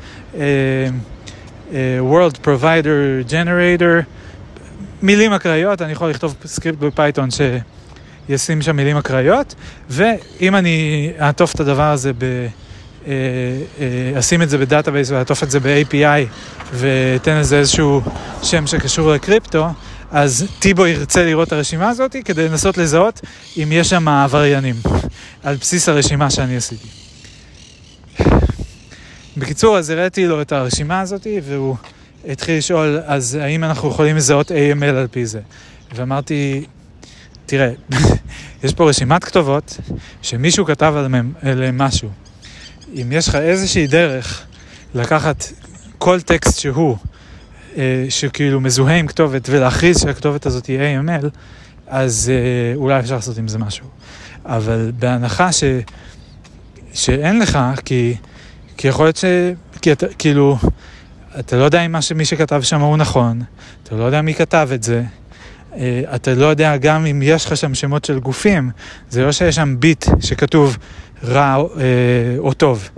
World 2.01 2.37
Provider 2.45 3.31
Generator, 3.31 4.05
מילים 5.03 5.33
אקראיות, 5.33 5.83
אני 5.83 5.93
יכול 5.93 6.11
לכתוב 6.11 6.35
סקריפט 6.45 6.79
ב 6.79 6.86
Python 6.86 7.29
שישים 8.29 8.63
שם 8.63 8.77
מילים 8.77 8.97
אקראיות, 8.97 9.55
ואם 9.89 10.57
אני 10.57 11.11
אעטוף 11.21 11.55
את 11.55 11.61
הדבר 11.61 11.93
הזה 11.93 12.13
ב... 12.19 12.47
אשים 14.19 14.43
את 14.43 14.51
זה 14.51 14.59
ב 14.59 14.65
database 14.65 15.11
ואעטוף 15.11 15.43
את 15.43 15.51
זה 15.51 15.61
ב-API 15.61 16.27
ואתן 16.73 17.37
לזה 17.39 17.59
איזשהו 17.59 18.01
שם 18.43 18.67
שקשור 18.67 19.13
לקריפטו, 19.13 19.67
אז 20.11 20.47
טיבו 20.59 20.87
ירצה 20.87 21.25
לראות 21.25 21.49
את 21.49 21.53
הרשימה 21.53 21.89
הזאת 21.89 22.17
כדי 22.25 22.49
לנסות 22.49 22.79
לזהות 22.79 23.21
אם 23.57 23.69
יש 23.73 23.91
שם 23.91 24.09
עבריינים, 24.09 24.75
על 25.43 25.57
בסיס 25.57 25.89
הרשימה 25.89 26.31
שאני 26.31 26.57
עשיתי. 26.57 26.89
בקיצור, 29.37 29.79
אז 29.79 29.91
הראיתי 29.91 30.27
לו 30.27 30.43
את 30.43 30.53
הרשימה 30.53 31.01
הזאת, 31.01 31.27
והוא 31.45 31.77
התחיל 32.29 32.59
לשאול, 32.59 33.01
אז 33.07 33.35
האם 33.35 33.65
אנחנו 33.65 33.89
יכולים 33.89 34.17
לזהות 34.17 34.51
AML 34.51 34.85
על 34.85 35.07
פי 35.11 35.27
זה? 35.27 35.41
ואמרתי, 35.95 36.65
תראה, 37.47 37.71
יש 38.65 38.75
פה 38.75 38.89
רשימת 38.89 39.25
כתובות 39.25 39.79
שמישהו 40.23 40.65
כתב 40.65 40.95
עליהם 41.43 41.79
משהו. 41.79 42.11
אם 42.95 43.13
יש 43.13 43.29
לך 43.29 43.35
איזושהי 43.35 43.87
דרך 43.87 44.47
לקחת 44.95 45.45
כל 45.99 46.21
טקסט 46.21 46.59
שהוא, 46.59 46.97
שכאילו 48.09 48.61
מזוהה 48.61 48.97
עם 48.97 49.07
כתובת 49.07 49.49
ולהכריז 49.51 50.01
שהכתובת 50.01 50.47
הזאת 50.47 50.67
היא 50.67 50.79
AML, 50.79 51.27
אז 51.87 52.33
אה, 52.35 52.77
אולי 52.77 53.01
אפשר 53.01 53.15
לעשות 53.15 53.39
עם 53.39 53.49
זה 53.49 53.59
משהו. 53.59 53.87
אבל 54.45 54.93
בהנחה 54.99 55.53
ש, 55.53 55.65
שאין 56.93 57.39
לך, 57.39 57.59
כי, 57.85 58.15
כי 58.77 58.89
יכול 58.89 59.07
להיות 59.07 59.17
ש... 59.17 59.25
כי 59.83 59.93
אתה, 59.93 60.07
כאילו, 60.19 60.59
אתה 61.39 61.57
לא 61.57 61.65
יודע 61.65 61.81
אם 61.87 61.93
מה 61.93 62.03
שמי 62.03 62.25
שכתב 62.25 62.63
שם 62.63 62.81
הוא 62.81 62.97
נכון, 62.97 63.43
אתה 63.83 63.95
לא 63.95 64.05
יודע 64.05 64.23
מי 64.23 64.35
כתב 64.35 64.69
את 64.75 64.83
זה, 64.83 65.03
אה, 65.77 66.03
אתה 66.15 66.35
לא 66.35 66.47
יודע 66.47 66.77
גם 66.77 67.07
אם 67.07 67.23
יש 67.25 67.47
לך 67.47 67.57
שם 67.57 67.75
שמות 67.75 68.05
של 68.05 68.19
גופים, 68.19 68.71
זה 69.11 69.25
לא 69.25 69.33
שיש 69.33 69.55
שם 69.55 69.77
ביט 69.79 70.05
שכתוב 70.21 70.77
רע 71.25 71.57
או 72.39 72.53
טוב. 72.53 72.89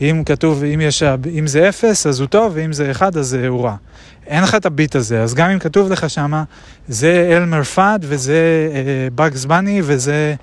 אם 0.00 0.22
כתוב, 0.26 0.64
אם, 0.64 0.80
יש, 0.80 1.02
אם 1.38 1.46
זה 1.46 1.68
אפס 1.68 2.06
אז 2.06 2.20
הוא 2.20 2.28
טוב, 2.28 2.52
ואם 2.54 2.72
זה 2.72 2.90
אחד 2.90 3.16
אז 3.16 3.34
הוא 3.34 3.64
רע. 3.64 3.76
אין 4.26 4.42
לך 4.42 4.54
את 4.54 4.66
הביט 4.66 4.96
הזה, 4.96 5.22
אז 5.22 5.34
גם 5.34 5.50
אם 5.50 5.58
כתוב 5.58 5.92
לך 5.92 6.10
שמה, 6.10 6.44
זה 6.88 7.28
אלמר 7.36 7.62
פאד 7.62 8.04
וזה 8.08 8.68
באגס 9.14 9.44
uh, 9.44 9.48
בני 9.48 9.80
וזה 9.84 10.34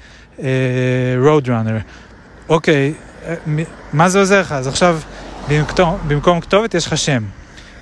רוד 1.17 1.47
uh, 1.47 1.51
ראנר. 1.51 1.77
אוקיי, 2.49 2.93
uh, 3.23 3.27
מה 3.93 4.09
זה 4.09 4.19
עוזר 4.19 4.41
לך? 4.41 4.51
אז 4.51 4.67
עכשיו 4.67 4.99
במקום, 5.49 5.97
במקום 6.07 6.41
כתובת 6.41 6.73
יש 6.73 6.87
לך 6.87 6.97
שם. 6.97 7.23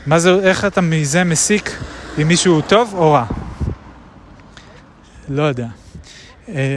מה 0.05 0.19
זה, 0.19 0.39
איך 0.43 0.65
אתה 0.65 0.81
מזה 0.81 1.23
מסיק 1.23 1.77
אם 2.21 2.27
מישהו 2.27 2.61
טוב 2.61 2.93
או 2.93 3.11
רע? 3.11 3.25
לא 5.29 5.43
יודע. 5.43 5.67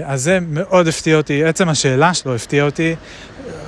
אז 0.05 0.22
זה 0.22 0.38
מאוד 0.48 0.88
הפתיע 0.88 1.16
אותי, 1.16 1.44
עצם 1.44 1.68
השאלה 1.68 2.14
שלו 2.14 2.34
הפתיע 2.34 2.64
אותי. 2.64 2.94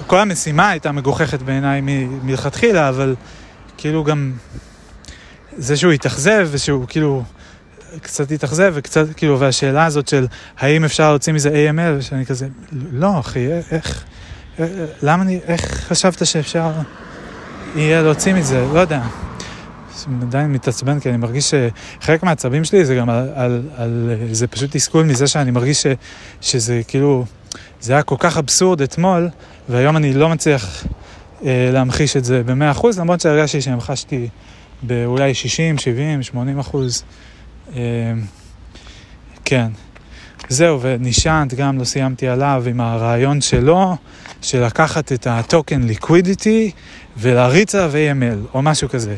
כל 0.06 0.18
המשימה 0.18 0.68
הייתה 0.68 0.92
מגוחכת 0.92 1.42
בעיניי 1.42 1.80
מלכתחילה, 2.22 2.88
אבל 2.88 3.14
כאילו 3.76 4.04
גם 4.04 4.32
זה 5.56 5.76
שהוא 5.76 5.92
התאכזב 5.92 6.48
ושהוא 6.50 6.86
כאילו 6.88 7.22
קצת 8.02 8.30
התאכזב 8.30 8.72
וקצת 8.76 9.06
כאילו, 9.16 9.40
והשאלה 9.40 9.84
הזאת 9.84 10.08
של 10.08 10.26
האם 10.58 10.84
אפשר 10.84 11.10
להוציא 11.10 11.32
מזה 11.32 11.70
AML, 11.70 12.02
שאני 12.02 12.26
כזה, 12.26 12.48
לא 12.92 13.20
אחי, 13.20 13.52
איך, 13.52 13.72
איך 13.72 14.04
למה 15.02 15.22
אני, 15.22 15.40
איך 15.46 15.60
חשבת 15.88 16.26
שאפשר 16.26 16.70
יהיה 17.76 18.02
להוציא 18.02 18.34
מזה, 18.34 18.66
לא 18.74 18.80
יודע. 18.80 19.02
עדיין 20.22 20.52
מתעצבן 20.52 21.00
כי 21.00 21.08
אני 21.08 21.16
מרגיש 21.16 21.54
שחלק 22.00 22.22
מהעצבים 22.22 22.64
שלי 22.64 22.84
זה 22.84 22.94
גם 22.94 23.10
על, 23.10 23.28
על, 23.34 23.62
על 23.76 24.10
זה 24.32 24.46
פשוט 24.46 24.70
תסכול 24.72 25.04
מזה 25.04 25.26
שאני 25.26 25.50
מרגיש 25.50 25.82
ש, 25.82 25.86
שזה 26.40 26.80
כאילו, 26.88 27.24
זה 27.80 27.92
היה 27.92 28.02
כל 28.02 28.16
כך 28.18 28.38
אבסורד 28.38 28.82
אתמול, 28.82 29.28
והיום 29.68 29.96
אני 29.96 30.12
לא 30.12 30.28
מצליח 30.28 30.84
אה, 31.44 31.70
להמחיש 31.72 32.16
את 32.16 32.24
זה 32.24 32.42
במאה 32.46 32.70
אחוז, 32.70 32.98
למרות 32.98 33.20
שהרגשתי 33.20 33.60
שהמחשתי 33.60 34.28
באולי 34.82 35.34
60, 35.34 35.78
70, 35.78 36.22
80 36.22 36.58
אחוז. 36.58 37.04
אה, 37.76 37.80
כן. 39.44 39.68
זהו, 40.48 40.80
ונשענת, 40.82 41.54
גם 41.54 41.78
לא 41.78 41.84
סיימתי 41.84 42.28
עליו, 42.28 42.64
עם 42.66 42.80
הרעיון 42.80 43.40
שלו, 43.40 43.96
של 44.42 44.64
לקחת 44.64 45.12
את 45.12 45.26
הטוקן 45.26 45.82
ליקווידיטי 45.82 46.70
ולהריץ 47.16 47.74
עליו 47.74 47.92
AML, 47.92 48.54
או 48.54 48.62
משהו 48.62 48.88
כזה. 48.88 49.16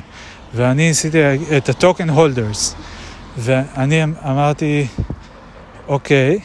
ואני 0.55 0.91
עשיתי 0.91 1.19
את 1.57 1.69
הטוקן 1.69 2.11
הולדרס. 2.11 2.74
ואני 3.39 4.05
אמרתי, 4.05 4.86
אוקיי, 5.89 6.39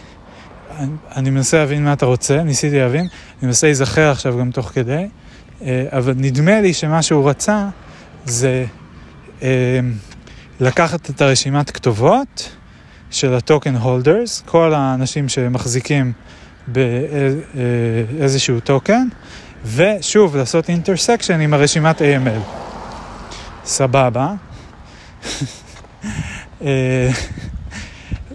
אני, 0.78 0.92
אני 1.16 1.30
מנסה 1.30 1.58
להבין 1.58 1.84
מה 1.84 1.94
אתה 1.94 2.06
רוצה, 2.06 2.44
ניסיתי 2.44 2.80
להבין, 2.80 3.02
אני 3.02 3.48
מנסה 3.48 3.68
להיזכר 3.68 4.12
עכשיו 4.12 4.38
גם 4.40 4.52
תוך 4.52 4.68
כדי, 4.68 5.08
אה, 5.62 5.86
אבל 5.92 6.14
נדמה 6.18 6.62
לי 6.62 6.74
שמה 6.74 7.02
שהוא 7.02 7.30
רצה 7.30 7.68
זה 8.26 8.66
לקחת 10.60 11.10
את 11.10 11.22
הרשימת 11.22 11.72
כתובות 11.72 12.50
של 13.12 13.34
ה 13.34 13.41
token 13.41 13.76
holders, 13.76 14.44
כל 14.46 14.74
האנשים 14.74 15.30
שמחזיקים 15.30 16.14
באיזשהו 16.68 18.56
אה, 18.56 18.62
token, 18.62 19.08
ושוב 19.66 20.36
לעשות 20.36 20.70
intersection 20.70 21.40
עם 21.40 21.54
הרשימת 21.54 22.02
AML. 22.02 22.42
סבבה. 23.66 24.34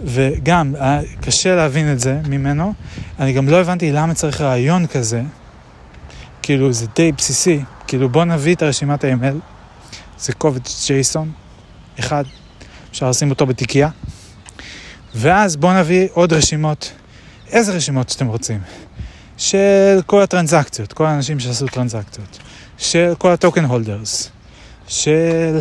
וגם, 0.04 0.74
קשה 1.20 1.56
להבין 1.56 1.92
את 1.92 2.00
זה 2.00 2.20
ממנו. 2.28 2.72
אני 3.18 3.32
גם 3.32 3.48
לא 3.48 3.60
הבנתי 3.60 3.92
למה 3.92 4.14
צריך 4.14 4.40
רעיון 4.40 4.86
כזה. 4.86 5.22
כאילו, 6.42 6.72
זה 6.72 6.86
די 6.96 7.12
בסיסי. 7.12 7.60
כאילו, 7.86 8.08
בוא 8.08 8.24
נביא 8.24 8.54
את 8.54 8.62
הרשימת 8.62 9.04
ה-ML. 9.04 9.53
זה 10.24 10.32
קובץ 10.32 10.86
ג'ייסון, 10.86 11.32
אחד, 11.98 12.24
אפשר 12.90 13.10
לשים 13.10 13.30
אותו 13.30 13.46
בתיקייה. 13.46 13.88
ואז 15.14 15.56
בוא 15.56 15.72
נביא 15.72 16.08
עוד 16.12 16.32
רשימות. 16.32 16.92
איזה 17.50 17.72
רשימות 17.72 18.08
שאתם 18.08 18.26
רוצים? 18.26 18.60
של 19.38 20.00
כל 20.06 20.22
הטרנזקציות, 20.22 20.92
כל 20.92 21.06
האנשים 21.06 21.40
שעשו 21.40 21.66
טרנזקציות. 21.66 22.38
של 22.78 23.12
כל 23.18 23.30
הטוקן 23.30 23.64
הולדרס, 23.64 24.30
של... 24.88 25.60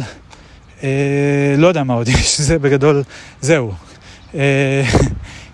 אה, 0.84 1.56
לא 1.58 1.68
יודע 1.68 1.84
מה 1.84 1.94
עוד 1.94 2.08
יש, 2.08 2.42
זה 2.48 2.60
בגדול, 2.60 3.04
זהו. 3.42 3.74
אה, 4.36 4.84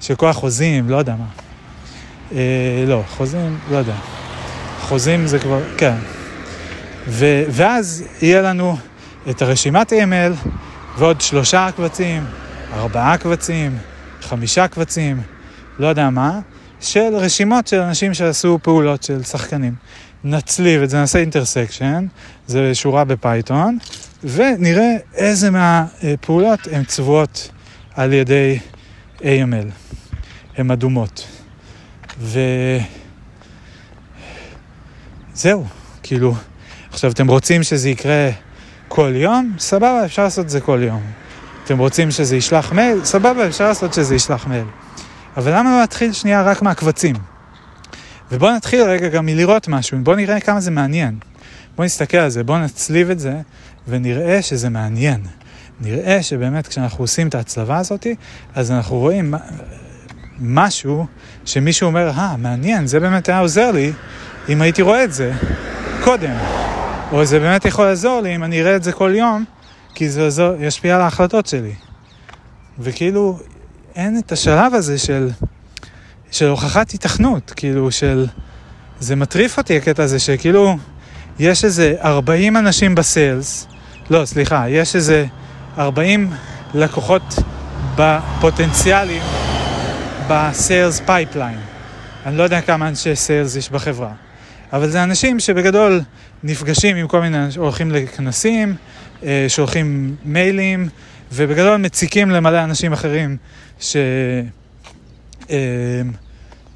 של 0.02 0.16
כל 0.16 0.30
החוזים, 0.30 0.90
לא 0.90 0.98
יודע 0.98 1.16
מה. 1.16 1.28
אה, 2.32 2.84
לא, 2.88 3.04
חוזים, 3.10 3.60
לא 3.72 3.78
יודע. 3.78 3.96
חוזים 4.82 5.28
זה 5.28 5.40
כבר, 5.40 5.62
כן. 5.78 5.96
ו, 7.08 7.44
ואז 7.50 8.04
יהיה 8.22 8.42
לנו 8.42 8.78
את 9.30 9.42
הרשימת 9.42 9.94
AML 9.94 10.48
ועוד 10.98 11.22
שלושה 11.22 11.70
קבצים, 11.76 12.26
ארבעה 12.74 13.18
קבצים, 13.18 13.78
חמישה 14.22 14.68
קבצים, 14.68 15.22
לא 15.80 15.88
יודע 15.88 16.10
מה, 16.10 16.40
של 16.82 17.16
רשימות 17.16 17.68
של 17.68 17.80
אנשים 17.80 18.14
שעשו 18.14 18.60
פעולות 18.64 19.04
של 19.04 19.24
שחקנים. 19.24 19.76
נצליב 20.24 20.82
את 20.82 20.90
זה, 20.90 20.98
נעשה 20.98 21.20
intersection, 21.20 22.06
זה 22.48 22.76
שורה 22.76 23.04
ב 23.04 23.13
Python, 23.13 23.78
ונראה 24.24 24.96
איזה 25.14 25.52
מהפעולות 25.52 26.60
הן 26.72 26.84
צבועות 26.84 27.50
על 27.96 28.14
ידי 28.14 28.60
AML, 29.20 29.70
הן 30.58 30.72
אדומות. 30.72 31.28
וזהו, 35.34 35.66
כאילו, 36.04 36.36
עכשיו 36.90 37.12
אתם 37.12 37.28
רוצים 37.28 37.64
שזה 37.64 37.90
יקרה 37.90 38.30
כל 38.90 39.12
יום? 39.16 39.54
סבבה, 39.60 40.06
אפשר 40.06 40.24
לעשות 40.24 40.46
את 40.46 40.50
זה 40.50 40.62
כל 40.62 40.80
יום. 40.84 41.02
אתם 41.64 41.78
רוצים 41.78 42.12
שזה 42.12 42.36
ישלח 42.36 42.72
מייל? 42.72 43.06
סבבה, 43.06 43.48
אפשר 43.48 43.68
לעשות 43.68 43.94
שזה 43.94 44.16
ישלח 44.16 44.48
מייל. 44.48 44.66
אבל 45.38 45.58
למה 45.58 45.72
לא 45.72 45.80
להתחיל 45.80 46.14
שנייה 46.14 46.42
רק 46.42 46.62
מהקבצים? 46.62 47.16
ובואו 48.32 48.56
נתחיל 48.56 48.82
רגע 48.82 49.08
גם 49.08 49.26
מלראות 49.26 49.68
משהו, 49.68 49.98
בואו 50.04 50.16
נראה 50.16 50.40
כמה 50.40 50.60
זה 50.60 50.72
מעניין. 50.72 51.18
בואו 51.76 51.86
נסתכל 51.86 52.18
על 52.18 52.30
זה, 52.30 52.44
בואו 52.44 52.58
נצליב 52.58 53.10
את 53.10 53.20
זה 53.20 53.34
ונראה 53.88 54.42
שזה 54.42 54.70
מעניין. 54.70 55.22
נראה 55.82 56.24
שבאמת 56.24 56.68
כשאנחנו 56.68 57.04
עושים 57.04 57.28
את 57.28 57.36
ההצלבה 57.36 57.78
הזאת, 57.78 58.08
אז 58.56 58.72
אנחנו 58.72 58.96
רואים 58.96 59.34
משהו 60.40 61.06
שמישהו 61.46 61.88
אומר, 61.88 62.10
אה, 62.10 62.38
מעניין, 62.38 62.88
זה 62.88 63.00
באמת 63.00 63.30
היה 63.30 63.40
עוזר 63.40 63.72
לי 63.72 63.92
אם 64.50 64.62
הייתי 64.62 64.82
רואה 64.82 65.04
את 65.04 65.14
זה 65.14 65.34
קודם. 66.04 66.34
או 67.12 67.26
זה 67.26 67.40
באמת 67.40 67.66
יכול 67.66 67.86
לעזור 67.86 68.22
לי 68.22 68.36
אם 68.36 68.44
אני 68.44 68.62
אראה 68.62 68.76
את 68.76 68.84
זה 68.84 68.92
כל 68.92 69.12
יום, 69.16 69.46
כי 69.96 70.10
זה 70.10 70.28
עזור, 70.28 70.54
ישפיע 70.60 70.96
על 70.96 71.02
ההחלטות 71.02 71.46
שלי. 71.48 71.74
וכאילו, 72.80 73.40
אין 73.96 74.18
את 74.18 74.32
השלב 74.32 74.74
הזה 74.74 74.98
של, 74.98 75.30
של 76.32 76.48
הוכחת 76.48 76.94
התכנות, 76.94 77.54
כאילו, 77.56 77.92
של... 77.92 78.26
זה 79.00 79.16
מטריף 79.16 79.58
אותי 79.58 79.78
הקטע 79.78 80.04
הזה 80.04 80.20
שכאילו, 80.20 80.78
יש 81.40 81.66
איזה 81.66 81.96
40 82.04 82.58
אנשים 82.58 82.96
ב 82.96 83.06
sales, 83.06 83.68
לא, 84.10 84.26
סליחה, 84.26 84.70
יש 84.70 84.96
איזה 84.96 85.26
40 85.78 86.32
לקוחות 86.74 87.36
בפוטנציאלים 87.96 89.24
ב 90.28 90.40
sales 90.40 91.00
pipeline. 91.00 91.60
אני 92.26 92.38
לא 92.38 92.44
יודע 92.44 92.62
כמה 92.62 92.88
אנשי 92.88 93.16
sales 93.16 93.56
יש 93.56 93.70
בחברה. 93.70 94.29
אבל 94.74 94.90
זה 94.90 95.04
אנשים 95.04 95.40
שבגדול 95.40 96.02
נפגשים 96.44 96.96
עם 96.96 97.08
כל 97.08 97.22
מיני 97.22 97.38
הולכים 97.58 97.92
לכנסים, 97.92 98.76
אה, 99.24 99.46
שולחים 99.48 100.16
מיילים, 100.26 100.90
ובגדול 101.32 101.78
מציקים 101.78 102.30
למלא 102.30 102.64
אנשים 102.64 102.94
אחרים 102.94 103.38
ש... 103.80 103.96
אה, 105.50 106.02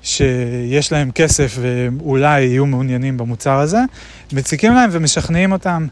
שיש 0.04 0.92
להם 0.92 1.12
כסף 1.12 1.58
ואולי 1.62 2.42
יהיו 2.42 2.66
מעוניינים 2.66 3.18
במוצר 3.18 3.60
הזה, 3.60 3.80
מציקים 4.34 4.74
להם 4.74 4.90
ומשכנעים 4.94 5.52
אותם. 5.52 5.88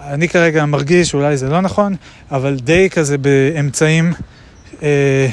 אני 0.00 0.28
כרגע 0.28 0.66
מרגיש, 0.66 1.14
אולי 1.14 1.36
זה 1.36 1.48
לא 1.48 1.60
נכון, 1.60 1.96
אבל 2.30 2.56
די 2.56 2.90
כזה 2.90 3.18
באמצעים 3.18 4.12
אה, 4.82 5.28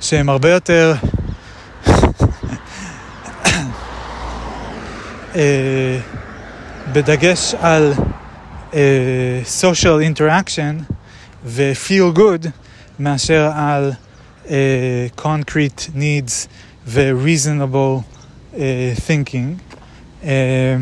שהם 0.00 0.28
הרבה 0.28 0.50
יותר 0.50 0.94
אה, 1.88 1.94
בדגש 6.92 7.54
על 7.54 7.92
אה, 8.74 9.40
social 9.60 10.14
interaction 10.14 10.92
ו-feel 11.44 12.18
good 12.18 12.48
מאשר 12.98 13.50
על 13.54 13.92
אה, 14.50 15.06
concrete 15.18 15.90
needs 15.96 16.46
ו-reasonable 16.86 18.02
אה, 18.58 18.92
thinking. 19.06 19.74
אה, 20.24 20.76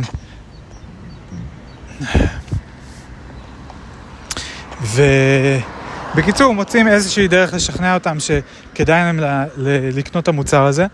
ובקיצור, 6.15 6.55
מוצאים 6.55 6.89
איזושהי 6.89 7.29
דרך 7.29 7.55
לשכנע 7.55 7.95
אותם 7.95 8.17
שכדאי 8.21 9.01
להם 9.01 9.21
לקנות 9.69 10.23
את 10.23 10.29
המוצר 10.29 10.63
הזה. 10.63 10.87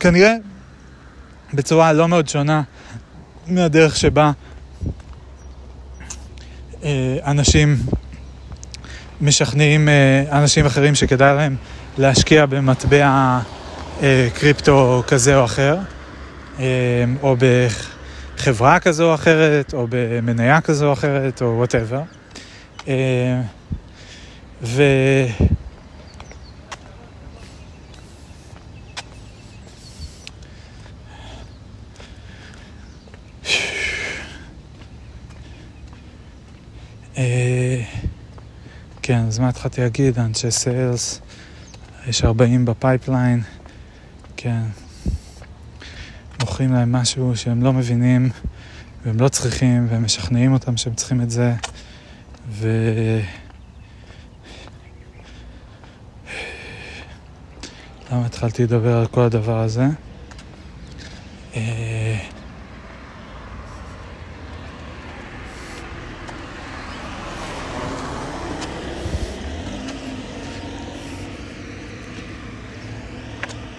כנראה 0.00 0.34
בצורה 1.54 1.92
לא 1.92 2.08
מאוד 2.08 2.28
שונה 2.28 2.62
מהדרך 3.46 3.96
שבה 3.96 4.30
אה, 6.84 7.16
אנשים 7.26 7.76
משכנעים 9.20 9.88
אה, 9.88 10.24
אנשים 10.32 10.66
אחרים 10.66 10.94
שכדאי 10.94 11.36
להם 11.36 11.56
להשקיע 11.98 12.46
במטבע 12.46 13.38
אה, 14.02 14.28
קריפטו 14.34 15.02
כזה 15.06 15.36
או 15.36 15.44
אחר, 15.44 15.78
או 17.22 17.36
בחברה 18.36 18.80
כזו 18.80 19.10
או 19.10 19.14
אחרת, 19.14 19.74
או 19.74 19.86
במניה 19.90 20.60
כזו 20.60 20.86
או 20.86 20.92
אחרת, 20.92 21.42
או 21.42 21.46
whatever. 21.46 22.02
ו... 24.62 24.82
כן, 39.02 39.18
אז 39.28 39.38
מה 39.38 39.48
התחלתי 39.48 39.80
להגיד? 39.80 40.18
אנשי 40.18 40.50
sales, 40.50 41.20
יש 42.06 42.24
40 42.24 42.64
ב 42.64 42.72
pipeline, 42.72 43.42
כן. 44.36 44.62
מוכרים 46.40 46.72
להם 46.72 46.92
משהו 46.92 47.36
שהם 47.36 47.62
לא 47.62 47.72
מבינים 47.72 48.30
והם 49.04 49.20
לא 49.20 49.28
צריכים 49.28 49.86
והם 49.90 50.04
משכנעים 50.04 50.52
אותם 50.52 50.76
שהם 50.76 50.94
צריכים 50.94 51.20
את 51.20 51.30
זה 51.30 51.54
ו... 52.48 52.68
למה 58.12 58.26
התחלתי 58.26 58.62
לדבר 58.62 58.96
על 58.96 59.06
כל 59.06 59.20
הדבר 59.20 59.58
הזה? 59.58 59.86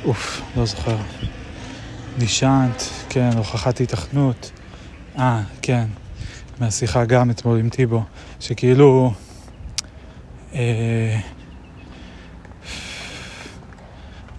אוף, 0.05 0.41
לא 0.57 0.65
זוכר. 0.65 0.97
נשענת, 2.17 2.83
כן, 3.09 3.29
הוכחת 3.37 3.79
היתכנות. 3.79 4.51
אה, 5.17 5.41
כן, 5.61 5.85
מהשיחה 6.59 7.05
גם 7.05 7.31
אתמול 7.31 7.59
עם 7.59 7.69
טיבו, 7.69 8.03
שכאילו... 8.39 9.13
אה... 10.53 11.19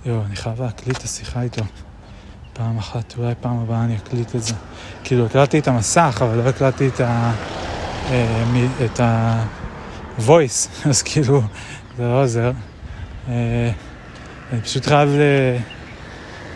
יואו, 0.06 0.22
אני 0.26 0.36
חייב 0.36 0.62
להקליט 0.62 0.96
את 0.96 1.02
השיחה 1.02 1.42
איתו. 1.42 1.62
פעם 2.52 2.78
אחת, 2.78 3.14
אולי 3.18 3.34
פעם 3.40 3.58
הבאה 3.58 3.84
אני 3.84 3.96
אקליט 3.96 4.36
את 4.36 4.42
זה. 4.42 4.54
כאילו, 5.04 5.26
הקלטתי 5.26 5.58
את 5.58 5.68
המסך, 5.68 6.18
אבל 6.22 6.36
לא 6.36 6.48
הקלטתי 6.48 6.88
את 6.88 7.00
ה... 7.00 7.32
אה. 8.10 8.66
את 8.84 9.00
ה-voice, 9.00 10.68
אז 10.90 11.02
כאילו, 11.02 11.42
זה 11.96 12.02
לא 12.02 12.22
עוזר. 12.22 12.52
אה... 13.28 13.70
אני 14.52 14.60
פשוט 14.60 14.86
חייב 14.86 15.08
ל... 15.08 15.20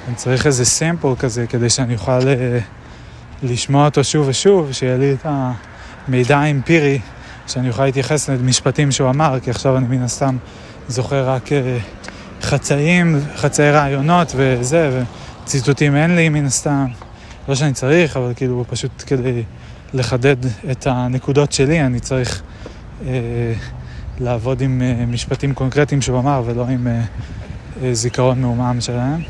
אני 0.09 0.17
צריך 0.17 0.47
איזה 0.47 0.65
סמפל 0.65 1.15
כזה 1.19 1.47
כדי 1.47 1.71
שאני 1.71 1.95
אוכל. 1.95 2.29
אה, 2.29 2.59
לשמוע 3.43 3.85
אותו 3.85 4.05
שוב 4.05 4.29
ושוב, 4.29 4.73
שיהיה 4.73 4.97
לי 4.97 5.13
את 5.13 5.27
המידע 6.09 6.39
האמפירי, 6.39 6.99
שאני 7.47 7.69
אוכל 7.69 7.85
להתייחס 7.85 8.29
למשפטים 8.29 8.93
שהוא 8.93 9.11
אמר, 9.11 9.39
כי 9.43 9.51
עכשיו 9.51 9.77
אני 9.77 9.87
מן 9.87 10.03
הסתם 10.03 10.37
זוכר 10.89 11.29
רק 11.29 11.53
אה, 11.53 11.79
חצאים, 12.43 13.21
חצאי 13.37 13.71
רעיונות 13.71 14.33
וזה, 14.37 15.03
וציטוטים 15.45 15.97
אין 15.97 16.17
לי 16.17 16.29
מן 16.29 16.47
הסתם. 16.47 16.87
לא 17.49 17.55
שאני 17.55 17.73
צריך, 17.73 18.17
אבל 18.17 18.33
כאילו 18.37 18.65
פשוט 18.69 19.03
כדי 19.07 19.43
לחדד 19.95 20.37
את 20.71 20.87
הנקודות 20.87 21.53
שלי, 21.53 21.81
אני 21.81 22.01
צריך 22.01 22.43
אה, 23.07 23.13
לעבוד 24.21 24.61
עם 24.61 24.83
אה, 24.83 25.07
משפטים 25.07 25.55
קונקרטיים 25.55 26.03
שהוא 26.03 26.19
אמר, 26.19 26.43
ולא 26.47 26.67
עם... 26.69 26.87
אה, 26.87 27.03
זיכרון 27.93 28.41
מעומעם 28.41 28.81
שלהם. 28.81 29.23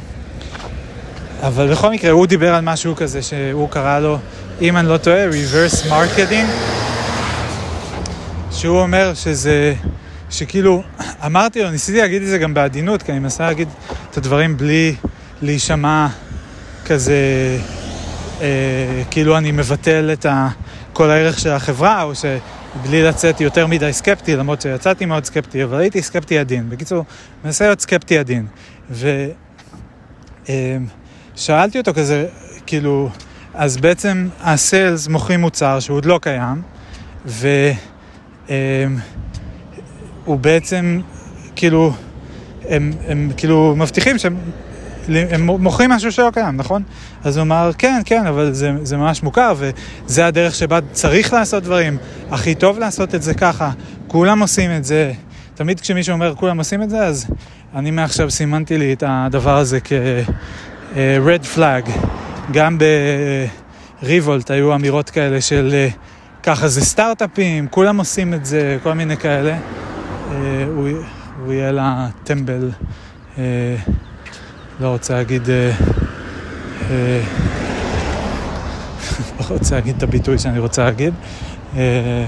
אבל 1.42 1.70
בכל 1.70 1.90
מקרה, 1.90 2.10
הוא 2.10 2.26
דיבר 2.26 2.54
על 2.54 2.60
משהו 2.60 2.96
כזה 2.96 3.22
שהוא 3.22 3.68
קרא 3.68 3.98
לו 3.98 4.18
אם 4.60 4.76
אני 4.76 4.88
לא 4.88 4.96
טועה, 4.96 5.24
reverse 5.30 5.90
marketing, 5.90 6.46
שהוא 8.50 8.80
אומר 8.80 9.14
שזה, 9.14 9.74
שכאילו, 10.30 10.82
אמרתי 11.26 11.62
לו, 11.62 11.70
ניסיתי 11.70 11.98
להגיד 11.98 12.22
את 12.22 12.28
זה 12.28 12.38
גם 12.38 12.54
בעדינות, 12.54 13.02
כי 13.02 13.12
אני 13.12 13.20
מנסה 13.20 13.46
להגיד 13.46 13.68
את 14.10 14.16
הדברים 14.16 14.56
בלי 14.56 14.94
להישמע 15.42 16.06
כזה, 16.86 17.16
אה, 18.40 18.46
כאילו 19.10 19.38
אני 19.38 19.52
מבטל 19.52 20.10
את 20.12 20.26
ה, 20.26 20.48
כל 20.92 21.10
הערך 21.10 21.38
של 21.38 21.50
החברה, 21.50 22.02
או 22.02 22.14
שבלי 22.84 23.02
לצאת 23.02 23.40
יותר 23.40 23.66
מדי 23.66 23.92
סקפטי, 23.92 24.36
למרות 24.36 24.60
שיצאתי 24.62 25.06
מאוד 25.06 25.24
סקפטי, 25.24 25.64
אבל 25.64 25.78
הייתי 25.78 26.02
סקפטי 26.02 26.38
עדין. 26.38 26.70
בקיצור, 26.70 27.04
מנסה 27.44 27.64
להיות 27.64 27.80
סקפטי 27.80 28.18
עדין. 28.18 28.46
ושאלתי 31.34 31.78
אותו 31.78 31.94
כזה, 31.94 32.26
כאילו, 32.66 33.10
אז 33.54 33.76
בעצם 33.76 34.28
הסיילס 34.40 35.08
מוכרים 35.08 35.40
מוצר 35.40 35.80
שהוא 35.80 35.96
עוד 35.96 36.04
לא 36.04 36.20
קיים, 36.22 36.62
והוא 37.24 37.74
בעצם, 40.40 41.00
כאילו, 41.56 41.92
הם, 42.68 42.92
הם 43.08 43.30
כאילו 43.36 43.74
מבטיחים 43.76 44.18
שהם 44.18 44.36
הם 45.30 45.46
מוכרים 45.46 45.90
משהו 45.90 46.12
שלא 46.12 46.30
קיים, 46.34 46.56
נכון? 46.56 46.82
אז 47.24 47.36
הוא 47.36 47.42
אמר, 47.42 47.70
כן, 47.78 48.00
כן, 48.04 48.26
אבל 48.26 48.52
זה, 48.52 48.72
זה 48.82 48.96
ממש 48.96 49.22
מוכר, 49.22 49.54
וזה 49.56 50.26
הדרך 50.26 50.54
שבה 50.54 50.78
צריך 50.92 51.32
לעשות 51.32 51.62
דברים. 51.62 51.96
הכי 52.30 52.54
טוב 52.54 52.78
לעשות 52.78 53.14
את 53.14 53.22
זה 53.22 53.34
ככה, 53.34 53.70
כולם 54.06 54.40
עושים 54.40 54.70
את 54.76 54.84
זה. 54.84 55.12
תמיד 55.54 55.80
כשמישהו 55.80 56.12
אומר 56.12 56.34
כולם 56.34 56.58
עושים 56.58 56.82
את 56.82 56.90
זה, 56.90 56.98
אז 56.98 57.26
אני 57.74 57.90
מעכשיו 57.90 58.30
סימנתי 58.30 58.78
לי 58.78 58.92
את 58.92 59.04
הדבר 59.06 59.56
הזה 59.56 59.78
כ-red 59.84 61.56
flag. 61.56 61.90
גם 62.52 62.78
בריבולט 64.02 64.50
היו 64.50 64.74
אמירות 64.74 65.10
כאלה 65.10 65.40
של 65.40 65.70
אה, 65.74 65.88
ככה 66.42 66.68
זה 66.68 66.80
סטארט-אפים, 66.80 67.68
כולם 67.70 67.98
עושים 67.98 68.34
את 68.34 68.46
זה, 68.46 68.78
כל 68.82 68.92
מיני 68.92 69.16
כאלה. 69.16 69.58
אה, 70.32 70.66
הוא 71.44 71.52
יהיה 71.52 71.72
לה 71.72 72.08
טמבל. 72.24 72.70
לא 74.80 74.88
רוצה 74.88 75.14
להגיד... 75.14 75.50
אה, 75.50 75.70
אה, 76.90 77.20
לא 79.40 79.44
רוצה 79.50 79.74
להגיד 79.74 79.96
את 79.96 80.02
הביטוי 80.02 80.38
שאני 80.38 80.58
רוצה 80.58 80.84
להגיד. 80.84 81.14
אה, 81.76 82.26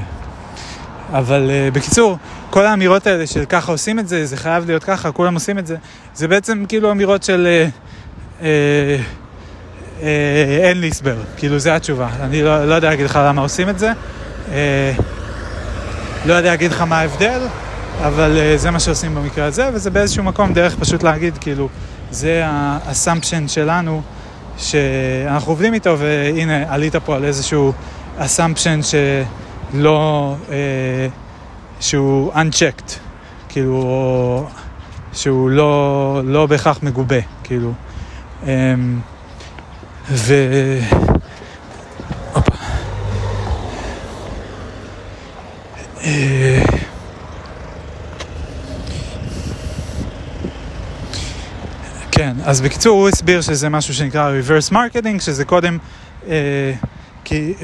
אבל 1.13 1.51
בקיצור, 1.73 2.17
כל 2.51 2.67
האמירות 2.67 3.07
האלה 3.07 3.27
של 3.27 3.45
ככה 3.45 3.73
עושים 3.73 3.99
את 3.99 4.09
זה, 4.09 4.27
זה 4.27 4.37
חייב 4.37 4.67
להיות 4.67 4.85
ככה, 4.85 5.13
כולם 5.13 5.35
עושים 5.35 5.59
את 5.59 5.67
זה, 5.67 5.77
זה 6.15 6.29
בעצם 6.29 6.65
כאילו 6.69 6.91
אמירות 6.91 7.23
של 7.23 7.67
אין 10.63 10.81
לי 10.81 10.89
הסבר, 10.89 11.17
כאילו 11.37 11.59
זה 11.59 11.77
התשובה. 11.77 12.09
אני 12.21 12.43
לא, 12.43 12.65
לא 12.65 12.75
יודע 12.75 12.91
להגיד 12.91 13.05
לך 13.05 13.19
למה 13.23 13.43
עושים 13.43 13.69
את 13.69 13.79
זה, 13.79 13.93
לא 16.27 16.35
יודע 16.35 16.51
להגיד 16.51 16.71
לך 16.71 16.81
מה 16.81 16.99
ההבדל, 16.99 17.41
אבל 18.03 18.39
זה 18.57 18.71
מה 18.71 18.81
שעושים 18.81 19.15
במקרה 19.15 19.45
הזה, 19.45 19.71
וזה 19.75 19.91
באיזשהו 19.91 20.25
מקום 20.25 20.53
דרך 20.53 20.77
פשוט 20.77 21.03
להגיד 21.03 21.39
כאילו 21.39 21.69
זה 22.11 22.43
האסמפשן 22.45 23.49
שלנו, 23.49 24.03
שאנחנו 24.59 25.53
עובדים 25.53 25.75
איתו, 25.75 25.99
והנה, 25.99 26.75
עלית 26.75 26.97
פה 26.97 27.17
על 27.17 27.25
איזשהו 27.25 27.73
אסמפשן 28.19 28.81
שלא, 28.83 30.35
אה, 30.51 30.57
שהוא 31.81 32.33
unchecked, 32.33 32.93
כאילו, 33.49 34.47
שהוא 35.13 35.51
לא, 35.51 36.21
לא 36.25 36.47
בהכרח 36.47 36.83
מגובה, 36.83 37.21
כאילו. 37.45 37.73
אה, 38.47 38.75
ו... 40.11 40.35
אה, 46.05 46.70
כן, 52.21 52.37
אז 52.45 52.61
בקיצור 52.61 53.01
הוא 53.01 53.09
הסביר 53.09 53.41
שזה 53.41 53.69
משהו 53.69 53.95
שנקרא 53.95 54.33
reverse 54.41 54.73
marketing, 54.73 55.21
שזה 55.21 55.45
קודם, 55.45 55.79
אה, 56.29 56.73
כי, 57.25 57.55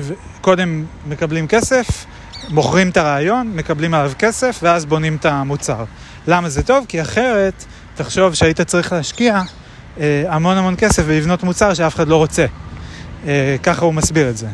קודם 0.40 0.84
מקבלים 1.06 1.48
כסף, 1.48 2.06
מוכרים 2.48 2.88
את 2.88 2.96
הרעיון, 2.96 3.52
מקבלים 3.54 3.94
עליו 3.94 4.12
כסף, 4.18 4.58
ואז 4.62 4.84
בונים 4.84 5.16
את 5.16 5.26
המוצר. 5.26 5.84
למה 6.26 6.48
זה 6.48 6.62
טוב? 6.62 6.84
כי 6.88 7.02
אחרת, 7.02 7.64
תחשוב 7.94 8.34
שהיית 8.34 8.60
צריך 8.60 8.92
להשקיע 8.92 9.42
אה, 10.00 10.24
המון 10.28 10.56
המון 10.56 10.74
כסף 10.78 11.02
ולבנות 11.06 11.42
מוצר 11.42 11.74
שאף 11.74 11.94
אחד 11.94 12.08
לא 12.08 12.16
רוצה. 12.16 12.46
אה, 13.26 13.56
ככה 13.62 13.84
הוא 13.84 13.94
מסביר 13.94 14.30
את 14.30 14.36
זה. 14.36 14.46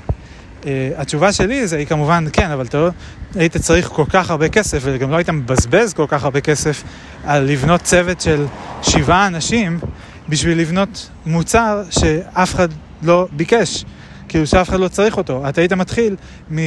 Uh, 0.62 0.64
התשובה 0.96 1.32
שלי 1.32 1.66
זה 1.66 1.76
היא 1.76 1.86
כמובן 1.86 2.24
כן, 2.32 2.50
אבל 2.50 2.66
אתה 2.66 2.78
לא 2.78 2.90
היית 3.34 3.56
צריך 3.56 3.88
כל 3.88 4.04
כך 4.08 4.30
הרבה 4.30 4.48
כסף 4.48 4.78
וגם 4.82 5.10
לא 5.10 5.16
היית 5.16 5.30
מבזבז 5.30 5.92
כל 5.92 6.06
כך 6.08 6.24
הרבה 6.24 6.40
כסף 6.40 6.82
על 7.24 7.42
לבנות 7.42 7.82
צוות 7.82 8.20
של 8.20 8.46
שבעה 8.82 9.26
אנשים 9.26 9.78
בשביל 10.28 10.60
לבנות 10.60 11.10
מוצר 11.26 11.82
שאף 11.90 12.54
אחד 12.54 12.68
לא 13.02 13.28
ביקש, 13.32 13.84
כאילו 14.28 14.46
שאף 14.46 14.68
אחד 14.68 14.80
לא 14.80 14.88
צריך 14.88 15.16
אותו. 15.16 15.48
אתה 15.48 15.60
היית 15.60 15.72
מתחיל 15.72 16.16
מ... 16.54 16.58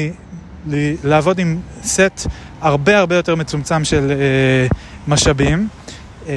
לעבוד 1.03 1.39
עם 1.39 1.59
סט 1.83 2.27
הרבה 2.61 2.97
הרבה 2.99 3.15
יותר 3.15 3.35
מצומצם 3.35 3.83
של 3.83 4.11
uh, 4.71 4.75
משאבים. 5.07 5.67
uh, 6.25 6.27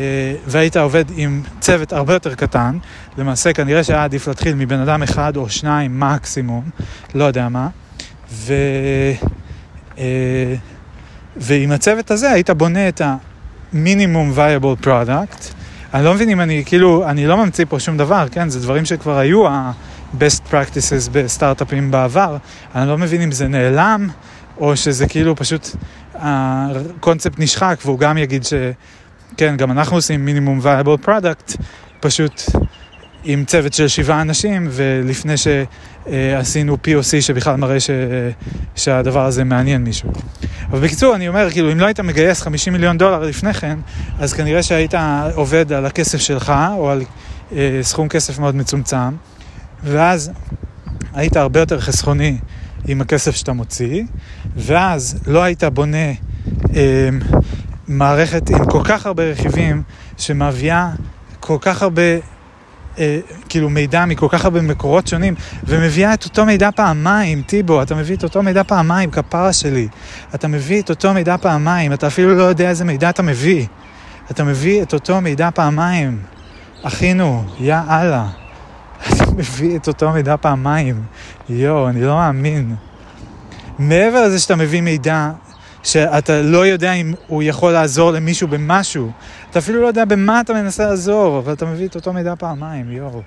והיית 0.46 0.76
עובד 0.76 1.04
עם 1.16 1.42
צוות 1.60 1.92
הרבה 1.92 2.12
יותר 2.12 2.34
קטן, 2.34 2.78
למעשה 3.18 3.52
כנראה 3.52 3.84
שהיה 3.84 4.04
עדיף 4.04 4.28
להתחיל 4.28 4.54
מבן 4.54 4.80
אדם 4.80 5.02
אחד 5.02 5.36
או 5.36 5.48
שניים 5.48 6.00
מקסימום, 6.00 6.70
לא 7.14 7.24
יודע 7.24 7.48
מה, 7.48 7.68
ו... 8.32 8.54
uh, 9.98 10.00
ועם 11.36 11.72
הצוות 11.72 12.10
הזה 12.10 12.30
היית 12.30 12.50
בונה 12.50 12.88
את 12.88 13.02
המינימום 13.72 14.32
viable 14.36 14.84
product. 14.84 15.54
אני 15.94 16.04
לא 16.04 16.14
מבין 16.14 16.28
אם 16.28 16.40
אני, 16.40 16.62
כאילו, 16.66 17.08
אני 17.08 17.26
לא 17.26 17.36
ממציא 17.36 17.64
פה 17.68 17.80
שום 17.80 17.96
דבר, 17.96 18.26
כן? 18.30 18.48
זה 18.48 18.60
דברים 18.60 18.84
שכבר 18.84 19.18
היו 19.18 19.48
ה-best 19.48 20.52
practices 20.52 21.10
בסטארט-אפים 21.12 21.90
בעבר. 21.90 22.36
אני 22.74 22.88
לא 22.88 22.98
מבין 22.98 23.22
אם 23.22 23.32
זה 23.32 23.48
נעלם, 23.48 24.08
או 24.58 24.76
שזה 24.76 25.06
כאילו 25.06 25.36
פשוט 25.36 25.68
הקונספט 26.14 27.38
נשחק, 27.38 27.78
והוא 27.84 27.98
גם 27.98 28.18
יגיד 28.18 28.44
ש... 28.44 28.54
כן, 29.36 29.56
גם 29.56 29.70
אנחנו 29.70 29.96
עושים 29.96 30.24
מינימום 30.24 30.60
viable 30.60 31.06
product, 31.06 31.56
פשוט 32.00 32.42
עם 33.30 33.44
צוות 33.44 33.72
של 33.72 33.88
שבעה 33.88 34.22
אנשים, 34.22 34.68
ולפני 34.70 35.34
שעשינו 35.36 36.74
POC 36.74 37.20
שבכלל 37.20 37.56
מראה 37.56 37.80
ש... 37.80 37.90
שהדבר 38.76 39.26
הזה 39.26 39.44
מעניין 39.44 39.84
מישהו. 39.84 40.10
אבל 40.70 40.80
בקיצור, 40.80 41.14
אני 41.14 41.28
אומר, 41.28 41.50
כאילו, 41.50 41.72
אם 41.72 41.80
לא 41.80 41.86
היית 41.86 42.00
מגייס 42.00 42.42
50 42.42 42.72
מיליון 42.72 42.98
דולר 42.98 43.22
לפני 43.22 43.54
כן, 43.54 43.78
אז 44.18 44.32
כנראה 44.32 44.62
שהיית 44.62 44.94
עובד 45.34 45.72
על 45.72 45.86
הכסף 45.86 46.18
שלך, 46.18 46.52
או 46.76 46.90
על 46.90 47.02
אה, 47.52 47.78
סכום 47.82 48.08
כסף 48.08 48.38
מאוד 48.38 48.54
מצומצם, 48.54 49.14
ואז 49.84 50.30
היית 51.14 51.36
הרבה 51.36 51.60
יותר 51.60 51.80
חסכוני 51.80 52.38
עם 52.86 53.00
הכסף 53.00 53.36
שאתה 53.36 53.52
מוציא, 53.52 54.02
ואז 54.56 55.18
לא 55.26 55.42
היית 55.42 55.64
בונה 55.64 56.12
אה, 56.76 57.08
מערכת 57.88 58.50
עם 58.50 58.64
כל 58.64 58.80
כך 58.84 59.06
הרבה 59.06 59.22
רכיבים, 59.22 59.82
שמביאה 60.18 60.90
כל 61.40 61.56
כך 61.60 61.82
הרבה 61.82 62.02
אה, 62.98 63.18
כאילו 63.48 63.70
מידע 63.70 64.04
מכל 64.04 64.26
כך 64.30 64.44
הרבה 64.44 64.62
מקורות 64.62 65.06
שונים, 65.06 65.34
ומביאה 65.64 66.14
את 66.14 66.24
אותו 66.24 66.46
מידע 66.46 66.70
פעמיים, 66.70 67.42
טיבו, 67.42 67.82
אתה 67.82 67.94
מביא 67.94 68.16
את 68.16 68.24
אותו 68.24 68.42
מידע 68.42 68.62
פעמיים, 68.62 69.10
כפרה 69.10 69.52
שלי. 69.52 69.88
אתה 70.34 70.48
מביא 70.48 70.82
את 70.82 70.90
אותו 70.90 71.14
מידע 71.14 71.36
פעמיים, 71.36 71.92
אתה 71.92 72.06
אפילו 72.06 72.34
לא 72.34 72.42
יודע 72.42 72.68
איזה 72.68 72.84
מידע 72.84 73.10
אתה 73.10 73.22
מביא. 73.22 73.66
אתה 74.30 74.44
מביא 74.44 74.82
את 74.82 74.94
אותו 74.94 75.20
מידע 75.20 75.48
פעמיים. 75.54 76.18
אחינו, 76.82 77.44
יא 77.60 77.76
אללה. 77.90 78.26
אתה 79.08 79.24
מביא 79.36 79.76
את 79.76 79.88
אותו 79.88 80.12
מידע 80.12 80.36
פעמיים. 80.36 81.02
יואו, 81.48 81.88
אני 81.88 82.02
לא 82.02 82.16
מאמין. 82.16 82.74
מעבר 83.78 84.26
לזה 84.26 84.38
שאתה 84.38 84.56
מביא 84.56 84.80
מידע 84.80 85.30
שאתה 85.82 86.42
לא 86.42 86.66
יודע 86.66 86.92
אם 86.92 87.14
הוא 87.26 87.42
יכול 87.42 87.72
לעזור 87.72 88.10
למישהו 88.10 88.48
במשהו. 88.48 89.10
אתה 89.50 89.58
אפילו 89.58 89.82
לא 89.82 89.86
יודע 89.86 90.04
במה 90.04 90.40
אתה 90.40 90.52
מנסה 90.52 90.86
לעזור, 90.86 91.38
אבל 91.38 91.52
אתה 91.52 91.66
מביא 91.66 91.88
את 91.88 91.94
אותו 91.94 92.12
מידע 92.12 92.34
פעמיים, 92.38 92.92
יואו. 92.92 93.22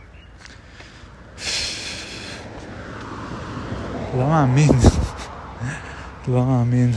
לא 4.18 4.27
מאמין. 4.27 4.69
לא 6.27 6.45
מאמין. 6.45 6.91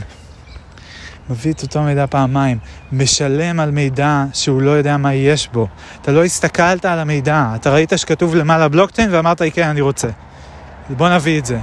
מביא 1.31 1.53
את 1.53 1.63
אותו 1.63 1.83
מידע 1.83 2.07
פעמיים, 2.07 2.59
משלם 2.93 3.61
על 3.61 3.71
מידע 3.71 4.25
שהוא 4.33 4.63
לא 4.63 4.71
יודע 4.71 4.97
מה 4.97 5.15
יש 5.15 5.49
בו. 5.53 5.69
אתה 6.03 6.13
לא 6.13 6.25
הסתכלת 6.25 6.85
על 6.85 6.99
המידע, 6.99 7.53
אתה 7.55 7.71
ראית 7.71 7.93
שכתוב 7.97 8.35
למעלה 8.35 8.69
בלוקצ'יין 8.69 9.15
ואמרת, 9.15 9.43
כן, 9.55 9.69
אני 9.69 9.81
רוצה. 9.81 10.09
בוא 10.91 11.09
נביא 11.09 11.39
את 11.39 11.47
זה. 11.47 11.59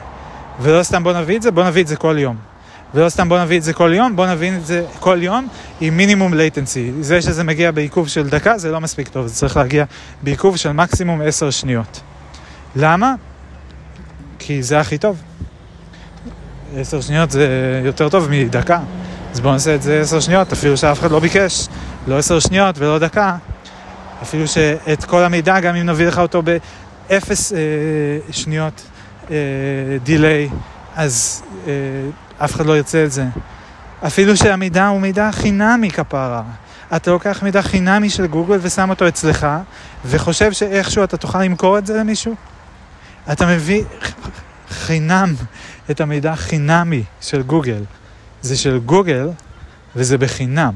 ולא 0.62 0.84
סתם 0.84 1.04
בוא 1.04 1.14
נביא 1.14 1.38
את 1.38 1.42
זה, 1.42 1.52
בוא 1.52 1.64
נביא 1.64 1.82
את 1.82 1.88
זה 1.88 1.96
כל 1.96 2.16
יום. 2.20 2.51
ולא 2.94 3.10
סתם 3.10 3.30
בוא 3.30 3.42
נביא 3.42 3.58
את 3.58 3.64
זה 3.64 3.74
כל 3.74 3.92
יום, 3.94 4.16
בוא 4.16 4.28
נביא 4.28 4.58
את 4.58 4.66
זה 4.66 4.86
כל 5.00 5.18
יום 5.22 5.48
עם 5.82 5.98
מינימום 5.98 6.34
latency. 6.34 6.92
זה 7.02 7.22
שזה 7.22 7.44
מגיע 7.44 7.72
בעיכוב 7.72 8.08
של 8.08 8.30
דקה 8.30 8.58
זה 8.58 8.72
לא 8.72 8.82
מספיק 8.82 9.08
טוב, 9.08 9.28
זה 9.28 9.36
צריך 9.36 9.58
להגיע 9.58 9.86
בעיכוב 10.24 10.58
של 10.58 10.72
מקסימום 10.72 11.22
10 11.22 11.50
שניות. 11.50 12.02
למה? 12.76 13.16
כי 14.40 14.64
זה 14.64 14.80
הכי 14.80 14.98
טוב. 14.98 15.22
עשר 16.78 17.02
שניות 17.02 17.32
זה 17.32 17.48
יותר 17.86 18.10
טוב 18.10 18.28
מדקה. 18.30 18.80
אז 19.32 19.40
בואו 19.40 19.54
נעשה 19.54 19.76
את 19.76 19.82
זה 19.82 20.02
עשר 20.02 20.20
שניות, 20.20 20.52
אפילו 20.52 20.78
שאף 20.78 21.00
אחד 21.00 21.12
לא 21.12 21.20
ביקש, 21.20 21.68
לא 22.08 22.18
עשר 22.18 22.40
שניות 22.40 22.78
ולא 22.78 23.00
דקה. 23.00 23.36
אפילו 24.22 24.48
שאת 24.48 25.04
כל 25.04 25.24
המידע, 25.24 25.60
גם 25.60 25.76
אם 25.76 25.86
נביא 25.90 26.08
לך 26.08 26.20
אותו 26.20 26.42
באפס 26.42 27.54
אה, 27.54 27.58
שניות 28.32 28.82
אה, 29.32 29.36
דיליי, 30.04 30.50
אז 30.96 31.44
אה, 31.68 31.72
אף 32.44 32.56
אחד 32.56 32.66
לא 32.66 32.78
ירצה 32.78 33.06
את 33.06 33.12
זה. 33.12 33.26
אפילו 34.08 34.38
שהמידע 34.38 34.88
הוא 34.88 35.02
מידע 35.02 35.32
חינמי 35.32 35.92
כפרה. 35.92 36.44
אתה 36.96 37.12
לוקח 37.12 37.44
מידע 37.44 37.62
חינמי 37.62 38.10
של 38.10 38.28
גוגל 38.28 38.58
ושם 38.62 38.90
אותו 38.90 39.08
אצלך, 39.08 39.48
וחושב 40.06 40.52
שאיכשהו 40.52 41.04
אתה 41.04 41.18
תוכל 41.18 41.44
למכור 41.44 41.78
את 41.78 41.86
זה 41.86 41.98
למישהו? 41.98 42.36
אתה 43.32 43.46
מביא 43.46 43.84
חינם 44.70 45.34
את 45.92 46.02
המידע 46.02 46.32
החינמי 46.32 47.04
של 47.22 47.42
גוגל. 47.42 47.84
זה 48.42 48.58
של 48.58 48.80
גוגל 48.80 49.30
וזה 49.96 50.18
בחינם. 50.18 50.74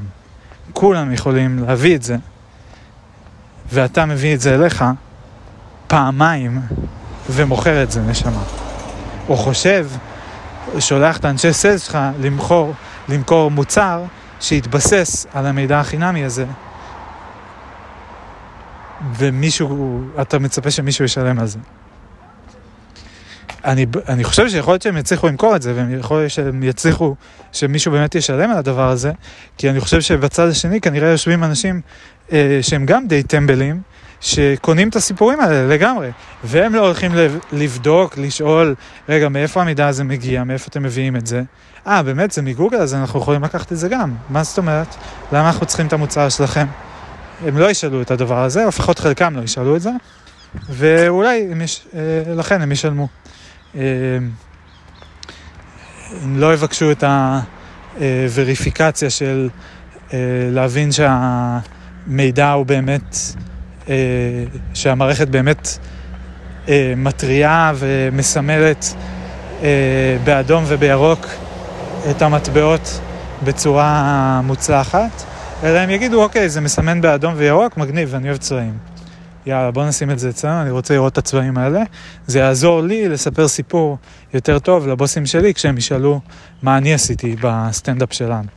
כולם 0.73 1.13
יכולים 1.13 1.63
להביא 1.67 1.95
את 1.95 2.03
זה, 2.03 2.15
ואתה 3.71 4.05
מביא 4.05 4.33
את 4.35 4.41
זה 4.41 4.55
אליך 4.55 4.83
פעמיים 5.87 6.61
ומוכר 7.29 7.83
את 7.83 7.91
זה, 7.91 8.01
נשמה. 8.01 8.43
או 9.29 9.37
חושב, 9.37 9.87
שולח 10.79 11.17
את 11.17 11.25
האנשי 11.25 11.53
סלס 11.53 11.83
שלך 11.83 11.97
למכור, 12.19 12.73
למכור 13.09 13.51
מוצר 13.51 14.03
שיתבסס 14.39 15.27
על 15.33 15.45
המידע 15.45 15.79
החינמי 15.79 16.23
הזה, 16.23 16.45
ומישהו, 19.17 20.01
אתה 20.21 20.39
מצפה 20.39 20.71
שמישהו 20.71 21.05
ישלם 21.05 21.39
על 21.39 21.47
זה. 21.47 21.59
אני, 23.65 23.85
אני 24.09 24.23
חושב 24.23 24.49
שיכול 24.49 24.73
להיות 24.73 24.81
שהם 24.81 24.97
יצליחו 24.97 25.27
למכור 25.27 25.55
את 25.55 25.61
זה, 25.61 25.85
ויכול 25.89 26.17
להיות 26.17 26.31
שהם 26.31 26.63
יצליחו, 26.63 27.15
שמישהו 27.51 27.91
באמת 27.91 28.15
ישלם 28.15 28.51
על 28.51 28.57
הדבר 28.57 28.89
הזה, 28.89 29.11
כי 29.57 29.69
אני 29.69 29.79
חושב 29.79 30.01
שבצד 30.01 30.47
השני 30.47 30.81
כנראה 30.81 31.09
יושבים 31.09 31.43
אנשים 31.43 31.81
אה, 32.31 32.59
שהם 32.61 32.85
גם 32.85 33.07
די 33.07 33.23
טמבלים, 33.23 33.81
שקונים 34.21 34.89
את 34.89 34.95
הסיפורים 34.95 35.39
האלה 35.39 35.67
לגמרי, 35.67 36.09
והם 36.43 36.75
לא 36.75 36.85
הולכים 36.85 37.11
לבדוק, 37.51 38.17
לשאול, 38.17 38.75
רגע, 39.09 39.29
מאיפה 39.29 39.61
המידע 39.61 39.87
הזה 39.87 40.03
מגיע, 40.03 40.43
מאיפה 40.43 40.65
אתם 40.69 40.83
מביאים 40.83 41.15
את 41.15 41.27
זה? 41.27 41.43
אה, 41.87 42.03
באמת, 42.03 42.31
זה 42.31 42.41
מגוגל, 42.41 42.77
אז 42.77 42.93
אנחנו 42.93 43.19
יכולים 43.19 43.43
לקחת 43.43 43.71
את 43.71 43.77
זה 43.77 43.89
גם. 43.89 44.15
מה 44.29 44.43
זאת 44.43 44.57
אומרת? 44.57 44.95
למה 45.31 45.47
אנחנו 45.47 45.65
צריכים 45.65 45.87
את 45.87 45.93
המוצר 45.93 46.29
שלכם? 46.29 46.65
הם 47.45 47.57
לא 47.57 47.71
ישאלו 47.71 48.01
את 48.01 48.11
הדבר 48.11 48.43
הזה, 48.43 48.63
או 48.63 48.67
לפחות 48.67 48.99
חלקם 48.99 49.35
לא 49.35 49.41
ישאלו 49.41 49.75
את 49.75 49.81
זה, 49.81 49.91
ואולי 50.69 51.47
הם 51.51 51.61
יש, 51.61 51.87
אה, 51.95 52.33
לכן 52.35 52.61
הם 52.61 52.71
ישלמו. 52.71 53.07
אה, 53.75 53.81
הם 56.23 56.39
לא 56.39 56.53
יבקשו 56.53 56.91
את 56.91 57.03
הווריפיקציה 57.97 59.09
של 59.09 59.49
אה, 60.13 60.19
להבין 60.51 60.89
שהמידע 60.91 62.51
הוא 62.51 62.65
באמת, 62.65 63.17
שהמערכת 64.73 65.27
באמת 65.27 65.77
מתריעה 66.97 67.73
ומסמלת 67.75 68.95
באדום 70.23 70.63
ובירוק 70.67 71.27
את 72.09 72.21
המטבעות 72.21 72.99
בצורה 73.43 74.41
מוצלחת, 74.43 75.23
אלא 75.63 75.79
הם 75.79 75.89
יגידו, 75.89 76.23
אוקיי, 76.23 76.49
זה 76.49 76.61
מסמן 76.61 77.01
באדום 77.01 77.33
וירוק, 77.37 77.77
מגניב, 77.77 78.15
אני 78.15 78.27
אוהב 78.27 78.37
צבעים. 78.37 78.77
יאללה, 79.45 79.71
בוא 79.71 79.85
נשים 79.85 80.11
את 80.11 80.19
זה 80.19 80.29
אצלנו, 80.29 80.61
אני 80.61 80.71
רוצה 80.71 80.93
לראות 80.93 81.13
את 81.13 81.17
הצבעים 81.17 81.57
האלה. 81.57 81.83
זה 82.27 82.39
יעזור 82.39 82.81
לי 82.81 83.09
לספר 83.09 83.47
סיפור 83.47 83.97
יותר 84.33 84.59
טוב 84.59 84.87
לבוסים 84.87 85.25
שלי 85.25 85.53
כשהם 85.53 85.77
ישאלו 85.77 86.21
מה 86.61 86.77
אני 86.77 86.93
עשיתי 86.93 87.35
בסטנדאפ 87.41 88.13
שלנו. 88.13 88.47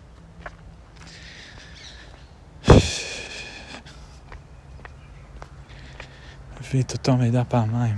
הביא 6.68 6.82
את 6.82 6.92
אותו 6.92 7.16
מידע 7.16 7.42
פעמיים. 7.48 7.96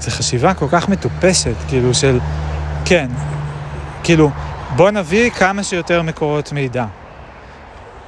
זו 0.00 0.10
חשיבה 0.10 0.54
כל 0.54 0.66
כך 0.72 0.88
מטופשת, 0.88 1.54
כאילו 1.68 1.94
של, 1.94 2.18
כן, 2.84 3.10
כאילו, 4.02 4.30
בוא 4.76 4.90
נביא 4.90 5.30
כמה 5.30 5.62
שיותר 5.62 6.02
מקורות 6.02 6.52
מידע. 6.52 6.86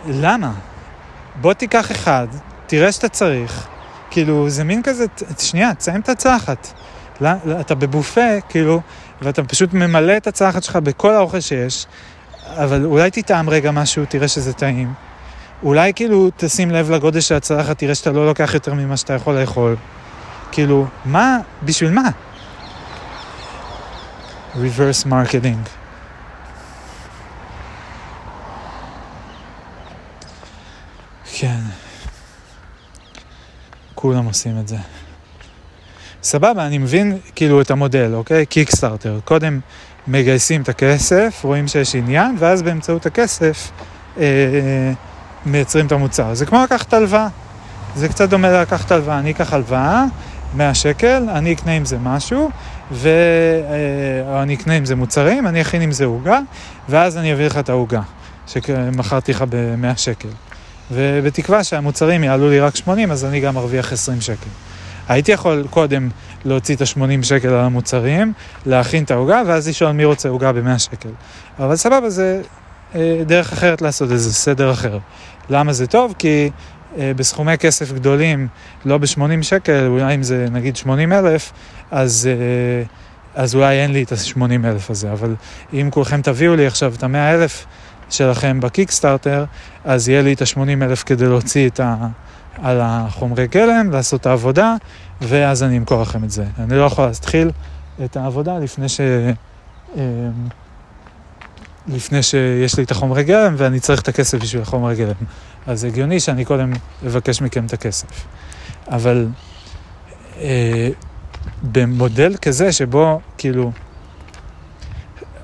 למה? 0.07 0.53
בוא 1.41 1.53
תיקח 1.53 1.91
אחד, 1.91 2.27
תראה 2.67 2.93
שאתה 2.93 3.09
צריך, 3.09 3.69
כאילו, 4.11 4.51
זה 4.51 4.65
מין 4.65 4.83
כזה, 4.83 5.05
שנייה, 5.39 5.75
תסיים 5.75 6.01
את 6.01 6.09
הצלחת. 6.09 6.73
לא, 7.21 7.31
אתה 7.61 7.75
בבופה, 7.75 8.41
כאילו, 8.49 8.81
ואתה 9.23 9.45
פשוט 9.45 9.75
ממלא 9.75 10.17
את 10.17 10.27
הצלחת 10.27 10.63
שלך 10.63 10.77
בכל 10.77 11.15
האוכל 11.15 11.41
שיש, 11.41 11.87
אבל 12.57 12.85
אולי 12.85 13.11
תטעם 13.11 13.51
רגע 13.51 13.71
משהו, 13.71 14.05
תראה 14.09 14.29
שזה 14.29 14.53
טעים. 14.53 14.93
אולי 15.63 15.93
כאילו 15.95 16.31
תשים 16.37 16.71
לב 16.71 16.91
לגודל 16.91 17.21
של 17.21 17.35
הצלחת, 17.35 17.79
תראה 17.79 17.95
שאתה 17.95 18.11
לא 18.11 18.27
לוקח 18.27 18.51
יותר 18.55 18.75
ממה 18.75 18.97
שאתה 18.97 19.13
יכול 19.13 19.41
לאכול. 19.41 19.77
כאילו, 20.53 20.87
מה, 21.05 21.39
בשביל 21.63 21.91
מה? 21.91 22.11
reverse 24.55 25.07
marketing. 25.07 25.69
כן. 31.35 31.61
כולם 33.95 34.25
עושים 34.25 34.59
את 34.59 34.69
זה. 34.69 34.77
סבבה, 36.23 36.67
אני 36.67 36.79
מבין 36.79 37.19
כאילו 37.35 37.61
את 37.61 37.71
המודל, 37.71 38.15
אוקיי? 38.15 38.47
קיקסטארטר. 38.47 39.19
קודם 39.25 39.61
מגייסים 40.07 40.63
את 40.63 40.69
הכסף, 40.69 41.41
רואים 41.45 41.69
שיש 41.69 41.95
עניין, 41.95 42.37
ואז 42.39 42.63
באמצעות 42.63 43.07
הכסף 43.07 43.71
אה, 44.19 44.25
מייצרים 45.47 45.87
את 45.87 45.93
המוצר. 45.93 46.35
זה 46.35 46.47
כמו 46.47 46.63
לקחת 46.65 46.93
הלוואה. 46.93 47.29
זה 47.95 48.09
קצת 48.09 48.29
דומה 48.29 48.51
ללקחת 48.51 48.93
הלוואה. 48.93 49.19
אני 49.19 49.31
אקח 49.31 49.53
הלוואה, 49.53 50.05
100 50.55 50.75
שקל, 50.75 51.23
אני 51.29 51.53
אקנה 51.53 51.73
עם 51.73 51.85
זה 51.85 51.99
משהו, 51.99 52.51
ואני 52.91 54.55
אקנה 54.55 54.75
עם 54.75 54.85
זה 54.85 54.97
מוצרים, 54.97 55.47
אני 55.47 55.61
אכין 55.61 55.83
עם 55.83 55.93
זה 55.93 56.05
עוגה, 56.05 56.39
ואז 56.89 57.17
אני 57.17 57.33
אביא 57.33 57.47
לך 57.47 57.59
את 57.59 57.69
העוגה, 57.69 58.01
שמכרתי 58.47 59.33
לך 59.33 59.45
ב-100 59.49 59.97
שקל. 59.97 60.29
ובתקווה 60.91 61.65
שהמוצרים 61.65 62.25
יעלו 62.25 62.51
לי 62.51 62.61
רק 62.61 62.77
80, 62.77 63.11
אז 63.11 63.25
אני 63.25 63.41
גם 63.41 63.59
ארוויח 63.59 63.93
20 63.93 64.21
שקל. 64.21 64.51
הייתי 65.09 65.33
יכול 65.33 65.67
קודם 65.71 66.09
להוציא 66.45 66.77
את 66.77 66.81
ה-80 66.81 67.23
שקל 67.23 67.49
על 67.49 67.65
המוצרים, 67.65 68.33
להכין 68.67 69.05
את 69.05 69.11
העוגה, 69.11 69.43
ואז 69.47 69.69
לשאול 69.69 69.93
מי 69.93 70.05
רוצה 70.05 70.29
עוגה 70.29 70.53
ב-100 70.53 70.79
שקל. 70.79 71.09
אבל 71.59 71.77
סבבה, 71.77 72.11
זה 72.11 72.43
אה, 72.95 73.23
דרך 73.27 73.53
אחרת 73.53 73.83
לעשות 73.83 74.13
את 74.13 74.19
זה, 74.19 74.33
סדר 74.33 74.73
אחר. 74.73 74.99
למה 75.51 75.73
זה 75.73 75.87
טוב? 75.87 76.15
כי 76.19 76.51
אה, 76.99 77.13
בסכומי 77.17 77.59
כסף 77.59 77.93
גדולים, 77.93 78.49
לא 78.85 78.99
ב-80 78.99 79.43
שקל, 79.43 79.87
אולי 79.87 80.15
אם 80.15 80.23
זה 80.23 80.47
נגיד 80.51 80.77
80 80.77 81.13
אלף, 81.13 81.53
אז, 81.91 82.29
אה, 82.31 82.85
אז 83.43 83.55
אולי 83.55 83.81
אין 83.81 83.93
לי 83.93 84.03
את 84.03 84.13
ה-80 84.13 84.67
אלף 84.67 84.91
הזה, 84.91 85.13
אבל 85.13 85.35
אם 85.73 85.89
כולכם 85.91 86.23
תביאו 86.23 86.57
לי 86.57 86.67
עכשיו 86.67 86.95
את 86.95 87.03
ה-100 87.03 87.35
אלף 87.35 87.67
שלכם 88.11 88.61
בקיקסטארטר, 88.61 89.45
אז 89.85 90.09
יהיה 90.09 90.23
לי 90.23 90.33
את 90.33 90.43
ה-80 90.43 90.83
אלף 90.83 91.03
כדי 91.03 91.27
להוציא 91.27 91.69
את 91.69 91.81
ה... 91.81 91.97
על 92.63 92.81
החומרי 92.83 93.47
גלם, 93.47 93.91
לעשות 93.91 94.21
את 94.21 94.27
העבודה, 94.27 94.75
ואז 95.23 95.63
אני 95.63 95.79
אמכור 95.79 96.03
לכם 96.03 96.25
את 96.25 96.31
זה. 96.31 96.45
אני 96.59 96.77
לא 96.77 96.85
יכול 96.85 97.07
להתחיל 97.07 97.51
את 98.05 98.17
העבודה 98.17 98.59
לפני 98.59 98.89
ש... 98.89 99.01
אה, 99.97 100.03
לפני 101.89 102.23
שיש 102.23 102.79
לי 102.79 102.85
את 102.85 102.91
החומרי 102.91 103.25
גלם 103.25 103.55
ואני 103.57 103.81
צריך 103.81 104.01
את 104.01 104.09
הכסף 104.09 104.39
בשביל 104.43 104.63
החומרי 104.63 104.97
גלם. 104.97 105.15
אז 105.67 105.85
הגיוני 105.85 106.21
שאני 106.21 106.45
קודם 106.45 106.73
אבקש 107.07 107.43
מכם 107.43 107.67
את 107.67 107.73
הכסף. 107.73 108.27
אבל 108.89 109.29
אה, 110.41 110.89
במודל 111.63 112.37
כזה 112.37 112.73
שבו 112.73 113.21
כאילו 113.39 113.73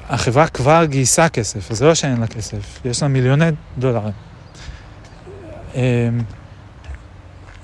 החברה 0.09 0.47
כבר 0.47 0.85
גייסה 0.85 1.29
כסף, 1.29 1.71
אז 1.71 1.79
זה 1.79 1.85
לא 1.85 1.95
שאין 1.95 2.21
לה 2.21 2.27
כסף, 2.27 2.81
יש 2.85 3.03
לה 3.03 3.09
מיליוני 3.09 3.49
דולרים. 3.79 4.13
אה, 5.75 6.09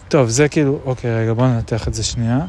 טוב, 0.09 0.29
זה 0.29 0.49
כאילו, 0.49 0.81
אוקיי, 0.85 1.23
רגע, 1.23 1.33
בואו 1.33 1.47
ננתח 1.49 1.89
את 1.89 1.95
זה 1.95 2.03
שנייה. 2.03 2.41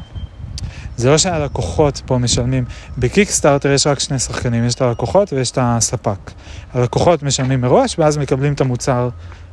זה 0.96 1.10
לא 1.10 1.18
שהלקוחות 1.18 2.02
פה 2.06 2.18
משלמים, 2.18 2.64
בקיקסטארטר 2.98 3.72
יש 3.72 3.86
רק 3.86 3.98
שני 3.98 4.18
שחקנים, 4.18 4.64
יש 4.64 4.74
את 4.74 4.80
הלקוחות 4.80 5.32
ויש 5.32 5.50
את 5.50 5.58
הספק. 5.60 6.30
הלקוחות 6.72 7.22
משלמים 7.22 7.60
מראש 7.60 7.98
ואז 7.98 8.18
מקבלים 8.18 8.52
את 8.52 8.60
המוצר 8.60 9.08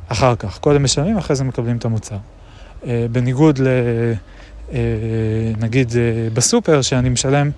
אחר 0.08 0.36
כך. 0.36 0.58
קודם 0.58 0.82
משלמים, 0.82 1.18
אחרי 1.18 1.36
זה 1.36 1.44
מקבלים 1.44 1.76
את 1.76 1.84
המוצר. 1.84 2.16
אה, 2.86 3.06
בניגוד 3.12 3.58
ל... 3.58 3.66
אה, 4.72 4.78
נגיד 5.60 5.92
אה, 5.96 6.28
בסופר, 6.34 6.82
שאני 6.82 7.08
משלם 7.08 7.50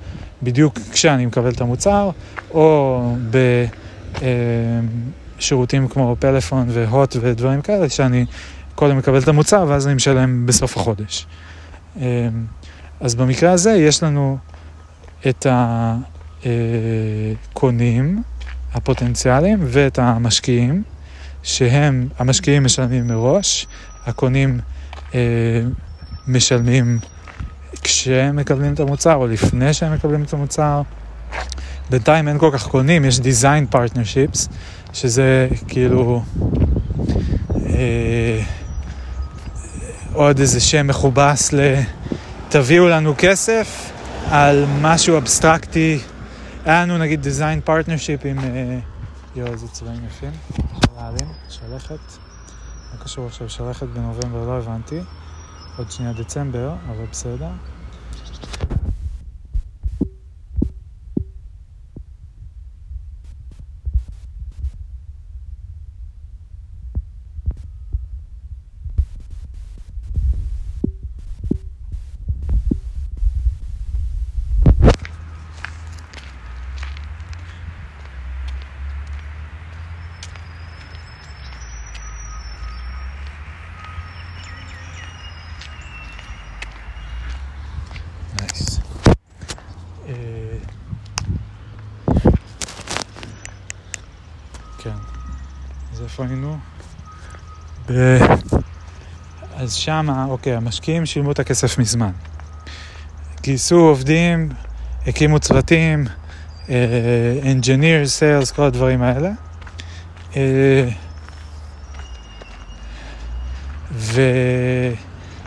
בדיוק 0.43 0.78
כשאני 0.93 1.27
מקבל 1.27 1.51
את 1.51 1.60
המוצר, 1.60 2.10
או 2.51 3.02
בשירותים 5.39 5.89
כמו 5.89 6.16
פלאפון 6.18 6.66
והוט 6.70 7.16
ודברים 7.20 7.62
כאלה, 7.62 7.89
שאני 7.89 8.27
קודם 8.77 8.98
מקבל 8.98 9.19
את 9.19 9.28
המוצר 9.28 9.65
ואז 9.69 9.86
אני 9.86 9.94
משלם 9.94 10.47
בסוף 10.47 10.77
החודש. 10.77 11.27
אה, 12.01 12.28
אז 13.01 13.15
במקרה 13.15 13.53
הזה 13.53 13.70
יש 13.70 14.03
לנו 14.03 14.39
את 15.28 15.47
הקונים 16.44 18.23
הפוטנציאליים 18.74 19.59
ואת 19.62 19.98
המשקיעים, 19.98 20.82
שהם, 21.43 22.09
המשקיעים 22.19 22.65
משלמים 22.65 23.07
מראש, 23.07 23.66
הקונים 24.07 24.61
אה, 25.15 25.20
משלמים 26.27 26.98
כשהם 27.82 28.36
מקבלים 28.36 28.74
את 28.74 28.81
המוצר 28.81 29.15
או 29.15 29.27
לפני 29.27 29.74
שהם 29.74 29.93
מקבלים 29.94 30.23
את 30.23 30.32
המוצר. 30.32 30.82
בינתיים 31.90 32.28
אין 32.28 32.39
כל 32.39 32.51
כך 32.53 32.66
קונים, 32.66 33.05
יש 33.05 33.19
design 33.19 33.74
partnerships, 33.74 34.48
שזה 34.93 35.48
כאילו 35.69 36.23
אה, 37.66 38.43
עוד 40.17 40.39
איזה 40.39 40.61
שם 40.61 40.87
מכובס 40.87 41.53
ל... 41.53 41.75
תביאו 42.49 42.89
לנו 42.89 43.15
כסף 43.19 43.93
על 44.31 44.65
משהו 44.81 45.17
אבסטרקטי. 45.17 45.99
היה 46.65 46.83
לנו 46.83 46.99
נגיד 46.99 47.25
design 47.25 47.69
partnership 47.69 48.27
עם... 48.27 48.39
אה, 48.39 48.79
יואו, 49.37 49.53
איזה 49.53 49.69
צבעים 49.69 50.01
יפים. 50.07 50.31
להעלים, 50.97 51.29
שלכת. 51.49 51.99
מה 52.93 53.05
קשור 53.05 53.27
עכשיו 53.27 53.49
שלכת 53.49 53.87
בנובמבר? 53.87 54.45
לא 54.47 54.59
הבנתי. 54.59 55.01
עוד 55.79 55.91
שנייה 55.91 56.13
דצמבר, 56.13 56.75
אבל 56.91 57.05
בסדר. 57.13 57.49
איפה 96.17 96.27
היינו? 96.29 96.57
ב... 97.89 97.93
אז 99.57 99.73
שמה, 99.73 100.25
אוקיי, 100.29 100.55
המשקיעים 100.55 101.07
שילמו 101.07 101.33
את 101.33 101.39
הכסף 101.39 101.79
מזמן. 101.79 102.11
גייסו 103.43 103.77
עובדים, 103.77 104.49
הקימו 105.07 105.39
צוותים, 105.39 106.07
uh, 106.67 106.69
engineers, 107.43 108.09
sales, 108.19 108.55
כל 108.55 108.63
הדברים 108.63 109.03
האלה. 109.03 109.31
Uh, 110.33 110.37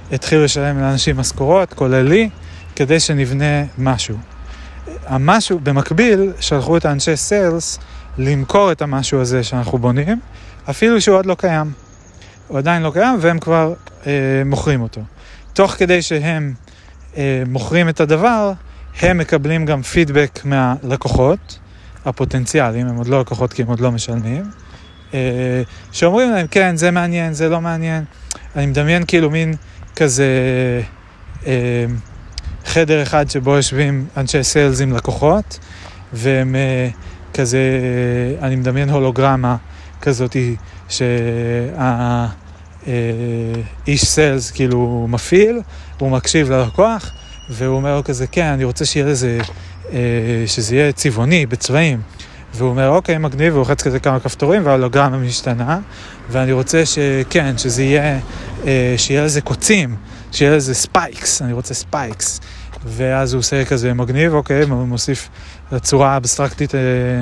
והתחילו 0.09 0.43
לשלם 0.43 0.79
לאנשים 0.79 1.17
משכורות, 1.17 1.73
כולל 1.73 2.01
לי, 2.01 2.29
כדי 2.75 2.99
שנבנה 2.99 3.63
משהו. 3.77 4.17
המשהו, 5.05 5.59
במקביל, 5.59 6.33
שלחו 6.39 6.77
את 6.77 6.85
האנשי 6.85 7.15
סיילס 7.15 7.79
למכור 8.17 8.71
את 8.71 8.81
המשהו 8.81 9.21
הזה 9.21 9.43
שאנחנו 9.43 9.77
בונים, 9.77 10.19
אפילו 10.69 11.01
שהוא 11.01 11.17
עוד 11.17 11.25
לא 11.25 11.35
קיים. 11.35 11.71
הוא 12.47 12.57
עדיין 12.57 12.81
לא 12.81 12.91
קיים 12.93 13.17
והם 13.21 13.39
כבר 13.39 13.73
אה, 14.07 14.11
מוכרים 14.45 14.81
אותו. 14.81 15.01
תוך 15.53 15.71
כדי 15.71 16.01
שהם 16.01 16.53
אה, 17.17 17.43
מוכרים 17.47 17.89
את 17.89 17.99
הדבר, 17.99 18.51
הם 19.01 19.17
מקבלים 19.17 19.65
גם 19.65 19.81
פידבק 19.81 20.39
מהלקוחות 20.45 21.59
הפוטנציאליים, 22.05 22.87
הם 22.87 22.95
עוד 22.95 23.07
לא 23.07 23.21
לקוחות 23.21 23.53
כי 23.53 23.61
הם 23.61 23.67
עוד 23.67 23.79
לא 23.79 23.91
משלמים, 23.91 24.43
אה, 25.13 25.61
שאומרים 25.91 26.31
להם, 26.31 26.47
כן, 26.47 26.75
זה 26.75 26.91
מעניין, 26.91 27.33
זה 27.33 27.49
לא 27.49 27.61
מעניין. 27.61 28.03
אני 28.55 28.65
מדמיין 28.65 29.03
כאילו 29.07 29.29
מין 29.29 29.53
כזה 29.95 30.25
אה, 31.47 31.85
חדר 32.65 33.03
אחד 33.03 33.29
שבו 33.29 33.55
יושבים 33.55 34.05
אנשי 34.17 34.43
סיילס 34.43 34.81
עם 34.81 34.93
לקוחות, 34.93 35.59
והם 36.13 36.55
אה, 36.55 36.89
כזה, 37.33 37.57
אה, 38.41 38.47
אני 38.47 38.55
מדמיין 38.55 38.89
הולוגרמה 38.89 39.55
כזאת 40.01 40.35
שהאיש 42.87 44.05
sales 44.05 44.51
כאילו 44.51 45.07
מפעיל, 45.09 45.61
הוא 45.99 46.11
מקשיב 46.11 46.51
ללקוח, 46.51 47.11
והוא 47.49 47.75
אומר 47.75 47.95
לו 47.95 48.03
כזה, 48.03 48.27
כן, 48.27 48.45
אני 48.45 48.63
רוצה 48.63 48.85
שיהיה 48.85 49.05
לזה, 49.05 49.39
אה, 49.91 49.97
שזה 50.45 50.75
יהיה 50.75 50.91
צבעוני, 50.91 51.45
בצבעים. 51.45 52.01
והוא 52.53 52.69
אומר, 52.69 52.89
אוקיי, 52.89 53.17
מגניב, 53.17 53.53
והוא 53.53 53.59
לוחץ 53.59 53.83
כזה 53.83 53.99
כמה 53.99 54.19
כפתורים, 54.19 54.65
וההולוגרמה 54.65 55.17
משתנה, 55.17 55.79
ואני 56.29 56.51
רוצה 56.51 56.83
שכן, 56.85 57.57
שזה 57.57 57.83
יהיה, 57.83 58.19
אה, 58.67 58.93
שיהיה 58.97 59.23
לזה 59.23 59.41
קוצים, 59.41 59.95
שיהיה 60.31 60.55
לזה 60.55 60.75
spikes, 60.75 61.41
אני 61.41 61.53
רוצה 61.53 61.73
spikes. 61.73 62.39
ואז 62.85 63.33
הוא 63.33 63.39
עושה 63.39 63.65
כזה 63.65 63.93
מגניב, 63.93 64.33
אוקיי, 64.33 64.63
הוא 64.63 64.87
מוסיף 64.87 65.29
לצורה 65.71 66.13
האבסטרקטית 66.13 66.75
אה, 66.75 66.79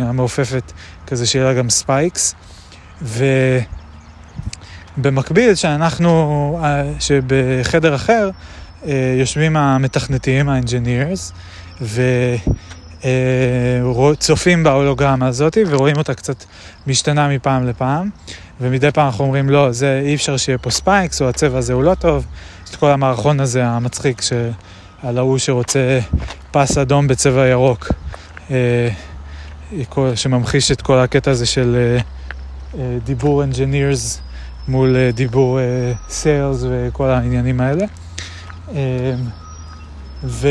המעופפת, 0.09 0.71
כזה 1.07 1.25
שיהיה 1.25 1.45
לה 1.45 1.53
גם 1.53 1.69
spikes. 1.69 2.35
ובמקביל, 4.98 5.56
שאנחנו, 5.56 6.60
אה, 6.64 6.84
שבחדר 6.99 7.95
אחר 7.95 8.30
אה, 8.86 9.15
יושבים 9.19 9.57
המתכנתים, 9.57 10.49
ה 10.49 10.57
engineers, 10.57 11.34
וצופים 13.02 14.64
בהולוגרמה 14.64 15.28
הזאת 15.28 15.57
ורואים 15.68 15.98
אותה 15.98 16.14
קצת 16.14 16.44
משתנה 16.88 17.28
מפעם 17.28 17.68
לפעם. 17.68 18.10
ומדי 18.61 18.91
פעם 18.91 19.06
אנחנו 19.06 19.24
אומרים, 19.26 19.49
לא, 19.49 19.72
זה 19.72 20.02
אי 20.06 20.15
אפשר 20.15 20.38
שיהיה 20.38 20.57
פה 20.57 20.69
spikes, 20.69 21.22
או 21.22 21.30
הצבע 21.30 21.57
הזה 21.57 21.74
הוא 21.74 21.84
לא 21.84 21.95
טוב. 21.95 22.26
יש 22.64 22.69
את 22.69 22.76
כל 22.76 22.91
המערכון 22.91 23.40
הזה 23.40 23.65
המצחיק. 23.65 24.22
על 25.03 25.18
ההוא 25.18 25.38
שרוצה 25.38 25.99
פס 26.52 26.78
אדום 26.78 27.07
בצבע 27.07 27.48
ירוק, 27.48 27.91
אה, 28.52 28.90
שממחיש 30.15 30.72
את 30.72 30.82
כל 30.82 30.98
הקטע 30.98 31.32
הזה 31.32 31.45
של 31.45 31.76
אה, 31.76 32.02
דיבור 33.03 33.43
engineers 33.43 34.19
מול 34.67 34.95
אה, 34.95 35.11
דיבור 35.11 35.59
אה, 35.59 35.93
sales 36.09 36.65
וכל 36.69 37.09
העניינים 37.09 37.61
האלה. 37.61 37.85
ו... 40.23 40.47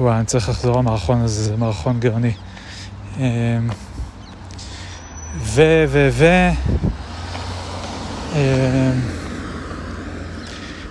וואי, 0.00 0.16
אני 0.16 0.26
צריך 0.26 0.48
לחזור 0.48 0.78
למערכון 0.78 1.20
הזה, 1.20 1.42
זה 1.42 1.56
מערכון 1.56 2.00
גאוני. 2.00 2.32
ו... 5.38 5.84
ו... 5.88 6.08
ו... 6.12 6.26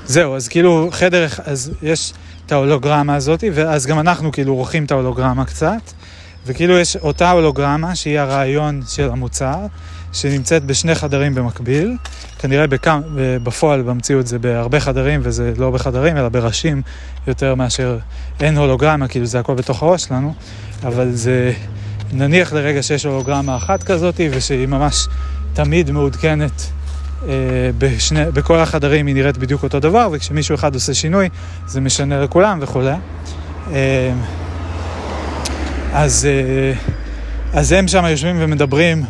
זהו, 0.05 0.35
אז 0.35 0.47
כאילו 0.47 0.89
חדר, 0.91 1.27
אז 1.45 1.71
יש 1.81 2.13
את 2.45 2.51
ההולוגרמה 2.51 3.15
הזאת, 3.15 3.43
ואז 3.53 3.85
גם 3.85 3.99
אנחנו 3.99 4.31
כאילו 4.31 4.53
עורכים 4.53 4.85
את 4.85 4.91
ההולוגרמה 4.91 5.45
קצת. 5.45 5.81
וכאילו 6.47 6.77
יש 6.77 6.95
אותה 6.95 7.31
הולוגרמה 7.31 7.95
שהיא 7.95 8.19
הרעיון 8.19 8.81
של 8.87 9.09
המוצר, 9.09 9.57
שנמצאת 10.13 10.65
בשני 10.65 10.95
חדרים 10.95 11.35
במקביל. 11.35 11.97
כנראה 12.39 12.67
בכם, 12.67 13.01
בפועל 13.43 13.81
במציאות 13.81 14.27
זה 14.27 14.39
בהרבה 14.39 14.79
חדרים, 14.79 15.19
וזה 15.23 15.53
לא 15.57 15.71
בחדרים, 15.71 16.17
אלא 16.17 16.29
בראשים 16.29 16.81
יותר 17.27 17.55
מאשר 17.55 17.97
אין 18.39 18.57
הולוגרמה, 18.57 19.07
כאילו 19.07 19.25
זה 19.25 19.39
הכל 19.39 19.55
בתוך 19.55 19.83
הראש 19.83 20.03
שלנו, 20.03 20.33
אבל 20.83 21.11
זה, 21.11 21.53
נניח 22.13 22.53
לרגע 22.53 22.83
שיש 22.83 23.05
הולוגרמה 23.05 23.55
אחת 23.55 23.83
כזאת, 23.83 24.21
ושהיא 24.31 24.67
ממש 24.67 25.07
תמיד 25.53 25.91
מעודכנת. 25.91 26.61
אה, 27.27 27.33
בשני, 27.77 28.31
בכל 28.33 28.59
החדרים 28.59 29.07
היא 29.07 29.15
נראית 29.15 29.37
בדיוק 29.37 29.63
אותו 29.63 29.79
דבר, 29.79 30.09
וכשמישהו 30.11 30.55
אחד 30.55 30.73
עושה 30.73 30.93
שינוי, 30.93 31.29
זה 31.67 31.81
משנה 31.81 32.21
לכולם 32.21 32.59
וכולי. 32.61 32.93
אז, 35.93 36.27
אה, 36.29 36.73
אז 37.59 37.71
הם 37.71 37.87
שם 37.87 38.05
יושבים 38.05 38.35
ומדברים, 38.39 39.03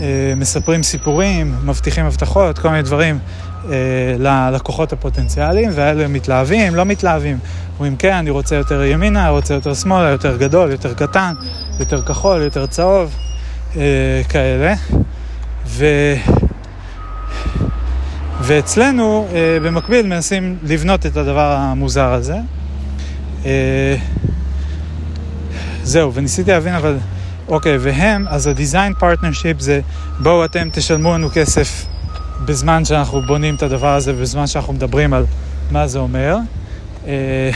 אה, 0.00 0.32
מספרים 0.36 0.82
סיפורים, 0.82 1.54
מבטיחים 1.64 2.06
הבטחות, 2.06 2.58
כל 2.58 2.68
מיני 2.68 2.82
דברים 2.82 3.18
אה, 3.64 3.70
ללקוחות 4.18 4.92
הפוטנציאליים, 4.92 5.70
והאלה 5.74 6.08
מתלהבים, 6.08 6.74
לא 6.74 6.84
מתלהבים. 6.84 7.38
אומרים, 7.74 7.96
כן, 7.96 8.14
אני 8.14 8.30
רוצה 8.30 8.56
יותר 8.56 8.82
ימינה, 8.82 9.28
רוצה 9.28 9.54
יותר 9.54 9.74
שמאלה, 9.74 10.08
יותר 10.08 10.36
גדול, 10.36 10.70
יותר 10.70 10.94
קטן, 10.94 11.34
יותר 11.80 12.02
כחול, 12.02 12.42
יותר 12.42 12.66
צהוב, 12.66 13.16
כאלה. 14.28 14.74
ו... 15.66 15.86
ואצלנו, 18.40 19.28
במקביל, 19.62 20.06
מנסים 20.06 20.56
לבנות 20.62 21.06
את 21.06 21.16
הדבר 21.16 21.56
המוזר 21.58 22.12
הזה. 22.12 22.36
זהו, 25.82 26.14
וניסיתי 26.14 26.50
להבין 26.50 26.74
אבל, 26.74 26.96
אוקיי, 27.48 27.78
והם, 27.78 28.28
אז 28.28 28.46
ה-design 28.46 29.02
partnership 29.02 29.58
זה 29.58 29.80
בואו 30.18 30.44
אתם 30.44 30.68
תשלמו 30.72 31.14
לנו 31.14 31.28
כסף 31.34 31.86
בזמן 32.44 32.84
שאנחנו 32.84 33.22
בונים 33.22 33.54
את 33.54 33.62
הדבר 33.62 33.94
הזה, 33.94 34.12
בזמן 34.12 34.46
שאנחנו 34.46 34.72
מדברים 34.72 35.14
על 35.14 35.24
מה 35.70 35.86
זה 35.86 35.98
אומר. 35.98 36.36
אה, 37.06 37.50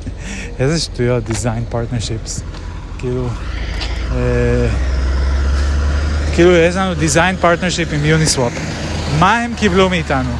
איזה 0.58 0.80
שטויות, 0.80 1.24
design 1.30 1.74
partnerships. 1.74 2.40
כאילו, 2.98 3.28
אה, 4.12 4.68
כאילו 6.34 6.56
יש 6.56 6.76
לנו 6.76 6.92
design 6.92 7.44
partnership 7.44 7.94
עם 7.94 8.04
יוניסוואפ. 8.04 8.52
מה 9.18 9.38
הם 9.38 9.52
קיבלו 9.56 9.90
מאיתנו? 9.90 10.30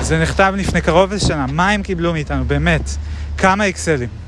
זה 0.00 0.22
נכתב 0.22 0.52
לפני 0.56 0.80
קרוב 0.80 1.12
לשנה, 1.12 1.46
מה 1.46 1.70
הם 1.70 1.82
קיבלו 1.82 2.12
מאיתנו? 2.12 2.44
באמת, 2.44 2.90
כמה 3.38 3.68
אקסלים. 3.68 4.19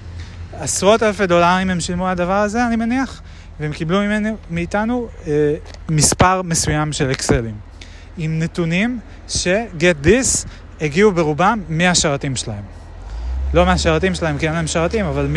עשרות 0.63 1.03
אלפי 1.03 1.27
דולרים 1.27 1.71
הם 1.71 1.81
שילמו 1.81 2.07
על 2.07 2.13
הדבר 2.13 2.33
הזה, 2.33 2.67
אני 2.67 2.77
מניח, 2.77 3.23
והם 3.61 3.73
קיבלו 3.73 4.01
ממנו, 4.01 4.37
מאיתנו 4.51 5.09
אה, 5.27 5.55
מספר 5.89 6.43
מסוים 6.43 6.93
של 6.93 7.11
אקסלים. 7.11 7.55
עם 8.19 8.39
נתונים 8.39 8.99
ש-get 9.29 10.07
this 10.07 10.47
הגיעו 10.81 11.13
ברובם 11.13 11.61
מהשרתים 11.69 12.37
שלהם. 12.37 12.63
לא 13.55 13.67
מהשרתים 13.67 14.15
שלהם, 14.15 14.39
כי 14.39 14.47
אין 14.47 14.55
להם 14.55 14.67
שרתים, 14.67 15.07
אבל 15.07 15.29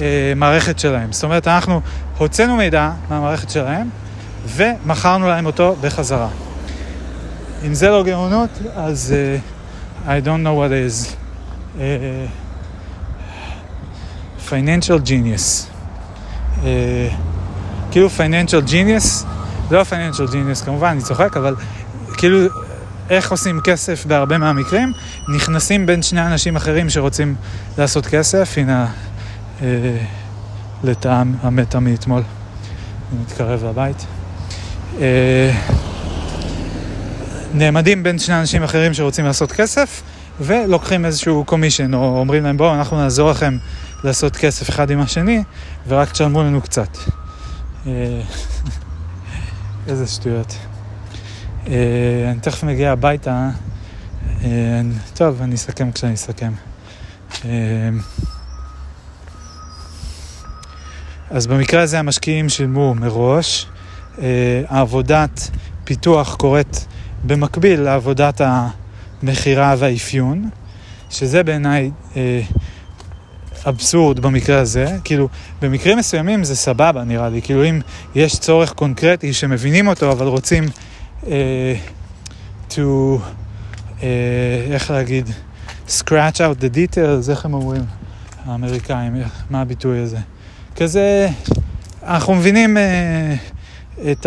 מהמערכת 0.00 0.78
שלהם. 0.78 1.12
זאת 1.12 1.24
אומרת, 1.24 1.48
אנחנו 1.48 1.80
הוצאנו 2.18 2.56
מידע 2.56 2.90
מהמערכת 3.10 3.50
שלהם 3.50 3.88
ומכרנו 4.46 5.28
להם 5.28 5.46
אותו 5.46 5.76
בחזרה. 5.80 6.28
אם 7.66 7.74
זה 7.74 7.88
לא 7.88 8.04
גאונות, 8.04 8.50
אז 8.74 9.14
uh, 9.14 10.08
I 10.08 10.26
don't 10.26 10.44
know 10.44 10.56
what 10.56 10.70
is. 10.70 11.14
Uh, 11.76 11.80
financial 14.48 15.08
genius. 15.08 15.66
Uh, 16.62 16.66
כאילו 17.90 18.08
financial 18.18 18.70
genius, 18.70 19.24
לא 19.70 19.82
financial 19.82 20.32
genius 20.32 20.64
כמובן, 20.64 20.88
אני 20.88 21.02
צוחק, 21.02 21.36
אבל 21.36 21.54
כאילו 22.16 22.38
איך 23.10 23.30
עושים 23.30 23.60
כסף 23.60 24.06
בהרבה 24.06 24.38
מהמקרים, 24.38 24.92
נכנסים 25.34 25.86
בין 25.86 26.02
שני 26.02 26.26
אנשים 26.26 26.56
אחרים 26.56 26.90
שרוצים 26.90 27.34
לעשות 27.78 28.06
כסף, 28.06 28.54
הנה 28.56 28.86
אה, 29.62 29.66
לטעם 30.84 31.34
המטה 31.42 31.80
מאתמול, 31.80 32.22
אני 33.12 33.20
מתקרב 33.20 33.64
לבית. 33.64 34.06
אה, 35.00 35.52
נעמדים 37.54 38.02
בין 38.02 38.18
שני 38.18 38.40
אנשים 38.40 38.62
אחרים 38.62 38.94
שרוצים 38.94 39.24
לעשות 39.24 39.52
כסף, 39.52 40.02
ולוקחים 40.40 41.04
איזשהו 41.04 41.44
קומישן, 41.44 41.94
או 41.94 42.18
אומרים 42.18 42.44
להם 42.44 42.56
בואו 42.56 42.74
אנחנו 42.74 42.96
נעזור 42.96 43.30
לכם 43.30 43.58
לעשות 44.06 44.36
כסף 44.36 44.70
אחד 44.70 44.90
עם 44.90 45.00
השני, 45.00 45.42
ורק 45.88 46.10
תשלמו 46.10 46.42
לנו 46.42 46.60
קצת. 46.60 46.98
אה, 47.86 48.20
איזה 49.88 50.06
שטויות. 50.06 50.56
אה, 51.66 52.30
אני 52.30 52.40
תכף 52.40 52.62
מגיע 52.62 52.92
הביתה, 52.92 53.50
אה, 54.44 54.80
טוב, 55.14 55.42
אני 55.42 55.54
אסכם 55.54 55.92
כשאני 55.92 56.14
אסכם. 56.14 56.52
אז 61.30 61.46
במקרה 61.46 61.82
הזה 61.82 61.98
המשקיעים 61.98 62.48
שילמו 62.48 62.94
מראש, 62.94 63.66
העבודת 64.68 65.50
פיתוח 65.84 66.34
קורית 66.34 66.86
במקביל 67.24 67.80
לעבודת 67.80 68.40
המכירה 68.44 69.74
והאפיון, 69.78 70.48
שזה 71.10 71.42
בעיניי 71.42 71.90
אבסורד 73.68 74.20
במקרה 74.20 74.60
הזה, 74.60 74.86
כאילו 75.04 75.28
במקרים 75.62 75.98
מסוימים 75.98 76.44
זה 76.44 76.56
סבבה 76.56 77.04
נראה 77.04 77.28
לי, 77.28 77.42
כאילו 77.42 77.64
אם 77.64 77.80
יש 78.14 78.38
צורך 78.38 78.72
קונקרטי 78.72 79.32
שמבינים 79.32 79.88
אותו 79.88 80.12
אבל 80.12 80.26
רוצים 80.26 80.64
uh, 81.22 81.26
to, 82.70 82.74
uh, 82.74 84.02
איך 84.70 84.90
להגיד, 84.90 85.30
scratch 85.88 86.36
out 86.36 86.60
the 86.60 86.74
details, 86.76 87.30
איך 87.30 87.44
הם 87.44 87.54
אומרים, 87.54 87.82
האמריקאים, 88.44 89.12
מה 89.50 89.60
הביטוי 89.60 89.98
הזה? 89.98 90.18
כזה, 90.76 91.28
אנחנו 92.02 92.34
מבינים 92.34 92.76
uh, 92.76 92.80
את 94.10 94.26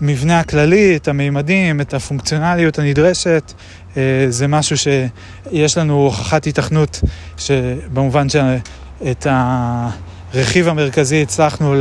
המבנה 0.00 0.40
הכללי, 0.40 0.96
את 0.96 1.08
המימדים, 1.08 1.80
את 1.80 1.94
הפונקציונליות 1.94 2.78
הנדרשת. 2.78 3.52
Uh, 3.94 3.98
זה 4.28 4.48
משהו 4.48 4.76
שיש 4.76 5.78
לנו 5.78 5.94
הוכחת 5.94 6.46
היתכנות, 6.46 7.00
שבמובן 7.36 8.26
שאת 8.28 9.26
הרכיב 9.30 10.68
המרכזי 10.68 11.22
הצלחנו. 11.22 11.74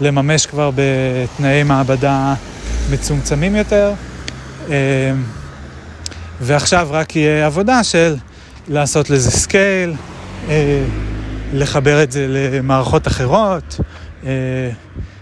לממש 0.00 0.46
כבר 0.46 0.70
בתנאי 0.74 1.62
מעבדה 1.62 2.34
מצומצמים 2.90 3.56
יותר. 3.56 3.92
אמ, 4.68 4.72
ועכשיו 6.40 6.88
רק 6.90 7.16
יהיה 7.16 7.46
עבודה 7.46 7.84
של 7.84 8.16
לעשות 8.68 9.10
לזה 9.10 9.30
scale, 9.30 9.94
אה, 10.48 10.84
לחבר 11.52 12.02
את 12.02 12.12
זה 12.12 12.26
למערכות 12.28 13.06
אחרות, 13.06 13.80
אה, 14.26 14.70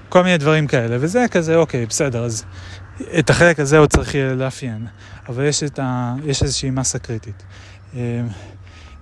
כל 0.09 0.23
מיני 0.23 0.39
דברים 0.39 0.67
כאלה. 0.67 0.97
וזה 1.01 1.25
כזה, 1.31 1.57
אוקיי, 1.57 1.87
בסדר, 1.87 2.25
אז 2.25 2.45
את 3.19 3.31
החלק 3.31 3.61
הזה 3.61 3.79
עוד 3.79 3.91
צריך 3.91 4.15
לאפיין, 4.37 4.87
אבל 5.29 5.45
יש, 5.45 5.63
ה... 5.79 6.15
יש 6.25 6.43
איזושהי 6.43 6.71
מסה 6.71 6.99
קריטית. 6.99 7.43
אמ, 7.95 8.01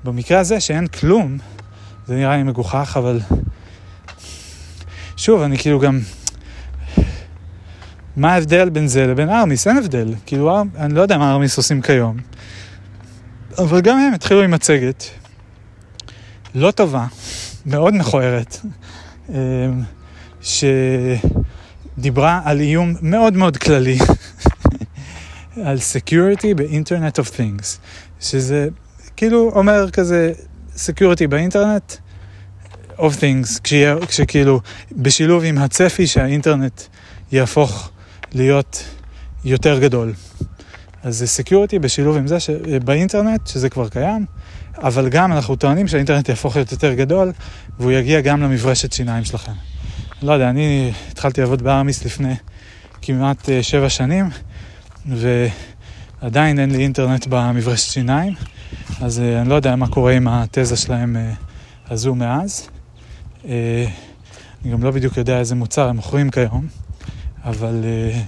במקרה 0.04 0.40
הזה 0.40 0.60
שאין 0.60 0.86
כלום, 0.86 1.38
זה 2.06 2.14
נראה 2.14 2.36
לי 2.36 2.42
מגוחך, 2.42 2.94
אבל 2.98 3.20
שוב, 5.16 5.42
אני 5.42 5.58
כאילו 5.58 5.80
גם... 5.80 6.00
מה 8.16 8.34
ההבדל 8.34 8.68
בין 8.68 8.86
זה 8.86 9.06
לבין 9.06 9.30
ארמיס? 9.30 9.66
אין 9.66 9.76
הבדל. 9.76 10.14
כאילו, 10.26 10.64
אני 10.76 10.94
לא 10.94 11.00
יודע 11.00 11.18
מה 11.18 11.32
ארמיס 11.32 11.56
עושים 11.56 11.82
כיום. 11.82 12.16
אבל 13.58 13.80
גם 13.80 13.98
הם 13.98 14.14
התחילו 14.14 14.42
עם 14.42 14.50
מצגת 14.50 15.04
לא 16.54 16.70
טובה, 16.70 17.06
מאוד 17.66 17.94
מכוערת, 17.94 18.60
אמ, 19.28 19.34
שדיברה 20.40 21.20
על 22.44 22.60
איום 22.60 22.94
מאוד 23.02 23.32
מאוד 23.32 23.56
כללי, 23.56 23.98
על 25.64 25.76
security 25.76 26.54
ב-Internet 26.56 27.18
of 27.18 27.28
Things, 27.36 27.66
שזה 28.20 28.68
כאילו 29.16 29.50
אומר 29.54 29.90
כזה 29.90 30.32
security 30.76 31.26
באינטרנט, 31.28 31.94
of 32.98 33.12
things, 33.20 33.60
כשכאילו 34.08 34.60
בשילוב 34.92 35.44
עם 35.44 35.58
הצפי 35.58 36.06
שהאינטרנט 36.06 36.82
יהפוך 37.32 37.90
להיות 38.32 38.84
יותר 39.44 39.78
גדול. 39.78 40.12
אז 41.02 41.16
זה 41.18 41.26
security 41.26 41.78
בשילוב 41.78 42.16
עם 42.16 42.26
זה 42.26 42.40
שבאינטרנט, 42.40 43.46
שזה 43.46 43.70
כבר 43.70 43.88
קיים, 43.88 44.26
אבל 44.78 45.08
גם 45.08 45.32
אנחנו 45.32 45.56
טוענים 45.56 45.88
שהאינטרנט 45.88 46.28
יהפוך 46.28 46.56
להיות 46.56 46.72
יותר 46.72 46.94
גדול, 46.94 47.32
והוא 47.78 47.92
יגיע 47.92 48.20
גם 48.20 48.42
למברשת 48.42 48.92
שיניים 48.92 49.24
שלכם. 49.24 49.52
לא 50.22 50.32
יודע, 50.32 50.50
אני 50.50 50.92
התחלתי 51.10 51.40
לעבוד 51.40 51.62
בארמיס 51.62 52.04
לפני 52.04 52.34
כמעט 53.02 53.44
uh, 53.44 53.62
שבע 53.62 53.88
שנים, 53.88 54.30
ועדיין 55.06 56.58
אין 56.58 56.70
לי 56.70 56.82
אינטרנט 56.82 57.26
במברשת 57.26 57.92
שיניים, 57.92 58.34
אז 59.00 59.18
uh, 59.18 59.40
אני 59.40 59.48
לא 59.48 59.54
יודע 59.54 59.76
מה 59.76 59.88
קורה 59.88 60.12
עם 60.12 60.28
התזה 60.28 60.76
שלהם 60.76 61.16
uh, 61.16 61.44
הזו 61.92 62.14
מאז. 62.14 62.68
אה, 63.48 63.86
אני 64.62 64.72
גם 64.72 64.82
לא 64.82 64.90
בדיוק 64.90 65.16
יודע 65.16 65.38
איזה 65.38 65.54
מוצר 65.54 65.88
הם 65.88 65.96
מוכרים 65.96 66.30
כיום, 66.30 66.66
אבל 67.44 67.84
אה, 67.84 68.22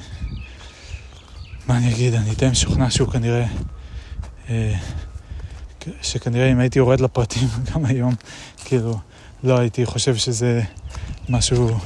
מה 1.69 1.77
אני 1.77 1.93
אגיד, 1.93 2.15
אני 2.15 2.35
די 2.35 2.48
משוכנע 2.48 2.90
שהוא 2.90 3.09
כנראה, 3.09 3.47
אה, 4.51 4.74
שכנראה 6.03 6.53
אם 6.53 6.59
הייתי 6.59 6.78
יורד 6.78 7.01
לפרטים 7.01 7.48
גם 7.74 7.85
היום, 7.85 8.15
כאילו, 8.65 8.98
לא 9.44 9.59
הייתי 9.59 9.86
חושב 9.86 10.16
שזה 10.16 10.62
משהו 11.28 11.78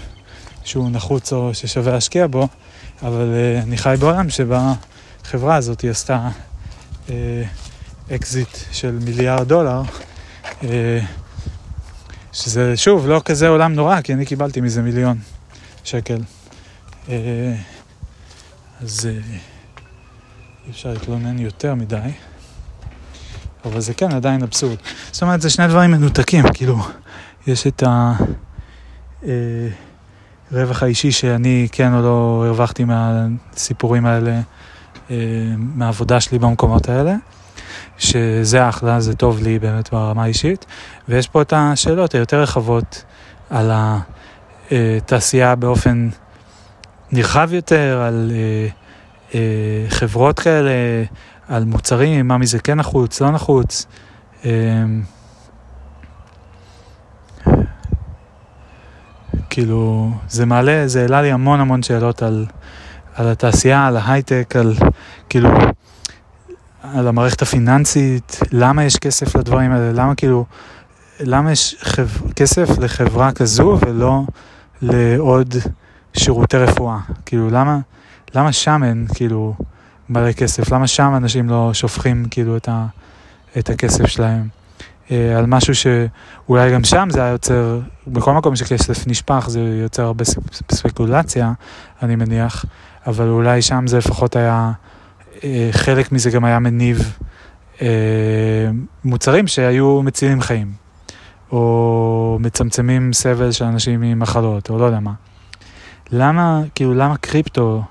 שהוא 0.65 0.91
נחוץ 0.91 1.33
או 1.33 1.55
ששווה 1.55 1.93
להשקיע 1.93 2.27
בו, 2.27 2.49
אבל 3.03 3.35
אני 3.63 3.77
חי 3.77 3.95
בעולם 4.01 4.31
שבה 4.31 4.75
החברה 5.25 5.57
הזאת 5.57 5.81
היא 5.81 5.91
עשתה 5.91 6.29
אקזיט 8.11 8.57
של 8.73 8.99
מיליארד 9.05 9.49
דולר. 9.49 9.83
שזה 12.33 12.77
שוב 12.77 13.07
לא 13.07 13.23
כזה 13.25 13.49
עולם 13.49 13.75
נורא, 13.75 14.01
כי 14.01 14.15
אני 14.15 14.27
קיבלתי 14.27 14.61
מזה 14.61 14.83
מיליון 14.83 15.19
שקל. 15.85 16.19
אה, 17.09 17.55
אז 18.81 19.07
אה, 19.07 19.21
אי 20.67 20.71
אפשר 20.71 20.93
להתלונן 20.93 21.39
יותר 21.39 21.75
מדי, 21.75 22.11
אבל 23.65 23.81
זה 23.81 23.95
כן 23.95 24.13
עדיין 24.13 24.43
אבסורד. 24.43 24.77
זאת 25.13 25.23
אומרת, 25.23 25.41
זה 25.41 25.51
שני 25.51 25.69
דברים 25.69 25.91
מנותקים, 25.91 26.45
כאילו, 26.55 26.79
יש 27.47 27.67
את 27.67 27.83
הרווח 30.53 30.83
אה, 30.83 30.87
האישי 30.87 31.13
שאני 31.13 31.69
כן 31.73 31.95
או 31.95 32.03
לא 32.03 32.45
הרווחתי 32.47 32.85
מהסיפורים 32.85 34.07
האלה, 34.07 34.41
מהעבודה 35.57 36.21
שלי 36.21 36.39
במקומות 36.39 36.89
האלה. 36.89 37.15
שזה 37.99 38.69
אחלה, 38.69 39.01
זה 39.01 39.15
טוב 39.15 39.43
לי 39.43 39.59
באמת 39.59 39.91
ברמה 39.93 40.23
האישית, 40.23 40.67
ויש 41.09 41.29
פה 41.29 41.43
את 41.43 41.53
השאלות 41.57 42.15
היותר 42.15 42.43
רחבות 42.43 43.05
על 43.51 43.71
התעשייה 44.71 45.55
באופן 45.55 46.09
נרחב 47.13 47.49
יותר, 47.53 48.03
על 48.07 48.33
אה, 49.35 49.39
חברות 49.89 50.41
כאלה 50.41 50.71
על 51.49 51.65
מוצרים, 51.65 52.29
מה 52.29 52.39
מזה 52.39 52.59
כן 52.59 52.79
נחוץ, 52.79 53.21
לא 53.21 53.31
נחוץ. 53.31 53.87
כאילו, 59.51 60.11
זה 60.29 60.47
מעלה, 60.47 60.89
זה 60.89 61.01
העלה 61.01 61.23
לי 61.23 61.33
המון 61.33 61.61
המון 61.61 61.83
שאלות 61.83 62.23
על, 62.23 62.47
על 63.15 63.29
התעשייה, 63.29 63.87
על 63.87 63.97
ההייטק, 63.97 64.55
על 64.57 64.75
כאילו, 65.29 65.51
על 66.83 67.09
המערכת 67.09 67.43
הפיננסית, 67.43 68.41
למה 68.53 68.85
יש 68.85 68.97
כסף 68.97 69.37
לדברים 69.37 69.73
האלה, 69.73 69.93
למה 69.93 70.15
כאילו, 70.15 70.45
למה 71.21 71.53
יש 71.53 71.77
חב... 71.81 72.09
כסף 72.37 72.79
לחברה 72.79 73.33
כזו 73.33 73.79
ולא 73.87 74.23
לעוד 74.83 75.55
שירותי 76.17 76.57
רפואה? 76.57 76.99
כאילו, 77.27 77.51
למה, 77.51 77.79
למה 78.35 78.53
שם 78.53 78.83
אין 78.85 79.07
כאילו 79.15 79.55
מלא 80.09 80.33
כסף? 80.33 80.73
למה 80.73 80.87
שם 80.87 81.13
אנשים 81.17 81.49
לא 81.49 81.75
שופכים 81.75 82.25
כאילו 82.31 82.57
את, 82.57 82.69
ה... 82.69 82.87
את 83.59 83.71
הכסף 83.71 84.07
שלהם? 84.07 84.60
אה, 85.11 85.39
על 85.39 85.47
משהו 85.47 85.75
שאולי 85.75 86.73
גם 86.73 86.85
שם 86.85 87.09
זה 87.11 87.23
היה 87.23 87.33
יוצר, 87.33 87.81
בכל 88.07 88.33
מקום 88.33 88.57
שכסף 88.57 89.07
נשפך 89.07 89.45
זה 89.49 89.61
יוצר 89.61 90.03
הרבה 90.03 90.25
ספקולציה, 90.73 91.53
אני 92.03 92.17
מניח, 92.17 92.65
אבל 93.07 93.29
אולי 93.29 93.63
שם 93.63 93.87
זה 93.87 93.99
לפחות 93.99 94.37
היה, 94.37 94.73
אה, 95.45 95.69
חלק 95.73 96.13
מזה 96.13 96.31
גם 96.31 96.45
היה 96.45 96.59
מניב 96.59 97.17
אה, 97.83 97.87
מוצרים 99.05 99.47
שהיו 99.47 100.03
מצילים 100.03 100.41
חיים, 100.41 100.73
או 101.53 102.39
מצמצמים 102.41 103.13
סבל 103.13 103.53
של 103.53 103.65
אנשים 103.65 104.03
עם 104.03 104.19
מחלות, 104.19 104.71
או 104.71 104.79
לא 104.79 104.85
יודע 104.85 105.01
מה. 105.01 105.13
למה, 106.13 106.63
כאילו, 106.75 106.95
למה 106.95 107.17
קריפטו 107.17 107.83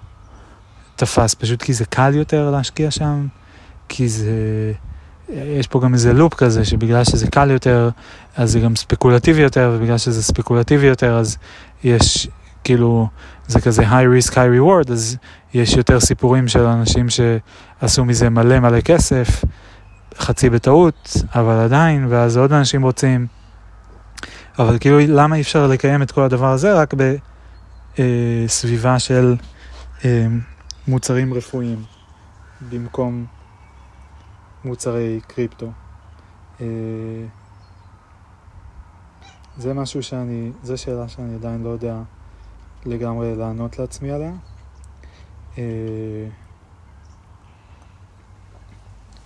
תפס? 0.95 1.33
פשוט 1.33 1.61
כי 1.61 1.73
זה 1.73 1.85
קל 1.85 2.15
יותר 2.15 2.51
להשקיע 2.51 2.91
שם? 2.91 3.27
כי 3.89 4.09
זה... 4.09 4.73
יש 5.33 5.67
פה 5.67 5.79
גם 5.79 5.93
איזה 5.93 6.13
לופ 6.13 6.33
כזה, 6.33 6.65
שבגלל 6.65 7.03
שזה 7.03 7.27
קל 7.27 7.51
יותר, 7.51 7.89
אז 8.35 8.51
זה 8.51 8.59
גם 8.59 8.75
ספקולטיבי 8.75 9.41
יותר, 9.41 9.71
ובגלל 9.75 9.97
שזה 9.97 10.23
ספקולטיבי 10.23 10.87
יותר, 10.87 11.17
אז 11.17 11.37
יש, 11.83 12.27
כאילו, 12.63 13.07
זה 13.47 13.61
כזה 13.61 13.81
high 13.81 14.27
risk, 14.27 14.31
high 14.31 14.59
reward, 14.59 14.91
אז 14.91 15.17
יש 15.53 15.73
יותר 15.73 15.99
סיפורים 15.99 16.47
של 16.47 16.63
אנשים 16.63 17.07
שעשו 17.09 18.05
מזה 18.05 18.29
מלא 18.29 18.59
מלא 18.59 18.81
כסף, 18.81 19.43
חצי 20.17 20.49
בטעות, 20.49 21.17
אבל 21.35 21.59
עדיין, 21.59 22.05
ואז 22.09 22.37
עוד 22.37 22.53
אנשים 22.53 22.83
רוצים. 22.83 23.27
אבל 24.59 24.77
כאילו, 24.79 24.99
למה 25.07 25.35
אי 25.35 25.41
אפשר 25.41 25.67
לקיים 25.67 26.01
את 26.01 26.11
כל 26.11 26.21
הדבר 26.21 26.51
הזה 26.51 26.73
רק 26.73 26.93
בסביבה 27.97 28.93
אה, 28.93 28.99
של 28.99 29.35
אה, 30.05 30.27
מוצרים 30.87 31.33
רפואיים, 31.33 31.83
במקום... 32.71 33.38
מוצרי 34.63 35.19
קריפטו. 35.27 35.71
אה, 36.61 36.65
זה 39.57 39.73
משהו 39.73 40.03
שאני, 40.03 40.51
זו 40.63 40.77
שאלה 40.77 41.07
שאני 41.07 41.35
עדיין 41.35 41.63
לא 41.63 41.69
יודע 41.69 42.01
לגמרי 42.85 43.35
לענות 43.35 43.79
לעצמי 43.79 44.11
עליה. 44.11 44.33
אה, 45.57 45.63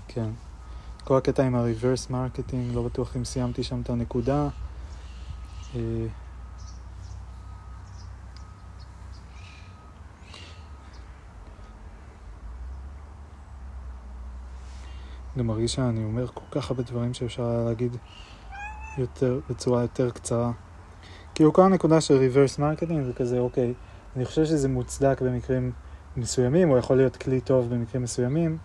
כן. 0.08 0.30
כל 1.04 1.18
הקטע 1.18 1.44
עם 1.44 1.56
ה-reverse 1.56 2.12
marketing, 2.12 2.74
לא 2.74 2.84
בטוח 2.84 3.18
אם 3.18 3.26
סיימתי 3.26 3.64
שם 3.64 3.82
את 3.82 3.90
הנקודה. 3.90 4.50
גם 15.38 15.48
מרגיש 15.48 15.74
שאני 15.74 16.04
אומר 16.04 16.28
כל 16.28 16.60
כך 16.60 16.72
הרבה 16.72 16.84
דברים 16.84 17.14
שאפשר 17.14 17.46
היה 17.46 17.64
להגיד 17.64 17.98
יותר, 18.98 19.40
בצורה 19.50 19.82
יותר 19.82 20.10
קצרה. 20.10 20.52
כאילו 21.36 21.54
כל 21.54 21.62
הנקודה 21.62 22.02
של 22.02 22.30
reverse 22.30 22.60
marketing 22.60 23.04
זה 23.06 23.14
כזה, 23.14 23.40
אוקיי, 23.40 23.74
אני 24.16 24.26
חושב 24.26 24.46
שזה 24.46 24.70
מוצדק 24.70 25.22
במקרים 25.22 25.72
מסוימים, 26.18 26.72
או 26.72 26.78
יכול 26.78 26.98
להיות 26.98 27.18
כלי 27.18 27.42
טוב 27.42 27.70
במקרים 27.70 28.04
מסוימים, 28.04 28.58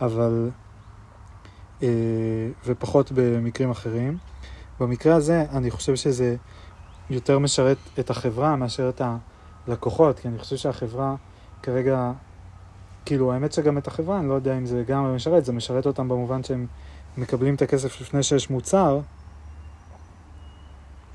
אבל... 0.00 0.50
אה, 1.82 1.88
ופחות 2.66 3.12
במקרים 3.14 3.70
אחרים. 3.70 4.18
במקרה 4.80 5.14
הזה 5.14 5.44
אני 5.52 5.70
חושב 5.70 5.96
שזה 5.96 6.36
יותר 7.10 7.38
משרת 7.38 7.76
את 7.98 8.10
החברה 8.10 8.56
מאשר 8.56 8.88
את 8.88 9.02
הלקוחות, 9.66 10.18
כי 10.18 10.28
אני 10.28 10.38
חושב 10.38 10.56
שהחברה 10.56 11.14
כרגע 11.62 12.12
כאילו, 13.04 13.32
האמת 13.32 13.52
שגם 13.52 13.78
את 13.78 13.86
החברה, 13.86 14.18
אני 14.18 14.28
לא 14.28 14.34
יודע 14.34 14.58
אם 14.58 14.66
זה 14.66 14.84
גם 14.88 15.14
משרת, 15.14 15.44
זה 15.44 15.52
משרת 15.52 15.86
אותם 15.86 16.08
במובן 16.08 16.42
שהם 16.42 16.66
מקבלים 17.18 17.54
את 17.54 17.62
הכסף 17.62 18.00
לפני 18.00 18.22
שיש 18.22 18.50
מוצר. 18.50 19.00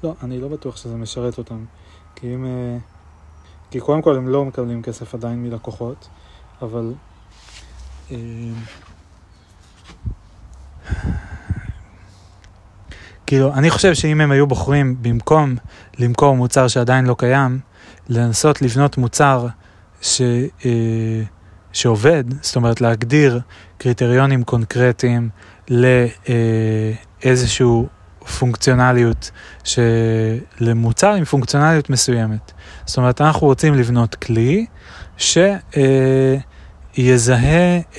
לא, 0.04 0.14
אני 0.24 0.42
לא 0.42 0.48
בטוח 0.48 0.78
שזה 0.78 0.96
משרת 0.96 1.38
אותם. 1.38 1.66
כי 2.16 2.36
אם... 2.36 2.46
אה, 2.46 2.78
כי 3.72 3.80
קודם 3.80 4.02
כל 4.02 4.18
הם 4.18 4.28
לא 4.28 4.46
מקבלים 4.46 4.82
כסף 4.82 5.14
עדיין 5.14 5.44
מלקוחות, 5.44 6.08
אבל... 6.62 6.94
אה, 8.12 8.18
כאילו, 13.28 13.54
אני 13.54 13.70
חושב 13.70 13.94
שאם 13.94 14.22
הם 14.22 14.32
היו 14.32 14.48
בוחרים 14.48 14.96
במקום 15.02 15.56
למכור 16.00 16.36
מוצר 16.36 16.68
שעדיין 16.68 17.06
לא 17.06 17.16
קיים, 17.18 17.60
לנסות 18.10 18.62
לבנות 18.62 18.98
מוצר 18.98 19.48
ש... 20.02 20.22
אה, 20.66 21.24
שעובד, 21.76 22.24
זאת 22.42 22.56
אומרת 22.56 22.82
להגדיר 22.82 23.40
קריטריונים 23.78 24.44
קונקרטיים 24.44 25.30
לאיזושהי 27.24 27.68
פונקציונליות 28.40 29.32
למוצר 30.60 31.14
עם 31.14 31.24
פונקציונליות 31.26 31.90
מסוימת. 31.90 32.52
זאת 32.86 32.98
אומרת, 32.98 33.22
אנחנו 33.22 33.48
רוצים 33.48 33.74
לבנות 33.74 34.16
כלי 34.16 34.66
שיזהה 35.18 35.46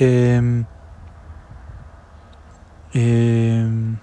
אמ, 0.01 0.63
אמ, 2.95 3.95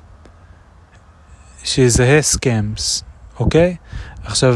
שיזהה 1.63 2.21
סקאמס, 2.21 3.03
אוקיי? 3.39 3.75
עכשיו, 4.23 4.55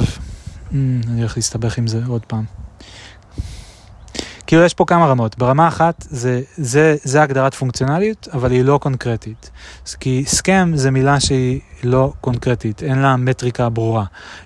אני 0.71 1.19
הולך 1.19 1.37
להסתבך 1.37 1.77
עם 1.77 1.87
זה 1.87 2.01
עוד 2.07 2.25
פעם. 2.25 2.56
כאילו 4.47 4.63
יש 4.63 4.73
פה 4.73 4.85
כמה 4.85 5.05
רמות. 5.07 5.37
ברמה 5.37 5.67
אחת 5.67 6.05
זה, 6.09 6.41
זה, 6.57 6.95
זה 7.03 7.21
הגדרת 7.21 7.53
פונקציונליות, 7.53 8.27
אבל 8.33 8.51
היא 8.51 8.63
לא 8.63 8.79
קונקרטית. 8.81 9.51
כי 9.99 10.23
סכם 10.27 10.71
זה 10.75 10.91
מילה 10.91 11.19
שהיא 11.19 11.59
לא 11.83 12.13
קונקרטית, 12.21 12.83
אין 12.83 12.99
לה 12.99 13.17
מטריקה 13.17 13.69
ברורה. 13.69 14.05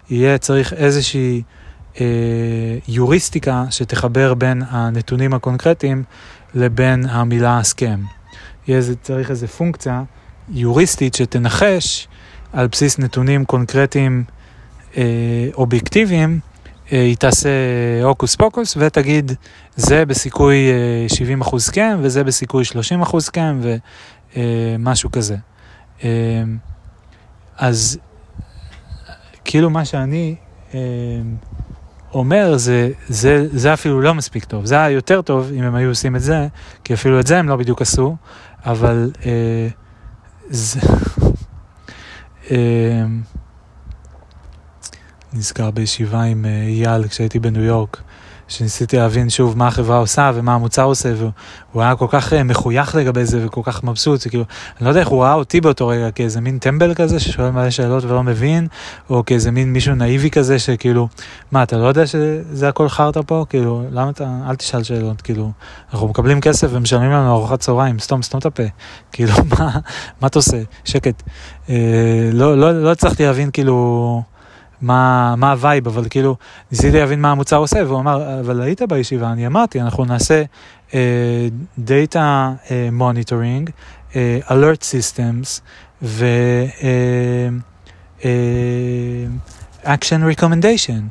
יהיה 0.09 0.37
צריך 0.37 0.73
איזושהי 0.73 1.41
אה, 2.01 2.05
יוריסטיקה 2.87 3.65
שתחבר 3.69 4.33
בין 4.33 4.63
הנתונים 4.69 5.33
הקונקרטיים 5.33 6.03
לבין 6.53 7.05
המילה 7.09 7.59
סכם. 7.63 7.99
יהיה 8.67 8.81
צריך 9.01 9.29
איזו 9.29 9.47
פונקציה 9.47 10.03
יוריסטית 10.49 11.15
שתנחש 11.15 12.07
על 12.53 12.67
בסיס 12.67 12.99
נתונים 12.99 13.45
קונקרטיים 13.45 14.23
אה, 14.97 15.03
אובייקטיביים. 15.53 16.39
אה, 16.91 17.01
היא 17.01 17.17
תעשה 17.17 17.49
הוקוס 18.03 18.35
פוקוס 18.35 18.77
ותגיד 18.77 19.31
זה 19.75 20.05
בסיכוי 20.05 20.67
70 21.07 21.41
אה, 21.41 21.47
אחוז 21.47 21.69
כן 21.69 21.97
וזה 22.01 22.23
בסיכוי 22.23 22.65
30 22.65 23.01
אחוז 23.01 23.29
כן 23.29 23.55
ומשהו 24.35 25.09
אה, 25.09 25.13
כזה. 25.13 25.35
אז 27.57 27.99
כאילו 29.45 29.69
מה 29.69 29.85
שאני 29.85 30.35
אומר 32.13 32.57
זה, 32.57 32.91
זה, 33.07 33.47
זה 33.51 33.73
אפילו 33.73 34.01
לא 34.01 34.13
מספיק 34.13 34.45
טוב, 34.45 34.65
זה 34.65 34.75
היה 34.75 34.89
יותר 34.89 35.21
טוב 35.21 35.51
אם 35.55 35.63
הם 35.63 35.75
היו 35.75 35.89
עושים 35.89 36.15
את 36.15 36.21
זה, 36.21 36.47
כי 36.83 36.93
אפילו 36.93 37.19
את 37.19 37.27
זה 37.27 37.39
הם 37.39 37.49
לא 37.49 37.55
בדיוק 37.55 37.81
עשו, 37.81 38.15
אבל 38.65 39.11
זה... 40.49 40.79
נזכר 45.33 45.71
בישיבה 45.71 46.21
עם 46.21 46.45
אה, 46.45 46.63
אייל 46.67 47.07
כשהייתי 47.07 47.39
בניו 47.39 47.63
יורק, 47.63 48.01
שניסיתי 48.47 48.97
להבין 48.97 49.29
שוב 49.29 49.57
מה 49.57 49.67
החברה 49.67 49.97
עושה 49.97 50.31
ומה 50.35 50.55
המוצר 50.55 50.83
עושה, 50.83 51.13
והוא 51.17 51.81
היה 51.81 51.95
כל 51.95 52.05
כך 52.09 52.33
אה, 52.33 52.43
מחוייך 52.43 52.95
לגבי 52.95 53.25
זה 53.25 53.45
וכל 53.45 53.61
כך 53.63 53.83
מבסוט, 53.83 54.27
כאילו, 54.27 54.43
אני 54.77 54.85
לא 54.85 54.89
יודע 54.89 54.99
איך 54.99 55.09
הוא 55.09 55.23
ראה 55.23 55.33
אותי 55.33 55.61
באותו 55.61 55.87
רגע, 55.87 56.11
כאיזה 56.11 56.41
מין 56.41 56.57
טמבל 56.57 56.93
כזה 56.93 57.19
ששואל 57.19 57.51
מלא 57.51 57.69
שאלות 57.69 58.03
ולא 58.03 58.23
מבין, 58.23 58.67
או 59.09 59.25
כאיזה 59.25 59.51
מין 59.51 59.73
מישהו 59.73 59.95
נאיבי 59.95 60.29
כזה 60.29 60.59
שכאילו, 60.59 61.07
מה, 61.51 61.63
אתה 61.63 61.77
לא 61.77 61.87
יודע 61.87 62.07
שזה 62.07 62.69
הכל 62.69 62.89
חרטא 62.89 63.21
פה? 63.25 63.45
כאילו, 63.49 63.83
למה 63.91 64.09
אתה, 64.09 64.27
אל 64.49 64.55
תשאל 64.55 64.83
שאלות, 64.83 65.21
כאילו, 65.21 65.51
אנחנו 65.93 66.07
מקבלים 66.07 66.41
כסף 66.41 66.67
ומשלמים 66.71 67.11
לנו 67.11 67.31
ארוחת 67.31 67.59
צהריים, 67.59 67.99
סתום, 67.99 68.21
סתום 68.21 68.39
את 68.39 68.45
הפה, 68.45 68.63
כאילו, 69.13 69.33
מה, 69.59 69.69
מה 70.21 70.27
אתה 70.27 70.39
עושה? 70.39 70.61
שקט. 70.85 71.23
אה, 71.69 72.29
לא, 72.33 72.57
לא, 72.57 72.83
לא 72.83 72.91
הצלחתי 72.91 73.23
להבין, 73.25 73.49
כאילו... 73.51 74.30
מה, 74.81 75.35
מה 75.37 75.51
ה 75.51 75.57
vibe, 75.57 75.87
אבל 75.87 76.05
כאילו, 76.09 76.35
ניסיתי 76.71 76.97
להבין 76.99 77.21
מה 77.21 77.31
המוצר 77.31 77.57
עושה, 77.57 77.79
והוא 77.87 77.99
אמר, 77.99 78.39
אבל 78.39 78.61
היית 78.61 78.81
בישיבה, 78.81 79.31
אני 79.31 79.47
אמרתי, 79.47 79.81
אנחנו 79.81 80.05
נעשה 80.05 80.43
uh, 80.89 80.93
data 81.79 82.15
uh, 82.15 82.69
monitoring, 82.99 83.71
uh, 84.11 84.15
alert 84.47 84.81
systems 84.81 85.61
ו... 86.01 86.25
Uh, 86.79 88.21
uh, 88.21 88.23
action 89.83 90.21
recommendation. 90.35 91.01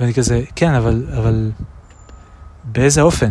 ואני 0.00 0.14
כזה, 0.14 0.42
כן, 0.56 0.74
אבל, 0.74 1.04
אבל 1.16 1.50
באיזה 2.64 3.02
אופן? 3.02 3.30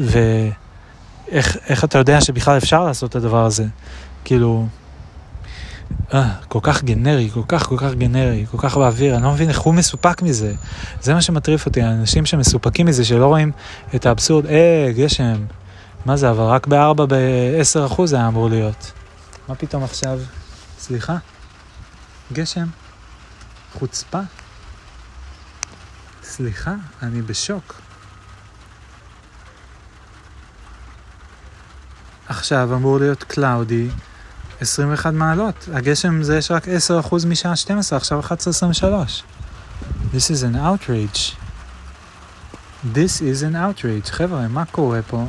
ואיך 0.00 1.84
אתה 1.84 1.98
יודע 1.98 2.20
שבכלל 2.20 2.56
אפשר 2.56 2.84
לעשות 2.84 3.10
את 3.10 3.16
הדבר 3.16 3.44
הזה? 3.44 3.64
כאילו, 4.24 4.66
אה, 6.14 6.34
כל 6.48 6.58
כך 6.62 6.84
גנרי, 6.84 7.30
כל 7.34 7.42
כך 7.48 7.66
כל 7.66 7.76
כך 7.78 7.94
גנרי, 7.94 8.46
כל 8.50 8.58
כך 8.58 8.76
באוויר, 8.76 9.16
אני 9.16 9.22
לא 9.22 9.32
מבין 9.32 9.48
איך 9.48 9.60
הוא 9.60 9.74
מסופק 9.74 10.22
מזה. 10.22 10.54
זה 11.00 11.14
מה 11.14 11.22
שמטריף 11.22 11.66
אותי, 11.66 11.82
האנשים 11.82 12.26
שמסופקים 12.26 12.86
מזה, 12.86 13.04
שלא 13.04 13.26
רואים 13.26 13.52
את 13.94 14.06
האבסורד, 14.06 14.46
אה, 14.46 14.92
גשם, 14.96 15.44
מה 16.04 16.16
זה, 16.16 16.30
אבל 16.30 16.44
רק 16.44 16.66
ב-4, 16.66 17.06
ב-10 17.08 17.86
אחוז 17.86 18.10
זה 18.10 18.16
היה 18.16 18.28
אמור 18.28 18.48
להיות. 18.48 18.92
מה 19.48 19.54
פתאום 19.54 19.84
עכשיו? 19.84 20.18
סליחה? 20.78 21.16
גשם? 22.32 22.66
חוצפה? 23.78 24.20
סליחה, 26.22 26.74
אני 27.02 27.22
בשוק. 27.22 27.80
עכשיו 32.28 32.74
אמור 32.74 32.98
להיות 32.98 33.22
קלאודי, 33.22 33.88
21 34.62 35.12
מעלות. 35.14 35.68
הגשם 35.72 36.22
זה 36.22 36.36
יש 36.36 36.50
רק 36.50 36.68
10% 36.68 37.26
משעה 37.28 37.56
12, 37.56 37.96
עכשיו 37.96 38.20
11.23. 38.20 38.24
This 40.14 40.30
is 40.30 40.42
an 40.42 40.56
outrage. 40.56 41.36
This 42.94 43.20
is 43.20 43.42
an 43.42 43.54
outrage. 43.54 44.10
חבר'ה, 44.10 44.48
מה 44.48 44.64
קורה 44.64 45.02
פה? 45.02 45.24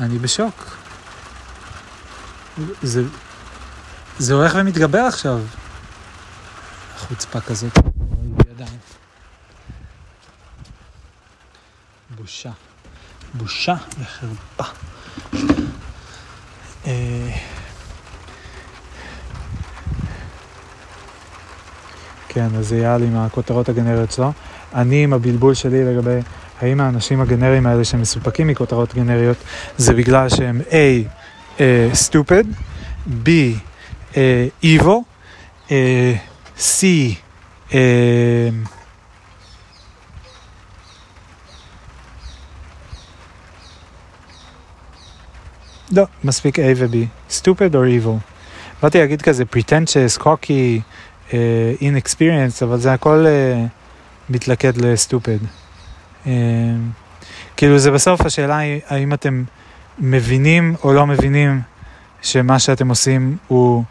אני 0.00 0.18
בשוק. 0.18 0.76
זה, 2.82 3.02
זה 4.18 4.34
הולך 4.34 4.52
ומתגבר 4.54 4.98
עכשיו. 4.98 5.40
חוצפה 6.98 7.40
כזאת. 7.40 7.78
בושה. 12.16 12.50
בושה 13.34 13.74
וחרפה. 13.98 14.64
כן, 22.34 22.48
אז 22.58 22.72
לי 22.72 23.06
עם 23.06 23.16
הכותרות 23.16 23.68
הגנריות 23.68 24.12
שלו. 24.12 24.32
אני 24.74 25.04
עם 25.04 25.12
הבלבול 25.12 25.54
שלי 25.54 25.84
לגבי 25.84 26.18
האם 26.60 26.80
האנשים 26.80 27.20
הגנריים 27.20 27.66
האלה 27.66 27.84
שמסופקים 27.84 28.46
מכותרות 28.46 28.94
גנריות 28.94 29.36
זה 29.76 29.94
בגלל 29.94 30.28
שהם 30.28 30.60
A, 30.70 31.08
uh, 31.56 31.60
stupid, 32.08 32.46
B, 33.24 33.28
uh, 34.12 34.16
evil, 34.64 35.00
uh, 35.68 35.72
C, 36.58 36.82
uh, 37.70 37.74
לא, 45.92 46.04
מספיק 46.24 46.58
A 46.58 46.62
ו-B. 46.76 46.96
stupid 47.30 47.72
or 47.72 48.04
evil. 48.04 48.32
באתי 48.82 48.98
להגיד 48.98 49.22
כזה 49.22 49.44
pretentious, 49.56 50.22
cocky, 50.22 50.80
uh, 51.32 51.34
inexperienced, 51.80 52.64
אבל 52.64 52.78
זה 52.78 52.92
הכל 52.92 53.26
uh, 53.26 53.68
מתלכד 54.30 54.76
לסטופד. 54.76 55.38
Uh, 56.24 56.28
כאילו 57.56 57.78
זה 57.78 57.90
בסוף 57.90 58.20
השאלה 58.20 58.58
היא 58.58 58.80
האם 58.88 59.12
אתם 59.12 59.44
מבינים 59.98 60.74
או 60.84 60.92
לא 60.92 61.06
מבינים 61.06 61.60
שמה 62.22 62.58
שאתם 62.58 62.88
עושים 62.88 63.36
הוא, 63.48 63.84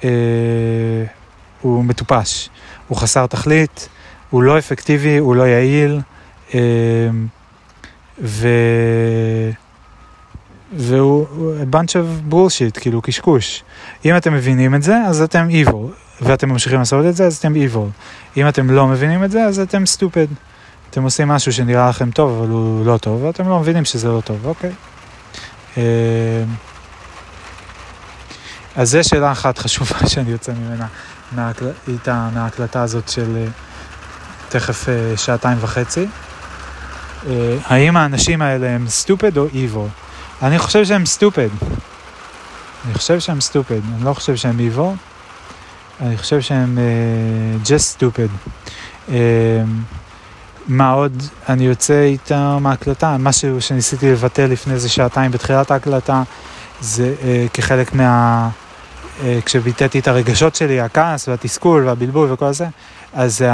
uh, 0.00 0.04
הוא 1.60 1.84
מטופש, 1.84 2.48
הוא 2.88 2.98
חסר 2.98 3.26
תכלית, 3.26 3.88
הוא 4.30 4.42
לא 4.42 4.58
אפקטיבי, 4.58 5.16
הוא 5.16 5.36
לא 5.36 5.42
יעיל, 5.42 6.00
uh, 6.50 6.54
ו... 8.18 8.48
והוא 10.76 11.26
a 11.62 11.74
bunch 11.74 11.88
of 11.88 12.32
bullshit, 12.32 12.80
כאילו 12.80 13.02
קשקוש. 13.02 13.64
אם 14.04 14.16
אתם 14.16 14.34
מבינים 14.34 14.74
את 14.74 14.82
זה, 14.82 14.96
אז 15.06 15.22
אתם 15.22 15.48
evil, 15.50 16.07
ואתם 16.20 16.48
ממשיכים 16.48 16.78
לעשות 16.78 17.06
את 17.06 17.16
זה, 17.16 17.26
אז 17.26 17.36
אתם 17.36 17.54
evil. 17.54 17.90
אם 18.36 18.48
אתם 18.48 18.70
לא 18.70 18.86
מבינים 18.86 19.24
את 19.24 19.30
זה, 19.30 19.44
אז 19.44 19.60
אתם 19.60 19.82
stupid. 19.96 20.34
אתם 20.90 21.02
עושים 21.02 21.28
משהו 21.28 21.52
שנראה 21.52 21.88
לכם 21.88 22.10
טוב, 22.10 22.38
אבל 22.38 22.48
הוא 22.48 22.86
לא 22.86 22.96
טוב, 22.96 23.22
ואתם 23.22 23.48
לא 23.48 23.60
מבינים 23.60 23.84
שזה 23.84 24.08
לא 24.08 24.20
טוב, 24.24 24.46
אוקיי. 24.46 24.70
אה, 25.78 25.82
אז 28.76 28.90
זו 28.90 28.98
שאלה 29.02 29.32
אחת 29.32 29.58
חשובה 29.58 29.98
שאני 30.10 30.30
יוצא 30.30 30.52
ממנה. 30.52 30.86
איתה, 31.88 32.28
מההקלטה 32.34 32.82
הזאת 32.82 33.08
של 33.08 33.36
אה, 33.36 33.46
תכף 34.48 34.88
אה, 34.88 35.16
שעתיים 35.16 35.58
וחצי. 35.60 36.06
האם 37.64 37.96
האנשים 37.96 38.42
האלה 38.42 38.68
הם 38.68 38.86
stupid 39.04 39.38
או 39.38 39.46
evil? 39.46 39.88
אני 40.42 40.58
חושב 40.58 40.84
שהם 40.84 41.06
סטופד. 41.06 41.48
אני 42.86 42.94
חושב 42.94 43.20
שהם 43.20 43.40
סטופד, 43.40 43.80
אני 43.94 44.04
לא 44.04 44.14
חושב 44.14 44.36
שהם 44.36 44.58
evil, 44.58 45.07
אני 46.00 46.18
חושב 46.18 46.40
שהם 46.40 46.78
uh, 46.78 47.66
just 47.66 47.96
stupid. 47.98 48.50
Uh, 49.08 49.12
מה 50.68 50.90
עוד 50.90 51.22
אני 51.48 51.64
יוצא 51.64 52.02
איתה 52.02 52.58
מההקלטה, 52.60 53.16
משהו 53.18 53.60
שניסיתי 53.60 54.12
לבטא 54.12 54.42
לפני 54.42 54.74
איזה 54.74 54.88
שעתיים 54.88 55.30
בתחילת 55.30 55.70
ההקלטה, 55.70 56.22
זה 56.80 57.14
uh, 57.20 57.24
כחלק 57.54 57.94
מה... 57.94 58.48
Uh, 59.18 59.22
כשביטאתי 59.44 59.98
את 59.98 60.08
הרגשות 60.08 60.54
שלי, 60.54 60.80
הכעס 60.80 61.28
והתסכול 61.28 61.86
והבלבול 61.86 62.32
וכל 62.32 62.52
זה, 62.52 62.66
אז 63.14 63.38
זה 63.38 63.50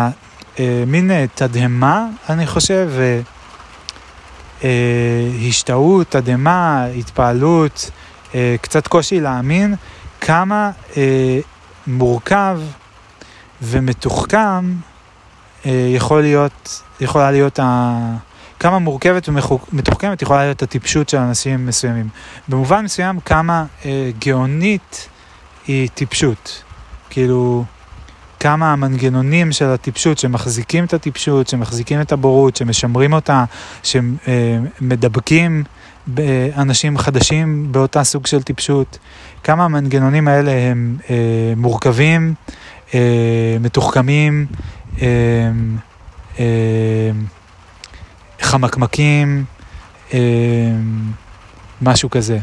uh, 0.57 0.61
מין 0.87 1.11
uh, 1.11 1.15
תדהמה, 1.35 2.07
אני 2.29 2.47
חושב, 2.47 2.91
uh, 2.95 3.35
אה, 4.65 5.49
השתאות, 5.49 6.07
תדהמה, 6.09 6.85
התפעלות, 6.85 7.91
אה, 8.35 8.57
קצת 8.61 8.87
קושי 8.87 9.21
להאמין 9.21 9.75
כמה 10.21 10.71
אה, 10.97 11.39
מורכב 11.87 12.61
ומתוחכם 13.63 14.75
אה, 15.67 15.87
יכול 15.97 16.23
להיות, 16.23 16.83
יכולה 17.01 17.31
להיות 17.31 17.59
ה... 17.59 18.17
כמה 18.61 18.79
מורכבת 18.79 19.29
ומתוחכמת 19.29 20.23
יכולה 20.23 20.45
להיות 20.45 20.63
הטיפשות 20.63 21.09
של 21.09 21.19
אנשים 21.19 21.67
מסוימים. 21.67 22.09
במובן 22.49 22.85
מסוים 22.85 23.21
כמה 23.21 23.65
אה, 23.85 24.11
גאונית 24.19 25.09
היא 25.67 25.89
טיפשות. 25.95 26.63
כאילו, 27.11 27.65
כמה 28.41 28.73
המנגנונים 28.73 29.53
של 29.53 29.65
הטיפשות, 29.65 30.19
שמחזיקים 30.19 30.85
את 30.85 30.95
הטיפשות, 30.95 31.49
שמחזיקים 31.49 32.01
את 32.01 32.13
הבורות, 32.13 32.57
שמשמרים 32.57 33.13
אותה, 33.13 33.45
שמדבקים 33.83 35.65
אנשים 36.57 36.99
חדשים 36.99 37.73
באותה 37.73 38.05
סוג 38.05 38.27
של 38.27 38.43
טיפשות, 38.43 38.99
כמה 39.45 39.65
המנגנונים 39.65 40.29
האלה 40.29 40.51
הם 40.51 40.97
אה, 41.11 41.53
מורכבים, 41.57 42.35
אה, 42.95 43.57
מתוחכמים, 43.61 44.47
אה, 45.03 45.07
אה, 46.39 47.11
חמקמקים, 48.41 49.45
אה, 50.15 50.19
משהו 51.83 52.11
כזה. 52.11 52.39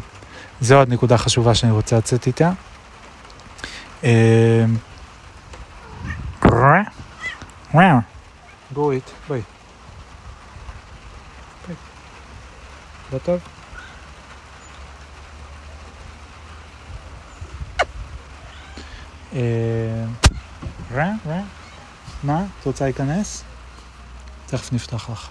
זו 0.61 0.75
עוד 0.77 0.89
נקודה 0.89 1.17
חשובה 1.17 1.55
שאני 1.55 1.71
רוצה 1.71 1.97
לצאת 1.97 2.27
איתה. 2.27 2.51
אה, 4.03 4.65
גורית, 8.73 9.11
בואי. 9.27 9.41
לא 13.13 13.17
טוב? 13.17 13.60
רע, 19.33 21.11
רע. 21.27 21.41
מה? 22.23 22.45
את 22.59 22.65
רוצה 22.65 22.85
להיכנס? 22.85 23.43
תכף 24.45 24.73
נפתח 24.73 25.09
לך. 25.09 25.29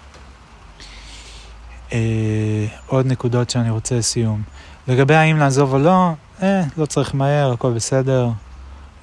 אה, 1.93 2.65
עוד 2.87 3.05
נקודות 3.05 3.49
שאני 3.49 3.69
רוצה 3.69 3.95
לסיום. 3.95 4.41
לגבי 4.87 5.15
האם 5.15 5.37
לעזוב 5.37 5.73
או 5.73 5.79
לא, 5.79 6.11
אה, 6.41 6.63
לא 6.77 6.85
צריך 6.85 7.15
מהר, 7.15 7.51
הכל 7.51 7.73
בסדר. 7.73 8.29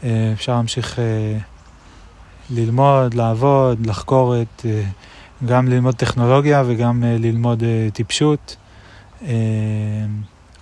אה, 0.05 0.31
אפשר 0.33 0.52
להמשיך 0.52 0.99
אה, 0.99 1.39
ללמוד, 2.51 3.15
לעבוד, 3.15 3.86
לחקור 3.86 4.43
את, 4.43 4.67
אה, 4.67 4.83
גם 5.47 5.68
ללמוד 5.68 5.94
טכנולוגיה 5.94 6.62
וגם 6.67 7.05
אה, 7.05 7.17
ללמוד 7.18 7.62
אה, 7.62 7.89
טיפשות. 7.93 8.57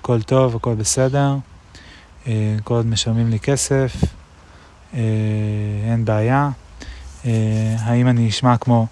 הכל 0.00 0.22
טוב, 0.22 0.56
הכל 0.56 0.74
בסדר. 0.74 1.36
כל 2.64 2.74
עוד 2.74 2.86
משלמים 2.86 3.30
לי 3.30 3.40
כסף, 3.40 3.92
אין 5.90 6.04
בעיה. 6.04 6.50
האם 7.78 8.08
אני 8.08 8.28
אשמע 8.28 8.56
כמו 8.56 8.86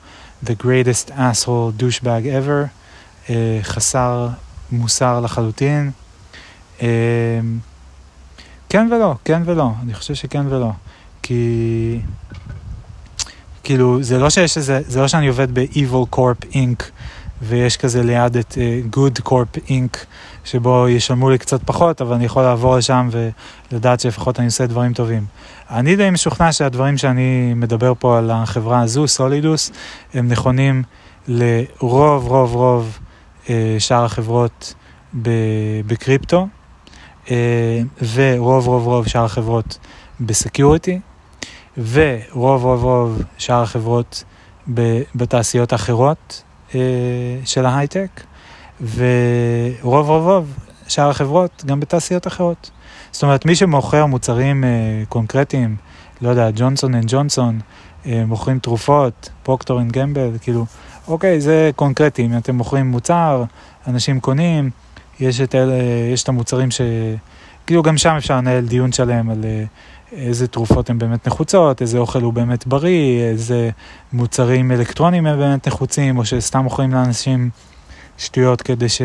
The 0.45 0.63
greatest 0.63 1.11
asshole 1.11 1.81
douchebag 1.81 2.25
ever, 2.25 3.31
חסר 3.63 4.29
מוסר 4.73 5.21
לחלוטין. 5.21 5.91
כן 8.69 8.89
ולא, 8.91 9.15
כן 9.25 9.43
ולא, 9.45 9.71
אני 9.83 9.95
חושב 9.95 10.15
שכן 10.15 10.47
ולא. 10.47 10.71
כי 11.23 12.01
כאילו, 13.65 14.03
זה 14.03 14.19
לא 14.19 14.31
שיש 14.31 14.57
איזה, 14.57 14.81
זה 14.87 15.01
לא 15.01 15.09
שאני 15.09 15.29
עובד 15.29 15.55
ב-Evil 15.55 16.17
Corp 16.17 16.53
Inc. 16.53 16.85
ויש 17.43 17.77
כזה 17.77 18.03
ליד 18.03 18.37
את 18.37 18.53
uh, 18.53 18.97
Good 18.97 19.29
Corp 19.29 19.59
Inc. 19.69 19.97
שבו 20.45 20.89
ישלמו 20.89 21.31
לי 21.31 21.39
קצת 21.39 21.63
פחות, 21.63 22.01
אבל 22.01 22.15
אני 22.15 22.25
יכול 22.25 22.43
לעבור 22.43 22.77
לשם 22.77 23.09
ולדעת 23.71 24.01
שלפחות 24.01 24.39
אני 24.39 24.47
עושה 24.47 24.67
דברים 24.67 24.93
טובים. 24.93 25.27
אני 25.71 25.97
די 25.97 26.11
משוכנע 26.11 26.53
שהדברים 26.53 26.99
שאני 26.99 27.55
מדבר 27.57 27.93
פה 27.99 28.19
על 28.19 28.31
החברה 28.31 28.81
הזו, 28.81 29.09
סולידוס, 29.09 29.73
הם 30.15 30.29
נכונים 30.29 30.83
לרוב 31.29 32.27
רוב 32.27 32.55
רוב 32.55 32.99
uh, 33.45 33.49
שאר 33.79 34.05
החברות 34.05 34.75
בקריפטו, 35.87 36.47
uh, 37.27 37.31
ורוב 38.15 38.67
רוב 38.67 38.87
רוב 38.87 39.07
שאר 39.07 39.25
החברות 39.25 39.79
ב 40.21 40.29
security. 40.29 41.01
ורוב 41.77 42.65
רוב 42.65 42.85
רוב 42.85 43.23
שאר 43.39 43.63
החברות 43.63 44.25
בתעשיות 45.15 45.73
האחרות 45.73 46.43
אה, 46.75 46.81
של 47.45 47.67
ההייטק, 47.67 48.21
ורוב 48.85 50.09
רוב 50.11 50.27
רוב 50.27 50.59
שאר 50.89 51.11
החברות 51.11 51.65
גם 51.67 51.81
בתעשיות 51.81 52.27
אחרות. 52.27 52.71
זאת 53.13 53.23
אומרת, 53.23 53.47
מי 53.47 53.55
שמוכר 53.55 54.07
מוצרים 54.07 54.65
אה, 54.65 54.69
קונקרטיים, 55.09 55.77
לא 56.23 56.29
יודע, 56.29 56.51
ג'ונסון 56.55 56.95
אנד 56.95 57.05
ג'ונסון, 57.07 57.61
אה, 58.07 58.25
מוכרים 58.27 58.59
תרופות, 58.59 59.31
פרוקטור 59.43 59.81
אנד 59.81 59.93
גמבל, 59.93 60.31
כאילו, 60.41 60.67
אוקיי, 61.09 61.41
זה 61.41 61.71
קונקרטי, 61.77 62.27
אם 62.27 62.37
אתם 62.37 62.55
מוכרים 62.55 62.87
מוצר, 62.87 63.45
אנשים 63.87 64.21
קונים, 64.21 64.71
יש 65.21 65.41
את, 65.41 65.55
אלה, 65.55 65.75
יש 66.13 66.23
את 66.23 66.29
המוצרים 66.29 66.71
ש... 66.71 66.81
כאילו 67.67 67.83
גם 67.83 67.99
שם 67.99 68.15
אפשר 68.17 68.37
לנהל 68.37 68.67
דיון 68.67 68.93
שלם 68.93 69.31
על 69.31 69.45
איזה 70.13 70.47
תרופות 70.47 70.91
הן 70.91 70.99
באמת 70.99 71.27
נחוצות, 71.27 71.83
איזה 71.83 71.99
אוכל 71.99 72.23
הוא 72.23 72.33
באמת 72.33 72.67
בריא, 72.67 73.23
איזה 73.23 73.71
מוצרים 74.13 74.73
אלקטרוניים 74.73 75.27
הם 75.27 75.39
באמת 75.39 75.69
נחוצים, 75.69 76.19
או 76.19 76.25
שסתם 76.25 76.59
מוכרים 76.59 76.93
לאנשים 76.93 77.51
שטויות 78.19 78.63
כדי 78.63 78.89
ש... 78.89 79.03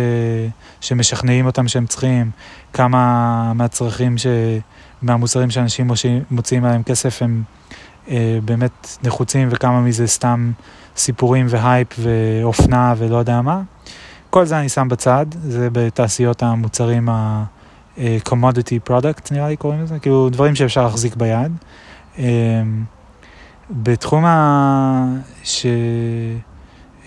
שמשכנעים 0.81 1.45
אותם 1.45 1.67
שהם 1.67 1.85
צריכים, 1.85 2.31
כמה 2.73 3.53
מהצרכים, 3.53 4.17
ש... 4.17 4.27
מהמוצרים 5.01 5.51
שאנשים 5.51 5.88
מוציאים 6.31 6.65
עליהם 6.65 6.83
כסף 6.83 7.21
הם 7.21 7.43
אה, 8.09 8.39
באמת 8.45 8.97
נחוצים, 9.03 9.47
וכמה 9.51 9.81
מזה 9.81 10.07
סתם 10.07 10.51
סיפורים 10.97 11.45
והייפ 11.49 11.88
ואופנה 11.99 12.93
ולא 12.97 13.17
יודע 13.17 13.41
מה. 13.41 13.61
כל 14.29 14.45
זה 14.45 14.59
אני 14.59 14.69
שם 14.69 14.88
בצד, 14.89 15.25
זה 15.31 15.69
בתעשיות 15.71 16.43
המוצרים 16.43 17.09
ה... 17.09 17.43
uh, 17.99 18.29
commodity 18.29 18.89
product 18.89 19.31
נראה 19.31 19.47
לי 19.47 19.55
קוראים 19.55 19.81
לזה, 19.81 19.99
כאילו 19.99 20.29
דברים 20.29 20.55
שאפשר 20.55 20.83
להחזיק 20.83 21.15
ביד. 21.15 21.51
Um, 22.15 22.19
בתחום 23.71 24.25
ה... 24.25 25.05
ש... 25.43 25.65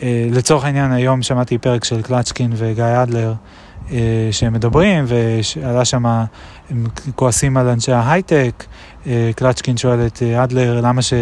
Uh, 0.03 0.05
לצורך 0.31 0.65
העניין 0.65 0.93
היום 0.93 1.23
שמעתי 1.23 1.59
פרק 1.59 1.85
של 1.85 2.03
קלצ'קין 2.03 2.53
וגיא 2.57 2.85
אדלר 3.03 3.35
uh, 3.89 3.93
שהם 4.31 4.53
מדברים 4.53 5.05
ועלה 5.07 5.85
שם, 5.85 6.07
הם 6.07 6.87
כועסים 7.15 7.57
על 7.57 7.69
אנשי 7.69 7.93
ההייטק, 7.93 8.65
uh, 9.05 9.07
קלצ'קין 9.37 9.77
שואל 9.77 10.07
את 10.07 10.23
אדלר 10.23 10.81
למה 10.81 11.03
ש... 11.03 11.13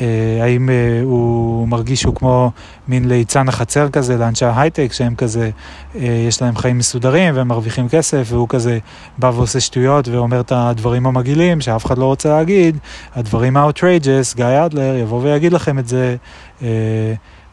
אה, 0.00 0.44
האם 0.44 0.70
אה, 0.70 1.00
הוא 1.02 1.68
מרגיש 1.68 2.00
שהוא 2.00 2.14
כמו 2.14 2.50
מין 2.88 3.08
ליצן 3.08 3.48
החצר 3.48 3.88
כזה 3.88 4.16
לאנשי 4.16 4.44
ההייטק, 4.44 4.92
שהם 4.92 5.14
כזה, 5.14 5.50
אה, 5.96 6.24
יש 6.28 6.42
להם 6.42 6.56
חיים 6.56 6.78
מסודרים 6.78 7.36
והם 7.36 7.48
מרוויחים 7.48 7.88
כסף, 7.88 8.26
והוא 8.30 8.48
כזה 8.48 8.78
בא 9.18 9.32
ועושה 9.34 9.60
שטויות 9.60 10.08
ואומר 10.08 10.40
את 10.40 10.52
הדברים 10.52 11.06
המגעילים 11.06 11.60
שאף 11.60 11.86
אחד 11.86 11.98
לא 11.98 12.04
רוצה 12.04 12.28
להגיד, 12.28 12.78
הדברים 13.14 13.56
ה-outrageous, 13.56 14.36
גיא 14.36 14.64
אדלר 14.66 14.96
יבוא 14.96 15.20
ויגיד 15.22 15.52
לכם 15.52 15.78
את 15.78 15.88
זה, 15.88 16.16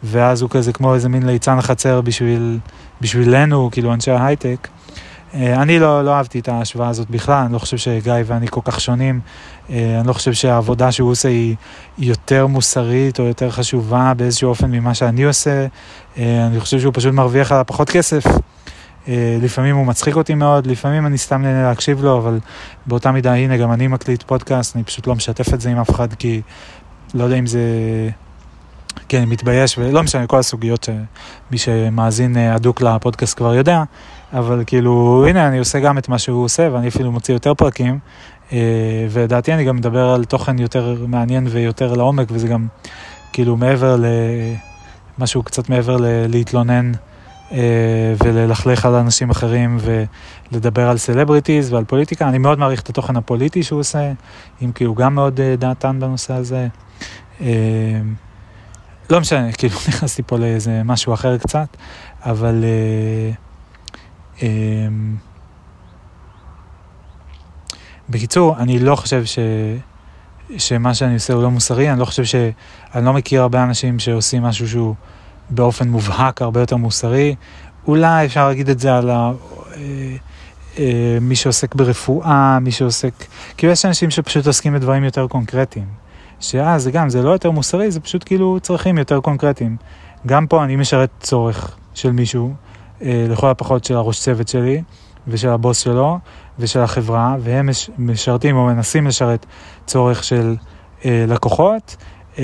ואז 0.04 0.42
הוא 0.42 0.50
כזה 0.50 0.74
כמו 0.74 0.96
איזה 0.96 1.10
מין 1.10 1.26
ליצן 1.26 1.58
החצר 1.58 2.02
בשביל, 2.02 2.60
בשבילנו, 3.02 3.70
כאילו 3.72 3.94
אנשי 3.94 4.12
ההייטק. 4.12 4.68
אה, 5.34 5.62
אני 5.62 5.80
לא, 5.80 6.06
לא 6.06 6.14
אהבתי 6.14 6.40
את 6.40 6.48
ההשוואה 6.48 6.90
הזאת 6.90 7.10
בכלל, 7.10 7.44
אני 7.46 7.54
לא 7.54 7.60
חושב 7.60 7.78
שגיא 7.78 8.14
ואני 8.26 8.48
כל 8.50 8.62
כך 8.64 8.82
שונים. 8.82 9.20
אה, 9.70 10.00
אני 10.00 10.08
לא 10.08 10.14
חושב 10.14 10.34
שהעבודה 10.34 10.92
שהוא 10.92 11.12
עושה 11.12 11.30
היא 11.30 11.56
יותר 11.98 12.48
מוסרית 12.48 13.20
או 13.20 13.24
יותר 13.26 13.52
חשובה 13.52 14.14
באיזשהו 14.18 14.50
אופן 14.50 14.72
ממה 14.72 14.94
שאני 14.94 15.24
עושה. 15.24 15.68
אה, 16.18 16.48
אני 16.48 16.60
חושב 16.60 16.80
שהוא 16.80 16.94
פשוט 16.96 17.14
מרוויח 17.14 17.52
עליו 17.52 17.64
פחות 17.68 17.90
כסף. 17.90 18.24
לפעמים 19.42 19.76
הוא 19.76 19.86
מצחיק 19.86 20.16
אותי 20.16 20.36
מאוד, 20.36 20.68
לפעמים 20.68 21.06
אני 21.06 21.18
סתם 21.18 21.42
נהנה 21.42 21.64
להקשיב 21.64 22.04
לו, 22.04 22.18
אבל 22.18 22.40
באותה 22.86 23.12
מידה, 23.12 23.34
הנה, 23.34 23.58
גם 23.58 23.72
אני 23.72 23.88
מקליט 23.88 24.24
פודקאסט, 24.24 24.76
אני 24.76 24.84
פשוט 24.84 25.08
לא 25.08 25.16
משתף 25.16 25.54
את 25.54 25.62
זה 25.62 25.70
עם 25.70 25.80
אף 25.80 25.90
אחד, 25.90 26.14
כי 26.14 26.42
לא 27.14 27.24
יודע 27.24 27.36
אם 27.36 27.46
זה... 27.46 27.60
כן, 29.10 29.24
מתבייש, 29.28 29.78
ולא 29.78 30.04
משנה, 30.04 30.28
כל 30.28 30.40
הסוגיות 30.40 30.84
שמי 30.84 31.58
שמאזין 31.58 32.38
הדוק 32.38 32.82
לפודקאסט 32.82 33.38
כבר 33.38 33.56
יודע, 33.56 33.84
אבל 34.34 34.64
כאילו, 34.68 35.26
הנה, 35.30 35.48
אני 35.48 35.60
עושה 35.60 35.80
גם 35.80 35.98
את 35.98 36.10
מה 36.10 36.20
שהוא 36.20 36.44
עושה, 36.44 36.70
ואני 36.72 36.88
אפילו 36.88 37.12
מוציא 37.12 37.34
יותר 37.34 37.54
פרקים, 37.54 38.00
אה, 38.52 38.58
ולדעתי 39.10 39.54
אני 39.54 39.64
גם 39.64 39.76
מדבר 39.76 40.10
על 40.10 40.26
תוכן 40.26 40.60
יותר 40.60 40.96
מעניין 41.08 41.48
ויותר 41.50 41.94
לעומק, 41.94 42.28
וזה 42.32 42.48
גם 42.48 42.68
כאילו 43.34 43.58
מעבר 43.58 43.96
ל... 43.96 44.06
משהו 45.20 45.44
קצת 45.44 45.70
מעבר 45.70 45.98
ל... 45.98 46.06
להתלונן 46.28 46.92
אה, 47.52 47.58
וללכלך 48.24 48.86
על 48.86 48.96
אנשים 48.96 49.30
אחרים 49.30 49.78
ולדבר 50.52 50.90
על 50.90 50.98
סלבריטיז 50.98 51.74
ועל 51.74 51.84
פוליטיקה. 51.84 52.30
אני 52.30 52.38
מאוד 52.38 52.60
מעריך 52.60 52.82
את 52.82 52.90
התוכן 52.90 53.16
הפוליטי 53.16 53.64
שהוא 53.64 53.80
עושה, 53.80 54.12
אם 54.62 54.72
כי 54.72 54.84
הוא 54.84 54.96
גם 54.96 55.16
מאוד 55.16 55.40
אה, 55.40 55.56
דעתן 55.56 56.00
בנושא 56.00 56.34
הזה. 56.34 56.68
לא 59.10 59.20
משנה, 59.20 59.52
כאילו 59.52 59.76
נכנסתי 59.90 60.24
פה 60.24 60.38
לאיזה 60.38 60.82
משהו 60.86 61.14
אחר 61.14 61.38
קצת, 61.38 61.78
אבל... 62.22 62.64
אמ, 64.42 65.16
בקיצור, 68.10 68.58
אני 68.58 68.80
לא 68.80 68.96
חושב 68.96 69.26
ש... 69.26 69.40
שמה 70.58 70.94
שאני 70.94 71.14
עושה 71.14 71.34
הוא 71.34 71.44
לא 71.44 71.52
מוסרי, 71.52 71.92
אני 71.92 72.00
לא 72.00 72.06
חושב 72.06 72.26
ש... 72.26 72.36
אני 72.96 73.06
לא 73.06 73.14
מכיר 73.14 73.42
הרבה 73.42 73.64
אנשים 73.64 74.00
שעושים 74.00 74.44
משהו 74.44 74.70
שהוא 74.70 74.96
באופן 75.50 75.88
מובהק 75.88 76.42
הרבה 76.42 76.60
יותר 76.60 76.76
מוסרי. 76.76 77.36
אולי 77.88 78.26
אפשר 78.26 78.48
להגיד 78.48 78.70
את 78.70 78.80
זה 78.80 78.98
על 78.98 79.10
ה... 79.10 79.32
אה, 79.76 79.82
אה, 80.80 81.18
מי 81.22 81.36
שעוסק 81.36 81.76
ברפואה, 81.76 82.60
מי 82.60 82.72
שעוסק... 82.72 83.14
כאילו 83.58 83.74
יש 83.74 83.86
אנשים 83.86 84.12
שפשוט 84.12 84.48
עוסקים 84.48 84.74
בדברים 84.74 85.04
יותר 85.04 85.28
קונקרטיים. 85.28 86.07
שאה, 86.40 86.80
זה 86.80 86.92
גם, 86.92 87.10
זה 87.10 87.24
לא 87.24 87.30
יותר 87.30 87.52
מוסרי, 87.52 87.92
זה 87.92 88.00
פשוט 88.00 88.24
כאילו 88.26 88.58
צרכים 88.62 88.98
יותר 88.98 89.20
קונקרטיים. 89.20 89.78
גם 90.26 90.48
פה 90.48 90.64
אני 90.64 90.76
משרת 90.76 91.10
צורך 91.20 91.78
של 91.94 92.12
מישהו, 92.12 92.54
אה, 93.02 93.26
לכל 93.30 93.50
הפחות 93.50 93.84
של 93.84 93.96
הראש 93.96 94.20
צוות 94.20 94.48
שלי 94.48 94.82
ושל 95.28 95.50
הבוס 95.50 95.80
שלו 95.80 96.20
ושל 96.60 96.80
החברה, 96.80 97.36
והם 97.40 97.70
משרתים 97.98 98.56
או 98.56 98.66
מנסים 98.66 99.08
לשרת 99.08 99.46
צורך 99.86 100.24
של 100.24 100.56
אה, 101.06 101.26
לקוחות 101.28 101.96
אה, 102.40 102.44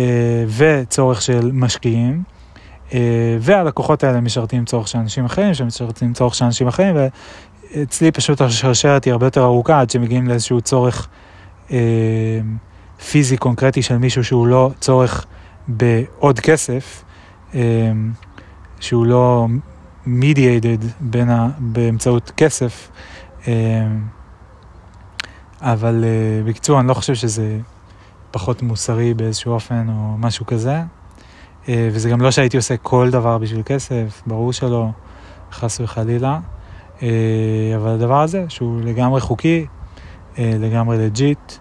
וצורך 0.57 1.21
של 1.21 1.51
משקיעים. 1.53 2.23
Uh, 2.89 2.95
והלקוחות 3.39 4.03
האלה 4.03 4.21
משרתים 4.21 4.65
צורך 4.65 4.87
של 4.87 4.97
אנשים 4.97 5.25
אחרים, 5.25 5.53
שמשרתים 5.53 6.13
צורך 6.13 6.35
של 6.35 6.45
אנשים 6.45 6.67
אחרים, 6.67 6.95
ואצלי 7.75 8.11
פשוט 8.11 8.41
השרשרת 8.41 9.05
היא 9.05 9.11
הרבה 9.11 9.25
יותר 9.25 9.43
ארוכה 9.43 9.81
עד 9.81 9.89
שמגיעים 9.89 10.27
לאיזשהו 10.27 10.61
צורך 10.61 11.07
uh, 11.67 11.71
פיזי 13.11 13.37
קונקרטי 13.37 13.81
של 13.81 13.97
מישהו 13.97 14.23
שהוא 14.23 14.47
לא 14.47 14.71
צורך 14.79 15.25
בעוד 15.67 16.39
כסף, 16.39 17.03
uh, 17.51 17.55
שהוא 18.79 19.05
לא 19.05 19.47
mediated 20.07 20.85
באמצעות 21.59 22.31
כסף. 22.37 22.91
אה, 23.47 23.87
אבל 25.61 26.03
אה, 26.03 26.43
בקיצור, 26.43 26.79
אני 26.79 26.87
לא 26.87 26.93
חושב 26.93 27.15
שזה 27.15 27.59
פחות 28.31 28.61
מוסרי 28.61 29.13
באיזשהו 29.13 29.53
אופן 29.53 29.89
או 29.89 30.17
משהו 30.17 30.45
כזה. 30.45 30.81
אה, 31.69 31.89
וזה 31.91 32.09
גם 32.09 32.21
לא 32.21 32.31
שהייתי 32.31 32.57
עושה 32.57 32.77
כל 32.77 33.09
דבר 33.11 33.37
בשביל 33.37 33.61
כסף, 33.65 34.21
ברור 34.25 34.53
שלא, 34.53 34.89
חס 35.51 35.79
וחלילה. 35.79 36.39
אבל 37.75 37.89
הדבר 37.89 38.21
הזה, 38.21 38.45
שהוא 38.49 38.81
לגמרי 38.81 39.21
חוקי, 39.21 39.65
לגמרי 40.37 40.97
לג'יט, 40.97 41.53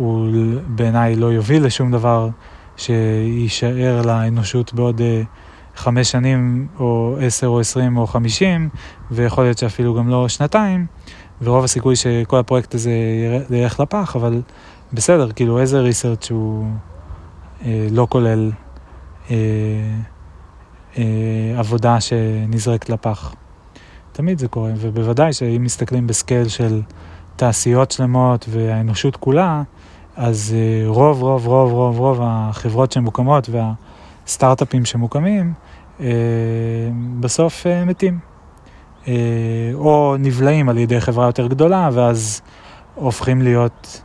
הוא 0.00 0.28
בעיניי 0.66 1.16
לא 1.16 1.26
יוביל 1.26 1.64
לשום 1.64 1.90
דבר 1.90 2.28
שיישאר 2.76 4.02
לאנושות 4.06 4.74
בעוד 4.74 5.00
חמש 5.76 6.10
שנים, 6.10 6.68
או 6.78 7.16
עשר, 7.20 7.46
או 7.46 7.60
עשרים, 7.60 7.96
או 7.96 8.06
חמישים, 8.06 8.68
ויכול 9.10 9.44
להיות 9.44 9.58
שאפילו 9.58 9.94
גם 9.94 10.08
לא 10.08 10.28
שנתיים, 10.28 10.86
ורוב 11.42 11.64
הסיכוי 11.64 11.96
שכל 11.96 12.38
הפרויקט 12.38 12.74
הזה 12.74 12.90
ילך 13.50 13.80
לפח, 13.80 14.16
אבל 14.16 14.42
בסדר, 14.92 15.32
כאילו 15.32 15.58
איזה 15.60 15.80
ריסרצ' 15.80 16.30
הוא, 16.30 16.66
אה, 17.64 17.86
לא 17.90 18.06
כולל 18.10 18.50
אה, 19.30 19.36
אה, 20.98 21.54
עבודה 21.58 22.00
שנזרקת 22.00 22.88
לפח. 22.88 23.34
תמיד 24.12 24.38
זה 24.38 24.48
קורה, 24.48 24.70
ובוודאי 24.76 25.32
שאם 25.32 25.62
מסתכלים 25.64 26.06
בסקייל 26.06 26.48
של 26.48 26.82
תעשיות 27.36 27.90
שלמות 27.90 28.46
והאנושות 28.50 29.16
כולה, 29.16 29.62
אז 30.16 30.54
אה, 30.56 30.88
רוב, 30.88 31.22
רוב, 31.22 31.46
רוב, 31.46 31.72
רוב, 31.72 31.98
רוב 31.98 32.20
החברות 32.22 32.92
שמוקמות 32.92 33.48
והסטארט-אפים 34.26 34.84
שמוקמים, 34.84 35.52
אה, 36.00 36.06
בסוף 37.20 37.66
אה, 37.66 37.84
מתים. 37.84 38.18
או 39.74 40.16
נבלעים 40.18 40.68
על 40.68 40.78
ידי 40.78 41.00
חברה 41.00 41.26
יותר 41.26 41.46
גדולה, 41.46 41.88
ואז 41.92 42.40
הופכים 42.94 43.42
להיות 43.42 44.02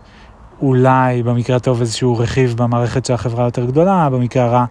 אולי 0.62 1.24
במקרה 1.24 1.56
הטוב 1.56 1.80
איזשהו 1.80 2.18
רכיב 2.18 2.54
במערכת 2.58 3.06
של 3.06 3.14
החברה 3.14 3.44
היותר 3.46 3.66
גדולה, 3.66 4.10
במקרה 4.10 4.46
הרע 4.46 4.66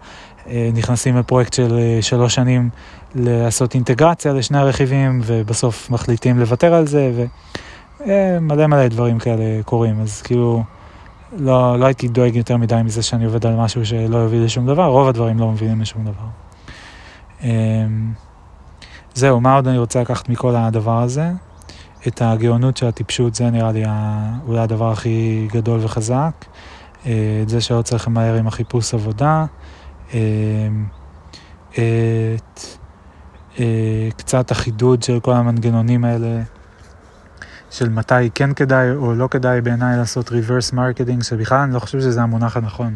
נכנסים 0.73 1.17
לפרויקט 1.17 1.53
של 1.53 1.79
שלוש 2.01 2.35
שנים 2.35 2.69
לעשות 3.15 3.75
אינטגרציה 3.75 4.33
לשני 4.33 4.57
הרכיבים, 4.57 5.21
ובסוף 5.25 5.89
מחליטים 5.89 6.39
לוותר 6.39 6.73
על 6.73 6.87
זה, 6.87 7.25
ומלא 7.99 8.67
מלא 8.67 8.87
דברים 8.87 9.19
כאלה 9.19 9.63
קורים, 9.63 10.01
אז 10.01 10.21
כאילו... 10.21 10.63
לא, 11.37 11.79
לא 11.79 11.85
הייתי 11.85 12.07
דואג 12.07 12.35
יותר 12.35 12.57
מדי 12.57 12.81
מזה 12.85 13.03
שאני 13.03 13.25
עובד 13.25 13.45
על 13.45 13.55
משהו 13.55 13.85
שלא 13.85 14.17
יוביל 14.17 14.43
לשום 14.43 14.67
דבר, 14.67 14.85
רוב 14.85 15.07
הדברים 15.07 15.39
לא 15.39 15.51
מבינים 15.51 15.81
לשום 15.81 16.05
דבר. 16.05 16.27
אמ, 17.43 18.13
זהו, 19.13 19.41
מה 19.41 19.55
עוד 19.55 19.67
אני 19.67 19.77
רוצה 19.77 20.01
לקחת 20.01 20.29
מכל 20.29 20.55
הדבר 20.55 21.01
הזה? 21.01 21.31
את 22.07 22.21
הגאונות 22.21 22.77
של 22.77 22.87
הטיפשות, 22.87 23.35
זה 23.35 23.49
נראה 23.49 23.71
לי 23.71 23.83
אולי 24.47 24.59
הדבר 24.59 24.91
הכי 24.91 25.47
גדול 25.51 25.79
וחזק. 25.83 26.45
אה, 27.05 27.39
את 27.43 27.49
זה 27.49 27.61
שלא 27.61 27.81
צריך 27.81 28.07
למהר 28.07 28.35
עם 28.35 28.47
החיפוש 28.47 28.93
עבודה. 28.93 29.45
אמ, 30.13 30.85
את 31.69 32.59
אה, 33.59 34.09
קצת 34.17 34.51
החידוד 34.51 35.03
של 35.03 35.19
כל 35.19 35.33
המנגנונים 35.33 36.05
האלה 36.05 36.41
של 37.77 37.89
מתי 37.89 38.29
כן 38.35 38.53
כדאי 38.53 38.91
או 38.91 39.15
לא 39.15 39.27
כדאי 39.31 39.61
בעיניי 39.61 39.97
לעשות 39.97 40.29
reverse 40.29 40.73
marketing, 40.73 41.23
שבכלל 41.23 41.57
אני 41.57 41.73
לא 41.73 41.79
חושב 41.79 41.99
שזה 41.99 42.21
המונח 42.21 42.57
הנכון, 42.57 42.95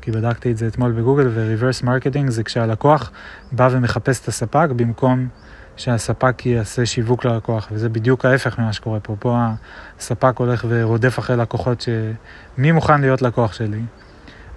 כי 0.00 0.10
בדקתי 0.10 0.52
את 0.52 0.56
זה 0.56 0.66
אתמול 0.66 0.92
בגוגל, 0.92 1.28
ו-reverse 1.34 1.84
marketing 1.84 2.30
זה 2.30 2.42
כשהלקוח 2.42 3.10
בא 3.52 3.68
ומחפש 3.72 4.20
את 4.22 4.28
הספק 4.28 4.68
במקום 4.76 5.28
שהספק 5.76 6.46
יעשה 6.46 6.86
שיווק 6.86 7.24
ללקוח, 7.24 7.68
וזה 7.72 7.88
בדיוק 7.88 8.24
ההפך 8.24 8.58
ממה 8.58 8.72
שקורה 8.72 9.00
פה. 9.00 9.16
פה 9.18 9.46
הספק 9.98 10.34
הולך 10.36 10.64
ורודף 10.68 11.18
אחרי 11.18 11.36
לקוחות 11.36 11.80
שמי 11.80 12.72
מוכן 12.72 13.00
להיות 13.00 13.22
לקוח 13.22 13.52
שלי. 13.52 13.82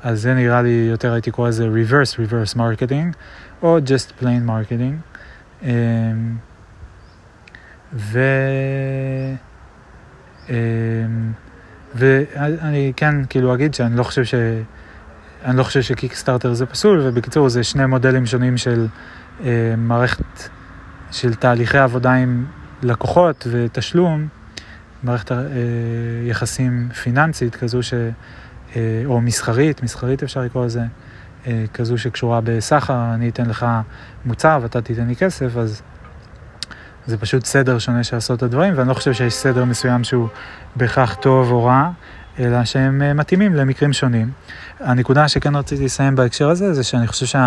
אז 0.03 0.21
זה 0.21 0.33
נראה 0.33 0.61
לי 0.61 0.87
יותר 0.89 1.13
הייתי 1.13 1.31
קורא 1.31 1.49
לזה 1.49 1.67
reverse 1.67 2.15
reverse 2.15 2.55
marketing, 2.57 3.17
או 3.61 3.77
just 3.77 4.23
plain 4.23 4.49
marketing. 4.49 5.17
אמ, 5.63 6.37
ו... 7.93 8.19
אמ, 10.49 10.55
ואני 11.95 12.93
כן 12.95 13.15
כאילו 13.29 13.53
אגיד 13.53 13.73
שאני 13.73 13.97
לא 13.97 14.03
חושב 14.03 14.23
ש... 14.23 14.33
אני 15.45 15.57
לא 15.57 15.63
חושב 15.63 15.81
שקיקסטארטר 15.81 16.53
זה 16.53 16.65
פסול, 16.65 17.01
ובקיצור 17.03 17.49
זה 17.49 17.63
שני 17.63 17.85
מודלים 17.85 18.25
שונים 18.25 18.57
של 18.57 18.87
אה, 19.43 19.73
מערכת 19.77 20.49
של 21.11 21.33
תהליכי 21.33 21.77
עבודה 21.77 22.13
עם 22.13 22.45
לקוחות 22.83 23.47
ותשלום, 23.51 24.27
מערכת 25.03 25.31
אה, 25.31 25.37
יחסים 26.25 26.89
פיננסית 27.03 27.55
כזו 27.55 27.83
ש... 27.83 27.93
אה, 28.75 29.01
או 29.05 29.21
מסחרית, 29.21 29.83
מסחרית 29.83 30.23
אפשר 30.23 30.41
לקרוא 30.41 30.65
לזה, 30.65 30.81
אה, 31.47 31.65
כזו 31.73 31.97
שקשורה 31.97 32.41
בסחר, 32.43 33.13
אני 33.13 33.29
אתן 33.29 33.45
לך 33.45 33.65
מוצר 34.25 34.59
ואתה 34.61 34.81
תיתן 34.81 35.07
לי 35.07 35.15
כסף, 35.15 35.57
אז 35.57 35.81
זה 37.09 37.17
פשוט 37.17 37.45
סדר 37.45 37.79
שונה 37.79 38.03
של 38.03 38.15
לעשות 38.15 38.37
את 38.37 38.43
הדברים, 38.43 38.73
ואני 38.77 38.89
לא 38.89 38.93
חושב 38.93 39.13
שיש 39.13 39.33
סדר 39.33 39.65
מסוים 39.65 40.03
שהוא 40.03 40.27
בהכרח 40.75 41.15
טוב 41.15 41.51
או 41.51 41.65
רע, 41.65 41.89
אלא 42.39 42.65
שהם 42.65 43.01
אה, 43.01 43.13
מתאימים 43.13 43.55
למקרים 43.55 43.93
שונים. 43.93 44.31
הנקודה 44.79 45.27
שכן 45.27 45.55
רציתי 45.55 45.85
לסיים 45.85 46.15
בהקשר 46.15 46.49
הזה, 46.49 46.73
זה 46.73 46.83
שאני 46.83 47.07
חושב 47.07 47.39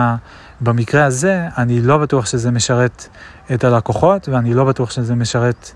שבמקרה 0.60 1.04
הזה, 1.04 1.48
אני 1.58 1.80
לא 1.80 1.98
בטוח 1.98 2.26
שזה 2.26 2.50
משרת 2.50 3.08
את 3.54 3.64
הלקוחות, 3.64 4.28
ואני 4.28 4.54
לא 4.54 4.64
בטוח 4.64 4.90
שזה 4.90 5.14
משרת 5.14 5.70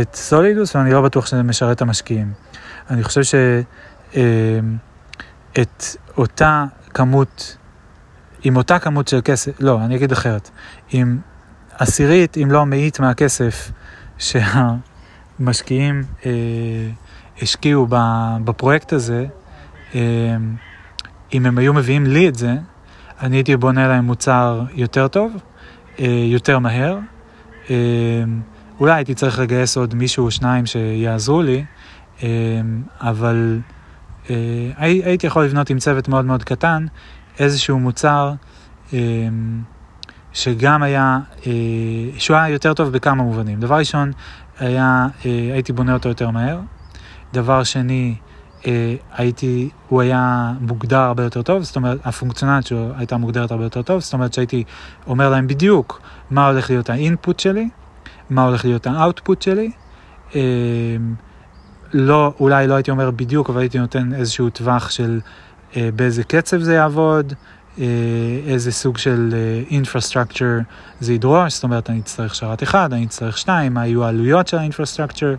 את 0.00 0.14
סולידוס, 0.14 0.76
ואני 0.76 0.92
לא 0.92 1.02
בטוח 1.02 1.26
שזה 1.26 1.42
משרת 1.42 1.76
את 1.76 1.82
המשקיעים. 1.82 2.32
אני 2.90 3.04
חושב 3.04 3.22
שאת 3.22 4.16
אה, 5.56 5.62
אותה 6.18 6.64
כמות, 6.94 7.56
עם 8.42 8.56
אותה 8.56 8.78
כמות 8.78 9.08
של 9.08 9.20
כסף, 9.24 9.60
לא, 9.60 9.80
אני 9.84 9.96
אגיד 9.96 10.12
אחרת, 10.12 10.50
עם 10.90 11.18
עשירית, 11.78 12.36
אם 12.42 12.50
לא 12.50 12.66
מאית 12.66 13.00
מהכסף 13.00 13.70
שהמשקיעים 14.18 16.02
אה, 16.26 16.30
השקיעו 17.42 17.86
בפרויקט 18.44 18.92
הזה, 18.92 19.26
אה, 19.94 20.00
אם 21.32 21.46
הם 21.46 21.58
היו 21.58 21.74
מביאים 21.74 22.06
לי 22.06 22.28
את 22.28 22.34
זה, 22.34 22.54
אני 23.20 23.36
הייתי 23.36 23.56
בונה 23.56 23.88
להם 23.88 24.04
מוצר 24.04 24.62
יותר 24.74 25.08
טוב, 25.08 25.32
אה, 25.98 26.24
יותר 26.26 26.58
מהר. 26.58 26.98
אה, 27.70 27.74
אולי 28.80 28.92
הייתי 28.92 29.14
צריך 29.14 29.38
לגייס 29.38 29.76
עוד 29.76 29.94
מישהו 29.94 30.24
או 30.24 30.30
שניים 30.30 30.66
שיעזרו 30.66 31.42
לי, 31.42 31.64
אה, 32.22 32.28
אבל 33.00 33.60
אה, 34.30 34.70
הייתי 34.76 35.26
יכול 35.26 35.44
לבנות 35.44 35.70
עם 35.70 35.78
צוות 35.78 36.08
מאוד 36.08 36.24
מאוד 36.24 36.44
קטן 36.44 36.86
איזשהו 37.38 37.78
מוצר. 37.78 38.32
אה, 38.92 38.98
שגם 40.36 40.82
היה, 40.82 41.18
אה, 41.46 41.52
שהוא 42.18 42.36
היה 42.36 42.48
יותר 42.48 42.74
טוב 42.74 42.92
בכמה 42.92 43.22
מובנים. 43.22 43.60
דבר 43.60 43.78
ראשון, 43.78 44.12
היה, 44.58 45.06
אה, 45.26 45.50
הייתי 45.52 45.72
בונה 45.72 45.94
אותו 45.94 46.08
יותר 46.08 46.30
מהר. 46.30 46.58
דבר 47.32 47.64
שני, 47.64 48.14
אה, 48.66 48.94
הייתי, 49.12 49.70
הוא 49.88 50.00
היה 50.00 50.52
מוגדר 50.60 50.98
הרבה 50.98 51.22
יותר 51.22 51.42
טוב, 51.42 51.62
זאת 51.62 51.76
אומרת, 51.76 51.98
הפונקציונלית 52.04 52.66
שלו 52.66 52.90
הייתה 52.96 53.16
מוגדרת 53.16 53.50
הרבה 53.50 53.64
יותר 53.64 53.82
טוב, 53.82 54.00
זאת 54.00 54.12
אומרת 54.12 54.32
שהייתי 54.32 54.64
אומר 55.06 55.30
להם 55.30 55.46
בדיוק 55.46 56.00
מה 56.30 56.48
הולך 56.48 56.70
להיות 56.70 56.90
האינפוט 56.90 57.40
שלי, 57.40 57.68
מה 58.30 58.44
הולך 58.44 58.64
להיות 58.64 58.86
האאוטפוט 58.86 59.42
שלי. 59.42 59.70
לא, 61.92 62.32
אולי 62.40 62.66
לא 62.66 62.74
הייתי 62.74 62.90
אומר 62.90 63.10
בדיוק, 63.10 63.50
אבל 63.50 63.60
הייתי 63.60 63.78
נותן 63.78 64.14
איזשהו 64.14 64.50
טווח 64.50 64.90
של 64.90 65.20
באיזה 65.76 66.24
קצב 66.24 66.60
זה 66.60 66.74
יעבוד, 66.74 67.32
אה, 67.32 67.36
איזה 68.46 68.72
סוג 68.72 68.98
של 68.98 69.34
אה, 69.34 70.60
זה 71.00 71.12
ידרוש, 71.12 71.54
זאת 71.54 71.64
אומרת 71.64 71.90
אני 71.90 72.00
אצטרך 72.00 72.34
שרת 72.34 72.62
אחד, 72.62 72.92
אני 72.92 73.04
אצטרך 73.04 73.38
שניים, 73.38 73.74
מה 73.74 73.86
יהיו 73.86 74.04
העלויות 74.04 74.48
של 74.48 74.56
האינפרסטרקצ'ר, 74.58 75.34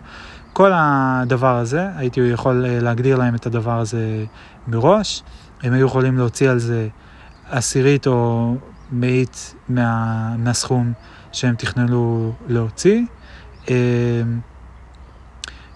כל 0.52 0.70
הדבר 0.74 1.56
הזה, 1.56 1.88
הייתי 1.96 2.20
יכול 2.20 2.66
אה, 2.66 2.80
להגדיר 2.80 3.16
להם 3.16 3.34
את 3.34 3.46
הדבר 3.46 3.78
הזה 3.78 4.24
מראש, 4.68 5.22
הם 5.62 5.72
היו 5.72 5.86
יכולים 5.86 6.18
להוציא 6.18 6.50
על 6.50 6.58
זה 6.58 6.88
עשירית 7.50 8.06
או 8.06 8.54
מאית 8.92 9.54
מה, 9.68 10.34
מהסכום 10.36 10.92
שהם 11.32 11.54
תכננו 11.54 12.32
להוציא. 12.48 13.02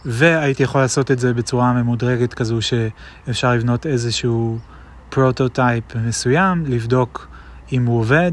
והייתי 0.05 0.63
יכול 0.63 0.81
לעשות 0.81 1.11
את 1.11 1.19
זה 1.19 1.35
בצורה 1.35 1.73
מדורגת 1.73 2.35
כזו 2.35 2.59
שאפשר 2.63 3.53
לבנות 3.53 3.87
איזשהו 3.87 4.59
פרוטוטייפ 5.15 5.97
מסוים, 5.97 6.65
לבדוק 6.67 7.29
אם 7.73 7.87
הוא 7.87 7.99
עובד, 7.99 8.33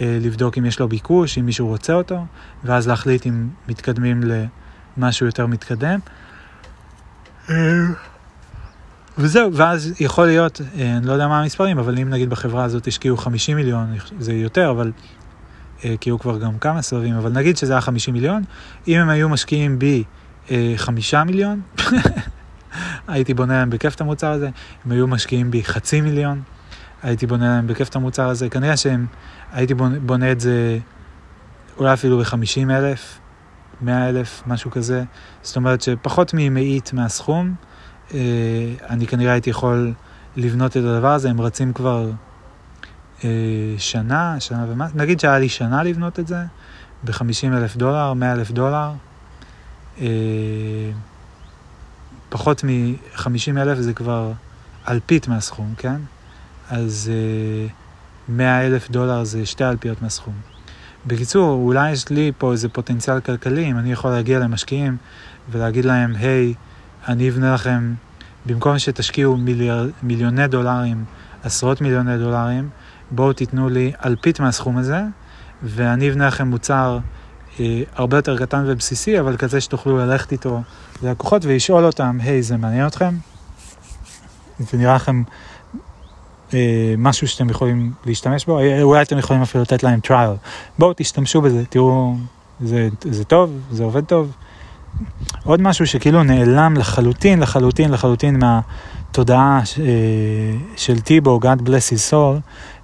אה, 0.00 0.18
לבדוק 0.20 0.58
אם 0.58 0.64
יש 0.66 0.80
לו 0.80 0.88
ביקוש, 0.88 1.38
אם 1.38 1.46
מישהו 1.46 1.66
רוצה 1.66 1.92
אותו, 1.92 2.24
ואז 2.64 2.88
להחליט 2.88 3.26
אם 3.26 3.48
מתקדמים 3.68 4.22
למשהו 4.96 5.26
יותר 5.26 5.46
מתקדם. 5.46 5.98
אה, 7.50 7.54
וזהו, 9.18 9.54
ואז 9.54 9.92
יכול 10.00 10.26
להיות, 10.26 10.60
אה, 10.78 10.96
אני 10.96 11.06
לא 11.06 11.12
יודע 11.12 11.28
מה 11.28 11.40
המספרים, 11.40 11.78
אבל 11.78 11.98
אם 11.98 12.08
נגיד 12.10 12.30
בחברה 12.30 12.64
הזאת 12.64 12.86
השקיעו 12.86 13.16
50 13.16 13.56
מיליון, 13.56 13.94
זה 14.18 14.32
יותר, 14.32 14.70
אבל 14.70 14.92
כי 16.00 16.10
היו 16.10 16.20
כבר 16.20 16.38
גם 16.38 16.58
כמה 16.58 16.82
סבבים, 16.82 17.14
אבל 17.14 17.32
נגיד 17.32 17.56
שזה 17.56 17.72
היה 17.72 17.80
50 17.80 18.14
מיליון, 18.14 18.42
אם 18.88 18.98
הם 18.98 19.08
היו 19.08 19.28
משקיעים 19.28 19.78
בי 19.78 20.04
5 20.76 21.14
מיליון, 21.14 21.60
הייתי 23.08 23.34
בונה 23.34 23.58
להם 23.58 23.70
בכיף 23.70 23.94
את 23.94 24.00
המוצר 24.00 24.30
הזה, 24.30 24.48
הם 24.84 24.92
היו 24.92 25.06
משקיעים 25.06 25.50
בי 25.50 25.64
חצי 25.64 26.00
מיליון, 26.00 26.42
הייתי 27.02 27.26
בונה 27.26 27.48
להם 27.48 27.66
בכיף 27.66 27.88
את 27.88 27.96
המוצר 27.96 28.28
הזה, 28.28 28.48
כנראה 28.48 28.76
שהם, 28.76 29.06
הייתי 29.52 29.74
בונה, 29.74 29.98
בונה 29.98 30.32
את 30.32 30.40
זה 30.40 30.78
אולי 31.78 31.92
אפילו 31.92 32.18
ב-50 32.18 32.70
אלף, 32.70 33.18
100 33.80 34.08
אלף, 34.08 34.42
משהו 34.46 34.70
כזה, 34.70 35.04
זאת 35.42 35.56
אומרת 35.56 35.80
שפחות 35.80 36.30
ממאית 36.34 36.92
מהסכום, 36.92 37.54
אה, 38.14 38.18
אני 38.90 39.06
כנראה 39.06 39.32
הייתי 39.32 39.50
יכול 39.50 39.92
לבנות 40.36 40.70
את 40.70 40.82
הדבר 40.84 41.12
הזה, 41.12 41.30
הם 41.30 41.40
רצים 41.40 41.72
כבר 41.72 42.10
אה, 43.24 43.30
שנה, 43.78 44.36
שנה 44.40 44.66
ומה, 44.68 44.86
נגיד 44.94 45.20
שהיה 45.20 45.38
לי 45.38 45.48
שנה 45.48 45.82
לבנות 45.82 46.18
את 46.18 46.26
זה, 46.26 46.44
ב-50 47.04 47.46
אלף 47.52 47.76
דולר, 47.76 48.12
100 48.12 48.32
אלף 48.32 48.50
דולר. 48.50 48.90
אה, 50.00 50.06
פחות 52.28 52.64
מ-50 52.64 53.58
אלף 53.58 53.78
זה 53.78 53.92
כבר 53.92 54.32
אלפית 54.88 55.28
מהסכום, 55.28 55.74
כן? 55.78 56.00
אז 56.70 57.10
100 58.28 58.66
אלף 58.66 58.90
דולר 58.90 59.24
זה 59.24 59.46
שתי 59.46 59.64
אלפיות 59.64 60.02
מהסכום. 60.02 60.34
בקיצור, 61.06 61.62
אולי 61.64 61.90
יש 61.90 62.08
לי 62.08 62.32
פה 62.38 62.52
איזה 62.52 62.68
פוטנציאל 62.68 63.20
כלכלי, 63.20 63.70
אם 63.70 63.78
אני 63.78 63.92
יכול 63.92 64.10
להגיע 64.10 64.38
למשקיעים 64.38 64.96
ולהגיד 65.50 65.84
להם, 65.84 66.14
היי, 66.16 66.54
hey, 66.54 67.10
אני 67.10 67.28
אבנה 67.28 67.54
לכם, 67.54 67.94
במקום 68.46 68.78
שתשקיעו 68.78 69.36
מיליאר, 69.36 69.88
מיליוני 70.02 70.46
דולרים, 70.46 71.04
עשרות 71.42 71.80
מיליוני 71.80 72.18
דולרים, 72.18 72.68
בואו 73.10 73.32
תיתנו 73.32 73.68
לי 73.68 73.92
אלפית 74.04 74.40
מהסכום 74.40 74.76
הזה, 74.76 75.02
ואני 75.62 76.10
אבנה 76.10 76.26
לכם 76.26 76.48
מוצר 76.48 76.98
אה, 76.98 77.00
הרבה 77.94 78.16
יותר 78.16 78.38
קטן 78.38 78.64
ובסיסי, 78.66 79.20
אבל 79.20 79.36
כזה 79.36 79.60
שתוכלו 79.60 79.96
ללכת 79.96 80.32
איתו 80.32 80.60
ללקוחות 81.02 81.44
ולשאול 81.44 81.84
אותם, 81.84 82.18
היי, 82.22 82.38
hey, 82.38 82.42
זה 82.42 82.56
מעניין 82.56 82.86
אתכם? 82.86 83.14
זה 84.58 84.78
נראה 84.78 84.94
לכם 84.94 85.22
אה, 86.54 86.94
משהו 86.98 87.28
שאתם 87.28 87.50
יכולים 87.50 87.92
להשתמש 88.06 88.46
בו, 88.46 88.58
אה, 88.58 88.82
אולי 88.82 89.02
אתם 89.02 89.18
יכולים 89.18 89.42
אפילו 89.42 89.62
לתת 89.62 89.82
להם 89.82 90.00
טריאל. 90.00 90.30
בואו 90.78 90.92
תשתמשו 90.96 91.40
בזה, 91.40 91.64
תראו, 91.64 92.14
זה, 92.60 92.88
זה 93.02 93.24
טוב, 93.24 93.50
זה 93.70 93.84
עובד 93.84 94.04
טוב. 94.04 94.32
עוד 95.44 95.62
משהו 95.62 95.86
שכאילו 95.86 96.22
נעלם 96.22 96.74
לחלוטין, 96.76 97.40
לחלוטין, 97.40 97.90
לחלוטין 97.90 98.38
מהתודעה 98.38 99.60
אה, 99.80 99.84
של 100.76 101.00
טיבו, 101.00 101.40
God 101.42 101.62
bless 101.62 101.92
his 101.92 102.10
soul, 102.12 102.40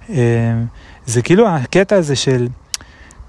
אה, 0.09 0.15
זה 1.05 1.21
כאילו 1.21 1.47
הקטע 1.47 1.95
הזה 1.95 2.15
של... 2.15 2.47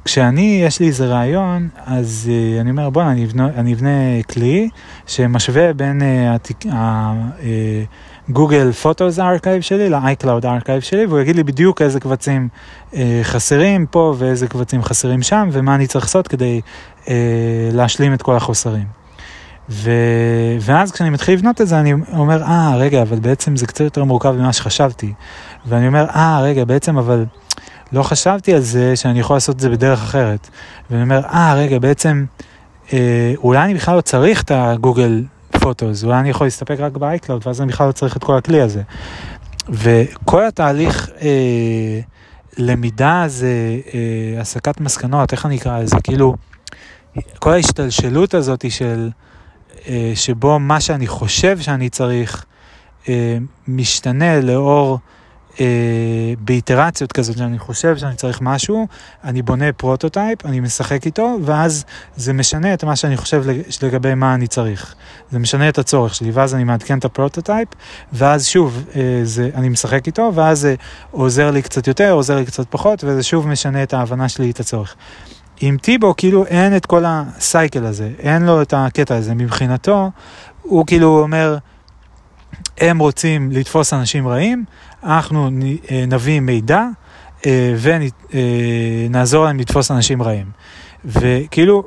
כשאני, 0.06 0.60
יש 0.64 0.80
לי 0.80 0.86
איזה 0.86 1.06
רעיון, 1.06 1.68
אז 1.86 2.30
uh, 2.30 2.60
אני 2.60 2.70
אומר, 2.70 2.90
בואנה, 2.90 3.12
אני, 3.56 3.74
אבנה 3.74 4.22
כלי 4.30 4.68
שמשווה 5.06 5.72
בין 5.72 6.02
הגוגל 8.28 8.72
פוטוס 8.72 9.18
archive 9.18 9.62
שלי 9.62 9.90
ל-iCloud 9.90 10.44
archive 10.46 10.80
שלי, 10.80 11.06
והוא 11.06 11.20
יגיד 11.20 11.36
לי 11.36 11.42
בדיוק 11.42 11.82
איזה 11.82 12.00
קבצים 12.00 12.48
uh, 12.92 12.96
חסרים 13.22 13.86
פה 13.86 14.14
ואיזה 14.18 14.48
קבצים 14.48 14.82
חסרים 14.82 15.22
שם, 15.22 15.48
ומה 15.52 15.74
אני 15.74 15.86
צריך 15.86 16.04
לעשות 16.04 16.28
כדי 16.28 16.60
uh, 17.04 17.08
להשלים 17.72 18.14
את 18.14 18.22
כל 18.22 18.36
החוסרים. 18.36 18.86
ו... 19.68 19.90
ואז 20.60 20.92
כשאני 20.92 21.10
מתחיל 21.10 21.34
לבנות 21.34 21.60
את 21.60 21.68
זה, 21.68 21.80
אני 21.80 21.92
אומר, 21.92 22.42
אה, 22.42 22.72
ah, 22.72 22.76
רגע, 22.76 23.02
אבל 23.02 23.18
בעצם 23.18 23.56
זה 23.56 23.66
קצת 23.66 23.80
יותר 23.80 24.04
מורכב 24.04 24.30
ממה 24.30 24.52
שחשבתי. 24.52 25.12
ואני 25.66 25.86
אומר, 25.86 26.06
אה, 26.08 26.38
ah, 26.38 26.42
רגע, 26.42 26.64
בעצם, 26.64 26.98
אבל... 26.98 27.24
לא 27.92 28.02
חשבתי 28.02 28.54
על 28.54 28.60
זה 28.60 28.96
שאני 28.96 29.20
יכול 29.20 29.36
לעשות 29.36 29.54
את 29.54 29.60
זה 29.60 29.70
בדרך 29.70 30.02
אחרת. 30.02 30.50
ואני 30.90 31.02
אומר, 31.02 31.20
אה, 31.24 31.52
ah, 31.52 31.56
רגע, 31.56 31.78
בעצם, 31.78 32.24
אה, 32.92 33.32
אולי 33.36 33.64
אני 33.64 33.74
בכלל 33.74 33.96
לא 33.96 34.00
צריך 34.00 34.42
את 34.42 34.50
הגוגל 34.54 35.24
פוטוס, 35.50 36.04
אולי 36.04 36.18
אני 36.18 36.30
יכול 36.30 36.46
להסתפק 36.46 36.76
רק 36.78 36.96
ב 36.96 37.02
iCloud, 37.02 37.42
ואז 37.46 37.60
אני 37.60 37.72
בכלל 37.72 37.86
לא 37.86 37.92
צריך 37.92 38.16
את 38.16 38.24
כל 38.24 38.36
הכלי 38.36 38.60
הזה. 38.60 38.82
וכל 39.68 40.46
התהליך 40.46 41.10
אה, 41.22 42.00
למידה 42.58 43.24
זה 43.26 43.80
אה, 43.94 44.40
הסקת 44.40 44.80
מסקנות, 44.80 45.32
איך 45.32 45.46
אני 45.46 45.56
אקרא 45.56 45.80
לזה, 45.80 45.96
כאילו, 46.04 46.34
כל 47.38 47.52
ההשתלשלות 47.52 48.34
הזאת 48.34 48.70
של, 48.70 49.10
אה, 49.88 50.12
שבו 50.14 50.58
מה 50.58 50.80
שאני 50.80 51.06
חושב 51.06 51.58
שאני 51.60 51.88
צריך, 51.88 52.44
אה, 53.08 53.38
משתנה 53.68 54.40
לאור 54.40 54.98
באיטרציות 56.38 57.12
כזאת, 57.12 57.38
שאני 57.38 57.58
חושב 57.58 57.96
שאני 57.96 58.14
צריך 58.14 58.40
משהו, 58.40 58.86
אני 59.24 59.42
בונה 59.42 59.72
פרוטוטייפ, 59.72 60.46
אני 60.46 60.60
משחק 60.60 61.06
איתו, 61.06 61.36
ואז 61.44 61.84
זה 62.16 62.32
משנה 62.32 62.74
את 62.74 62.84
מה 62.84 62.96
שאני 62.96 63.16
חושב 63.16 63.44
לגבי 63.82 64.14
מה 64.14 64.34
אני 64.34 64.46
צריך. 64.46 64.94
זה 65.30 65.38
משנה 65.38 65.68
את 65.68 65.78
הצורך 65.78 66.14
שלי, 66.14 66.30
ואז 66.30 66.54
אני 66.54 66.64
מעדכן 66.64 66.98
את 66.98 67.04
הפרוטוטייפ, 67.04 67.68
ואז 68.12 68.46
שוב, 68.46 68.84
אה, 68.96 69.20
זה, 69.22 69.50
אני 69.54 69.68
משחק 69.68 70.06
איתו, 70.06 70.30
ואז 70.34 70.60
זה 70.60 70.74
עוזר 71.10 71.50
לי 71.50 71.62
קצת 71.62 71.86
יותר, 71.86 72.12
עוזר 72.12 72.36
לי 72.36 72.46
קצת 72.46 72.66
פחות, 72.70 73.04
וזה 73.04 73.22
שוב 73.22 73.48
משנה 73.48 73.82
את 73.82 73.94
ההבנה 73.94 74.28
שלי 74.28 74.50
את 74.50 74.60
הצורך. 74.60 74.94
עם 75.60 75.76
טיבו 75.76 76.14
כאילו 76.16 76.46
אין 76.46 76.76
את 76.76 76.86
כל 76.86 77.04
הסייקל 77.06 77.84
הזה, 77.84 78.10
אין 78.18 78.42
לו 78.42 78.62
את 78.62 78.74
הקטע 78.76 79.16
הזה. 79.16 79.34
מבחינתו, 79.34 80.10
הוא 80.62 80.86
כאילו 80.86 81.22
אומר, 81.22 81.58
הם 82.78 82.98
רוצים 82.98 83.50
לתפוס 83.52 83.92
אנשים 83.92 84.28
רעים, 84.28 84.64
אנחנו 85.04 85.50
אה, 85.90 86.04
נביא 86.08 86.40
מידע 86.40 86.84
אה, 87.46 87.74
ונעזור 89.08 89.44
להם 89.44 89.58
לתפוס 89.58 89.90
אנשים 89.90 90.22
רעים. 90.22 90.46
וכאילו, 91.04 91.84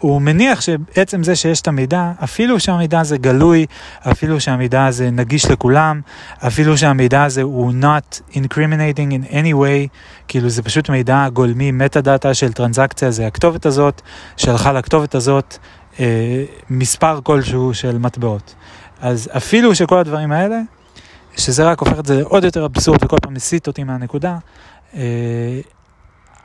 הוא 0.00 0.22
מניח 0.22 0.60
שבעצם 0.60 1.22
זה 1.22 1.36
שיש 1.36 1.60
את 1.60 1.68
המידע, 1.68 2.12
אפילו 2.24 2.60
שהמידע 2.60 3.00
הזה 3.00 3.18
גלוי, 3.18 3.66
אפילו 4.10 4.40
שהמידע 4.40 4.86
הזה 4.86 5.10
נגיש 5.10 5.50
לכולם, 5.50 6.00
אפילו 6.46 6.78
שהמידע 6.78 7.24
הזה 7.24 7.42
הוא 7.42 7.72
not 7.82 8.20
incriminating 8.32 9.10
in 9.10 9.32
any 9.32 9.54
way, 9.54 9.88
כאילו 10.28 10.48
זה 10.48 10.62
פשוט 10.62 10.90
מידע 10.90 11.28
גולמי, 11.32 11.70
מטה 11.70 12.00
דאטה 12.00 12.34
של 12.34 12.52
טרנזקציה, 12.52 13.10
זה 13.10 13.26
הכתובת 13.26 13.66
הזאת, 13.66 14.02
שהלכה 14.36 14.72
לכתובת 14.72 15.14
הזאת, 15.14 15.56
אה, 16.00 16.44
מספר 16.70 17.20
כלשהו 17.22 17.74
של 17.74 17.98
מטבעות. 17.98 18.54
אז 19.00 19.30
אפילו 19.36 19.74
שכל 19.74 19.98
הדברים 19.98 20.32
האלה, 20.32 20.60
שזה 21.36 21.64
רק 21.64 21.80
הופך 21.80 21.98
את 21.98 22.06
זה 22.06 22.22
עוד 22.22 22.44
יותר 22.44 22.64
אבסורד 22.64 23.04
וכל 23.04 23.16
פעם 23.22 23.34
מסיט 23.34 23.66
אותי 23.66 23.84
מהנקודה, 23.84 24.38
אה, 24.94 25.60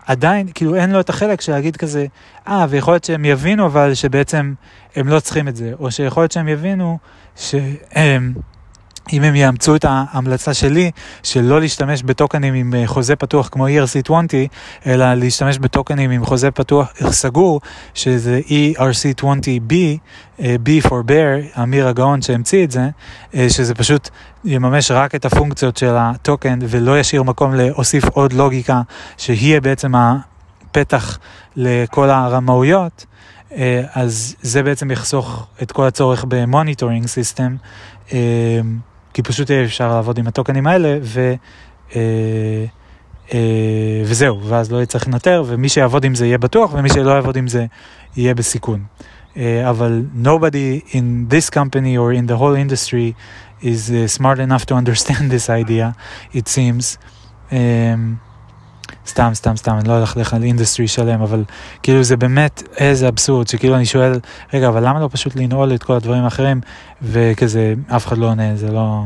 עדיין, 0.06 0.48
כאילו 0.54 0.76
אין 0.76 0.92
לו 0.92 1.00
את 1.00 1.10
החלק 1.10 1.42
של 1.42 1.52
להגיד 1.52 1.78
כזה, 1.78 2.06
אה, 2.48 2.66
ויכול 2.70 2.94
להיות 2.94 3.04
שהם 3.04 3.26
יבינו 3.26 3.66
אבל 3.66 3.94
שבעצם 3.94 4.54
הם 4.96 5.08
לא 5.08 5.20
צריכים 5.20 5.48
את 5.48 5.56
זה, 5.56 5.74
או 5.80 5.92
שיכול 5.92 6.24
להיות 6.24 6.32
שהם 6.32 6.48
יבינו 6.48 6.98
שהם... 7.36 8.34
אם 9.14 9.24
הם 9.24 9.36
יאמצו 9.36 9.76
את 9.76 9.86
ההמלצה 9.88 10.54
שלי 10.54 10.92
של 11.24 11.42
לא 11.42 11.60
להשתמש 11.60 12.04
בטוקנים 12.04 12.54
עם 12.54 12.74
אה, 12.74 12.88
חוזה 12.88 13.16
פתוח 13.16 13.50
כמו 13.52 13.68
ERC20, 13.68 14.12
אלא 14.86 15.14
להשתמש 15.14 15.58
בטוקנים 15.58 16.12
עם 16.12 16.26
חוזה 16.26 16.52
פתוח 16.52 16.92
סגור, 17.10 17.62
שזה 17.94 18.42
ERC20B, 18.48 19.74
אה, 20.40 20.56
B 20.66 20.88
for 20.88 21.08
Bear, 21.08 21.60
אמיר 21.64 21.88
הגאון 21.88 22.22
שהמציא 22.22 22.64
את 22.64 22.72
זה, 22.72 22.90
אה, 23.36 23.50
שזה 23.50 23.76
פשוט 23.76 24.10
יממש 24.46 24.92
רק 24.92 25.16
את 25.16 25.26
הפונקציות 25.26 25.78
של 25.78 25.96
הטוקן 25.98 26.60
ולא 26.62 27.00
ישאיר 27.00 27.24
מקום 27.24 27.56
להוסיף 27.56 28.06
עוד 28.10 28.34
לוגיקה, 28.34 28.82
שהיא 29.18 29.60
בעצם 29.60 29.92
הפתח 29.96 31.20
לכל 31.56 32.10
הרמאויות. 32.10 33.06
אז 33.94 34.36
זה 34.42 34.64
בעצם 34.64 34.92
יחסוך 34.92 35.48
את 35.62 35.72
כל 35.72 35.88
הצורך 35.88 36.26
ב 36.28 36.35
monitoring 36.35 37.08
system. 37.08 37.56
כי 39.14 39.24
פשוט 39.24 39.50
יהיה 39.50 39.64
אפשר 39.66 39.90
לעבוד 39.90 40.18
עם 40.18 40.28
הטוקנים 40.28 40.68
האלה, 40.68 40.98
ו, 41.02 41.34
אה, 41.96 42.66
אה, 43.34 44.02
וזהו, 44.06 44.42
ואז 44.44 44.72
לא 44.72 44.86
צריך 44.86 45.08
לנטר, 45.08 45.44
ומי 45.48 45.70
שיעבוד 45.70 46.04
עם 46.04 46.16
זה 46.16 46.26
יהיה 46.26 46.38
בטוח, 46.38 46.74
ומי 46.74 46.90
שלא 46.90 47.12
יעבוד 47.12 47.36
עם 47.38 47.48
זה 47.48 47.66
יהיה 48.16 48.34
בסיכון. 48.34 48.84
אה, 49.38 49.70
אבל 49.70 50.04
nobody 50.24 50.92
in 50.92 51.34
this 51.34 51.50
company 51.50 51.96
or 51.98 52.12
in 52.14 52.32
the 52.32 52.38
whole 52.38 52.56
industry 52.56 53.14
is 53.62 53.92
uh, 53.92 54.08
smart 54.18 54.40
enough 54.40 54.66
to 54.66 54.74
understand 54.74 55.32
this 55.32 55.50
idea, 55.50 55.92
it 56.34 56.48
seems. 56.48 56.98
Um, 57.52 58.31
סתם, 59.08 59.32
סתם, 59.34 59.58
סתם, 59.58 59.78
אני 59.80 59.88
לא 59.88 59.94
הולך 59.98 60.18
לך 60.18 60.34
על 60.34 60.44
industry 60.44 60.88
שלם, 60.88 61.22
אבל 61.22 61.44
כאילו 61.84 62.04
זה 62.04 62.18
באמת 62.18 62.64
איזה 62.78 63.08
אבסורד, 63.08 63.48
שכאילו 63.48 63.76
אני 63.76 63.86
שואל, 63.86 64.20
רגע, 64.54 64.68
אבל 64.68 64.88
למה 64.88 65.00
לא 65.00 65.10
פשוט 65.12 65.36
לנעול 65.36 65.76
את 65.76 65.84
כל 65.84 65.94
הדברים 65.94 66.24
האחרים, 66.24 66.62
וכזה, 67.02 67.74
אף 67.88 68.08
אחד 68.08 68.18
לא 68.18 68.26
עונה, 68.26 68.56
זה 68.56 68.72
לא, 68.72 69.04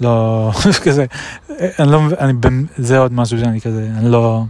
לא, 0.00 0.50
כזה, 0.84 1.06
אני 1.78 1.92
לא, 1.92 2.02
אני, 2.18 2.32
זה 2.76 2.98
עוד 2.98 3.12
משהו 3.12 3.38
שאני 3.38 3.60
כזה, 3.60 3.88
אני 3.98 4.10
לא, 4.10 4.44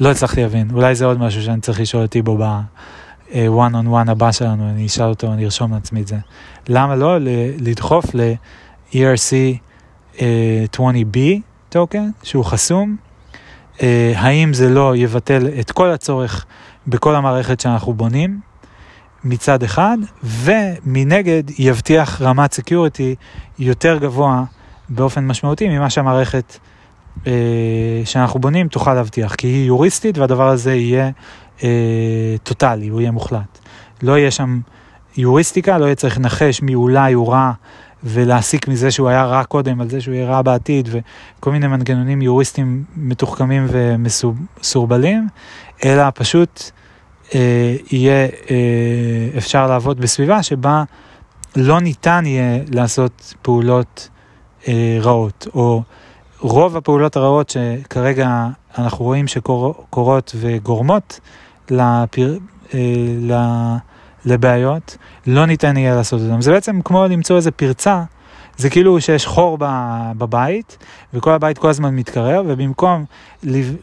לא 0.00 0.10
הצלחתי 0.10 0.42
להבין, 0.42 0.70
אולי 0.72 0.94
זה 0.94 1.04
עוד 1.04 1.18
משהו 1.18 1.42
שאני 1.42 1.60
צריך 1.60 1.80
לשאול 1.80 2.02
אותי 2.02 2.22
בו 2.22 2.38
ב-one 2.38 3.72
on 3.72 3.86
one 3.86 4.10
הבא 4.10 4.32
שלנו, 4.32 4.70
אני 4.70 4.86
אשאל 4.86 5.08
אותו, 5.08 5.32
אני 5.32 5.44
ארשום 5.44 5.74
לעצמי 5.74 6.00
את 6.00 6.06
זה. 6.06 6.16
למה 6.68 6.96
לא 6.96 7.16
לדחוף 7.58 8.04
ל-ERC 8.14 9.34
20B 10.16 11.18
טוקן, 11.68 12.10
שהוא 12.22 12.44
חסום, 12.44 12.96
אה, 12.96 13.13
האם 14.14 14.54
זה 14.54 14.68
לא 14.68 14.96
יבטל 14.96 15.48
את 15.60 15.70
כל 15.70 15.90
הצורך 15.90 16.46
בכל 16.86 17.14
המערכת 17.14 17.60
שאנחנו 17.60 17.92
בונים 17.92 18.40
מצד 19.24 19.62
אחד, 19.62 19.98
ומנגד 20.22 21.42
יבטיח 21.58 22.22
רמת 22.22 22.52
security 22.52 23.14
יותר 23.58 23.98
גבוה 23.98 24.44
באופן 24.88 25.26
משמעותי 25.26 25.68
ממה 25.68 25.90
שהמערכת 25.90 26.58
אה, 27.26 27.32
שאנחנו 28.04 28.40
בונים 28.40 28.68
תוכל 28.68 28.94
להבטיח, 28.94 29.34
כי 29.34 29.46
היא 29.46 29.66
יוריסטית 29.66 30.18
והדבר 30.18 30.48
הזה 30.48 30.74
יהיה 30.74 31.10
אה, 31.62 32.36
טוטאלי, 32.42 32.88
הוא 32.88 33.00
יהיה 33.00 33.10
מוחלט. 33.10 33.58
לא 34.02 34.18
יהיה 34.18 34.30
שם 34.30 34.60
יוריסטיקה, 35.16 35.78
לא 35.78 35.84
יהיה 35.84 35.94
צריך 35.94 36.18
לנחש 36.18 36.62
מי 36.62 36.74
אולי 36.74 37.12
הוא 37.12 37.32
רע 37.32 37.52
ולהסיק 38.04 38.68
מזה 38.68 38.90
שהוא 38.90 39.08
היה 39.08 39.24
רע 39.24 39.44
קודם 39.44 39.80
על 39.80 39.90
זה 39.90 40.00
שהוא 40.00 40.14
יהיה 40.14 40.26
רע 40.26 40.42
בעתיד 40.42 40.88
וכל 40.92 41.52
מיני 41.52 41.66
מנגנונים 41.66 42.22
יוריסטיים 42.22 42.84
מתוחכמים 42.96 43.66
ומסורבלים, 43.68 45.28
אלא 45.84 46.04
פשוט 46.14 46.70
אה, 47.34 47.76
יהיה 47.90 48.28
אה, 48.50 49.38
אפשר 49.38 49.66
לעבוד 49.66 50.00
בסביבה 50.00 50.42
שבה 50.42 50.84
לא 51.56 51.80
ניתן 51.80 52.22
יהיה 52.26 52.62
לעשות 52.72 53.34
פעולות 53.42 54.08
אה, 54.68 54.98
רעות, 55.00 55.46
או 55.54 55.82
רוב 56.40 56.76
הפעולות 56.76 57.16
הרעות 57.16 57.50
שכרגע 57.50 58.46
אנחנו 58.78 59.04
רואים 59.04 59.26
שקורות 59.26 60.34
וגורמות 60.40 61.20
לפר... 61.70 62.36
אה, 62.74 63.76
לבעיות, 64.24 64.96
לא 65.26 65.46
ניתן 65.46 65.76
יהיה 65.76 65.94
לעשות 65.94 66.20
אותם. 66.20 66.40
זה 66.40 66.52
בעצם 66.52 66.80
כמו 66.84 67.06
למצוא 67.06 67.36
איזה 67.36 67.50
פרצה, 67.50 68.02
זה 68.56 68.70
כאילו 68.70 69.00
שיש 69.00 69.26
חור 69.26 69.58
בבית, 70.18 70.78
וכל 71.14 71.32
הבית 71.32 71.58
כל 71.58 71.68
הזמן 71.68 71.96
מתקרר, 71.96 72.42
ובמקום 72.46 73.04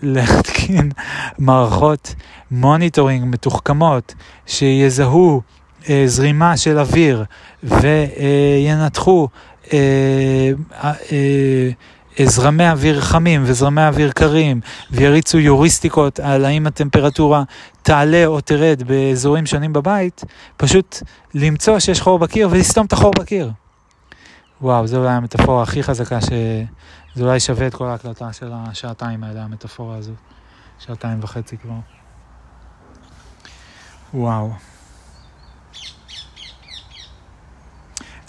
להתקין 0.01 0.91
מערכות 1.39 2.15
monitoring 2.51 3.25
מתוחכמות 3.25 4.15
שיזהו 4.45 5.41
אה, 5.89 6.03
זרימה 6.05 6.57
של 6.57 6.79
אוויר 6.79 7.23
וינתחו 7.63 9.27
אה, 9.73 10.51
אה, 10.83 10.93
אה, 11.11 11.69
זרמי 12.25 12.69
אוויר 12.69 13.01
חמים 13.01 13.43
וזרמי 13.45 13.87
אוויר 13.87 14.11
קרים 14.11 14.61
ויריצו 14.91 15.39
יוריסטיקות 15.39 16.19
על 16.19 16.45
האם 16.45 16.67
הטמפרטורה 16.67 17.43
תעלה 17.81 18.25
או 18.25 18.41
תרד 18.41 18.83
באזורים 18.87 19.45
שונים 19.45 19.73
בבית, 19.73 20.23
פשוט 20.57 20.97
למצוא 21.33 21.79
שיש 21.79 22.01
חור 22.01 22.19
בקיר 22.19 22.49
ולסתום 22.51 22.85
את 22.85 22.93
החור 22.93 23.13
בקיר. 23.19 23.51
וואו, 24.61 24.87
זו 24.87 24.97
אולי 24.97 25.09
המטאפורה 25.09 25.63
הכי 25.63 25.83
חזקה, 25.83 26.21
שזה 26.21 27.23
אולי 27.23 27.39
שווה 27.39 27.67
את 27.67 27.75
כל 27.75 27.85
ההקלטה 27.85 28.33
של 28.33 28.51
השעתיים 28.53 29.23
האלה, 29.23 29.43
המטאפורה 29.43 29.95
הזו. 29.95 30.13
שעתיים 30.85 31.19
וחצי 31.21 31.57
כבר. 31.57 31.79
וואו. 34.13 34.51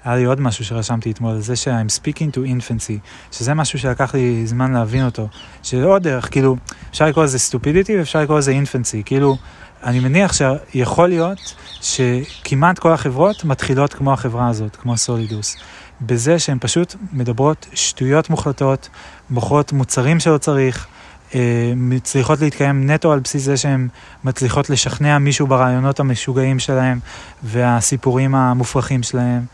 היה 0.05 0.17
לי 0.17 0.25
עוד 0.25 0.41
משהו 0.41 0.65
שרשמתי 0.65 1.11
אתמול, 1.11 1.41
זה 1.41 1.57
ש-I'm 1.57 2.01
speaking 2.01 2.35
to 2.35 2.39
infancy, 2.39 2.99
שזה 3.33 3.55
משהו 3.55 3.79
שלקח 3.79 4.15
לי 4.15 4.47
זמן 4.47 4.73
להבין 4.73 5.05
אותו. 5.05 5.29
שעוד 5.63 6.03
דרך, 6.03 6.31
כאילו, 6.31 6.57
אפשר 6.91 7.07
לקרוא 7.07 7.25
לזה 7.25 7.39
stupidity 7.39 7.93
ואפשר 7.99 8.21
לקרוא 8.21 8.39
לזה 8.39 8.53
infancy, 8.53 9.03
כאילו, 9.05 9.37
אני 9.85 10.01
מניח 10.01 10.33
שיכול 10.33 11.09
להיות 11.09 11.55
שכמעט 11.81 12.79
כל 12.79 12.93
החברות 12.93 13.45
מתחילות 13.45 13.95
כמו 13.95 14.13
החברה 14.13 14.49
הזאת, 14.49 14.77
כמו 14.77 14.97
סולידוס. 14.97 15.57
בזה 16.01 16.39
שהן 16.39 16.59
פשוט 16.61 16.95
מדברות 17.13 17.67
שטויות 17.75 18.31
מוחלטות, 18.31 18.89
מוכרות 19.31 19.73
מוצרים 19.73 20.21
שלא 20.21 20.39
צריך, 20.39 20.87
אה, 21.35 21.73
מצליחות 21.77 22.41
להתקיים 22.41 22.91
נטו 22.91 23.13
על 23.13 23.19
בסיס 23.19 23.43
זה 23.43 23.57
שהן 23.57 23.89
מצליחות 24.25 24.71
לשכנע 24.71 25.19
מישהו 25.19 25.47
ברעיונות 25.47 26.01
המשוגעים 26.01 26.59
שלהם 26.59 26.99
והסיפורים 27.43 28.35
המופרכים 28.35 29.03
שלהם. 29.03 29.45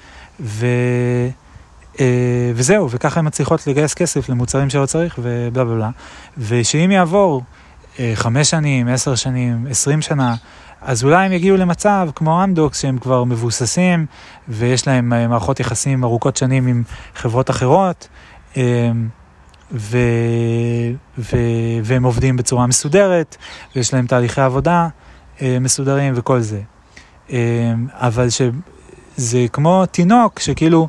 ו... 0.41 0.67
אה, 2.00 2.52
וזהו, 2.55 2.91
וככה 2.91 3.20
הן 3.20 3.26
מצליחות 3.26 3.67
לגייס 3.67 3.94
כסף 3.94 4.28
למוצרים 4.28 4.70
שלא 4.70 4.86
צריך 4.86 5.18
ובלה 5.23 5.65
בלה 5.65 5.75
בלה. 5.75 5.91
ושאם 6.39 6.91
יעבור 6.91 7.42
אה, 7.99 8.12
חמש 8.15 8.50
שנים, 8.50 8.89
עשר 8.89 9.15
שנים, 9.15 9.67
עשרים 9.70 10.02
שנה, 10.02 10.34
אז 10.83 11.05
אולי 11.05 11.26
הם 11.26 11.33
יגיעו 11.33 11.57
למצב 11.57 12.08
כמו 12.15 12.44
אמדוקס 12.44 12.81
שהם 12.81 12.99
כבר 12.99 13.25
מבוססים 13.25 14.07
ויש 14.49 14.86
להם 14.86 15.12
אה, 15.12 15.28
מערכות 15.28 15.60
יחסים 15.60 16.05
ארוכות 16.05 16.36
שנים 16.36 16.67
עם 16.67 16.83
חברות 17.15 17.50
אחרות 17.50 18.08
ו... 19.73 19.99
ו... 21.18 21.36
והם 21.84 22.05
עובדים 22.05 22.36
בצורה 22.36 22.67
מסודרת 22.67 23.36
ויש 23.76 23.94
להם 23.94 24.07
תהליכי 24.07 24.41
עבודה 24.41 24.89
מסודרים 25.42 26.12
וכל 26.17 26.41
זה. 26.41 26.60
אבל 28.00 28.31
ש... 28.31 28.42
זה 29.18 29.47
כמו 29.52 29.86
תינוק 29.86 30.40
שכאילו, 30.40 30.88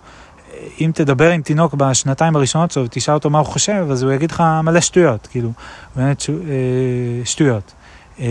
אם 0.81 0.91
תדבר 0.93 1.31
עם 1.31 1.41
תינוק 1.41 1.73
בשנתיים 1.73 2.35
הראשונות 2.35 2.71
שלו 2.71 2.85
ותשאל 2.85 3.13
אותו 3.13 3.29
מה 3.29 3.39
הוא 3.39 3.47
חושב, 3.47 3.85
אז 3.91 4.03
הוא 4.03 4.11
יגיד 4.11 4.31
לך 4.31 4.43
מלא 4.63 4.81
שטויות, 4.81 5.27
כאילו, 5.31 5.51
באמת 5.95 6.19
ש... 6.19 6.29
אה, 6.29 7.25
שטויות. 7.25 7.73
אה, 8.19 8.25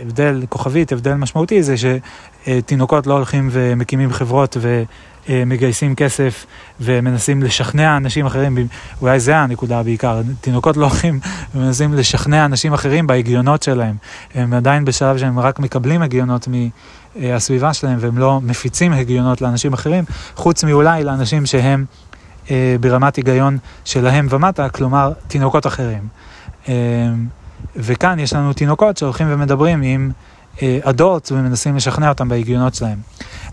הבדל, 0.00 0.44
כוכבית, 0.48 0.92
הבדל 0.92 1.14
משמעותי 1.14 1.62
זה 1.62 1.74
שתינוקות 1.76 3.06
לא 3.06 3.14
הולכים 3.14 3.48
ומקימים 3.52 4.12
חברות 4.12 4.56
ומגייסים 5.28 5.94
כסף 5.94 6.46
ומנסים 6.80 7.42
לשכנע 7.42 7.96
אנשים 7.96 8.26
אחרים, 8.26 8.58
אולי 9.00 9.20
זה 9.20 9.36
הנקודה 9.36 9.82
בעיקר, 9.82 10.22
תינוקות 10.40 10.76
לא 10.76 10.86
הולכים 10.86 11.20
ומנסים 11.54 11.94
לשכנע 11.94 12.44
אנשים 12.44 12.72
אחרים 12.72 13.06
בהגיונות 13.06 13.62
שלהם, 13.62 13.96
הם 14.34 14.52
עדיין 14.52 14.84
בשלב 14.84 15.18
שהם 15.18 15.38
רק 15.38 15.58
מקבלים 15.58 16.02
הגיונות 16.02 16.48
מ... 16.48 16.68
אה, 17.16 17.36
הסביבה 17.36 17.74
שלהם 17.74 17.98
והם 18.00 18.18
לא 18.18 18.40
מפיצים 18.42 18.92
הגיונות 18.92 19.40
לאנשים 19.40 19.72
אחרים, 19.72 20.04
חוץ 20.36 20.64
מאולי 20.64 21.04
לאנשים 21.04 21.46
שהם 21.46 21.84
אה, 22.50 22.76
ברמת 22.80 23.16
היגיון 23.16 23.58
שלהם 23.84 24.26
ומטה, 24.30 24.68
כלומר 24.68 25.12
תינוקות 25.28 25.66
אחרים. 25.66 26.08
אה, 26.68 26.74
וכאן 27.76 28.18
יש 28.18 28.32
לנו 28.32 28.52
תינוקות 28.52 28.96
שהולכים 28.96 29.26
ומדברים 29.30 29.82
עם 29.82 30.10
אה, 30.62 30.78
אדולט 30.82 31.32
ומנסים 31.32 31.76
לשכנע 31.76 32.08
אותם 32.08 32.28
בהגיונות 32.28 32.74
שלהם. 32.74 32.98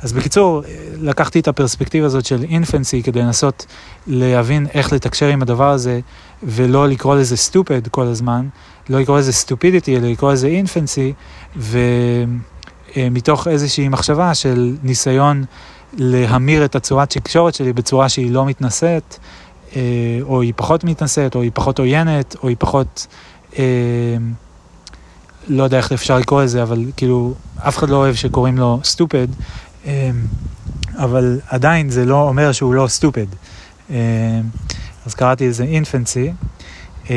אז 0.02 0.14
בקיצור, 0.14 0.64
אה, 0.66 0.72
לקחתי 1.02 1.40
את 1.40 1.48
הפרספקטיבה 1.48 2.06
הזאת 2.06 2.26
של 2.26 2.44
אינפנסי 2.44 3.04
כדי 3.04 3.22
לנסות 3.22 3.66
להבין 4.08 4.68
איך 4.74 4.94
לתקשר 4.94 5.28
עם 5.28 5.42
הדבר 5.42 5.70
הזה 5.70 6.00
ולא 6.44 6.88
לקרוא 6.88 7.16
לזה 7.16 7.38
סטופד 7.38 7.88
כל 7.88 8.06
הזמן, 8.06 8.48
לא 8.90 9.00
לקרוא 9.00 9.20
לזה 9.20 9.34
סטופידיטי, 9.34 9.98
אלא 9.98 10.08
לקרוא 10.08 10.32
לזה 10.32 10.48
אינפנסי, 10.48 11.14
ו... 11.58 11.80
אה, 12.98 13.08
איזושהי 13.48 13.90
מחשבה 13.90 14.34
של 14.34 14.76
ניסיון 14.84 15.44
להמיר 15.98 16.66
את 16.66 16.76
הצורת 16.76 17.10
תקשורת 17.10 17.54
שלי 17.54 17.74
בצורה 17.74 18.10
שהיא 18.10 18.32
לא 18.32 18.46
מתנשאת, 18.46 19.18
או 20.22 20.42
היא 20.42 20.54
פחות 20.56 20.84
מתנשאת, 20.84 21.36
או 21.36 21.42
היא 21.42 21.52
פחות 21.54 21.80
עוינת, 21.80 22.36
או 22.44 22.48
היא 22.48 22.56
פחות... 22.60 23.08
לא 25.48 25.64
יודע 25.64 25.78
איך 25.78 25.92
אפשר 25.92 26.18
לקרוא 26.18 26.44
לזה, 26.44 26.64
אבל 26.64 26.86
כאילו, 26.98 27.34
אף 27.68 27.78
אחד 27.78 27.90
לא 27.90 27.96
אוהב 27.96 28.16
שקוראים 28.16 28.58
לו 28.58 28.80
סטופד, 28.84 29.28
אבל 30.98 31.40
עדיין 31.48 31.90
זה 31.90 32.06
לא 32.06 32.22
אומר 32.22 32.52
שהוא 32.52 32.74
לא 32.74 32.88
סטופד. 32.88 33.26
אז 35.06 35.16
קראתי 35.16 35.48
לזה 35.48 35.64
אינפנסי. 35.64 36.32
אה, 37.10 37.16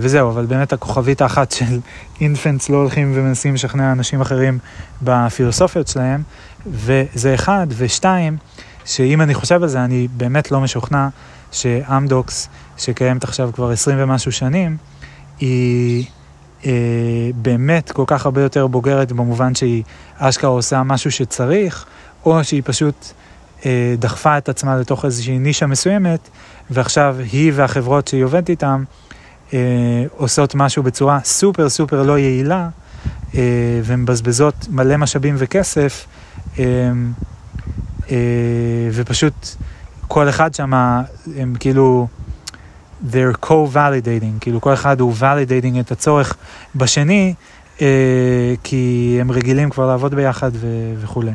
וזהו, 0.00 0.30
אבל 0.30 0.46
באמת 0.46 0.72
הכוכבית 0.72 1.22
האחת 1.22 1.50
של 1.52 1.80
אינפנטס 2.20 2.68
לא 2.68 2.76
הולכים 2.76 3.12
ומנסים 3.14 3.54
לשכנע 3.54 3.92
אנשים 3.92 4.20
אחרים 4.20 4.58
בפילוסופיות 5.02 5.88
שלהם, 5.88 6.22
וזה 6.66 7.34
אחד, 7.34 7.66
ושתיים, 7.76 8.36
שאם 8.84 9.20
אני 9.20 9.34
חושב 9.34 9.62
על 9.62 9.68
זה, 9.68 9.84
אני 9.84 10.08
באמת 10.16 10.50
לא 10.50 10.60
משוכנע 10.60 11.08
שאמדוקס, 11.52 12.48
שקיימת 12.78 13.24
עכשיו 13.24 13.50
כבר 13.54 13.70
עשרים 13.70 13.98
ומשהו 14.00 14.32
שנים, 14.32 14.76
היא 15.40 16.04
אה, 16.64 16.70
באמת 17.34 17.92
כל 17.92 18.04
כך 18.06 18.24
הרבה 18.24 18.42
יותר 18.42 18.66
בוגרת 18.66 19.12
במובן 19.12 19.54
שהיא 19.54 19.82
אשכרה 20.18 20.50
עושה 20.50 20.82
משהו 20.82 21.10
שצריך, 21.10 21.84
או 22.24 22.44
שהיא 22.44 22.62
פשוט 22.64 23.06
אה, 23.66 23.94
דחפה 23.98 24.38
את 24.38 24.48
עצמה 24.48 24.76
לתוך 24.76 25.04
איזושהי 25.04 25.38
נישה 25.38 25.66
מסוימת, 25.66 26.28
ועכשיו 26.70 27.16
היא 27.32 27.52
והחברות 27.54 28.08
שהיא 28.08 28.24
עובדת 28.24 28.50
איתן 28.50 28.84
אה, 29.54 29.58
עושות 30.16 30.54
משהו 30.54 30.82
בצורה 30.82 31.20
סופר 31.24 31.68
סופר 31.68 32.02
לא 32.02 32.18
יעילה, 32.18 32.68
אה, 33.34 33.80
ומבזבזות 33.84 34.54
מלא 34.70 34.96
משאבים 34.96 35.34
וכסף, 35.38 36.06
אה, 36.58 36.64
אה, 38.10 38.16
ופשוט 38.92 39.48
כל 40.08 40.28
אחד 40.28 40.54
שם, 40.54 40.72
הם 41.36 41.54
כאילו, 41.60 42.06
they're 43.10 43.46
co-validating, 43.46 44.40
כאילו 44.40 44.60
כל 44.60 44.72
אחד 44.72 45.00
הוא 45.00 45.14
validating 45.20 45.80
את 45.80 45.92
הצורך 45.92 46.36
בשני, 46.76 47.34
אה, 47.80 48.54
כי 48.64 49.18
הם 49.20 49.30
רגילים 49.30 49.70
כבר 49.70 49.86
לעבוד 49.86 50.14
ביחד 50.14 50.50
ו- 50.54 50.94
וכולי. 51.00 51.32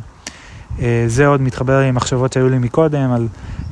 אה, 0.81 1.03
זה 1.07 1.27
עוד 1.27 1.41
מתחבר 1.41 1.79
עם 1.79 1.95
מחשבות 1.95 2.33
שהיו 2.33 2.49
לי 2.49 2.57
מקודם 2.57 3.11
על 3.11 3.27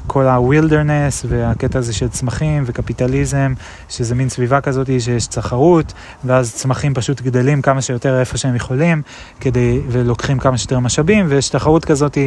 כל 0.09 0.27
ה-wilderness 0.27 1.25
והקטע 1.27 1.79
הזה 1.79 1.93
של 1.93 2.07
צמחים 2.07 2.63
וקפיטליזם, 2.65 3.53
שזה 3.89 4.15
מין 4.15 4.29
סביבה 4.29 4.61
כזאת 4.61 4.88
שיש 4.99 5.27
תחרות, 5.27 5.93
ואז 6.23 6.53
צמחים 6.53 6.93
פשוט 6.93 7.21
גדלים 7.21 7.61
כמה 7.61 7.81
שיותר 7.81 8.19
איפה 8.19 8.38
שהם 8.38 8.55
יכולים, 8.55 9.01
כדי, 9.39 9.79
ולוקחים 9.89 10.39
כמה 10.39 10.57
שיותר 10.57 10.79
משאבים, 10.79 11.25
ויש 11.29 11.49
תחרות 11.49 11.85
כזאת, 11.85 12.17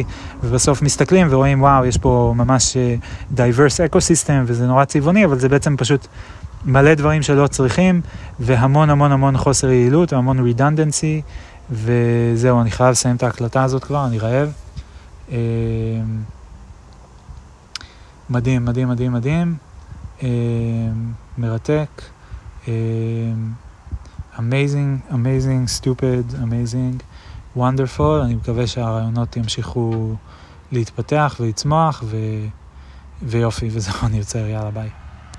ובסוף 0.43 0.81
מסתכלים 0.81 1.27
ורואים, 1.29 1.61
וואו, 1.61 1.85
יש 1.85 1.97
פה 1.97 2.33
ממש 2.37 2.77
אה, 2.77 2.95
diverse 3.35 3.91
ecosystem, 3.91 4.43
וזה 4.45 4.67
נורא 4.67 4.85
צבעוני, 4.85 5.25
אבל 5.25 5.39
זה 5.39 5.49
בעצם 5.49 5.77
פשוט 5.77 6.07
מלא 6.65 6.93
דברים 6.93 7.21
שלא 7.21 7.47
צריכים, 7.47 8.01
והמון 8.39 8.89
המון 8.89 9.11
המון 9.11 9.37
חוסר 9.37 9.69
יעילות, 9.71 10.13
והמון 10.13 10.51
redundancy, 10.51 11.21
וזהו, 11.71 12.61
אני 12.61 12.71
חייב 12.71 12.91
לסיים 12.91 13.15
את 13.15 13.23
ההקלטה 13.23 13.63
הזאת 13.63 13.83
כבר, 13.83 14.05
אני 14.05 14.19
רעב. 14.19 14.51
מדהים, 18.33 18.65
מדהים, 18.65 18.89
מדהים, 18.89 19.13
מדהים, 19.13 19.57
אמ, 20.21 20.27
מרתק, 21.37 22.01
amazing, 24.39 24.99
amazing, 25.13 25.67
stupid, 25.67 26.23
amazing, 26.43 27.03
wonderful, 27.55 28.19
אני 28.19 28.35
מקווה 28.35 28.67
שהרעיונות 28.67 29.37
ימשיכו 29.37 30.15
להתפתח 30.71 31.35
ולצמוח, 31.39 32.03
ו... 32.05 32.17
ויופי, 33.21 33.69
וזהו, 33.71 33.93
אני 34.03 34.17
עוצר, 34.17 34.47
יאללה 34.47 34.71
ביי. 34.71 35.02